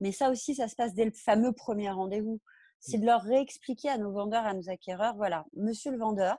Mais 0.01 0.12
ça 0.12 0.31
aussi, 0.31 0.55
ça 0.55 0.69
se 0.69 0.77
passe 0.77 0.93
dès 0.93 1.07
le 1.07 1.12
fameux 1.12 1.53
premier 1.53 1.90
rendez-vous 1.90 2.40
c'est 2.82 2.99
de 2.99 3.07
leur 3.07 3.23
réexpliquer 3.23 3.89
à 3.89 3.97
nos 3.97 4.11
vendeurs, 4.11 4.44
à 4.44 4.55
nos 4.55 4.69
acquéreurs, 4.69 5.15
voilà, 5.15 5.47
monsieur 5.55 5.93
le 5.93 5.99
vendeur, 5.99 6.36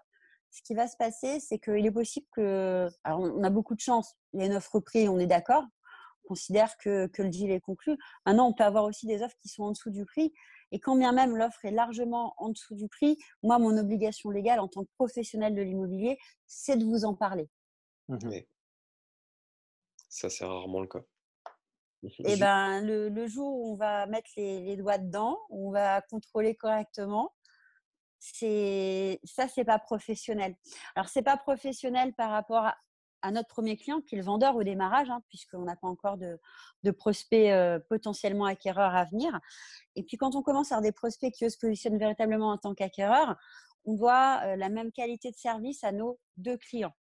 ce 0.54 0.62
qui 0.62 0.76
va 0.76 0.88
se 0.88 0.96
passer, 0.96 1.40
c'est 1.40 1.58
qu'il 1.58 1.84
est 1.86 1.92
possible 1.92 2.28
que, 2.32 2.88
alors 3.04 3.22
on 3.22 3.44
a 3.44 3.50
beaucoup 3.50 3.74
de 3.74 3.80
chance, 3.80 4.16
il 4.34 4.40
y 4.40 4.44
a 4.44 4.46
une 4.46 4.54
offre 4.54 4.80
prix, 4.80 5.10
on 5.10 5.18
est 5.18 5.26
d'accord, 5.26 5.64
on 6.24 6.28
considère 6.30 6.78
que, 6.78 7.08
que, 7.08 7.24
le 7.24 7.30
deal 7.30 7.50
est 7.52 7.60
conclu. 7.60 7.98
Maintenant, 8.26 8.48
on 8.48 8.54
peut 8.54 8.64
avoir 8.64 8.84
aussi 8.84 9.08
des 9.08 9.24
offres 9.24 9.36
qui 9.42 9.50
sont 9.50 9.64
en 9.64 9.72
dessous 9.72 9.90
du 9.90 10.06
prix 10.06 10.32
Et 10.72 10.80
quand 10.80 10.96
bien 10.96 11.12
même 11.12 11.36
l'offre 11.36 11.66
est 11.66 11.72
largement 11.72 12.36
en 12.38 12.50
dessous 12.50 12.76
du 12.76 12.88
prix, 12.88 13.18
moi, 13.42 13.58
mon 13.58 13.76
obligation 13.78 14.30
légale 14.30 14.60
en 14.60 14.68
tant 14.68 14.84
que 14.84 14.92
professionnel 14.96 15.56
de 15.56 15.62
l'immobilier, 15.64 16.20
c'est 16.46 16.78
de 16.78 16.86
vous 16.86 17.04
en 17.04 17.16
parler. 17.16 17.50
Mmh 18.10 18.18
Ça, 20.08 20.30
c'est 20.30 20.46
rarement 20.46 20.82
le 20.82 20.88
cas. 20.88 21.04
Et 22.26 22.38
ben, 22.38 22.86
le, 22.86 23.28
jour 23.28 23.54
où 23.54 23.74
on 23.74 23.76
va 23.76 24.06
mettre 24.06 24.30
les, 24.38 24.76
doigts 24.76 25.00
dedans, 25.00 25.40
où 25.50 25.70
on 25.70 25.72
va 25.72 26.02
contrôler 26.02 26.54
correctement, 26.54 27.34
c'est 28.24 29.20
ça, 29.26 29.50
c'est 29.50 29.66
pas 29.66 29.80
professionnel. 29.80 30.56
Alors, 30.96 31.10
c'est 31.10 31.24
pas 31.24 31.36
professionnel 31.36 32.14
par 32.14 32.32
rapport 32.32 32.68
à, 33.22 33.32
notre 33.32 33.50
premier 33.50 33.78
client, 33.78 34.02
qui 34.02 34.16
est 34.16 34.18
le 34.18 34.24
vendeur 34.24 34.56
au 34.56 34.64
démarrage, 34.64 35.10
hein, 35.10 35.22
puisqu'on 35.30 35.64
n'a 35.64 35.76
pas 35.76 35.88
encore 35.88 36.18
de, 36.18 36.40
prospects 36.92 37.52
euh, 37.52 37.80
potentiellement 37.90 38.46
acquéreurs 38.46 38.96
à 38.96 39.06
venir. 39.06 39.40
Et 39.96 40.04
puis, 40.04 40.18
quand 40.18 40.36
on 40.36 40.42
commence 40.42 40.72
à 40.72 40.76
avoir 40.76 40.84
des 40.84 40.94
prospects 40.94 41.34
qui 41.34 41.50
se 41.50 41.58
positionnent 41.58 41.98
véritablement 41.98 42.50
en 42.50 42.58
tant 42.58 42.74
qu'acquéreurs, 42.74 43.36
on 43.86 43.94
doit 43.94 44.42
euh, 44.44 44.56
la 44.56 44.70
même 44.70 44.92
qualité 44.94 45.30
de 45.32 45.38
service 45.38 45.84
à 45.84 45.92
nos 45.92 46.18
deux 46.38 46.58
clients, 46.58 46.94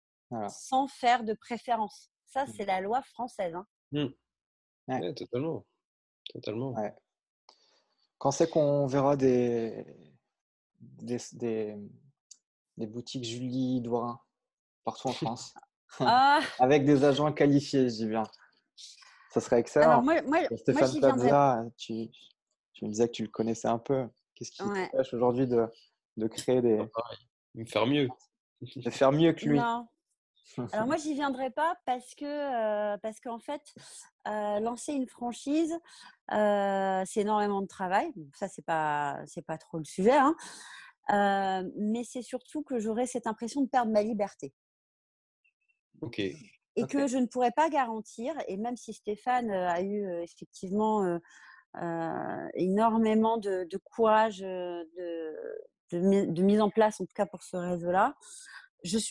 sans 0.50 0.88
faire 0.88 1.24
de 1.24 1.34
préférence. 1.34 2.12
Ça, 2.26 2.46
mmh. 2.46 2.54
c'est 2.56 2.66
la 2.66 2.82
loi 2.82 3.02
française. 3.04 3.54
Hein. 3.56 3.68
Mmh. 3.92 5.14
totalement. 5.14 5.66
totalement. 6.34 6.76
Quand 8.18 8.32
c'est 8.32 8.50
qu'on 8.50 8.86
verra 8.86 9.16
des, 9.18 9.86
des, 10.82 11.18
des, 12.78 12.88
boutiques 12.88 13.24
Julie 13.24 13.82
Douarin 13.82 14.20
partout 14.84 15.10
en 15.10 15.14
France 15.14 15.54
ah! 16.00 16.40
avec 16.60 16.86
des 16.86 17.04
agents 17.04 17.32
qualifiés, 17.32 17.90
je 17.90 17.96
dis 17.96 18.08
bien. 18.08 18.24
Ça 19.32 19.40
serait 19.40 19.60
excellent. 19.60 20.02
moi, 20.02 20.22
moi, 20.24 20.40
Stéphane 20.58 21.00
moi, 21.18 21.66
tu, 21.78 22.10
tu, 22.74 22.86
me 22.86 22.90
disais 22.90 23.08
que 23.08 23.14
tu 23.14 23.24
le 23.24 23.30
connaissais 23.30 23.70
un 23.70 23.78
peu. 23.78 24.08
Qu'est-ce 24.36 24.52
qui 24.52 24.64
ouais. 24.64 24.90
t'empêche 24.90 25.14
aujourd'hui 25.14 25.48
de, 25.48 25.68
de, 26.18 26.28
créer 26.28 26.62
des. 26.62 26.82
De 27.56 27.64
faire 27.70 27.86
mieux. 27.86 28.10
De 28.76 28.90
faire 28.90 29.12
mieux 29.12 29.32
que 29.32 29.46
lui? 29.46 29.60
Non. 29.60 29.88
Alors 30.74 30.86
moi, 30.86 30.98
j'y 30.98 31.14
viendrai 31.14 31.50
pas 31.50 31.76
parce 31.86 32.14
que 32.16 32.26
euh, 32.26 32.98
parce 32.98 33.20
qu'en 33.20 33.40
fait, 33.40 33.62
euh, 34.28 34.60
lancer 34.60 34.94
une 34.94 35.08
franchise, 35.08 35.78
euh, 36.32 37.04
c'est 37.06 37.22
énormément 37.22 37.62
de 37.62 37.68
travail. 37.68 38.12
ça, 38.36 38.48
c'est 38.48 38.66
pas 38.66 39.20
c'est 39.26 39.46
pas 39.46 39.58
trop 39.58 39.78
le 39.78 39.84
sujet, 39.84 40.18
hein. 40.18 40.36
mais 41.78 42.04
c'est 42.04 42.22
surtout 42.22 42.64
que 42.64 42.80
j'aurais 42.80 43.08
cette 43.08 43.28
impression 43.28 43.62
de 43.62 43.68
perdre 43.68 43.92
ma 43.92 44.04
liberté. 44.04 44.54
Ok. 46.02 46.20
Et 46.20 46.88
que 46.88 47.06
je 47.08 47.18
ne 47.18 47.26
pourrais 47.26 47.52
pas 47.52 47.70
garantir. 47.70 48.34
Et 48.48 48.58
même 48.58 48.78
si 48.78 48.94
Stéphane 48.94 49.52
a 49.52 49.82
eu 49.82 50.10
effectivement 50.22 51.20
énormément 52.54 53.38
de, 53.38 53.78
courage 53.84 54.40
de, 54.40 54.90
de, 55.92 56.26
de, 56.32 56.42
mise 56.44 56.62
en 56.62 56.70
place, 56.70 57.02
en 57.02 57.06
tout 57.06 57.14
cas 57.14 57.26
pour 57.26 57.44
ce 57.44 57.58
réseau-là, 57.58 58.16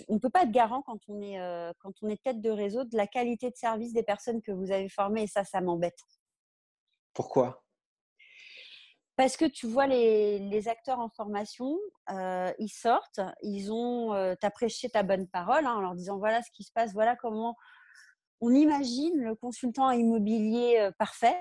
on 0.09 0.15
ne 0.15 0.19
peut 0.19 0.31
pas 0.31 0.43
être 0.43 0.51
garant 0.51 0.83
quand 0.83 0.99
on, 1.09 1.21
est, 1.21 1.41
euh, 1.41 1.73
quand 1.79 1.93
on 2.03 2.09
est 2.09 2.23
tête 2.23 2.41
de 2.41 2.51
réseau 2.51 2.85
de 2.85 2.97
la 2.97 3.07
qualité 3.07 3.51
de 3.51 3.57
service 3.57 3.93
des 3.93 4.03
personnes 4.03 4.43
que 4.43 4.53
vous 4.53 4.73
avez 4.73 4.89
formées 4.89 5.23
et 5.23 5.27
ça, 5.27 5.45
ça 5.45 5.61
m'embête. 5.61 5.99
Pourquoi? 7.13 7.65
Parce 9.21 9.37
que 9.37 9.45
tu 9.45 9.67
vois 9.67 9.87
les, 9.87 10.69
acteurs 10.69 10.99
en 10.99 11.11
formation, 11.11 11.77
euh, 12.11 12.51
ils 12.59 12.71
sortent, 12.71 13.21
ils 13.43 13.71
ont 13.71 14.15
euh, 14.15 14.35
prêché 14.55 14.89
ta 14.89 15.03
bonne 15.03 15.29
parole 15.29 15.67
hein, 15.67 15.75
en 15.75 15.81
leur 15.81 15.95
disant 15.95 16.17
voilà 16.17 16.43
ce 16.43 16.51
qui 16.53 16.65
se 16.65 16.73
passe, 16.73 16.95
voilà 16.95 17.17
comment 17.17 17.55
on 18.41 18.55
imagine 18.55 19.21
le 19.21 19.35
consultant 19.35 19.91
immobilier 19.91 20.79
euh, 20.79 20.91
parfait 20.99 21.37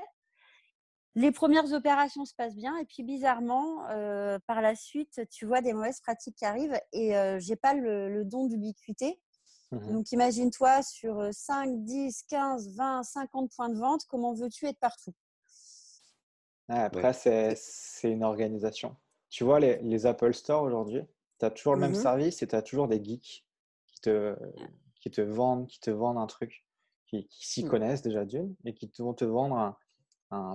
les 1.19 1.31
premières 1.33 1.73
opérations 1.73 2.23
se 2.23 2.33
passent 2.33 2.55
bien 2.55 2.77
et 2.77 2.85
puis 2.85 3.03
bizarrement, 3.03 3.85
euh, 3.89 4.39
par 4.47 4.61
la 4.61 4.73
suite, 4.73 5.21
tu 5.29 5.45
vois 5.45 5.61
des 5.61 5.73
mauvaises 5.73 5.99
pratiques 5.99 6.37
qui 6.37 6.45
arrivent 6.45 6.79
et 6.93 7.17
euh, 7.17 7.39
j'ai 7.39 7.57
pas 7.57 7.73
le, 7.73 8.23
don 8.23 8.47
d'ubiquité. 8.47 9.19
Mmh 9.71 9.91
Donc 9.91 10.11
imagine-toi 10.13 10.81
sur 10.81 11.27
5, 11.31 11.83
10, 11.83 12.23
15, 12.23 12.75
20, 12.75 13.03
50 13.03 13.51
points 13.53 13.69
de 13.69 13.77
vente, 13.77 14.05
comment 14.07 14.33
veux-tu 14.33 14.65
être 14.65 14.79
partout? 14.79 15.13
Après, 16.69 17.13
c'est 17.13 17.57
une 18.03 18.23
organisation. 18.23 18.95
Tu 19.29 19.43
vois, 19.43 19.59
les, 19.59 20.05
Apple 20.05 20.33
Store 20.33 20.63
aujourd'hui, 20.63 21.01
tu 21.39 21.45
as 21.45 21.49
toujours 21.49 21.73
le 21.73 21.81
même 21.81 21.91
mmh 21.91 21.95
service 21.95 22.41
et 22.41 22.47
tu 22.47 22.55
as 22.55 22.61
toujours 22.61 22.87
des 22.87 23.03
geeks 23.03 23.45
qui 23.87 24.01
te, 24.01 24.37
qui 25.01 25.11
te 25.11 25.21
vendent, 25.21 25.67
qui 25.67 25.81
te 25.81 25.91
vendent 25.91 26.17
un 26.17 26.27
truc, 26.27 26.65
qui, 27.07 27.27
s'y 27.29 27.65
mmh. 27.65 27.69
connaissent 27.69 28.01
déjà 28.03 28.23
d'une 28.23 28.55
et 28.63 28.73
qui 28.73 28.89
vont 28.99 29.13
te 29.13 29.25
vendre 29.25 29.57
un, 29.57 29.77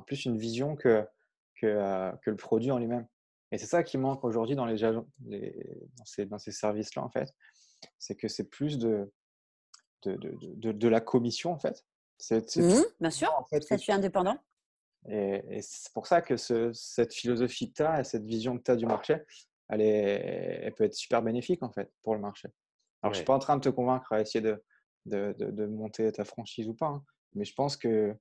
plus 0.07 0.25
une 0.25 0.39
vision 0.39 0.77
que, 0.77 1.07
que, 1.57 1.67
euh, 1.67 2.13
que 2.23 2.31
le 2.31 2.37
produit 2.37 2.71
en 2.71 2.79
lui-même. 2.79 3.07
Et 3.53 3.59
c'est 3.59 3.67
ça 3.67 3.83
qui 3.83 3.99
manque 3.99 4.25
aujourd'hui 4.25 4.57
dans, 4.57 4.67
les, 4.67 4.77
dans 4.81 6.05
ces, 6.05 6.27
dans 6.27 6.39
ces 6.39 6.53
services-là, 6.53 7.03
en 7.03 7.11
fait. 7.11 7.33
C'est 7.99 8.17
que 8.17 8.29
c'est 8.29 8.49
plus 8.49 8.79
de, 8.79 9.13
de, 10.03 10.17
de, 10.17 10.73
de, 10.73 10.89
la 10.89 11.01
commission, 11.01 11.53
en 11.53 11.59
fait. 11.59 11.85
C'est, 12.19 12.57
mmh, 12.57 12.85
bien 13.01 13.11
sûr, 13.11 13.33
en 13.39 13.45
fait, 13.45 13.61
statut 13.61 13.93
indépendant. 13.93 14.39
Et, 15.09 15.61
c'est 15.61 15.93
pour 15.93 16.07
ça 16.07 16.23
que 16.23 16.37
ce, 16.37 16.73
cette 16.73 17.13
philosophie 17.13 17.71
que 17.71 17.75
tu 17.75 17.83
as 17.83 18.01
et 18.01 18.05
cette 18.05 18.25
vision 18.25 18.57
que 18.57 18.63
tu 18.63 18.71
as 18.71 18.77
du 18.77 18.87
marché, 18.87 19.19
elle, 19.69 19.83
est, 19.83 20.61
elle 20.65 20.75
peut 20.75 20.85
être 20.85 20.95
super 20.95 21.23
bénéfique, 21.23 21.63
en 21.63 21.71
fait, 21.71 21.93
pour 22.03 22.15
le 22.15 22.21
marché. 22.21 22.49
Alors, 23.03 23.13
je 23.13 23.19
ne 23.19 23.23
suis 23.23 23.27
pas 23.27 23.35
en 23.35 23.39
train 23.39 23.57
de 23.57 23.63
te 23.63 23.69
convaincre 23.69 24.13
à 24.13 24.21
essayer 24.21 24.41
de, 24.41 24.65
de, 25.07 25.35
de, 25.39 25.67
monter 25.67 26.11
ta 26.13 26.25
franchise 26.25 26.69
ou 26.69 26.75
pas, 26.75 26.87
hein, 26.87 27.05
mais 27.35 27.45
je 27.45 27.55
pense 27.55 27.77
que 27.77 28.17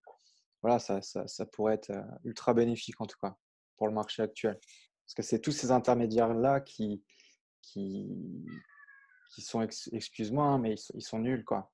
voilà, 0.63 0.79
ça, 0.79 1.01
ça, 1.01 1.27
ça, 1.27 1.45
pourrait 1.45 1.75
être 1.75 1.91
ultra 2.23 2.53
bénéfique 2.53 2.99
en 2.99 3.05
tout 3.05 3.17
cas 3.21 3.35
pour 3.77 3.87
le 3.87 3.93
marché 3.93 4.23
actuel. 4.23 4.57
Parce 5.05 5.13
que 5.15 5.21
c'est 5.21 5.39
tous 5.39 5.51
ces 5.51 5.71
intermédiaires-là 5.71 6.61
qui, 6.61 7.03
qui, 7.61 8.09
qui 9.33 9.41
sont, 9.41 9.61
excuse-moi, 9.61 10.45
hein, 10.45 10.59
mais 10.59 10.75
ils, 10.93 11.01
sont 11.01 11.19
nuls. 11.19 11.43
quoi. 11.43 11.72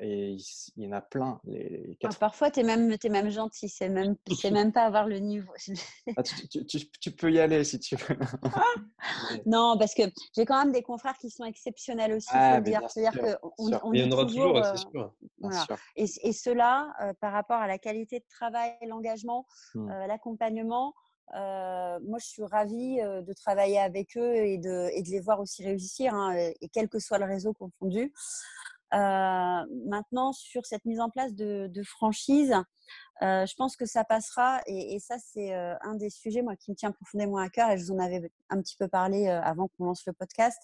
Et 0.00 0.36
il, 0.76 0.84
y 0.84 0.86
en 0.86 0.92
a 0.92 1.00
plein. 1.00 1.40
Les, 1.44 1.96
ah, 2.04 2.08
parfois, 2.20 2.50
tu 2.50 2.60
es 2.60 2.62
même, 2.62 2.94
es 3.02 3.08
même 3.08 3.30
gentil. 3.30 3.68
C'est 3.68 3.88
même, 3.88 4.16
même 4.50 4.72
pas 4.72 4.84
avoir 4.84 5.06
le 5.06 5.18
niveau. 5.18 5.52
Ah, 6.16 6.22
tu, 6.22 6.66
tu, 6.66 6.90
tu, 6.90 7.10
peux 7.10 7.32
y 7.32 7.40
aller 7.40 7.64
si 7.64 7.78
tu 7.78 7.96
veux. 7.96 8.16
non, 9.46 9.76
parce 9.78 9.94
que 9.94 10.02
j'ai 10.36 10.44
quand 10.44 10.62
même 10.62 10.72
des 10.72 10.82
confrères 10.82 11.16
qui 11.16 11.30
sont 11.30 11.44
exceptionnels 11.44 12.12
aussi. 12.12 12.28
Ah, 12.30 12.60
dire. 12.60 12.82
C'est-à-dire 12.88 13.38
qu'on 13.40 13.72
on 13.82 13.92
il 13.92 14.00
y 14.00 14.04
en 14.04 14.12
aura 14.12 14.26
toujours, 14.26 14.60
c'est 14.64 14.76
sûr. 14.76 15.14
Voilà. 15.38 15.66
Et, 15.96 16.04
et 16.22 16.32
cela, 16.32 16.94
par 17.20 17.32
rapport 17.32 17.58
à 17.58 17.66
la 17.66 17.78
qualité 17.78 18.20
de 18.20 18.26
travail, 18.28 18.74
l'engagement, 18.86 19.46
mmh. 19.74 19.88
l'accompagnement, 20.06 20.94
moi, 21.32 22.18
je 22.18 22.26
suis 22.26 22.44
ravie 22.44 22.96
de 22.98 23.32
travailler 23.32 23.78
avec 23.78 24.16
eux 24.16 24.34
et 24.34 24.58
de, 24.58 24.90
et 24.92 25.02
de 25.02 25.08
les 25.08 25.20
voir 25.20 25.40
aussi 25.40 25.64
réussir, 25.64 26.14
hein, 26.14 26.34
et 26.36 26.68
quel 26.72 26.88
que 26.88 26.98
soit 26.98 27.18
le 27.18 27.24
réseau 27.24 27.54
confondu. 27.54 28.12
Euh, 28.94 29.66
maintenant, 29.86 30.32
sur 30.32 30.64
cette 30.66 30.84
mise 30.84 31.00
en 31.00 31.10
place 31.10 31.34
de, 31.34 31.82
franchise, 31.84 32.54
euh, 33.22 33.44
je 33.46 33.54
pense 33.56 33.76
que 33.76 33.86
ça 33.86 34.04
passera, 34.04 34.60
et, 34.66 34.98
ça 35.00 35.16
c'est 35.18 35.54
euh, 35.54 35.74
un 35.82 35.94
des 35.94 36.10
sujets 36.10 36.42
moi, 36.42 36.54
qui 36.56 36.70
me 36.70 36.76
tient 36.76 36.92
profondément 36.92 37.38
à 37.38 37.48
cœur, 37.48 37.70
et 37.70 37.78
je 37.78 37.84
vous 37.84 37.92
en 37.92 37.98
avais 37.98 38.30
un 38.50 38.60
petit 38.60 38.76
peu 38.76 38.88
parlé 38.88 39.28
avant 39.28 39.68
qu'on 39.68 39.86
lance 39.86 40.06
le 40.06 40.12
podcast, 40.12 40.60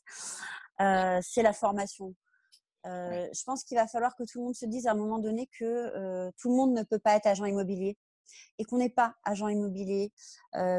c'est 0.78 1.42
la 1.42 1.52
formation. 1.52 2.14
je 2.84 3.44
pense 3.44 3.64
qu'il 3.64 3.76
va 3.76 3.86
falloir 3.86 4.14
que 4.16 4.22
tout 4.24 4.38
le 4.38 4.44
monde 4.44 4.54
se 4.54 4.66
dise 4.66 4.86
à 4.86 4.92
un 4.92 4.94
moment 4.94 5.18
donné 5.18 5.48
que 5.58 6.30
tout 6.38 6.50
le 6.50 6.56
monde 6.56 6.72
ne 6.72 6.82
peut 6.82 6.98
pas 6.98 7.16
être 7.16 7.26
agent 7.26 7.44
immobilier 7.44 7.98
et 8.58 8.64
qu'on 8.64 8.78
n'est 8.78 8.90
pas 8.90 9.16
agent 9.24 9.48
immobilier 9.48 10.12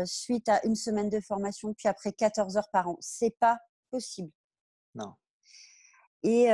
suite 0.06 0.48
à 0.48 0.66
une 0.66 0.76
semaine 0.76 1.10
de 1.10 1.20
formation, 1.20 1.74
puis 1.74 1.88
après 1.88 2.14
14 2.14 2.58
heures 2.58 2.70
par 2.72 2.88
an. 2.88 2.98
C'est 3.02 3.38
pas 3.40 3.60
possible. 3.92 4.32
Non. 4.96 5.16
Et, 6.24 6.50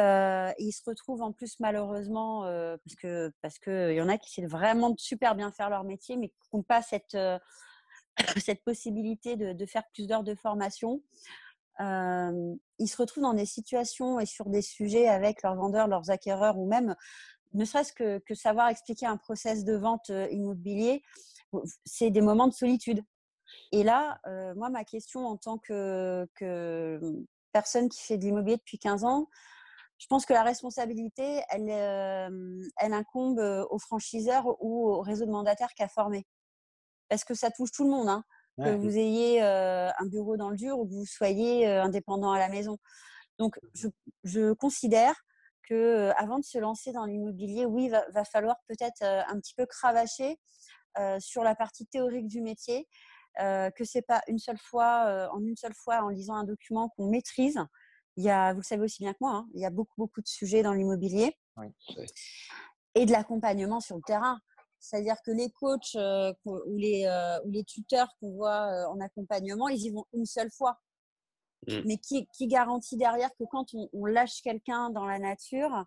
ils 0.59 0.71
se 0.71 0.81
retrouvent 0.85 1.21
en 1.21 1.33
plus 1.33 1.59
malheureusement 1.59 2.43
parce 2.43 2.95
que 2.95 3.31
parce 3.41 3.59
que 3.59 3.93
y 3.93 4.01
en 4.01 4.09
a 4.09 4.17
qui 4.17 4.29
essaient 4.29 4.47
vraiment 4.47 4.93
super 4.97 5.35
bien 5.35 5.51
faire 5.51 5.69
leur 5.69 5.83
métier, 5.83 6.15
mais 6.17 6.29
qui 6.29 6.35
n'ont 6.53 6.63
pas 6.63 6.81
cette 6.81 7.17
cette 8.43 8.63
possibilité 8.63 9.35
de, 9.35 9.53
de 9.53 9.65
faire 9.65 9.83
plus 9.93 10.07
d'heures 10.07 10.23
de 10.23 10.35
formation. 10.35 11.01
Ils 11.79 12.87
se 12.87 12.97
retrouvent 12.97 13.23
dans 13.23 13.33
des 13.33 13.45
situations 13.45 14.19
et 14.19 14.25
sur 14.25 14.49
des 14.49 14.61
sujets 14.61 15.07
avec 15.07 15.43
leurs 15.43 15.55
vendeurs, 15.55 15.87
leurs 15.87 16.09
acquéreurs 16.09 16.57
ou 16.57 16.67
même 16.67 16.95
ne 17.53 17.65
serait-ce 17.65 17.93
que, 17.93 18.19
que 18.19 18.35
savoir 18.35 18.69
expliquer 18.69 19.05
un 19.05 19.17
process 19.17 19.63
de 19.63 19.75
vente 19.75 20.11
immobilier, 20.31 21.03
c'est 21.85 22.09
des 22.09 22.21
moments 22.21 22.47
de 22.47 22.53
solitude. 22.53 23.03
Et 23.71 23.83
là, 23.83 24.19
moi, 24.55 24.69
ma 24.69 24.83
question 24.83 25.25
en 25.25 25.37
tant 25.37 25.57
que, 25.57 26.27
que 26.35 26.99
personne 27.51 27.89
qui 27.89 28.01
fait 28.01 28.17
de 28.17 28.25
l'immobilier 28.25 28.57
depuis 28.57 28.79
15 28.79 29.03
ans, 29.03 29.29
je 29.97 30.05
pense 30.07 30.25
que 30.25 30.33
la 30.33 30.43
responsabilité, 30.43 31.41
elle, 31.49 31.69
euh, 31.69 32.61
elle 32.77 32.93
incombe 32.93 33.39
euh, 33.39 33.65
aux 33.69 33.79
franchiseurs 33.79 34.45
ou 34.63 34.89
au 34.89 35.01
réseau 35.01 35.25
de 35.25 35.31
mandataires 35.31 35.73
qu'a 35.73 35.87
formé. 35.87 36.27
Parce 37.09 37.23
que 37.23 37.33
ça 37.33 37.49
touche 37.49 37.71
tout 37.71 37.83
le 37.83 37.89
monde, 37.89 38.09
hein, 38.09 38.23
que 38.57 38.75
vous 38.75 38.97
ayez 38.97 39.41
euh, 39.41 39.89
un 39.97 40.05
bureau 40.05 40.35
dans 40.35 40.49
le 40.49 40.57
dur 40.57 40.77
ou 40.79 40.85
que 40.85 40.93
vous 40.93 41.05
soyez 41.05 41.65
indépendant 41.67 42.31
à 42.31 42.39
la 42.39 42.49
maison. 42.49 42.77
Donc, 43.39 43.59
je, 43.73 43.87
je 44.23 44.51
considère 44.53 45.15
que 45.63 46.11
avant 46.17 46.39
de 46.39 46.43
se 46.43 46.57
lancer 46.57 46.91
dans 46.91 47.05
l'immobilier, 47.05 47.65
oui, 47.65 47.87
va, 47.87 48.03
va 48.09 48.25
falloir 48.25 48.57
peut-être 48.67 49.03
un 49.03 49.39
petit 49.39 49.53
peu 49.53 49.65
cravacher 49.65 50.37
sur 51.19 51.43
la 51.43 51.55
partie 51.55 51.85
théorique 51.85 52.27
du 52.27 52.41
métier, 52.41 52.87
que 53.37 53.83
c'est 53.85 54.01
pas 54.01 54.21
une 54.27 54.39
seule 54.39 54.57
fois, 54.57 55.29
en 55.31 55.39
une 55.39 55.55
seule 55.55 55.75
fois, 55.75 56.03
en 56.03 56.09
lisant 56.09 56.35
un 56.35 56.43
document 56.43 56.89
qu'on 56.89 57.09
maîtrise. 57.09 57.59
Il 58.17 58.23
y 58.23 58.29
a, 58.29 58.51
vous 58.53 58.59
le 58.59 58.65
savez 58.65 58.83
aussi 58.83 59.03
bien 59.03 59.13
que 59.13 59.19
moi, 59.21 59.31
hein, 59.31 59.47
il 59.53 59.61
y 59.61 59.65
a 59.65 59.69
beaucoup, 59.69 59.93
beaucoup 59.97 60.21
de 60.21 60.27
sujets 60.27 60.63
dans 60.63 60.73
l'immobilier. 60.73 61.37
Et 62.95 63.05
de 63.05 63.11
l'accompagnement 63.11 63.79
sur 63.79 63.95
le 63.95 64.01
terrain. 64.01 64.39
C'est-à-dire 64.79 65.15
que 65.23 65.31
les 65.31 65.51
coachs 65.51 65.95
ou, 66.45 66.77
les, 66.77 67.07
ou 67.45 67.51
les 67.51 67.63
tuteurs 67.63 68.09
qu'on 68.19 68.31
voit 68.31 68.87
en 68.89 68.99
accompagnement, 68.99 69.67
ils 69.69 69.85
y 69.85 69.89
vont 69.91 70.05
une 70.13 70.25
seule 70.25 70.51
fois. 70.51 70.79
Mmh. 71.67 71.81
Mais 71.85 71.97
qui, 71.97 72.27
qui, 72.33 72.47
garantit 72.47 72.97
derrière 72.97 73.29
que 73.37 73.43
quand 73.49 73.73
on, 73.73 74.05
lâche 74.05 74.41
quelqu'un 74.41 74.89
dans 74.89 75.05
la 75.05 75.19
nature, 75.19 75.85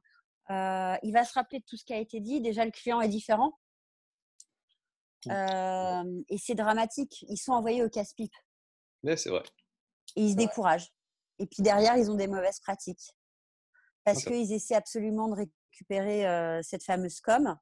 il 0.49 1.13
va 1.13 1.25
se 1.25 1.33
rappeler 1.35 1.61
de 1.61 1.65
tout 1.65 1.77
ce 1.77 1.85
qui 1.85 1.93
a 1.93 1.99
été 1.99 2.21
dit. 2.21 2.41
Déjà, 2.41 2.65
le 2.65 2.71
client 2.71 3.01
est 3.01 3.09
différent. 3.09 3.59
Mmh. 5.27 6.23
et 6.29 6.39
c'est 6.39 6.55
dramatique. 6.55 7.25
Ils 7.29 7.37
sont 7.37 7.53
envoyés 7.53 7.85
au 7.85 7.89
casse-pipe. 7.89 8.35
Mais 9.03 9.17
c'est 9.17 9.31
vrai. 9.31 9.43
Et 10.17 10.25
ils 10.25 10.33
se 10.33 10.37
découragent. 10.37 10.93
Et 11.41 11.47
puis 11.47 11.63
derrière, 11.63 11.97
ils 11.97 12.11
ont 12.11 12.15
des 12.15 12.29
mauvaises 12.29 12.61
pratiques. 12.61 13.17
Parce 14.05 14.25
qu'ils 14.25 14.53
essaient 14.53 14.77
absolument 14.77 15.29
de 15.29 15.35
récupérer 15.35 16.63
cette 16.63 16.85
fameuse 16.85 17.21
com. 17.21 17.57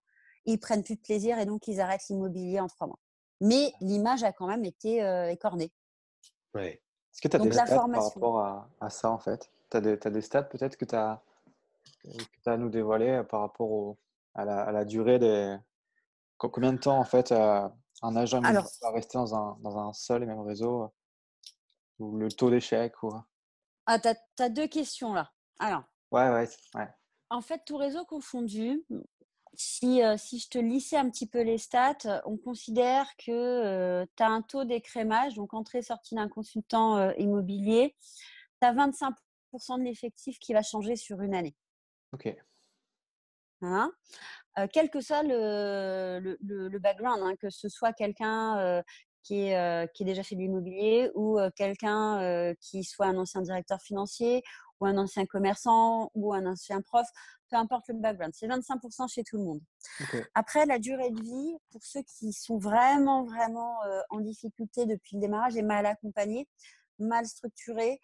Ils 0.44 0.59
prennent 0.59 0.82
plus 0.82 0.96
de 0.96 1.00
plaisir 1.00 1.38
et 1.38 1.46
donc 1.46 1.66
ils 1.66 1.80
arrêtent 1.80 2.06
l'immobilier 2.09 2.60
en 2.60 2.68
trois 2.68 2.86
mois. 2.86 2.98
Mais 3.40 3.72
l'image 3.80 4.22
a 4.22 4.32
quand 4.32 4.46
même 4.46 4.64
été 4.64 4.98
écornée. 5.30 5.72
Ouais. 6.55 6.80
Est-ce 7.18 7.20
que 7.20 7.28
tu 7.28 7.36
as 7.36 7.40
des 7.40 7.52
stats 7.52 7.66
par 7.66 8.05
rapport 8.05 8.68
à, 8.80 8.90
ça 8.90 9.10
en 9.10 9.18
fait? 9.18 9.50
Tu 9.70 9.76
as, 9.76 9.80
des 9.80 10.22
stats 10.22 10.44
peut-être 10.44 10.76
que 10.76 10.84
tu 10.84 10.94
as, 10.94 11.20
as, 12.46 12.50
à 12.50 12.56
nous 12.56 12.68
dévoiler 12.68 13.09
euh, 13.09 13.22
par 13.24 13.40
rapport 13.40 13.96
à, 14.34 14.44
la, 14.44 14.84
durée 14.84 15.18
des. 15.18 15.56
Combien 16.36 16.72
de 16.72 16.78
temps 16.78 16.96
en 16.96 17.05
fait 17.05 17.32
un 17.32 18.16
agent 18.16 18.40
va 18.40 18.90
rester 18.92 19.18
dans 19.18 19.34
un, 19.34 19.59
dans 19.60 19.78
un, 19.78 19.92
seul 19.92 20.22
et 20.22 20.26
même 20.26 20.42
réseau 20.42 20.84
euh, 20.84 20.88
Ou 21.98 22.16
le 22.18 22.30
taux 22.30 22.50
d'échec 22.50 23.02
ou... 23.02 23.10
Ah, 23.90 23.98
tu 23.98 24.09
as, 24.43 24.48
deux 24.51 24.66
questions 24.66 25.15
là. 25.15 25.32
Alors. 25.59 25.82
Ouais, 26.10 26.28
ouais, 26.28 26.47
ouais. 26.74 26.89
En 27.31 27.40
fait, 27.40 27.62
tout 27.65 27.78
réseau 27.78 28.05
confondu, 28.05 28.85
si, 29.55 30.02
euh, 30.02 30.19
si, 30.19 30.39
je 30.39 30.48
te 30.51 30.59
lissais 30.59 30.98
un 30.98 31.09
petit 31.09 31.27
peu 31.27 31.40
les 31.40 31.56
stats, 31.56 32.23
on 32.27 32.36
considère 32.36 33.06
que 33.16 33.32
euh, 33.32 34.05
tu 34.15 34.23
as 34.23 34.28
un 34.28 34.43
taux 34.43 34.65
d'écrémage, 34.65 35.35
donc 35.35 35.55
entrée-sortie 35.55 36.15
d'un 36.15 36.28
consultant 36.28 36.98
euh, 36.98 37.12
immobilier, 37.16 37.97
tu 38.60 38.69
as 38.69 38.74
25% 38.74 39.78
de 39.78 39.85
l'effectif 39.85 40.39
qui 40.39 40.52
va 40.52 40.62
changer 40.62 40.94
sur 40.94 41.23
une 41.23 41.35
année. 41.35 41.56
OK. 42.12 42.28
Hein? 43.62 43.90
Quel 44.73 44.90
que 44.90 45.01
soit 45.01 45.23
le, 45.23 46.20
le, 46.20 46.69
le, 46.69 46.78
background, 46.78 47.23
hein, 47.23 47.36
que 47.36 47.48
ce 47.48 47.69
soit 47.69 47.93
quelqu'un 47.93 48.82
qui, 49.22 49.48
est, 49.48 49.92
qui 49.94 50.02
est 50.02 50.06
déjà 50.06 50.22
fait 50.22 50.34
de 50.34 50.40
l'immobilier 50.40 51.10
ou 51.14 51.38
quelqu'un 51.56 52.54
qui 52.60 52.84
soit 52.84 53.06
un 53.06 53.16
ancien 53.16 53.42
directeur 53.42 53.80
financier 53.80 54.42
ou 54.80 54.86
un 54.86 54.96
ancien 54.96 55.26
commerçant 55.26 56.10
ou 56.14 56.32
un 56.32 56.46
ancien 56.46 56.80
prof, 56.80 57.06
peu 57.48 57.56
importe 57.56 57.88
le 57.88 57.94
background. 57.94 58.32
C'est 58.34 58.46
25% 58.46 59.12
chez 59.12 59.24
tout 59.24 59.36
le 59.36 59.44
monde. 59.44 59.60
Après, 60.34 60.66
la 60.66 60.78
durée 60.78 61.10
de 61.10 61.20
vie, 61.22 61.56
pour 61.70 61.82
ceux 61.84 62.02
qui 62.02 62.32
sont 62.32 62.58
vraiment, 62.58 63.24
vraiment 63.24 63.82
euh, 63.84 64.00
en 64.10 64.20
difficulté 64.20 64.86
depuis 64.86 65.16
le 65.16 65.20
démarrage 65.20 65.56
et 65.56 65.62
mal 65.62 65.86
accompagnés, 65.86 66.48
mal 66.98 67.26
structurés, 67.26 68.00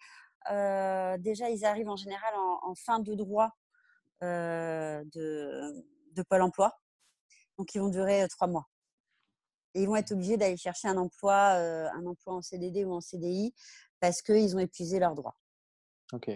euh, 0.51 1.17
déjà, 1.17 1.49
ils 1.49 1.65
arrivent 1.65 1.89
en 1.89 1.95
général 1.95 2.33
en, 2.35 2.75
fin 2.75 2.99
de 2.99 3.15
droit 3.15 3.51
euh, 4.23 5.03
de, 5.13 5.83
de, 6.11 6.23
Pôle 6.23 6.41
emploi. 6.41 6.77
Donc, 7.57 7.73
ils 7.73 7.81
vont 7.81 7.89
durer 7.89 8.27
trois 8.29 8.47
mois. 8.47 8.67
Et 9.75 9.83
ils 9.83 9.87
vont 9.87 9.97
être 9.97 10.13
obligés 10.13 10.37
d'aller 10.37 10.57
chercher 10.57 10.87
un 10.87 10.97
emploi, 10.97 11.35
un 11.35 12.05
emploi 12.05 12.33
en 12.33 12.41
CDD 12.41 12.85
ou 12.85 12.93
en 12.93 13.01
CDI 13.01 13.53
parce 13.99 14.21
qu'ils 14.21 14.55
ont 14.55 14.59
épuisé 14.59 14.99
leurs 14.99 15.15
droits. 15.15 15.37
Ok. 16.13 16.29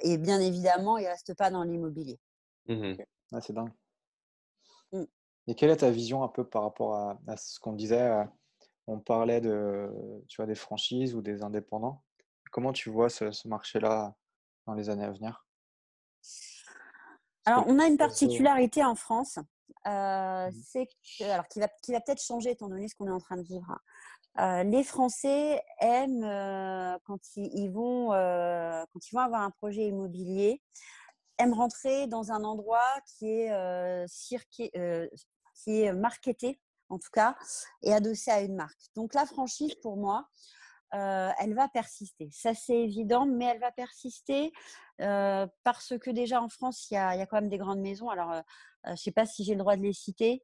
Et, 0.00 0.18
bien 0.18 0.40
évidemment, 0.40 0.98
ils 0.98 1.04
ne 1.04 1.08
restent 1.08 1.34
pas 1.34 1.50
dans 1.50 1.62
l'immobilier. 1.62 2.18
Mmh 2.66 2.94
c'est 3.42 3.52
dingue. 3.52 3.72
Mmh. 4.92 5.04
Et 5.48 5.54
quelle 5.54 5.70
est 5.70 5.78
ta 5.78 5.90
vision 5.90 6.22
un 6.22 6.28
peu 6.28 6.44
par 6.44 6.62
rapport 6.62 6.94
à, 6.94 7.36
ce 7.36 7.60
qu'on 7.60 7.74
disait 7.74 8.00
euh, 8.00 8.24
On 8.86 8.98
parlait 8.98 9.40
de, 9.40 9.90
tu 10.28 10.36
vois, 10.36 10.46
des 10.46 10.54
franchises 10.54 11.14
ou 11.14 11.20
des 11.20 11.42
indépendants. 11.42 12.02
Comment 12.50 12.72
tu 12.72 12.88
vois 12.90 13.10
ce, 13.10 13.46
marché-là 13.46 14.14
dans 14.66 14.74
les 14.74 14.88
années 14.88 15.04
à 15.04 15.10
venir? 15.10 15.46
Alors, 17.44 17.64
on 17.66 17.78
a 17.78 17.86
une 17.86 17.98
particularité 17.98 18.82
en 18.82 18.94
France. 18.94 19.38
Euh, 19.86 20.50
mmh. 20.50 20.52
c'est 20.64 21.30
alors 21.30 21.46
qui 21.48 21.60
va, 21.60 21.68
qui 21.82 21.92
va 21.92 22.00
peut-être 22.00 22.22
changer 22.22 22.50
étant 22.50 22.68
donné 22.68 22.88
ce 22.88 22.94
qu'on 22.94 23.06
est 23.06 23.12
en 23.12 23.20
train 23.20 23.36
de 23.36 23.42
vivre. 23.42 23.70
Hein. 23.70 23.80
Euh, 24.38 24.62
les 24.62 24.84
Français 24.84 25.60
aiment 25.80 26.22
euh, 26.22 26.96
quand 27.04 27.18
ils, 27.34 27.70
vont 27.70 28.12
euh, 28.12 28.84
quand 28.92 29.00
ils 29.08 29.14
vont 29.14 29.20
avoir 29.20 29.42
un 29.42 29.50
projet 29.50 29.88
immobilier, 29.88 30.62
aiment 31.38 31.54
rentrer 31.54 32.06
dans 32.06 32.30
un 32.30 32.44
endroit 32.44 32.94
qui 33.06 33.28
est 33.28 34.06
cirqué, 34.06 34.70
qui 35.54 35.82
est 35.82 35.92
marketé 35.92 36.60
en 36.88 36.98
tout 36.98 37.10
cas 37.12 37.36
et 37.82 37.92
adossé 37.92 38.30
à 38.30 38.40
une 38.40 38.54
marque. 38.54 38.80
Donc 38.94 39.14
la 39.14 39.26
franchise 39.26 39.74
pour 39.82 39.96
moi, 39.96 40.28
elle 40.92 41.54
va 41.54 41.68
persister. 41.68 42.28
Ça, 42.32 42.54
c'est 42.54 42.78
évident, 42.78 43.26
mais 43.26 43.46
elle 43.46 43.60
va 43.60 43.72
persister 43.72 44.52
parce 44.98 45.98
que 46.00 46.10
déjà 46.10 46.42
en 46.42 46.48
France, 46.48 46.90
il 46.90 46.94
y 46.94 46.96
a, 46.96 47.16
y 47.16 47.20
a, 47.20 47.26
quand 47.26 47.40
même 47.40 47.50
des 47.50 47.58
grandes 47.58 47.80
maisons. 47.80 48.08
Alors, 48.08 48.42
je 48.84 48.90
ne 48.92 48.96
sais 48.96 49.12
pas 49.12 49.26
si 49.26 49.44
j'ai 49.44 49.54
le 49.54 49.60
droit 49.60 49.76
de 49.76 49.82
les 49.82 49.92
citer. 49.92 50.42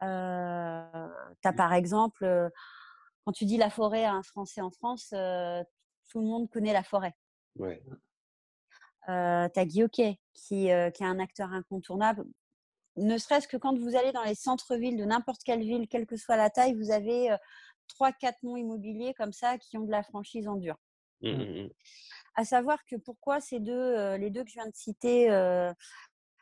tu 0.00 0.06
as 0.06 1.52
par 1.56 1.72
exemple 1.72 2.50
quand 3.24 3.32
tu 3.32 3.44
dis 3.44 3.56
la 3.56 3.70
forêt 3.70 4.04
à 4.04 4.12
un 4.12 4.22
Français 4.22 4.60
en 4.60 4.70
France, 4.70 5.10
euh, 5.12 5.62
tout 6.10 6.20
le 6.20 6.26
monde 6.26 6.50
connaît 6.50 6.72
la 6.72 6.82
forêt. 6.82 7.14
Ouais. 7.56 7.82
Euh, 9.08 9.48
tu 9.52 9.60
as 9.60 9.64
Guy 9.64 9.88
qui, 9.90 10.72
euh, 10.72 10.90
qui 10.90 11.02
est 11.02 11.06
un 11.06 11.18
acteur 11.18 11.52
incontournable. 11.52 12.24
Ne 12.96 13.18
serait-ce 13.18 13.48
que 13.48 13.56
quand 13.56 13.78
vous 13.78 13.96
allez 13.96 14.12
dans 14.12 14.24
les 14.24 14.34
centres-villes 14.34 14.96
de 14.96 15.04
n'importe 15.04 15.42
quelle 15.44 15.60
ville, 15.60 15.86
quelle 15.88 16.06
que 16.06 16.16
soit 16.16 16.36
la 16.36 16.50
taille, 16.50 16.74
vous 16.74 16.90
avez 16.90 17.34
trois, 17.90 18.12
quatre 18.12 18.42
noms 18.42 18.56
immobiliers 18.56 19.14
comme 19.14 19.32
ça 19.32 19.58
qui 19.58 19.78
ont 19.78 19.84
de 19.84 19.90
la 19.90 20.02
franchise 20.02 20.48
en 20.48 20.56
dur. 20.56 20.76
Mmh, 21.22 21.30
mmh, 21.30 21.64
mmh. 21.64 21.70
À 22.36 22.44
savoir 22.44 22.84
que 22.86 22.96
pourquoi 22.96 23.40
ces 23.40 23.60
deux, 23.60 24.16
les 24.16 24.30
deux 24.30 24.42
que 24.42 24.48
je 24.48 24.54
viens 24.54 24.66
de 24.66 24.74
citer, 24.74 25.26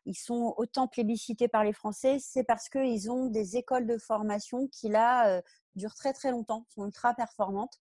ils 0.07 0.15
sont 0.15 0.55
autant 0.57 0.87
plébiscités 0.87 1.49
par 1.49 1.65
les 1.65 1.73
Français, 1.73 2.19
c'est 2.21 2.45
parce 2.45 2.69
qu'ils 2.69 3.11
ont 3.11 3.27
des 3.27 3.57
écoles 3.57 3.87
de 3.87 3.99
formation 3.99 4.69
qui 4.69 4.89
là 4.89 5.43
durent 5.75 5.95
très 5.95 6.13
très 6.13 6.31
longtemps, 6.31 6.67
sont 6.69 6.85
ultra 6.85 7.15
performantes. 7.15 7.81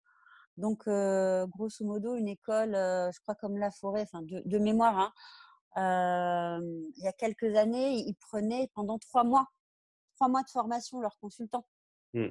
Donc, 0.57 0.87
euh, 0.87 1.45
grosso 1.47 1.85
modo, 1.85 2.15
une 2.15 2.27
école, 2.27 2.73
euh, 2.73 3.11
je 3.11 3.19
crois 3.21 3.35
comme 3.35 3.57
La 3.57 3.69
Forêt, 3.69 4.01
enfin 4.01 4.23
de, 4.23 4.57
mémoire, 4.57 4.97
hein, 4.97 6.59
euh, 6.59 6.89
il 6.97 7.03
y 7.03 7.07
a 7.07 7.13
quelques 7.13 7.55
années, 7.55 7.99
ils 7.99 8.15
prenaient 8.15 8.69
pendant 8.73 8.97
trois 8.97 9.23
mois, 9.23 9.47
trois 10.15 10.27
mois 10.27 10.41
de 10.41 10.49
formation 10.49 10.99
leurs 10.99 11.17
consultants. 11.19 11.67
Mmh. 12.15 12.27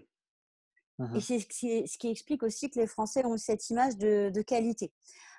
Mmh 0.99 1.17
Et 1.17 1.21
c'est 1.21 1.39
ce 1.39 1.99
qui, 1.99 2.09
explique 2.09 2.43
aussi 2.43 2.71
que 2.71 2.79
les 2.79 2.87
Français 2.87 3.25
ont 3.27 3.37
cette 3.37 3.69
image 3.71 3.97
de, 3.99 4.31
de, 4.31 4.43
qualité. 4.43 4.93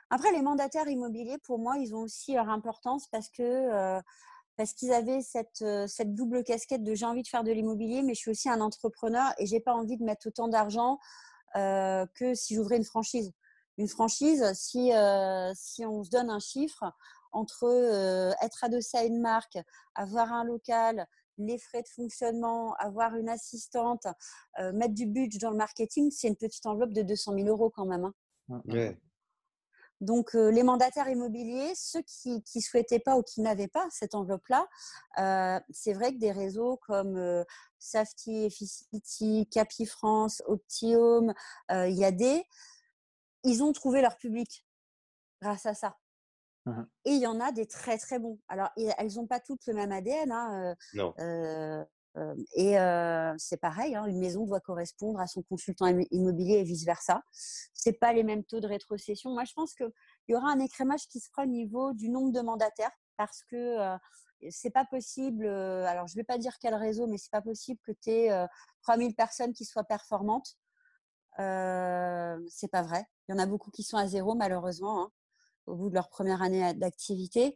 Après, 0.10 0.32
les 0.32 0.42
mandataires 0.42 0.88
immobiliers, 0.88 1.38
pour 1.40 1.58
moi, 1.60 1.78
ils 1.78 1.96
ont 1.96 2.02
aussi 2.02 2.34
leur 2.34 2.50
importance 2.50 3.08
parce 3.08 3.30
que 3.30 4.02
parce 4.58 4.74
qu'ils 4.74 4.92
avaient 4.92 5.22
cette, 5.22 5.62
euh, 5.62 5.88
cette, 5.88 6.16
double 6.16 6.44
casquette 6.44 6.84
de 6.84 6.96
j'ai 6.96 7.06
envie 7.06 7.22
de 7.22 7.28
faire 7.28 7.44
de 7.44 7.52
l'immobilier, 7.52 8.02
mais 8.02 8.16
je 8.16 8.20
suis 8.20 8.32
aussi 8.32 8.50
un 8.50 8.60
entrepreneur 8.60 9.32
et 9.38 9.46
j'ai 9.46 9.60
pas 9.60 9.74
envie 9.74 9.98
de 9.98 10.04
mettre 10.04 10.28
autant 10.28 10.48
d'argent 10.48 11.00
euh, 11.56 12.06
que 12.16 12.34
si 12.34 12.56
j'ouvrais 12.56 12.78
une 12.78 12.84
franchise. 12.84 13.32
Une 13.78 13.88
franchise, 13.88 14.52
si, 14.54 14.92
euh, 14.94 15.52
si 15.56 15.86
on 15.86 16.04
se 16.04 16.10
donne 16.10 16.32
un 16.32 16.40
chiffre 16.40 16.84
entre 17.32 17.68
être 18.42 18.64
adossé 18.64 18.98
à 18.98 19.04
une 19.04 19.22
marque, 19.22 19.60
avoir 19.94 20.34
un 20.34 20.44
local, 20.44 21.06
les 21.38 21.58
frais 21.58 21.82
de 21.82 21.88
fonctionnement, 21.88 22.74
avoir 22.76 23.16
une 23.16 23.30
assistante, 23.30 24.08
mettre 24.74 24.94
du 24.94 25.06
budget 25.06 25.40
dans 25.40 25.52
le 25.52 25.58
marketing, 25.58 26.12
c'est 26.12 26.28
une 26.28 26.36
petite 26.36 26.66
enveloppe 26.66 26.94
de 26.94 27.02
200 27.02 27.34
000 27.36 27.48
euros 27.48 27.70
quand 27.70 27.86
même. 27.86 28.06
Hein. 28.06 28.62
Ouais. 28.68 28.98
Donc, 30.00 30.36
euh, 30.36 30.52
les 30.52 30.62
mandataires 30.62 31.10
immobiliers, 31.10 31.74
ceux 31.76 32.04
qui 32.04 32.44
ne 32.56 32.62
souhaitaient 32.62 33.00
pas 33.00 33.18
ou 33.18 33.24
qui 33.24 33.42
n'avaient 33.42 33.68
pas 33.68 33.88
cette 33.90 34.14
enveloppe-là, 34.14 34.68
euh, 35.18 35.60
c'est 35.72 35.94
vrai 35.94 36.14
que 36.14 36.20
des 36.20 36.32
réseaux 36.32 36.78
comme 36.86 37.18
euh, 37.18 37.44
Safety, 37.80 38.46
Efficity, 38.46 39.48
Capifrance, 39.50 40.44
Optium, 40.46 41.34
IAD, 41.70 42.44
ils 43.44 43.64
ont 43.64 43.74
trouvé 43.74 44.02
leur 44.02 44.18
public 44.18 44.68
grâce 45.42 45.66
à 45.66 45.74
ça. 45.74 45.98
Mmh 46.68 46.84
Et 47.06 47.12
il 47.12 47.22
y 47.22 47.28
en 47.28 47.40
a 47.40 47.52
des 47.52 47.66
très 47.66 47.98
très 47.98 48.20
bons. 48.20 48.40
Alors, 48.50 48.70
elles 48.76 49.14
n'ont 49.16 49.28
pas 49.28 49.40
toutes 49.40 49.66
le 49.68 49.74
même 49.74 49.92
ADN. 49.92 50.32
Hein, 50.32 50.76
non 50.94 51.14
et 52.56 52.76
c'est 53.38 53.58
pareil, 53.58 53.96
hein, 53.96 54.06
une 54.06 54.20
maison 54.20 54.46
doit 54.46 54.60
correspondre 54.60 55.20
à 55.20 55.28
son 55.28 55.44
consultant 55.44 55.86
immobilier 56.12 56.56
et 56.56 56.64
vice-versa. 56.64 57.22
Ce 57.32 57.92
pas 57.92 58.12
les 58.12 58.24
mêmes 58.24 58.44
taux 58.44 58.60
de 58.60 58.68
rétrocession. 58.68 59.32
Moi, 59.32 59.44
je 59.46 59.54
pense 59.54 59.74
qu'il 59.76 59.92
y 60.28 60.36
aura 60.36 60.50
un 60.50 60.60
écrémage 60.60 61.08
qui 61.08 61.20
se 61.20 61.30
fera 61.30 61.44
au 61.44 61.48
niveau 61.48 61.94
du 61.94 62.10
nombre 62.10 62.32
de 62.32 62.42
mandataires 62.42 62.92
parce 63.18 63.44
que 63.44 63.78
c'est 64.50 64.72
pas 64.72 64.86
possible. 64.86 65.48
alors, 65.48 66.08
je 66.08 66.16
ne 66.16 66.20
vais 66.20 66.26
pas 66.26 66.38
dire 66.38 66.58
quel 66.60 66.74
réseau, 66.74 67.08
mais 67.08 67.18
c'est 67.18 67.32
pas 67.32 67.42
possible 67.42 67.80
que 67.84 67.92
tu 67.92 68.10
aies 68.10 68.48
3000 68.82 69.16
personnes 69.16 69.54
qui 69.54 69.66
soient 69.66 69.84
performantes. 69.84 70.58
c'est 71.38 72.72
pas 72.72 72.82
vrai. 72.82 73.06
Il 73.28 73.36
y 73.36 73.36
en 73.36 73.40
a 73.40 73.46
beaucoup 73.46 73.70
qui 73.70 73.84
sont 73.84 73.98
à 73.98 74.08
zéro, 74.08 74.36
malheureusement. 74.36 75.04
Hein, 75.04 75.12
au 75.68 75.76
bout 75.76 75.90
de 75.90 75.96
leur 75.96 76.10
première 76.10 76.42
année 76.42 76.74
d'activité. 76.74 77.56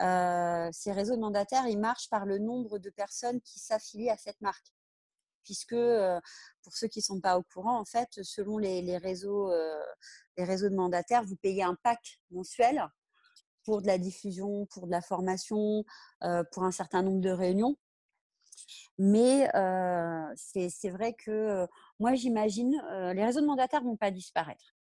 ces 0.00 0.92
réseaux 0.92 1.14
de 1.14 1.20
mandataires, 1.20 1.68
ils 1.68 1.78
marchent 1.78 2.10
par 2.10 2.26
le 2.26 2.38
nombre 2.38 2.78
de 2.78 2.90
personnes 2.90 3.40
qui 3.40 3.60
s'affilient 3.60 4.10
à 4.10 4.16
cette 4.16 4.40
marque 4.40 4.74
puisque 5.44 5.76
pour 6.62 6.74
ceux 6.74 6.88
qui 6.88 6.98
ne 7.00 7.04
sont 7.04 7.20
pas 7.20 7.38
au 7.38 7.42
courant, 7.42 7.78
en 7.78 7.84
fait, 7.84 8.08
selon 8.22 8.58
les, 8.58 8.96
réseaux, 8.98 9.52
les 10.36 10.44
réseaux 10.44 10.68
de 10.68 10.74
mandataires, 10.74 11.22
vous 11.22 11.36
payez 11.36 11.62
un 11.62 11.76
pack 11.82 12.18
mensuel 12.30 12.84
pour 13.64 13.82
de 13.82 13.86
la 13.86 13.98
diffusion, 13.98 14.66
pour 14.66 14.86
de 14.86 14.90
la 14.90 15.02
formation, 15.02 15.84
pour 16.52 16.64
un 16.64 16.72
certain 16.72 17.02
nombre 17.02 17.20
de 17.20 17.30
réunions. 17.30 17.76
Mais 18.98 19.48
c'est 20.36 20.90
vrai 20.90 21.14
que 21.14 21.66
moi, 22.00 22.14
j'imagine, 22.14 22.72
les 23.14 23.24
réseaux 23.24 23.40
de 23.40 23.46
mandataires 23.46 23.82
ne 23.82 23.88
vont 23.88 23.96
pas 23.96 24.10
disparaître. 24.10 24.74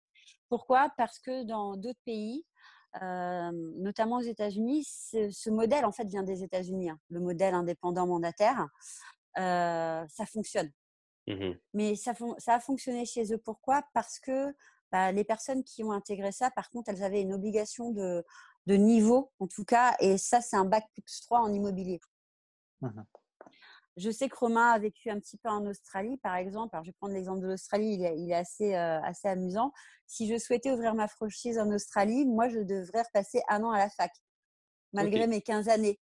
Pourquoi? 0.49 0.91
Parce 0.97 1.19
que 1.19 1.43
dans 1.43 1.75
d'autres 1.75 2.01
pays, 2.05 2.45
notamment 3.01 4.17
aux 4.17 4.21
États-Unis, 4.21 4.83
ce, 4.83 5.49
modèle 5.49 5.85
en 5.85 5.91
fait 5.91 6.05
vient 6.05 6.23
des 6.23 6.43
États-Unis, 6.43 6.89
hein, 6.89 6.99
le 7.09 7.19
modèle 7.19 7.53
indépendant 7.53 8.07
mandataire 8.07 8.67
ça 9.35 10.25
fonctionne. 10.27 10.71
Mmh 11.27 11.53
Mais 11.73 11.95
ça, 11.95 12.13
ça, 12.37 12.55
a 12.55 12.59
fonctionné 12.59 13.05
chez 13.05 13.33
eux. 13.33 13.37
Pourquoi? 13.37 13.83
Parce 13.93 14.19
que 14.19 14.53
bah, 14.91 15.11
les 15.11 15.23
personnes 15.23 15.63
qui 15.63 15.83
ont 15.83 15.91
intégré 15.91 16.31
ça, 16.31 16.51
par 16.51 16.69
contre, 16.69 16.89
elles 16.89 17.03
avaient 17.03 17.21
une 17.21 17.33
obligation 17.33 17.91
de, 17.91 18.23
de 18.67 18.75
niveau, 18.75 19.31
en 19.39 19.47
tout 19.47 19.65
cas, 19.65 19.95
et 19.99 20.17
ça, 20.17 20.41
c'est 20.41 20.55
un 20.55 20.65
bac 20.65 20.85
plus 20.93 21.21
3 21.21 21.39
en 21.39 21.51
immobilier. 21.51 21.99
Mmh 22.81 23.01
je 23.97 24.09
sais 24.09 24.27
que 24.29 24.35
Romain 24.35 24.71
a 24.71 24.79
vécu 24.79 25.09
un 25.09 25.19
petit 25.19 25.37
peu 25.37 25.49
en 25.49 25.65
Australie, 25.65 26.17
par 26.17 26.35
exemple. 26.35 26.75
Alors, 26.75 26.83
je 26.83 26.89
vais 26.89 26.95
prendre 26.99 27.13
l'exemple 27.13 27.41
de 27.41 27.47
l'Australie, 27.47 27.93
il, 27.93 28.31
est, 28.31 28.33
assez, 28.33 28.73
assez 28.73 29.27
amusant. 29.27 29.71
Si 30.07 30.27
je 30.27 30.37
souhaitais 30.37 30.71
ouvrir 30.71 30.95
ma 30.95 31.07
franchise 31.07 31.59
en 31.59 31.71
Australie, 31.71 32.25
moi, 32.25 32.49
je 32.49 32.59
devrais 32.59 33.03
repasser 33.03 33.41
un 33.49 33.63
an 33.63 33.71
à 33.71 33.77
la 33.77 33.89
fac, 33.89 34.11
malgré 34.93 35.27
mes 35.27 35.41
15 35.41 35.69
années 35.69 35.99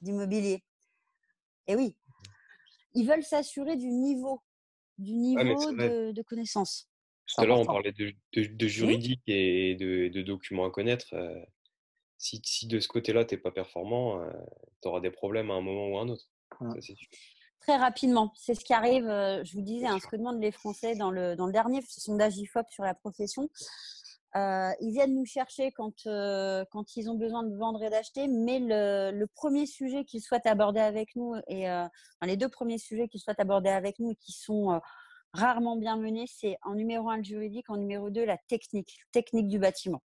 d'immobilier. 0.00 0.62
Et 1.66 1.76
oui, 1.76 1.96
ils 2.94 3.06
veulent 3.06 3.22
s'assurer 3.22 3.76
du 3.76 3.88
niveau, 3.88 4.42
du 4.98 5.12
niveau 5.12 5.72
de, 5.72 6.22
connaissance. 6.22 6.90
Tout 7.26 7.42
à 7.42 7.46
l'heure, 7.46 7.60
on 7.60 7.66
parlait 7.66 7.92
de, 7.92 8.66
juridique 8.66 9.22
et 9.26 9.76
de, 9.76 10.22
documents 10.22 10.66
à 10.66 10.70
connaître. 10.70 11.14
Euh, 11.14 11.40
si, 12.18 12.66
de 12.66 12.80
ce 12.80 12.88
côté-là, 12.88 13.24
tu 13.24 13.34
n'es 13.34 13.40
pas 13.40 13.52
performant, 13.52 14.20
euh, 14.20 14.30
tu 14.82 14.88
auras 14.88 15.00
des 15.00 15.10
problèmes 15.10 15.50
à 15.50 15.54
un 15.54 15.60
moment 15.60 15.88
ou 15.88 15.98
à 15.98 16.02
un 16.02 16.08
autre. 16.08 16.28
Très 17.60 17.76
rapidement, 17.76 18.32
c'est 18.36 18.54
ce 18.54 18.64
qui 18.64 18.72
arrive, 18.72 19.06
euh, 19.06 19.44
je 19.44 19.52
vous 19.52 19.60
disais, 19.60 19.86
hein, 19.86 19.98
ce 20.00 20.06
que 20.06 20.16
demandent 20.16 20.40
les 20.40 20.50
Français 20.50 20.94
dans 20.94 21.10
le, 21.10 21.36
dans 21.36 21.46
le 21.46 21.52
dernier 21.52 21.82
sondage 21.86 22.38
IFOP 22.38 22.66
sur 22.70 22.84
la 22.84 22.94
profession. 22.94 23.48
Euh, 24.36 24.70
ils 24.80 24.92
viennent 24.92 25.14
nous 25.14 25.24
chercher 25.24 25.72
quand, 25.72 26.06
euh, 26.06 26.64
quand 26.70 26.96
ils 26.96 27.10
ont 27.10 27.16
besoin 27.16 27.42
de 27.42 27.56
vendre 27.56 27.82
et 27.82 27.90
d'acheter, 27.90 28.28
mais 28.28 28.60
le, 28.60 29.10
le, 29.10 29.26
premier 29.26 29.66
sujet 29.66 30.04
qu'ils 30.04 30.20
souhaitent 30.20 30.46
aborder 30.46 30.78
avec 30.78 31.16
nous, 31.16 31.34
et 31.48 31.68
euh, 31.68 31.84
les 32.22 32.36
deux 32.36 32.48
premiers 32.48 32.78
sujets 32.78 33.08
qu'ils 33.08 33.20
souhaitent 33.20 33.40
aborder 33.40 33.70
avec 33.70 33.98
nous 33.98 34.12
et 34.12 34.16
qui 34.16 34.32
sont 34.32 34.80
rarement 35.32 35.76
bien 35.76 35.96
menés, 35.96 36.26
c'est 36.28 36.56
en 36.62 36.74
numéro 36.74 37.10
un 37.10 37.16
le 37.16 37.24
juridique, 37.24 37.70
en 37.70 37.76
numéro 37.76 38.08
deux 38.10 38.24
la 38.24 38.38
technique, 38.48 39.00
technique 39.10 39.48
du 39.48 39.58
bâtiment. 39.58 40.02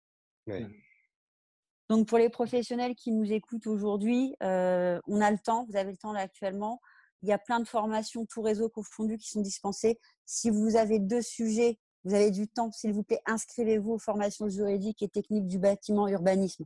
Donc 1.91 2.09
pour 2.09 2.17
les 2.17 2.31
professionnels 2.31 2.95
qui 2.95 3.13
nous 3.13 3.31
écoutent 3.31 3.67
aujourd'hui, 3.67 4.35
on 4.41 5.21
a 5.21 5.31
le 5.31 5.39
temps, 5.39 5.67
vous 5.69 5.77
avez 5.77 5.91
le 5.91 5.99
temps 5.99 6.13
là 6.13 6.21
actuellement. 6.21 6.81
Il 7.23 7.29
y 7.29 7.33
a 7.33 7.39
plein 7.39 7.61
de 7.61 7.69
formations, 7.69 8.25
tout 8.25 8.41
réseau 8.41 8.71
confondu 8.71 9.19
qui 9.19 9.29
sont 9.29 9.43
dispensées. 9.43 10.01
Si 10.25 10.49
vous 10.49 10.77
avez 10.77 10.99
deux 10.99 11.21
sujets 11.21 11.79
vous 12.05 12.15
avez 12.15 12.31
du 12.31 12.49
temps, 12.49 12.73
s'il 12.73 12.93
vous 12.93 13.03
plaît, 13.03 13.21
inscrivez-vous 13.27 13.93
aux 13.93 13.99
formations 13.99 14.49
juridiques 14.49 15.03
et 15.03 15.09
techniques 15.09 15.47
du 15.47 15.59
bâtiment 15.59 16.09
urbanisme. 16.09 16.65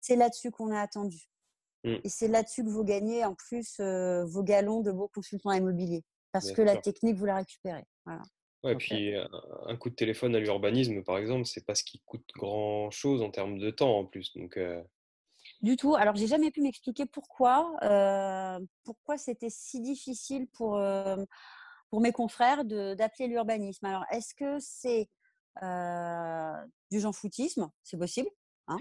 C'est 0.00 0.16
là-dessus 0.16 0.50
qu'on 0.50 0.70
a 0.70 0.80
attendu. 0.80 1.30
Mmh. 1.84 1.96
Et 2.04 2.08
c'est 2.08 2.28
là-dessus 2.28 2.64
que 2.64 2.68
vous 2.68 2.84
gagnez 2.84 3.24
en 3.24 3.34
plus 3.34 3.76
euh, 3.80 4.24
vos 4.26 4.42
galons 4.42 4.80
de 4.80 4.92
beaux 4.92 5.08
consultants 5.08 5.52
immobiliers. 5.52 6.04
Parce 6.32 6.52
que 6.52 6.60
la 6.60 6.76
technique, 6.76 7.16
vous 7.16 7.24
la 7.24 7.36
récupérez. 7.36 7.84
Voilà. 8.04 8.22
Ouais, 8.64 8.74
puis 8.76 9.14
un 9.14 9.76
coup 9.76 9.88
de 9.88 9.94
téléphone 9.94 10.34
à 10.34 10.40
l'urbanisme, 10.40 11.02
par 11.04 11.18
exemple, 11.18 11.46
c'est 11.46 11.64
pas 11.64 11.74
ce 11.74 11.84
qui 11.84 12.00
coûte 12.00 12.28
grand 12.34 12.90
chose 12.90 13.22
en 13.22 13.30
termes 13.30 13.58
de 13.58 13.70
temps 13.70 13.98
en 13.98 14.04
plus. 14.04 14.36
Donc, 14.36 14.56
euh 14.56 14.82
Du 15.62 15.76
tout. 15.76 15.94
Alors, 15.94 16.16
j'ai 16.16 16.26
jamais 16.26 16.50
pu 16.50 16.60
m'expliquer 16.60 17.06
pourquoi, 17.06 17.76
euh, 17.82 18.58
pourquoi 18.84 19.16
c'était 19.16 19.50
si 19.50 19.80
difficile 19.80 20.48
pour 20.48 20.80
pour 21.90 22.00
mes 22.00 22.12
confrères 22.12 22.64
d'appeler 22.64 23.28
l'urbanisme. 23.28 23.86
Alors, 23.86 24.04
est-ce 24.10 24.34
que 24.34 24.58
c'est 24.58 25.08
du 26.90 27.00
jean-foutisme 27.00 27.70
C'est 27.82 27.98
possible. 27.98 28.28
Hein? 28.66 28.78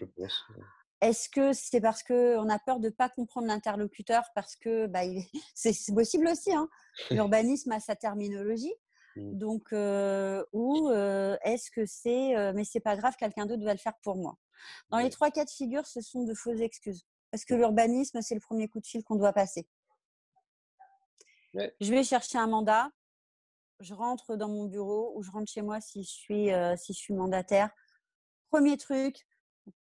Est-ce 1.01 1.29
que 1.29 1.53
c'est 1.53 1.79
parce 1.79 2.01
qu'on 2.01 2.49
a 2.49 2.59
peur 2.59 2.79
de 2.79 2.87
ne 2.87 2.93
pas 2.93 3.09
comprendre 3.09 3.47
l'interlocuteur 3.47 4.23
Parce 4.33 4.55
que 4.55 4.87
bah, 4.87 5.01
c'est 5.53 5.93
possible 5.93 6.27
aussi. 6.27 6.53
Hein 6.53 6.69
L'urbanisme 7.11 7.71
a 7.71 7.79
sa 7.79 7.95
terminologie. 7.95 8.73
Mmh. 9.21 9.37
Donc, 9.37 9.73
euh, 9.73 10.43
ou 10.53 10.89
euh, 10.89 11.37
est-ce 11.43 11.71
que 11.71 11.85
c'est 11.85 12.53
mais 12.53 12.63
c'est 12.63 12.79
pas 12.79 12.95
grave, 12.95 13.15
quelqu'un 13.17 13.45
d'autre 13.45 13.63
va 13.63 13.73
le 13.73 13.79
faire 13.79 13.97
pour 14.03 14.15
moi 14.15 14.37
Dans 14.89 14.99
les 14.99 15.09
trois 15.09 15.31
cas 15.31 15.45
de 15.45 15.49
figure, 15.49 15.85
ce 15.85 16.01
sont 16.01 16.23
de 16.23 16.33
fausses 16.33 16.61
excuses. 16.61 17.05
Parce 17.31 17.43
que 17.45 17.53
l'urbanisme, 17.53 18.21
c'est 18.21 18.35
le 18.35 18.41
premier 18.41 18.67
coup 18.67 18.79
de 18.79 18.87
fil 18.87 19.03
qu'on 19.03 19.15
doit 19.15 19.33
passer. 19.33 19.67
Je 21.53 21.91
vais 21.91 22.03
chercher 22.03 22.37
un 22.37 22.47
mandat 22.47 22.89
je 23.79 23.93
rentre 23.93 24.35
dans 24.35 24.49
mon 24.49 24.65
bureau 24.65 25.13
ou 25.15 25.23
je 25.23 25.31
rentre 25.31 25.51
chez 25.51 25.61
moi 25.61 25.79
si 25.81 26.03
je 26.03 26.09
suis, 26.09 26.53
euh, 26.53 26.75
si 26.77 26.93
je 26.93 26.97
suis 26.97 27.13
mandataire. 27.13 27.69
Premier 28.49 28.77
truc, 28.77 29.27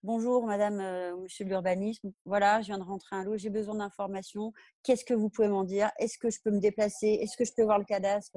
bonjour 0.03 0.47
madame, 0.47 0.81
euh, 0.81 1.17
monsieur 1.17 1.45
de 1.45 1.51
l'urbanisme, 1.51 2.13
voilà, 2.25 2.61
je 2.61 2.67
viens 2.67 2.79
de 2.79 2.83
rentrer 2.83 3.17
un 3.17 3.25
lot, 3.25 3.37
j'ai 3.37 3.51
besoin 3.51 3.77
d'informations. 3.77 4.53
Qu'est-ce 4.83 5.05
que 5.05 5.15
vous 5.15 5.31
pouvez 5.31 5.49
m'en 5.49 5.65
dire? 5.65 5.91
Est-ce 5.99 6.19
que 6.19 6.31
je 6.31 6.41
peux 6.43 6.51
me 6.51 6.61
déplacer? 6.61 7.19
Est-ce 7.21 7.37
que 7.37 7.45
je 7.45 7.53
peux 7.55 7.63
voir 7.63 7.79
le 7.79 7.85
cadastre? 7.85 8.37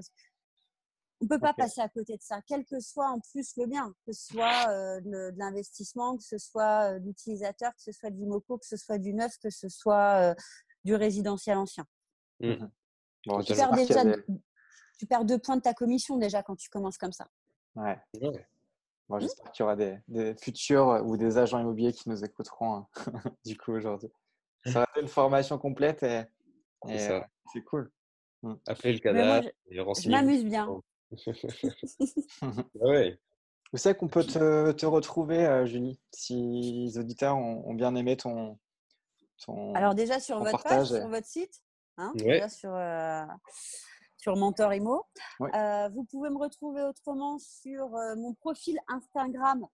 On 1.21 1.25
ne 1.25 1.29
peut 1.29 1.39
pas 1.39 1.53
passer 1.53 1.81
à 1.81 1.89
côté 1.89 2.15
de 2.15 2.21
ça, 2.21 2.41
quel 2.47 2.65
que 2.65 2.79
soit 2.79 3.09
en 3.09 3.19
plus 3.19 3.55
le 3.57 3.65
bien, 3.65 3.93
que 4.05 4.13
ce 4.13 4.27
soit 4.33 4.69
euh, 4.69 5.01
de, 5.01 5.33
l'investissement, 5.37 6.15
que 6.15 6.23
ce 6.23 6.37
soit 6.37 6.97
l'utilisateur, 6.99 7.73
que 7.75 7.81
ce 7.81 7.91
soit 7.91 8.09
de 8.09 8.15
l'IMOCO, 8.15 8.57
que 8.57 8.65
ce 8.65 8.77
soit 8.77 8.97
du 8.97 9.13
neuf, 9.13 9.37
que 9.43 9.49
ce 9.49 9.67
soit 9.67 10.33
du 10.85 10.95
résidentiel 10.95 11.57
ancien. 11.57 11.85
Mmh. 12.39 12.65
Bon, 13.27 13.39
déjà, 13.39 13.69
tu 14.97 15.05
perds 15.05 15.25
deux 15.25 15.39
points 15.39 15.57
de 15.57 15.61
ta 15.61 15.73
commission 15.73 16.17
déjà 16.17 16.43
quand 16.43 16.55
tu 16.55 16.69
commences 16.69 16.97
comme 16.97 17.11
ça. 17.11 17.27
Ouais. 17.75 17.97
Bon, 19.07 19.17
mmh. 19.17 19.19
J'espère 19.21 19.51
qu'il 19.51 19.63
y 19.63 19.65
aura 19.65 19.75
des, 19.75 20.35
futurs 20.41 21.01
ou 21.05 21.17
des 21.17 21.37
agents 21.37 21.59
immobiliers 21.59 21.93
qui 21.93 22.09
nous 22.09 22.23
écouteront 22.23 22.75
hein, 22.75 22.87
du 23.45 23.57
coup 23.57 23.73
aujourd'hui. 23.73 24.09
Ça 24.65 24.79
va 24.79 24.83
être 24.83 25.01
une 25.01 25.07
formation 25.07 25.57
complète 25.57 26.03
et, 26.03 26.23
c'est 26.85 27.11
euh, 27.11 27.61
cool. 27.65 27.91
Mmh. 28.43 28.53
Appelez 28.67 28.93
le 28.93 28.99
cadavre. 28.99 29.49
Je 29.69 30.09
m'amuse 30.09 30.45
bien. 30.45 30.81
Ah 32.41 32.87
ouais. 32.87 33.19
Vous 33.71 33.77
savez 33.77 33.95
qu'on 33.95 34.07
peut 34.07 34.23
te, 34.23 34.71
te 34.71 34.85
retrouver, 34.85 35.45
euh, 35.45 35.65
Julie, 35.65 35.99
si 36.11 36.85
les 36.85 36.97
auditeurs 36.97 37.37
ont, 37.37 37.73
bien 37.75 37.93
aimé 37.95 38.17
ton, 38.17 38.57
ton 39.45 39.73
Alors 39.75 39.93
déjà 39.93 40.19
sur 40.19 40.39
votre 40.39 40.63
page, 40.63 40.87
sur 40.87 41.07
votre 41.07 41.27
site, 41.27 41.61
hein, 41.97 42.11
déjà 42.15 42.49
sur, 42.49 42.73
euh, 42.73 43.25
sur 44.17 44.35
Mentor 44.35 44.73
Imo. 44.73 45.05
Euh, 45.41 45.89
vous 45.89 46.03
pouvez 46.05 46.29
me 46.29 46.37
retrouver 46.37 46.81
autrement 46.83 47.37
sur 47.39 47.95
euh, 47.95 48.15
mon 48.15 48.33
profil 48.33 48.79
Instagram 48.87 49.67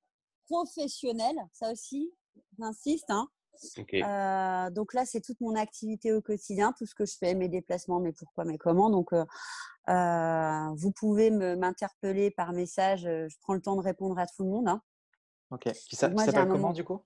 professionnel. 0.48 1.36
Ça 1.53 1.72
aussi, 1.72 2.14
j'insiste. 2.60 3.10
Hein. 3.10 3.30
Euh, 3.94 4.69
donc 4.69 4.94
là, 4.94 5.06
c'est 5.06 5.22
toute 5.22 5.40
mon 5.41 5.56
activité 5.56 6.14
au 6.14 6.22
quotidien, 6.22 6.73
tout 6.77 6.86
ce 6.86 6.95
que 6.95 7.06
je 7.06 7.15
fais, 7.18 7.36
mes 7.36 7.49
déplacements, 7.49 7.99
mes 7.99 8.14
pourquoi, 8.14 8.45
mes 8.45 8.57
comment. 8.57 8.90
Donc, 8.90 9.14
vous 10.77 10.91
pouvez 10.91 11.30
m'interpeller 11.32 12.32
par 12.32 12.53
message. 12.53 13.02
Je 13.02 13.36
prends 13.41 13.53
le 13.53 13.61
temps 13.61 13.76
de 13.76 13.82
répondre 13.82 14.18
à 14.18 14.27
tout 14.27 14.44
le 14.44 14.49
monde. 14.49 14.68
Hein. 14.68 14.82
Ok. 15.52 15.72
Qui 15.72 15.95
s'appelle 15.95 16.48
comment 16.48 16.73
du 16.73 16.84
coup? 16.84 17.02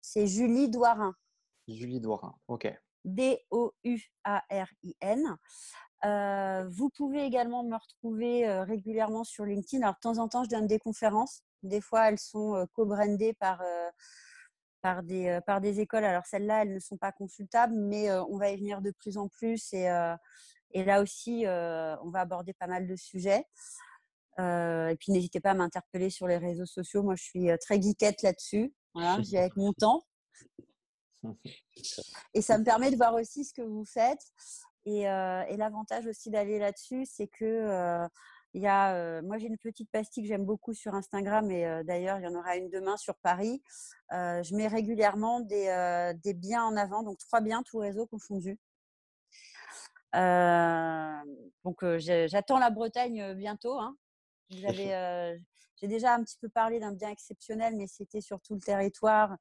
C'est 0.00 0.26
Julie 0.26 0.68
Douarin. 0.68 1.14
Julie 1.68 2.00
Douarin. 2.00 2.34
Ok. 2.48 2.72
D-O-U-A-R-I-N. 3.04 4.16
Euh, 6.04 6.68
vous 6.68 6.90
pouvez 6.90 7.24
également 7.24 7.64
me 7.64 7.76
retrouver 7.76 8.46
euh, 8.46 8.64
régulièrement 8.64 9.24
sur 9.24 9.44
LinkedIn. 9.44 9.82
Alors, 9.82 9.94
de 9.94 10.00
temps 10.00 10.18
en 10.18 10.28
temps, 10.28 10.44
je 10.44 10.50
donne 10.50 10.66
des 10.66 10.78
conférences. 10.78 11.42
Des 11.62 11.80
fois, 11.80 12.08
elles 12.08 12.18
sont 12.18 12.54
euh, 12.54 12.66
co-brandées 12.74 13.32
par, 13.34 13.62
par, 14.82 15.02
des, 15.02 15.40
par 15.46 15.60
des 15.60 15.80
écoles. 15.80 16.04
Alors, 16.04 16.26
celles-là, 16.26 16.62
elles 16.62 16.74
ne 16.74 16.78
sont 16.78 16.96
pas 16.96 17.12
consultables, 17.12 17.74
mais 17.74 18.10
on 18.12 18.36
va 18.38 18.50
y 18.50 18.56
venir 18.56 18.80
de 18.80 18.90
plus 18.90 19.18
en 19.18 19.28
plus. 19.28 19.72
Et, 19.72 19.88
et 20.72 20.84
là 20.84 21.02
aussi, 21.02 21.44
on 21.46 22.10
va 22.10 22.20
aborder 22.20 22.52
pas 22.52 22.66
mal 22.66 22.86
de 22.86 22.96
sujets. 22.96 23.44
et 24.38 24.96
puis, 24.98 25.12
n'hésitez 25.12 25.40
pas 25.40 25.50
à 25.50 25.54
m'interpeller 25.54 26.10
sur 26.10 26.26
les 26.26 26.38
réseaux 26.38 26.66
sociaux. 26.66 27.02
Moi, 27.02 27.16
je 27.16 27.24
suis 27.24 27.48
très 27.60 27.80
geekette 27.80 28.22
là-dessus. 28.22 28.72
Voilà, 28.94 29.20
j'ai 29.22 29.38
avec 29.38 29.56
mon 29.56 29.72
temps. 29.72 30.02
Et 32.34 32.42
ça 32.42 32.58
me 32.58 32.64
permet 32.64 32.90
de 32.90 32.96
voir 32.96 33.14
aussi 33.14 33.44
ce 33.44 33.52
que 33.52 33.62
vous 33.62 33.84
faites. 33.84 34.22
Et, 34.84 35.02
l'avantage 35.02 36.06
aussi 36.06 36.30
d'aller 36.30 36.58
là-dessus, 36.58 37.04
c'est 37.06 37.26
que 37.26 38.06
Il 38.56 38.62
y 38.62 38.68
a, 38.68 39.20
moi, 39.20 39.36
j'ai 39.36 39.48
une 39.48 39.58
petite 39.58 39.90
pastille 39.90 40.22
que 40.22 40.28
j'aime 40.30 40.46
beaucoup 40.46 40.72
sur 40.72 40.94
Instagram 40.94 41.50
et 41.50 41.84
d'ailleurs, 41.84 42.18
il 42.18 42.24
y 42.24 42.26
en 42.26 42.34
aura 42.34 42.56
une 42.56 42.70
demain 42.70 42.96
sur 42.96 43.14
Paris. 43.16 43.62
je 44.10 44.56
mets 44.56 44.66
régulièrement 44.66 45.40
des, 45.40 46.14
des, 46.24 46.32
biens 46.32 46.64
en 46.64 46.74
avant, 46.74 47.02
donc 47.02 47.18
trois 47.18 47.42
biens, 47.42 47.62
tout 47.62 47.76
réseau 47.76 48.06
confondu. 48.06 48.58
donc, 50.14 51.84
j'attends 51.98 52.58
la 52.58 52.70
Bretagne 52.70 53.34
bientôt. 53.34 53.78
Hein. 53.78 53.94
j'ai 54.48 55.36
déjà 55.82 56.14
un 56.14 56.24
petit 56.24 56.38
peu 56.40 56.48
parlé 56.48 56.80
d'un 56.80 56.92
bien 56.92 57.10
exceptionnel, 57.10 57.76
mais 57.76 57.86
c'était 57.86 58.22
sur 58.22 58.40
tout 58.40 58.54
le 58.54 58.60
territoire 58.60 59.36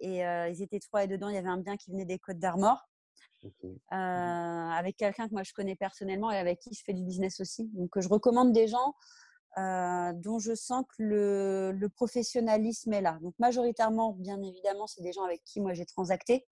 et 0.00 0.18
ils 0.18 0.62
étaient 0.62 0.80
trois 0.80 1.04
et 1.04 1.06
dedans, 1.06 1.30
il 1.30 1.36
y 1.36 1.38
avait 1.38 1.48
un 1.48 1.56
bien 1.56 1.78
qui 1.78 1.90
venait 1.90 2.04
des 2.04 2.18
Côtes 2.18 2.38
d'Armor. 2.38 2.86
Mmh. 3.42 3.92
avec 3.92 4.96
quelqu'un 4.96 5.28
que 5.28 5.32
moi 5.32 5.44
je 5.44 5.52
connais 5.52 5.76
personnellement 5.76 6.30
et 6.32 6.36
avec 6.36 6.58
qui 6.58 6.74
je 6.74 6.82
fais 6.84 6.92
du 6.92 7.04
business 7.04 7.40
aussi. 7.40 7.70
Donc 7.74 7.90
je 7.96 8.08
recommande 8.08 8.52
des 8.52 8.66
gens 8.66 8.94
dont 9.56 10.38
je 10.38 10.54
sens 10.54 10.84
que 10.96 11.02
le, 11.02 11.88
professionnalisme 11.88 12.92
est 12.92 13.00
là. 13.00 13.18
Donc 13.22 13.34
majoritairement, 13.38 14.12
bien 14.12 14.40
évidemment, 14.42 14.86
c'est 14.86 15.02
des 15.02 15.12
gens 15.12 15.24
avec 15.24 15.42
qui 15.44 15.60
moi 15.60 15.72
j'ai 15.72 15.86
transacté. 15.86 16.46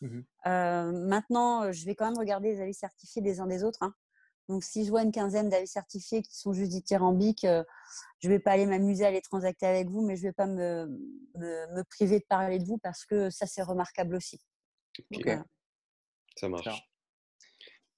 Mmh 0.00 0.20
maintenant, 0.44 1.72
je 1.72 1.84
vais 1.86 1.94
quand 1.94 2.06
même 2.06 2.18
regarder 2.18 2.52
les 2.52 2.60
avis 2.60 2.74
certifiés 2.74 3.22
des 3.22 3.40
uns 3.40 3.46
des 3.46 3.64
autres. 3.64 3.82
Hein. 3.82 3.94
Donc, 4.48 4.62
si 4.62 4.84
je 4.84 4.90
vois 4.90 5.02
une 5.02 5.12
quinzaine 5.12 5.48
d'avis 5.48 5.66
certifiés 5.66 6.20
qui 6.20 6.36
sont 6.36 6.52
juste 6.52 6.70
dithyrambiques, 6.70 7.46
je 7.46 8.28
ne 8.28 8.32
vais 8.32 8.38
pas 8.38 8.52
aller 8.52 8.66
m'amuser 8.66 9.06
à 9.06 9.10
les 9.10 9.22
transacter 9.22 9.64
avec 9.64 9.88
vous, 9.88 10.02
mais 10.02 10.16
je 10.16 10.22
ne 10.22 10.28
vais 10.28 10.32
pas 10.32 10.46
me, 10.46 10.86
me, 11.36 11.82
priver 11.84 12.18
de 12.18 12.24
parler 12.28 12.58
de 12.58 12.64
vous 12.64 12.76
parce 12.78 13.06
que 13.06 13.30
ça, 13.30 13.46
c'est 13.46 13.62
remarquable 13.62 14.14
aussi. 14.14 14.42
Ça 16.36 16.48
marche. 16.48 16.68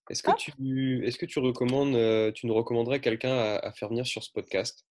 Est-ce 0.08 0.22
que, 0.22 0.30
tu, 0.36 1.04
est-ce 1.04 1.18
que 1.18 1.26
tu, 1.26 1.40
recommandes, 1.40 1.96
euh, 1.96 2.30
tu 2.30 2.46
nous 2.46 2.54
recommanderais 2.54 3.00
quelqu'un 3.00 3.36
à, 3.36 3.72
faire 3.72 3.88
venir 3.88 4.06
sur 4.06 4.22
ce 4.22 4.30
podcast? 4.30 4.86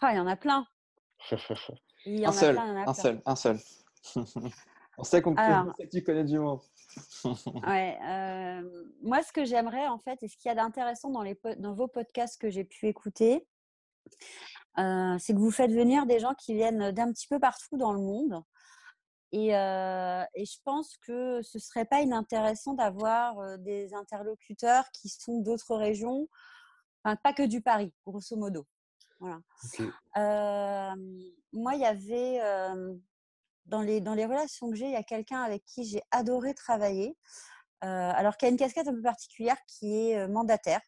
Ah, 0.00 0.12
Il 0.12 0.16
y 0.16 0.20
en 0.20 0.26
a 0.26 0.36
plein. 0.36 0.66
il 2.06 2.20
y 2.20 2.26
en 2.26 2.30
un, 2.30 2.32
a 2.32 2.38
seul, 2.38 2.54
plein, 2.54 2.86
un 2.86 2.94
seul, 2.94 3.22
un 3.24 3.36
seul, 3.36 3.58
On 4.98 5.04
sait 5.04 5.20
qu'on 5.20 5.34
que 5.34 5.86
tu 5.90 6.02
connais 6.02 6.24
du 6.24 6.38
monde. 6.38 6.60
ouais, 7.66 7.98
euh, 8.02 8.84
moi, 9.02 9.22
ce 9.22 9.32
que 9.32 9.44
j'aimerais, 9.44 9.88
en 9.88 9.98
fait, 9.98 10.22
et 10.22 10.28
ce 10.28 10.36
qu'il 10.36 10.48
y 10.48 10.52
a 10.52 10.54
d'intéressant 10.54 11.10
dans, 11.10 11.22
les, 11.22 11.38
dans 11.58 11.74
vos 11.74 11.88
podcasts 11.88 12.40
que 12.40 12.50
j'ai 12.50 12.64
pu 12.64 12.86
écouter, 12.86 13.46
euh, 14.78 15.16
c'est 15.18 15.32
que 15.32 15.38
vous 15.38 15.50
faites 15.50 15.72
venir 15.72 16.06
des 16.06 16.18
gens 16.18 16.34
qui 16.34 16.54
viennent 16.54 16.92
d'un 16.92 17.12
petit 17.12 17.26
peu 17.26 17.38
partout 17.38 17.76
dans 17.76 17.92
le 17.92 18.00
monde. 18.00 18.42
Et, 19.32 19.50
je 19.50 20.56
pense 20.64 20.96
que 20.98 21.42
ce 21.42 21.58
serait 21.58 21.84
pas 21.84 22.00
inintéressant 22.00 22.74
d'avoir 22.74 23.58
des 23.58 23.94
interlocuteurs 23.94 24.90
qui 24.92 25.08
sont 25.08 25.40
d'autres 25.40 25.76
régions, 25.76 26.28
enfin, 27.04 27.16
pas 27.16 27.32
que 27.32 27.42
du 27.42 27.60
Paris, 27.60 27.92
grosso 28.06 28.36
modo. 28.36 28.66
Voilà. 29.18 29.40
moi, 31.52 31.74
il 31.74 31.80
y 31.80 31.86
avait 31.86 32.40
dans, 33.66 33.82
les, 33.82 34.00
dans 34.00 34.14
les 34.14 34.26
relations 34.26 34.70
que 34.70 34.76
j'ai, 34.76 34.86
il 34.86 34.92
y 34.92 34.96
a 34.96 35.02
quelqu'un 35.02 35.42
avec 35.42 35.64
qui 35.64 35.84
j'ai 35.84 36.02
adoré 36.10 36.54
travailler, 36.54 37.16
alors 37.80 38.36
qui 38.36 38.46
a 38.46 38.48
une 38.48 38.56
casquette 38.56 38.88
un 38.88 38.94
peu 38.94 39.02
particulière, 39.02 39.58
qui 39.66 40.10
est 40.10 40.28
mandataire. 40.28 40.80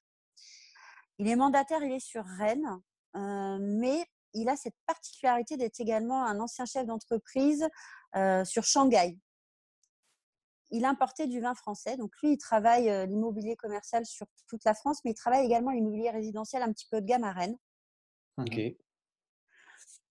Il 1.19 1.29
est 1.29 1.37
mandataire, 1.37 1.83
il 1.83 1.93
est 1.93 2.01
sur 2.01 2.25
Rennes, 2.25 2.81
mais 3.15 4.07
il 4.35 4.49
a 4.49 4.57
cette 4.57 4.77
particularité 4.87 5.57
d'être 5.57 5.81
également 5.81 6.25
un 6.25 6.39
ancien 6.41 6.65
chef 6.65 6.87
d'entreprise 6.87 7.67
euh, 8.17 8.45
sur 8.45 8.65
Shanghai. 8.65 9.19
Il 10.71 10.85
importait 10.85 11.27
du 11.27 11.41
vin 11.41 11.55
français. 11.55 11.97
Donc 11.97 12.13
lui, 12.23 12.33
il 12.33 12.39
travaille 12.39 12.91
euh, 12.91 13.07
l'immobilier 13.07 13.57
commercial 13.57 14.05
sur 14.05 14.27
toute 14.49 14.65
la 14.65 14.75
France, 14.75 15.01
mais 15.05 15.13
il 15.13 15.15
travaille 15.15 15.45
également 15.45 15.71
l'immobilier 15.71 16.11
résidentiel 16.11 16.63
un 16.63 16.73
petit 16.73 16.87
peu 16.91 17.01
de 17.01 17.07
gamme 17.07 17.25
à 17.25 17.33
Rennes. 17.33 17.57
Ok. 18.37 18.59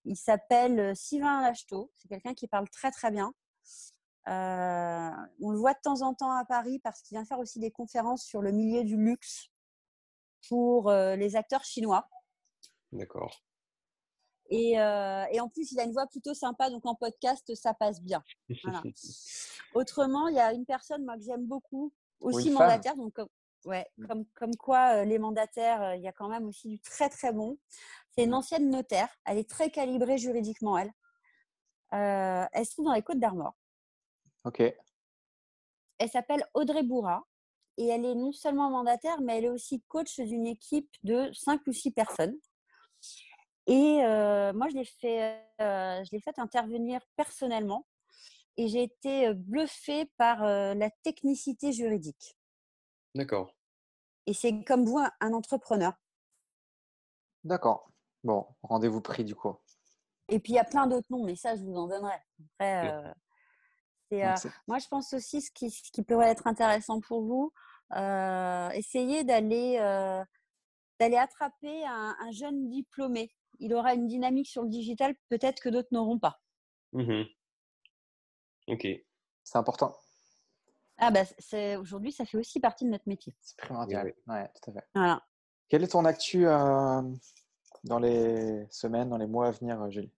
Il 0.04 0.16
s'appelle 0.16 0.80
euh, 0.80 0.94
Sylvain 0.94 1.42
Lacheteau. 1.42 1.92
C'est 1.96 2.08
quelqu'un 2.08 2.34
qui 2.34 2.48
parle 2.48 2.68
très 2.70 2.90
très 2.90 3.10
bien. 3.10 3.32
on 4.26 5.50
le 5.50 5.58
voit 5.58 5.74
de 5.74 5.80
temps 5.82 6.02
en 6.02 6.14
temps 6.14 6.32
à 6.32 6.44
Paris 6.44 6.78
parce 6.80 7.02
qu'il 7.02 7.16
vient 7.16 7.24
faire 7.24 7.38
aussi 7.38 7.58
des 7.58 7.70
conférences 7.70 8.24
sur 8.24 8.42
le 8.42 8.52
milieu 8.52 8.84
du 8.84 8.96
luxe 8.96 9.50
pour 10.48 10.90
les 10.90 11.34
acteurs 11.34 11.64
chinois. 11.64 12.08
D'accord. 12.92 13.42
Euh, 14.50 15.24
et, 15.30 15.40
en 15.40 15.48
plus, 15.48 15.72
il 15.72 15.80
a 15.80 15.84
une 15.84 15.92
voix 15.92 16.06
plutôt 16.06 16.34
sympa, 16.34 16.70
donc 16.70 16.86
en 16.86 16.94
podcast, 16.94 17.54
ça 17.54 17.74
passe 17.74 18.02
bien. 18.02 18.22
Autrement, 19.74 20.28
il 20.28 20.36
y 20.36 20.40
a 20.40 20.52
une 20.52 20.64
personne 20.64 21.04
moi, 21.04 21.16
que 21.16 21.22
j'aime 21.22 21.46
beaucoup, 21.46 21.92
aussi 22.20 22.50
mandataire. 22.50 22.96
Donc, 22.96 23.18
ouais, 23.66 23.86
mmh. 23.98 24.06
comme, 24.06 24.24
comme 24.34 24.56
quoi, 24.56 24.96
euh, 24.96 25.04
les 25.04 25.18
mandataires, 25.18 25.82
euh, 25.82 25.96
il 25.96 26.02
y 26.02 26.08
a 26.08 26.12
quand 26.12 26.28
même 26.28 26.46
aussi 26.46 26.68
du 26.68 26.80
très 26.80 27.10
très 27.10 27.32
bon. 27.32 27.58
C'est 28.16 28.24
une 28.24 28.30
mmh. 28.30 28.34
ancienne 28.34 28.70
notaire. 28.70 29.08
Elle 29.26 29.38
est 29.38 29.48
très 29.48 29.70
calibrée 29.70 30.18
juridiquement, 30.18 30.78
elle. 30.78 30.92
elle 31.90 32.66
se 32.66 32.72
trouve 32.72 32.86
dans 32.86 32.94
les 32.94 33.02
Côtes 33.02 33.20
d'Armor. 33.20 33.54
Ok. 34.44 34.62
Elle 35.98 36.08
s'appelle 36.08 36.44
Audrey 36.54 36.84
Bourra 36.84 37.24
et 37.76 37.86
elle 37.88 38.04
est 38.04 38.14
non 38.14 38.32
seulement 38.32 38.70
mandataire, 38.70 39.20
mais 39.20 39.38
elle 39.38 39.44
est 39.44 39.50
aussi 39.50 39.82
coach 39.88 40.20
d'une 40.20 40.46
équipe 40.46 40.90
de 41.02 41.30
5 41.32 41.60
ou 41.66 41.72
6 41.72 41.90
personnes. 41.90 42.38
Et 43.68 43.98
moi, 44.54 44.68
je 44.70 44.74
l'ai 44.74 44.84
fait, 44.84 45.44
je 45.58 46.10
l'ai 46.10 46.20
fait 46.20 46.38
intervenir 46.38 47.00
personnellement 47.16 47.86
et 48.56 48.66
j'ai 48.66 48.82
été 48.82 49.32
bluffée 49.34 50.06
par 50.16 50.42
la 50.42 50.90
technicité 51.02 51.72
juridique. 51.72 52.36
D'accord. 53.14 53.54
Et 54.26 54.32
c'est 54.32 54.64
comme 54.64 54.84
vous 54.84 54.98
un 55.20 55.32
entrepreneur. 55.32 55.92
D'accord. 57.44 57.90
Bon, 58.24 58.46
rendez-vous 58.62 59.00
pris 59.00 59.24
du 59.24 59.34
coup. 59.34 59.54
Et 60.28 60.40
puis 60.40 60.52
il 60.54 60.56
y 60.56 60.58
a 60.58 60.64
plein 60.64 60.86
d'autres 60.86 61.06
noms, 61.10 61.24
mais 61.24 61.36
ça, 61.36 61.54
je 61.54 61.62
vous 61.62 61.76
en 61.76 61.88
donnerai. 61.88 62.16
Après, 62.58 64.50
moi, 64.66 64.78
je 64.78 64.88
pense 64.88 65.12
aussi 65.12 65.42
ce 65.42 65.50
qui, 65.50 65.70
ce 65.70 65.90
qui 65.92 66.02
pourrait 66.02 66.30
être 66.30 66.46
intéressant 66.46 67.00
pour 67.00 67.22
vous, 67.22 67.52
essayez 68.74 69.24
d'aller 69.24 69.78
d'aller 70.98 71.16
attraper 71.16 71.84
un, 71.86 72.30
jeune 72.32 72.68
diplômé 72.68 73.30
il 73.58 73.74
aura 73.74 73.94
une 73.94 74.06
dynamique 74.06 74.48
sur 74.48 74.62
le 74.62 74.68
digital 74.68 75.14
peut-être 75.28 75.60
que 75.60 75.68
d'autres 75.68 75.88
n'auront 75.92 76.18
pas. 76.18 76.40
Mmh 76.92 77.24
ok. 78.68 78.86
C'est 79.44 79.58
important. 79.58 79.96
Ah 80.98 81.10
bah 81.10 81.22
aujourd'hui, 81.78 82.12
ça 82.12 82.24
fait 82.24 82.36
aussi 82.36 82.60
partie 82.60 82.84
de 82.84 82.90
notre 82.90 83.08
métier. 83.08 83.34
C'est 83.40 83.56
primordial. 83.56 84.12
Ouais, 84.26 84.50
tout 84.60 84.70
à 84.70 84.74
fait. 84.74 84.86
Voilà. 84.94 85.22
Quelle 85.68 85.84
est 85.84 85.88
ton 85.88 86.04
actu 86.04 86.46
euh, 86.46 87.02
dans 87.84 87.98
les 87.98 88.66
semaines, 88.70 89.08
dans 89.08 89.16
les 89.16 89.26
mois 89.26 89.48
à 89.48 89.50
venir, 89.52 89.80
euh, 89.80 89.90
Julie? 89.90 90.12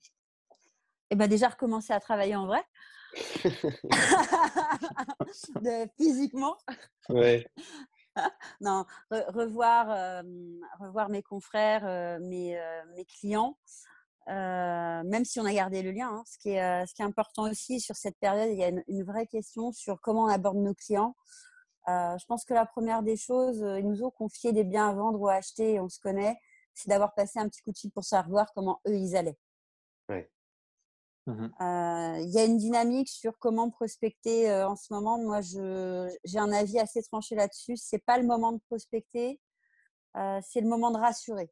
Eh 1.10 1.16
ben 1.16 1.28
déjà 1.28 1.48
recommencer 1.48 1.92
à 1.92 2.00
travailler 2.00 2.34
en 2.34 2.46
vrai. 2.46 2.64
physiquement. 5.96 6.56
Ouais. 7.08 7.46
non, 8.60 8.84
revoir, 9.10 10.22
revoir 10.78 11.08
mes 11.08 11.22
confrères, 11.22 12.20
mes, 12.20 12.58
clients, 13.08 13.56
même 14.26 15.24
si 15.24 15.40
on 15.40 15.44
a 15.44 15.52
gardé 15.52 15.82
le 15.82 15.90
lien. 15.92 16.08
Hein. 16.08 16.24
ce, 16.26 16.38
qui 16.38 16.50
est, 16.50 16.86
ce 16.86 16.94
qui 16.94 17.02
est 17.02 17.04
important 17.04 17.50
aussi 17.50 17.80
sur 17.80 17.96
cette 17.96 18.18
période, 18.18 18.50
il 18.50 18.58
y 18.58 18.64
a 18.64 18.68
une, 18.68 19.04
vraie 19.04 19.26
question 19.26 19.72
sur 19.72 20.00
comment 20.00 20.24
on 20.24 20.28
aborde 20.28 20.58
nos 20.58 20.74
clients. 20.74 21.14
je 21.86 22.24
pense 22.26 22.44
que 22.44 22.54
la 22.54 22.66
première 22.66 23.02
des 23.02 23.16
choses, 23.16 23.58
ils 23.78 23.86
nous 23.86 24.02
ont 24.02 24.10
confié 24.10 24.52
des 24.52 24.64
biens 24.64 24.88
à 24.88 24.94
vendre 24.94 25.20
ou 25.20 25.28
à 25.28 25.34
acheter 25.34 25.74
et 25.74 25.80
on 25.80 25.88
se 25.88 26.00
connaît, 26.00 26.38
c'est 26.74 26.88
d'avoir 26.88 27.14
passé 27.14 27.38
un 27.38 27.48
petit 27.48 27.62
coup 27.62 27.72
de 27.72 27.78
fil 27.78 27.90
pour 27.90 28.04
savoir 28.04 28.52
comment 28.54 28.80
eux 28.86 28.96
ils 28.96 29.16
allaient. 29.16 29.38
Mmh 31.26 31.48
il 32.22 32.30
y 32.32 32.38
a 32.38 32.44
une 32.44 32.56
dynamique 32.56 33.08
sur 33.08 33.38
comment 33.38 33.70
prospecter 33.70 34.52
en 34.64 34.76
ce 34.76 34.92
moment. 34.92 35.18
Moi, 35.18 35.40
j'ai 35.42 36.38
un 36.38 36.52
avis 36.52 36.78
assez 36.78 37.02
tranché 37.02 37.34
là-dessus. 37.34 37.76
C'est 37.76 38.04
pas 38.04 38.18
le 38.18 38.26
moment 38.26 38.52
de 38.52 38.60
prospecter, 38.68 39.40
c'est 40.14 40.60
le 40.60 40.68
moment 40.68 40.90
de 40.90 40.98
rassurer. 40.98 41.50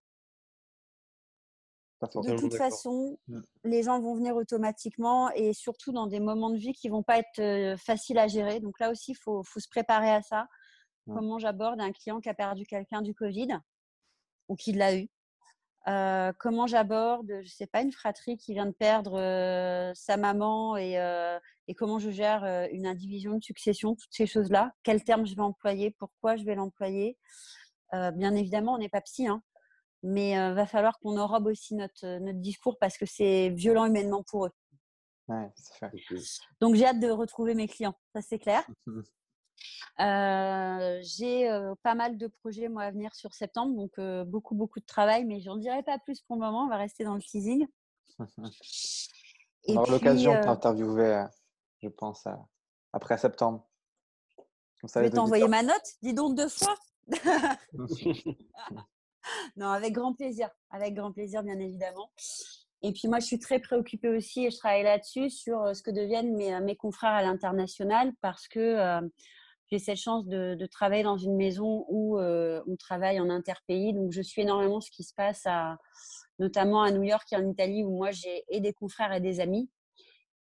De 2.01 2.36
toute 2.36 2.55
façon, 2.55 3.19
mmh. 3.27 3.40
les 3.65 3.82
gens 3.82 4.01
vont 4.01 4.15
venir 4.15 4.36
automatiquement 4.36 5.31
et 5.32 5.53
surtout 5.53 5.93
dans 5.93 6.07
des 6.07 6.20
moments 6.20 6.51
de 6.51 6.57
vie 6.57 6.73
qui 6.73 6.89
vont 6.89 7.03
pas 7.03 7.19
être 7.19 7.77
faciles 7.77 8.19
à 8.19 8.28
gérer. 8.28 8.61
Donc 8.61 8.78
là 8.78 8.90
aussi, 8.90 9.12
il 9.12 9.16
faut, 9.16 9.43
faut, 9.43 9.59
se 9.59 9.69
préparer 9.69 10.11
à 10.11 10.23
ça. 10.23 10.47
Mmh. 11.07 11.15
Comment 11.15 11.39
j'aborde 11.39 11.81
un 11.81 11.93
client 11.93 12.20
qui 12.20 12.28
a 12.28 12.35
perdu 12.35 12.66
quelqu'un 12.66 13.03
du 13.03 13.15
Covid 13.15 13.49
ou 14.49 14.55
qui 14.55 14.73
l'a 14.73 14.97
eu 14.97 15.09
euh, 15.89 16.32
comment 16.39 16.66
j'aborde, 16.66 17.40
je 17.43 17.48
sais 17.48 17.66
pas, 17.66 17.81
une 17.81 17.93
fratrie 17.93 18.36
qui 18.36 18.52
vient 18.52 18.66
de 18.66 18.73
perdre 18.73 19.19
euh, 19.19 19.93
sa 19.94 20.16
maman 20.16 20.77
et, 20.77 20.98
euh, 20.98 21.39
et, 21.66 21.74
comment 21.74 21.98
je 21.98 22.10
gère 22.10 22.44
une 22.73 22.86
indivision 22.86 23.39
de 23.39 23.43
succession, 23.43 23.94
toutes 23.94 24.12
ces 24.12 24.27
choses-là? 24.27 24.73
Quel 24.82 25.02
terme 25.02 25.27
je 25.27 25.35
vais 25.35 25.43
employer, 25.43 25.90
pourquoi 25.98 26.36
je 26.36 26.44
vais 26.44 26.55
l'employer? 26.55 27.16
bien 27.93 28.35
évidemment, 28.35 28.74
on 28.74 28.78
n'est 28.78 28.90
pas 28.90 29.01
psy, 29.01 29.27
hein, 29.27 29.43
mais 30.02 30.32
il 30.32 30.55
va 30.55 30.66
falloir 30.66 30.98
qu'on 30.98 31.16
enrobe 31.16 31.47
aussi 31.47 31.74
notre, 31.74 32.19
notre 32.19 32.39
discours 32.39 32.77
parce 32.78 32.98
que 32.98 33.06
c'est 33.06 33.48
violent 33.48 33.86
humainement 33.86 34.23
pour 34.23 34.44
eux. 34.44 34.52
Ouais. 35.28 35.48
Donc 36.60 36.74
j'ai 36.74 36.85
hâte 36.85 37.01
de 37.01 37.09
retrouver 37.09 37.55
mes 37.55 37.66
clients, 37.66 37.94
ça 38.15 38.20
c'est 38.20 38.39
clair. 38.39 38.62
J'ai 39.98 41.48
pas 41.82 41.94
mal 41.94 42.16
de 42.16 42.26
projets 42.26 42.68
moi 42.68 42.85
à 42.85 42.90
venir 42.90 43.14
sur 43.14 43.35
septembre, 43.35 43.74
donc 43.76 44.01
beaucoup 44.28 44.55
beaucoup 44.55 44.80
de 44.80 44.86
travail, 44.86 45.24
mais 45.24 45.40
j'en 45.40 45.56
dirai 45.56 45.82
pas 45.82 45.98
plus 45.98 46.20
pour 46.22 46.36
le 46.36 46.43
moment. 46.43 46.64
On 46.64 46.68
va 46.68 46.76
rester 46.76 47.05
dans 47.05 47.14
le 47.14 47.22
teasing. 47.22 47.66
On 49.68 49.76
aura 49.76 49.90
l'occasion 49.90 50.35
de 50.35 50.40
t'interviewer, 50.40 51.24
je 51.82 51.89
pense, 51.89 52.26
après 52.93 53.18
septembre. 53.18 53.66
je 54.82 55.01
vais 55.01 55.10
t'envoyer 55.10 55.48
ma 55.48 55.62
note, 55.62 55.85
dis 56.02 56.14
donc 56.14 56.36
deux 56.36 56.48
fois. 56.48 56.76
non, 59.56 59.68
avec 59.68 59.93
grand 59.93 60.14
plaisir, 60.14 60.51
avec 60.70 60.94
grand 60.94 61.12
plaisir, 61.12 61.43
bien 61.43 61.59
évidemment. 61.59 62.10
Et 62.82 62.93
puis 62.93 63.09
moi, 63.09 63.18
je 63.18 63.26
suis 63.26 63.39
très 63.39 63.59
préoccupée 63.59 64.09
aussi 64.09 64.47
et 64.47 64.51
je 64.51 64.56
travaille 64.56 64.85
là-dessus 64.85 65.30
sur 65.30 65.62
euh, 65.62 65.74
ce 65.74 65.82
que 65.82 65.90
deviennent 65.90 66.36
mes, 66.36 66.55
euh, 66.55 66.60
mes 66.60 66.76
confrères 66.76 67.12
à 67.12 67.22
l'international 67.22 68.12
parce 68.20 68.47
que 68.47 68.60
euh, 68.60 69.01
j'ai 69.70 69.78
cette 69.78 69.99
chance 69.99 70.27
de, 70.27 70.55
de, 70.55 70.66
travailler 70.66 71.03
dans 71.03 71.19
une 71.19 71.36
maison 71.36 71.85
où 71.89 72.19
on 72.19 72.77
travaille 72.78 73.20
en 73.20 73.28
interpays. 73.31 73.93
Donc, 73.93 74.12
je 74.12 74.23
suis 74.23 74.43
énormément 74.43 74.81
ce 74.81 74.90
qui 74.90 75.05
se 75.05 75.15
passe, 75.15 75.43
à, 75.47 75.78
notamment 76.39 76.82
à 76.82 76.90
New 76.90 77.03
York 77.03 77.27
et 77.32 77.36
en 77.36 77.49
Italie 77.49 77.82
où 77.82 77.90
moi, 77.90 78.11
j'ai 78.11 78.45
et 78.49 78.61
des 78.61 78.73
confrères 78.73 79.12
et 79.12 79.20
des 79.20 79.40
amis. 79.40 79.70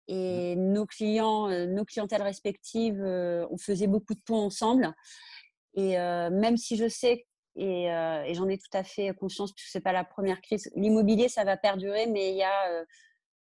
Et 0.07 0.55
mmh. 0.55 0.73
nos 0.73 0.85
clients, 0.85 1.49
nos 1.67 1.85
clientèles 1.85 2.23
respectives, 2.23 3.01
on 3.01 3.57
faisait 3.57 3.87
beaucoup 3.87 4.13
de 4.13 4.21
ponts 4.25 4.45
ensemble. 4.45 4.93
Et 5.75 5.97
même 5.97 6.57
si 6.57 6.77
je 6.77 6.87
sais 6.87 7.27
euh, 7.57 8.23
et, 8.23 8.33
j'en 8.33 8.47
ai 8.47 8.57
tout 8.57 8.69
à 8.73 8.83
fait 8.83 9.13
conscience 9.13 9.53
puisque 9.53 9.69
c'est 9.69 9.81
pas 9.81 9.91
la 9.91 10.03
première 10.03 10.41
crise. 10.41 10.69
L'immobilier, 10.75 11.29
ça 11.29 11.43
va 11.43 11.57
perdurer, 11.57 12.07
mais 12.07 12.31
il 12.31 12.37
y 12.37 12.43
a 12.43 12.71
euh, 12.71 12.85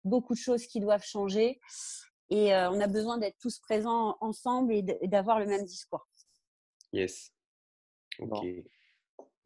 beaucoup 0.03 0.34
de 0.34 0.39
choses 0.39 0.65
qui 0.65 0.80
doivent 0.80 1.06
changer 1.06 1.60
et 2.31 2.55
euh, 2.55 2.71
on 2.71 2.81
a 2.81 2.87
besoin 2.87 3.19
d'être 3.19 3.37
tous 3.37 3.59
présents 3.59 4.17
ensemble 4.19 4.73
et 4.73 4.81
d'avoir 5.07 5.39
le 5.39 5.45
même 5.45 5.63
discours. 5.63 6.09
Yes. 6.91 7.31
Ok. 8.17 8.43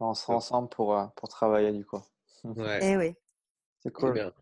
On 0.00 0.14
sera 0.14 0.36
ensemble 0.36 0.70
pour, 0.70 0.98
pour 1.14 1.28
travailler 1.28 1.72
du 1.72 1.84
coup. 1.84 2.00
Ouais. 2.44 2.78
Eh 2.82 2.96
oui. 2.96 3.14
C'est 3.80 3.92
cool. 3.92 4.14
Bien. 4.14 4.32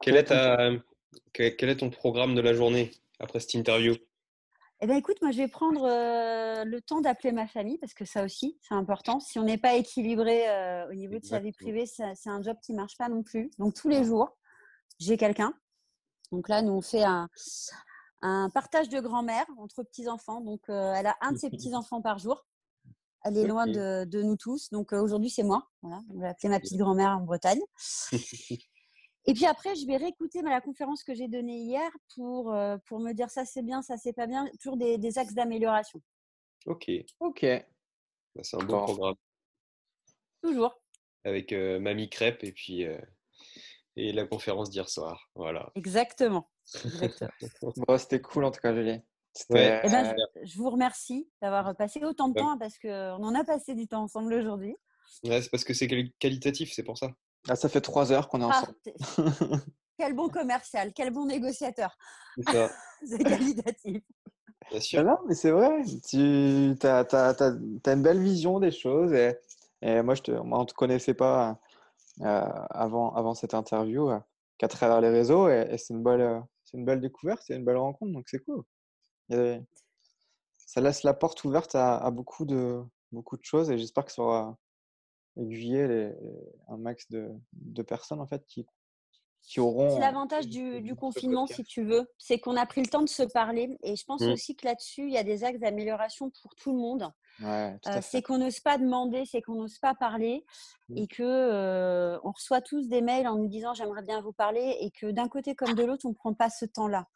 Quel 0.00 0.16
est, 0.16 0.24
ta, 0.24 0.70
quel 1.32 1.68
est 1.68 1.76
ton 1.76 1.90
programme 1.90 2.34
de 2.34 2.40
la 2.40 2.54
journée 2.54 2.90
après 3.20 3.38
cette 3.38 3.54
interview? 3.54 3.94
Eh 4.80 4.86
bien, 4.88 4.96
écoute, 4.96 5.22
moi, 5.22 5.30
je 5.30 5.36
vais 5.36 5.46
prendre 5.46 5.84
euh, 5.84 6.64
le 6.64 6.80
temps 6.80 7.00
d'appeler 7.00 7.30
ma 7.30 7.46
famille 7.46 7.78
parce 7.78 7.94
que 7.94 8.04
ça 8.04 8.24
aussi, 8.24 8.58
c'est 8.62 8.74
important. 8.74 9.20
Si 9.20 9.38
on 9.38 9.44
n'est 9.44 9.58
pas 9.58 9.76
équilibré 9.76 10.48
euh, 10.48 10.90
au 10.90 10.94
niveau 10.94 11.20
de 11.20 11.24
sa 11.24 11.38
vie 11.38 11.52
privée, 11.52 11.86
c'est 11.86 12.28
un 12.28 12.42
job 12.42 12.56
qui 12.60 12.72
ne 12.72 12.78
marche 12.78 12.96
pas 12.98 13.08
non 13.08 13.22
plus. 13.22 13.52
Donc, 13.58 13.74
tous 13.74 13.88
les 13.88 14.02
jours, 14.02 14.36
j'ai 14.98 15.16
quelqu'un. 15.16 15.54
Donc 16.32 16.48
là, 16.48 16.62
nous, 16.62 16.72
on 16.72 16.80
fait 16.80 17.04
un, 17.04 17.28
partage 18.50 18.88
de 18.88 18.98
grand-mère 19.00 19.46
entre 19.58 19.82
petits-enfants. 19.84 20.40
Donc, 20.40 20.62
euh, 20.68 20.94
elle 20.94 21.06
a 21.06 21.16
un 21.20 21.32
de 21.32 21.38
ses 21.38 21.50
petits-enfants 21.50 22.02
par 22.02 22.18
jour. 22.18 22.44
Elle 23.24 23.36
est 23.36 23.46
loin 23.46 23.66
de, 23.68 24.22
nous 24.22 24.36
tous. 24.36 24.70
Donc, 24.70 24.92
aujourd'hui, 24.92 25.30
c'est 25.30 25.44
moi. 25.44 25.68
Voilà. 25.82 26.00
On 26.12 26.18
va 26.18 26.30
appeler 26.30 26.48
ma 26.48 26.58
petite 26.58 26.78
grand-mère 26.78 27.10
en 27.10 27.20
Bretagne. 27.20 27.60
Et 29.24 29.34
puis 29.34 29.46
après, 29.46 29.76
je 29.76 29.86
vais 29.86 29.96
réécouter 29.96 30.42
la 30.42 30.60
conférence 30.60 31.04
que 31.04 31.14
j'ai 31.14 31.28
donnée 31.28 31.58
hier 31.58 31.88
pour, 32.14 32.52
euh, 32.52 32.76
pour 32.86 32.98
me 32.98 33.12
dire 33.12 33.30
ça 33.30 33.44
c'est 33.44 33.62
bien, 33.62 33.80
ça 33.80 33.96
c'est 33.96 34.12
pas 34.12 34.26
bien, 34.26 34.48
toujours 34.60 34.76
des, 34.76 34.98
des 34.98 35.16
axes 35.16 35.34
d'amélioration. 35.34 36.02
Ok. 36.66 36.90
Ok. 37.20 37.44
Bah, 38.34 38.42
c'est 38.42 38.56
un 38.56 38.64
bon 38.64 38.84
programme. 38.84 39.14
Toujours. 40.42 40.76
Avec 41.24 41.52
euh, 41.52 41.78
Mamie 41.78 42.10
Crêpe 42.10 42.42
et 42.42 42.50
puis 42.50 42.84
euh, 42.84 42.98
et 43.96 44.12
la 44.12 44.26
conférence 44.26 44.70
d'hier 44.70 44.88
soir. 44.88 45.28
Voilà. 45.34 45.70
Exactement. 45.74 46.50
C'était 47.98 48.20
cool 48.20 48.44
en 48.44 48.50
tout 48.50 48.60
cas, 48.60 48.74
Julie. 48.74 49.00
Eh 49.50 49.54
ben, 49.54 50.14
je 50.42 50.58
vous 50.58 50.70
remercie 50.70 51.28
d'avoir 51.40 51.74
passé 51.74 52.04
autant 52.04 52.28
de 52.28 52.34
temps 52.34 52.52
hein, 52.52 52.58
parce 52.58 52.78
qu'on 52.78 53.22
en 53.22 53.34
a 53.34 53.44
passé 53.44 53.74
du 53.74 53.88
temps 53.88 54.02
ensemble 54.02 54.34
aujourd'hui. 54.34 54.76
Ouais, 55.24 55.40
c'est 55.40 55.50
parce 55.50 55.64
que 55.64 55.74
c'est 55.74 55.88
qualitatif, 56.18 56.72
c'est 56.74 56.82
pour 56.82 56.98
ça. 56.98 57.12
Ah, 57.48 57.56
ça 57.56 57.68
fait 57.68 57.80
trois 57.80 58.12
heures 58.12 58.28
qu'on 58.28 58.40
est 58.40 58.44
ensemble. 58.44 58.74
quel 59.98 60.14
bon 60.14 60.28
commercial, 60.28 60.92
quel 60.94 61.10
bon 61.12 61.26
négociateur. 61.26 61.96
C'est 63.04 63.18
qualitatif. 63.24 64.02
Bien 64.70 64.80
sûr. 64.80 65.04
non, 65.04 65.18
mais 65.26 65.34
c'est 65.34 65.50
vrai. 65.50 65.82
Tu 66.08 66.76
as, 66.82 67.92
une 67.92 68.02
belle 68.02 68.22
vision 68.22 68.60
des 68.60 68.70
choses. 68.70 69.12
Et, 69.12 70.02
moi, 70.02 70.14
je 70.14 70.22
te, 70.22 70.30
moi, 70.30 70.58
on 70.58 70.62
ne 70.62 70.66
te 70.66 70.74
connaissait 70.74 71.14
pas 71.14 71.50
euh, 71.50 71.54
avant, 72.20 73.14
avant 73.14 73.34
cette 73.34 73.54
interview 73.54 74.10
euh, 74.10 74.18
qu'à 74.58 74.68
travers 74.68 75.00
les 75.00 75.08
réseaux. 75.10 75.48
Et, 75.48 75.76
c'est 75.78 75.94
une, 75.94 76.02
belle, 76.02 76.42
une 76.74 76.84
belle 76.84 77.00
découverte, 77.00 77.42
c'est 77.46 77.56
une 77.56 77.64
belle 77.64 77.76
rencontre. 77.76 78.12
Donc, 78.12 78.28
c'est 78.28 78.40
cool. 78.40 78.62
ça 80.56 80.80
laisse 80.80 81.02
la 81.02 81.14
porte 81.14 81.44
ouverte 81.44 81.74
à, 81.74 82.10
beaucoup, 82.10 82.44
de, 82.44 82.82
beaucoup 83.12 83.36
de 83.36 83.44
choses. 83.44 83.70
Et 83.70 83.78
j'espère 83.78 84.04
que 84.04 84.12
ça 84.12 84.22
aura 84.22 84.58
aiguiller 85.36 85.88
les, 85.88 86.12
un 86.68 86.76
max 86.76 87.08
de, 87.10 87.30
de, 87.52 87.82
personnes 87.82 88.20
en 88.20 88.26
fait 88.26 88.44
qui, 88.46 88.66
qui 89.42 89.60
auront. 89.60 89.94
C'est 89.94 90.00
l'avantage 90.00 90.46
du, 90.46 90.80
du 90.80 90.94
confinement, 90.94 91.46
si 91.46 91.64
tu 91.64 91.84
veux, 91.84 92.08
c'est 92.18 92.38
qu'on 92.38 92.56
a 92.56 92.64
pris 92.66 92.80
le 92.82 92.88
temps 92.88 93.02
de 93.02 93.08
se 93.08 93.22
parler. 93.22 93.76
Et 93.82 93.96
je 93.96 94.04
pense 94.04 94.20
mmh. 94.20 94.30
aussi 94.30 94.56
que 94.56 94.66
là-dessus, 94.66 95.02
il 95.02 95.12
y 95.12 95.18
a 95.18 95.24
des 95.24 95.44
axes 95.44 95.58
d'amélioration 95.58 96.30
pour 96.42 96.54
tout 96.54 96.72
le 96.72 96.78
monde. 96.78 97.12
Ouais, 97.40 97.78
euh, 97.86 98.00
c'est 98.02 98.22
qu'on 98.22 98.38
n'ose 98.38 98.60
pas 98.60 98.78
demander, 98.78 99.24
c'est 99.24 99.40
qu'on 99.40 99.54
n'ose 99.54 99.78
pas 99.78 99.94
parler 99.94 100.44
mmh. 100.88 100.98
et 100.98 101.06
que 101.08 101.22
euh, 101.22 102.18
on 102.24 102.30
reçoit 102.30 102.60
tous 102.60 102.88
des 102.88 103.00
mails 103.00 103.26
en 103.26 103.36
nous 103.36 103.48
disant 103.48 103.72
j'aimerais 103.72 104.02
bien 104.02 104.20
vous 104.20 104.34
parler 104.34 104.76
et 104.80 104.90
que 104.90 105.10
d'un 105.10 105.28
côté 105.28 105.54
comme 105.54 105.74
de 105.74 105.82
l'autre, 105.82 106.04
on 106.04 106.10
ne 106.10 106.14
prend 106.14 106.34
pas 106.34 106.50
ce 106.50 106.66
temps-là. 106.66 107.06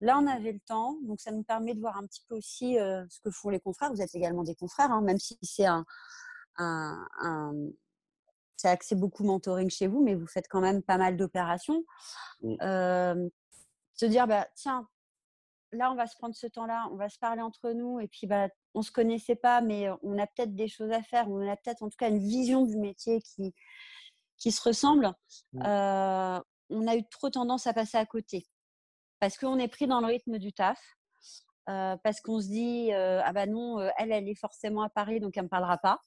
Là, 0.00 0.18
on 0.18 0.22
mmh. 0.22 0.28
avait 0.28 0.52
le 0.52 0.60
temps, 0.60 0.96
donc 1.02 1.20
ça 1.20 1.30
nous 1.30 1.42
permet 1.42 1.74
de 1.74 1.80
voir 1.80 1.98
un 1.98 2.06
petit 2.06 2.22
peu 2.28 2.34
aussi 2.36 2.78
euh, 2.78 3.04
ce 3.10 3.20
que 3.20 3.30
font 3.30 3.50
les 3.50 3.60
confrères. 3.60 3.92
Vous 3.92 4.00
êtes 4.00 4.14
également 4.14 4.44
des 4.44 4.54
confrères, 4.54 4.90
hein, 4.90 5.02
même 5.02 5.18
si 5.18 5.38
c'est 5.42 5.66
un, 5.66 5.84
un, 6.56 7.54
c'est 8.60 8.68
axé 8.68 8.94
beaucoup 8.94 9.24
mentoring 9.24 9.70
chez 9.70 9.86
vous, 9.86 10.02
mais 10.02 10.14
vous 10.14 10.26
faites 10.26 10.46
quand 10.48 10.60
même 10.60 10.82
pas 10.82 10.98
mal 10.98 11.16
d'opérations. 11.16 11.84
se 12.42 14.06
dire, 14.06 14.26
bah, 14.26 14.46
tiens, 14.54 14.86
là, 15.72 15.90
on 15.90 15.94
va 15.94 16.06
se 16.06 16.16
prendre 16.16 16.34
ce 16.34 16.46
temps-là, 16.46 16.88
on 16.92 16.96
va 16.96 17.08
se 17.08 17.18
parler 17.18 17.40
entre 17.40 17.70
nous, 17.70 18.00
et 18.00 18.08
puis 18.08 18.26
bah, 18.26 18.48
on 18.74 18.80
ne 18.80 18.84
se 18.84 18.92
connaissait 18.92 19.36
pas, 19.36 19.62
mais 19.62 19.88
on 20.02 20.18
a 20.18 20.26
peut-être 20.26 20.54
des 20.54 20.68
choses 20.68 20.92
à 20.92 21.02
faire, 21.02 21.28
on 21.30 21.48
a 21.48 21.56
peut-être 21.56 21.82
en 21.82 21.88
tout 21.88 21.96
cas 21.96 22.08
une 22.08 22.18
vision 22.18 22.66
du 22.66 22.76
métier 22.76 23.22
qui, 23.22 23.54
qui 24.36 24.52
se 24.52 24.62
ressemble. 24.62 25.10
on 25.54 26.86
a 26.86 26.96
eu 26.96 27.02
trop 27.10 27.30
tendance 27.30 27.66
à 27.66 27.72
passer 27.72 27.96
à 27.96 28.06
côté 28.06 28.46
parce 29.18 29.36
qu'on 29.36 29.58
est 29.58 29.68
pris 29.68 29.86
dans 29.86 30.00
le 30.00 30.06
rythme 30.06 30.38
du 30.38 30.52
taf. 30.52 30.78
parce 31.66 32.20
qu'on 32.20 32.40
se 32.40 32.46
dit 32.46 32.92
ah 32.92 33.32
bah 33.32 33.46
non 33.46 33.80
elle 33.98 34.12
elle 34.12 34.28
est 34.28 34.38
forcément 34.38 34.82
à 34.82 34.88
Paris 34.88 35.18
donc 35.18 35.36
elle 35.36 35.44
me 35.44 35.48
parlera 35.48 35.78
pas 35.78 36.00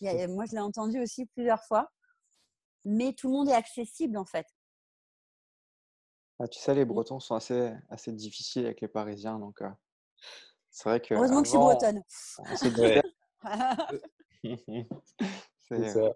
moi, 0.00 0.44
je 0.46 0.52
l'ai 0.52 0.60
entendu 0.60 1.00
aussi 1.00 1.26
plusieurs 1.26 1.62
fois. 1.64 1.90
Mais 2.90 3.12
tout 3.12 3.28
le 3.28 3.34
monde 3.34 3.48
est 3.50 3.54
accessible, 3.54 4.16
en 4.16 4.24
fait. 4.24 4.46
Ah, 6.40 6.48
tu 6.48 6.58
sais, 6.58 6.74
les 6.74 6.86
Bretons 6.86 7.20
sont 7.20 7.34
assez, 7.34 7.74
assez 7.90 8.12
difficiles 8.12 8.64
avec 8.64 8.80
les 8.80 8.88
Parisiens. 8.88 9.38
Donc, 9.38 9.60
euh, 9.60 9.68
c'est 10.70 10.88
vrai 10.88 11.00
que. 11.00 11.12
Heureusement 11.14 11.42
que 11.42 11.48
je 11.48 11.50
suis 11.50 11.58
bretonne. 11.58 12.02
c'est 15.68 15.88
ça. 15.90 16.14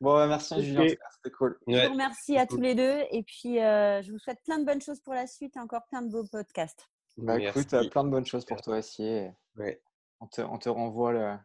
Bon, 0.00 0.26
merci 0.28 0.64
Julien, 0.64 0.86
c'était 0.86 1.34
cool. 1.36 1.58
Je 1.66 1.86
vous 1.86 1.92
remercie 1.92 2.38
à 2.38 2.46
tous 2.46 2.60
les 2.60 2.76
deux 2.76 3.02
et 3.10 3.24
puis 3.24 3.60
euh, 3.60 4.00
je 4.00 4.12
vous 4.12 4.18
souhaite 4.18 4.40
plein 4.44 4.60
de 4.60 4.64
bonnes 4.64 4.80
choses 4.80 5.00
pour 5.00 5.12
la 5.12 5.26
suite 5.26 5.56
et 5.56 5.60
encore 5.60 5.84
plein 5.88 6.02
de 6.02 6.10
beaux 6.10 6.24
podcasts. 6.24 6.88
Bah, 7.16 7.40
écoute, 7.40 7.74
plein 7.90 8.04
de 8.04 8.10
bonnes 8.10 8.26
choses 8.26 8.44
pour 8.44 8.62
toi 8.62 8.78
aussi. 8.78 9.26
On, 10.20 10.26
te, 10.28 10.40
on 10.40 10.58
te 10.58 10.68
renvoie 10.68 11.12
le, 11.12 11.36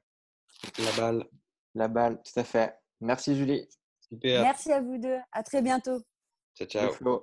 la 0.78 0.92
balle. 0.96 1.28
La 1.74 1.88
balle, 1.88 2.22
tout 2.22 2.40
à 2.40 2.44
fait. 2.44 2.80
Merci 3.02 3.36
Julie. 3.36 3.68
Merci 4.24 4.72
à 4.72 4.82
vous 4.82 4.98
deux. 4.98 5.18
À 5.32 5.44
très 5.44 5.62
bientôt. 5.62 6.02
Ciao, 6.56 6.68
ciao. 6.68 7.22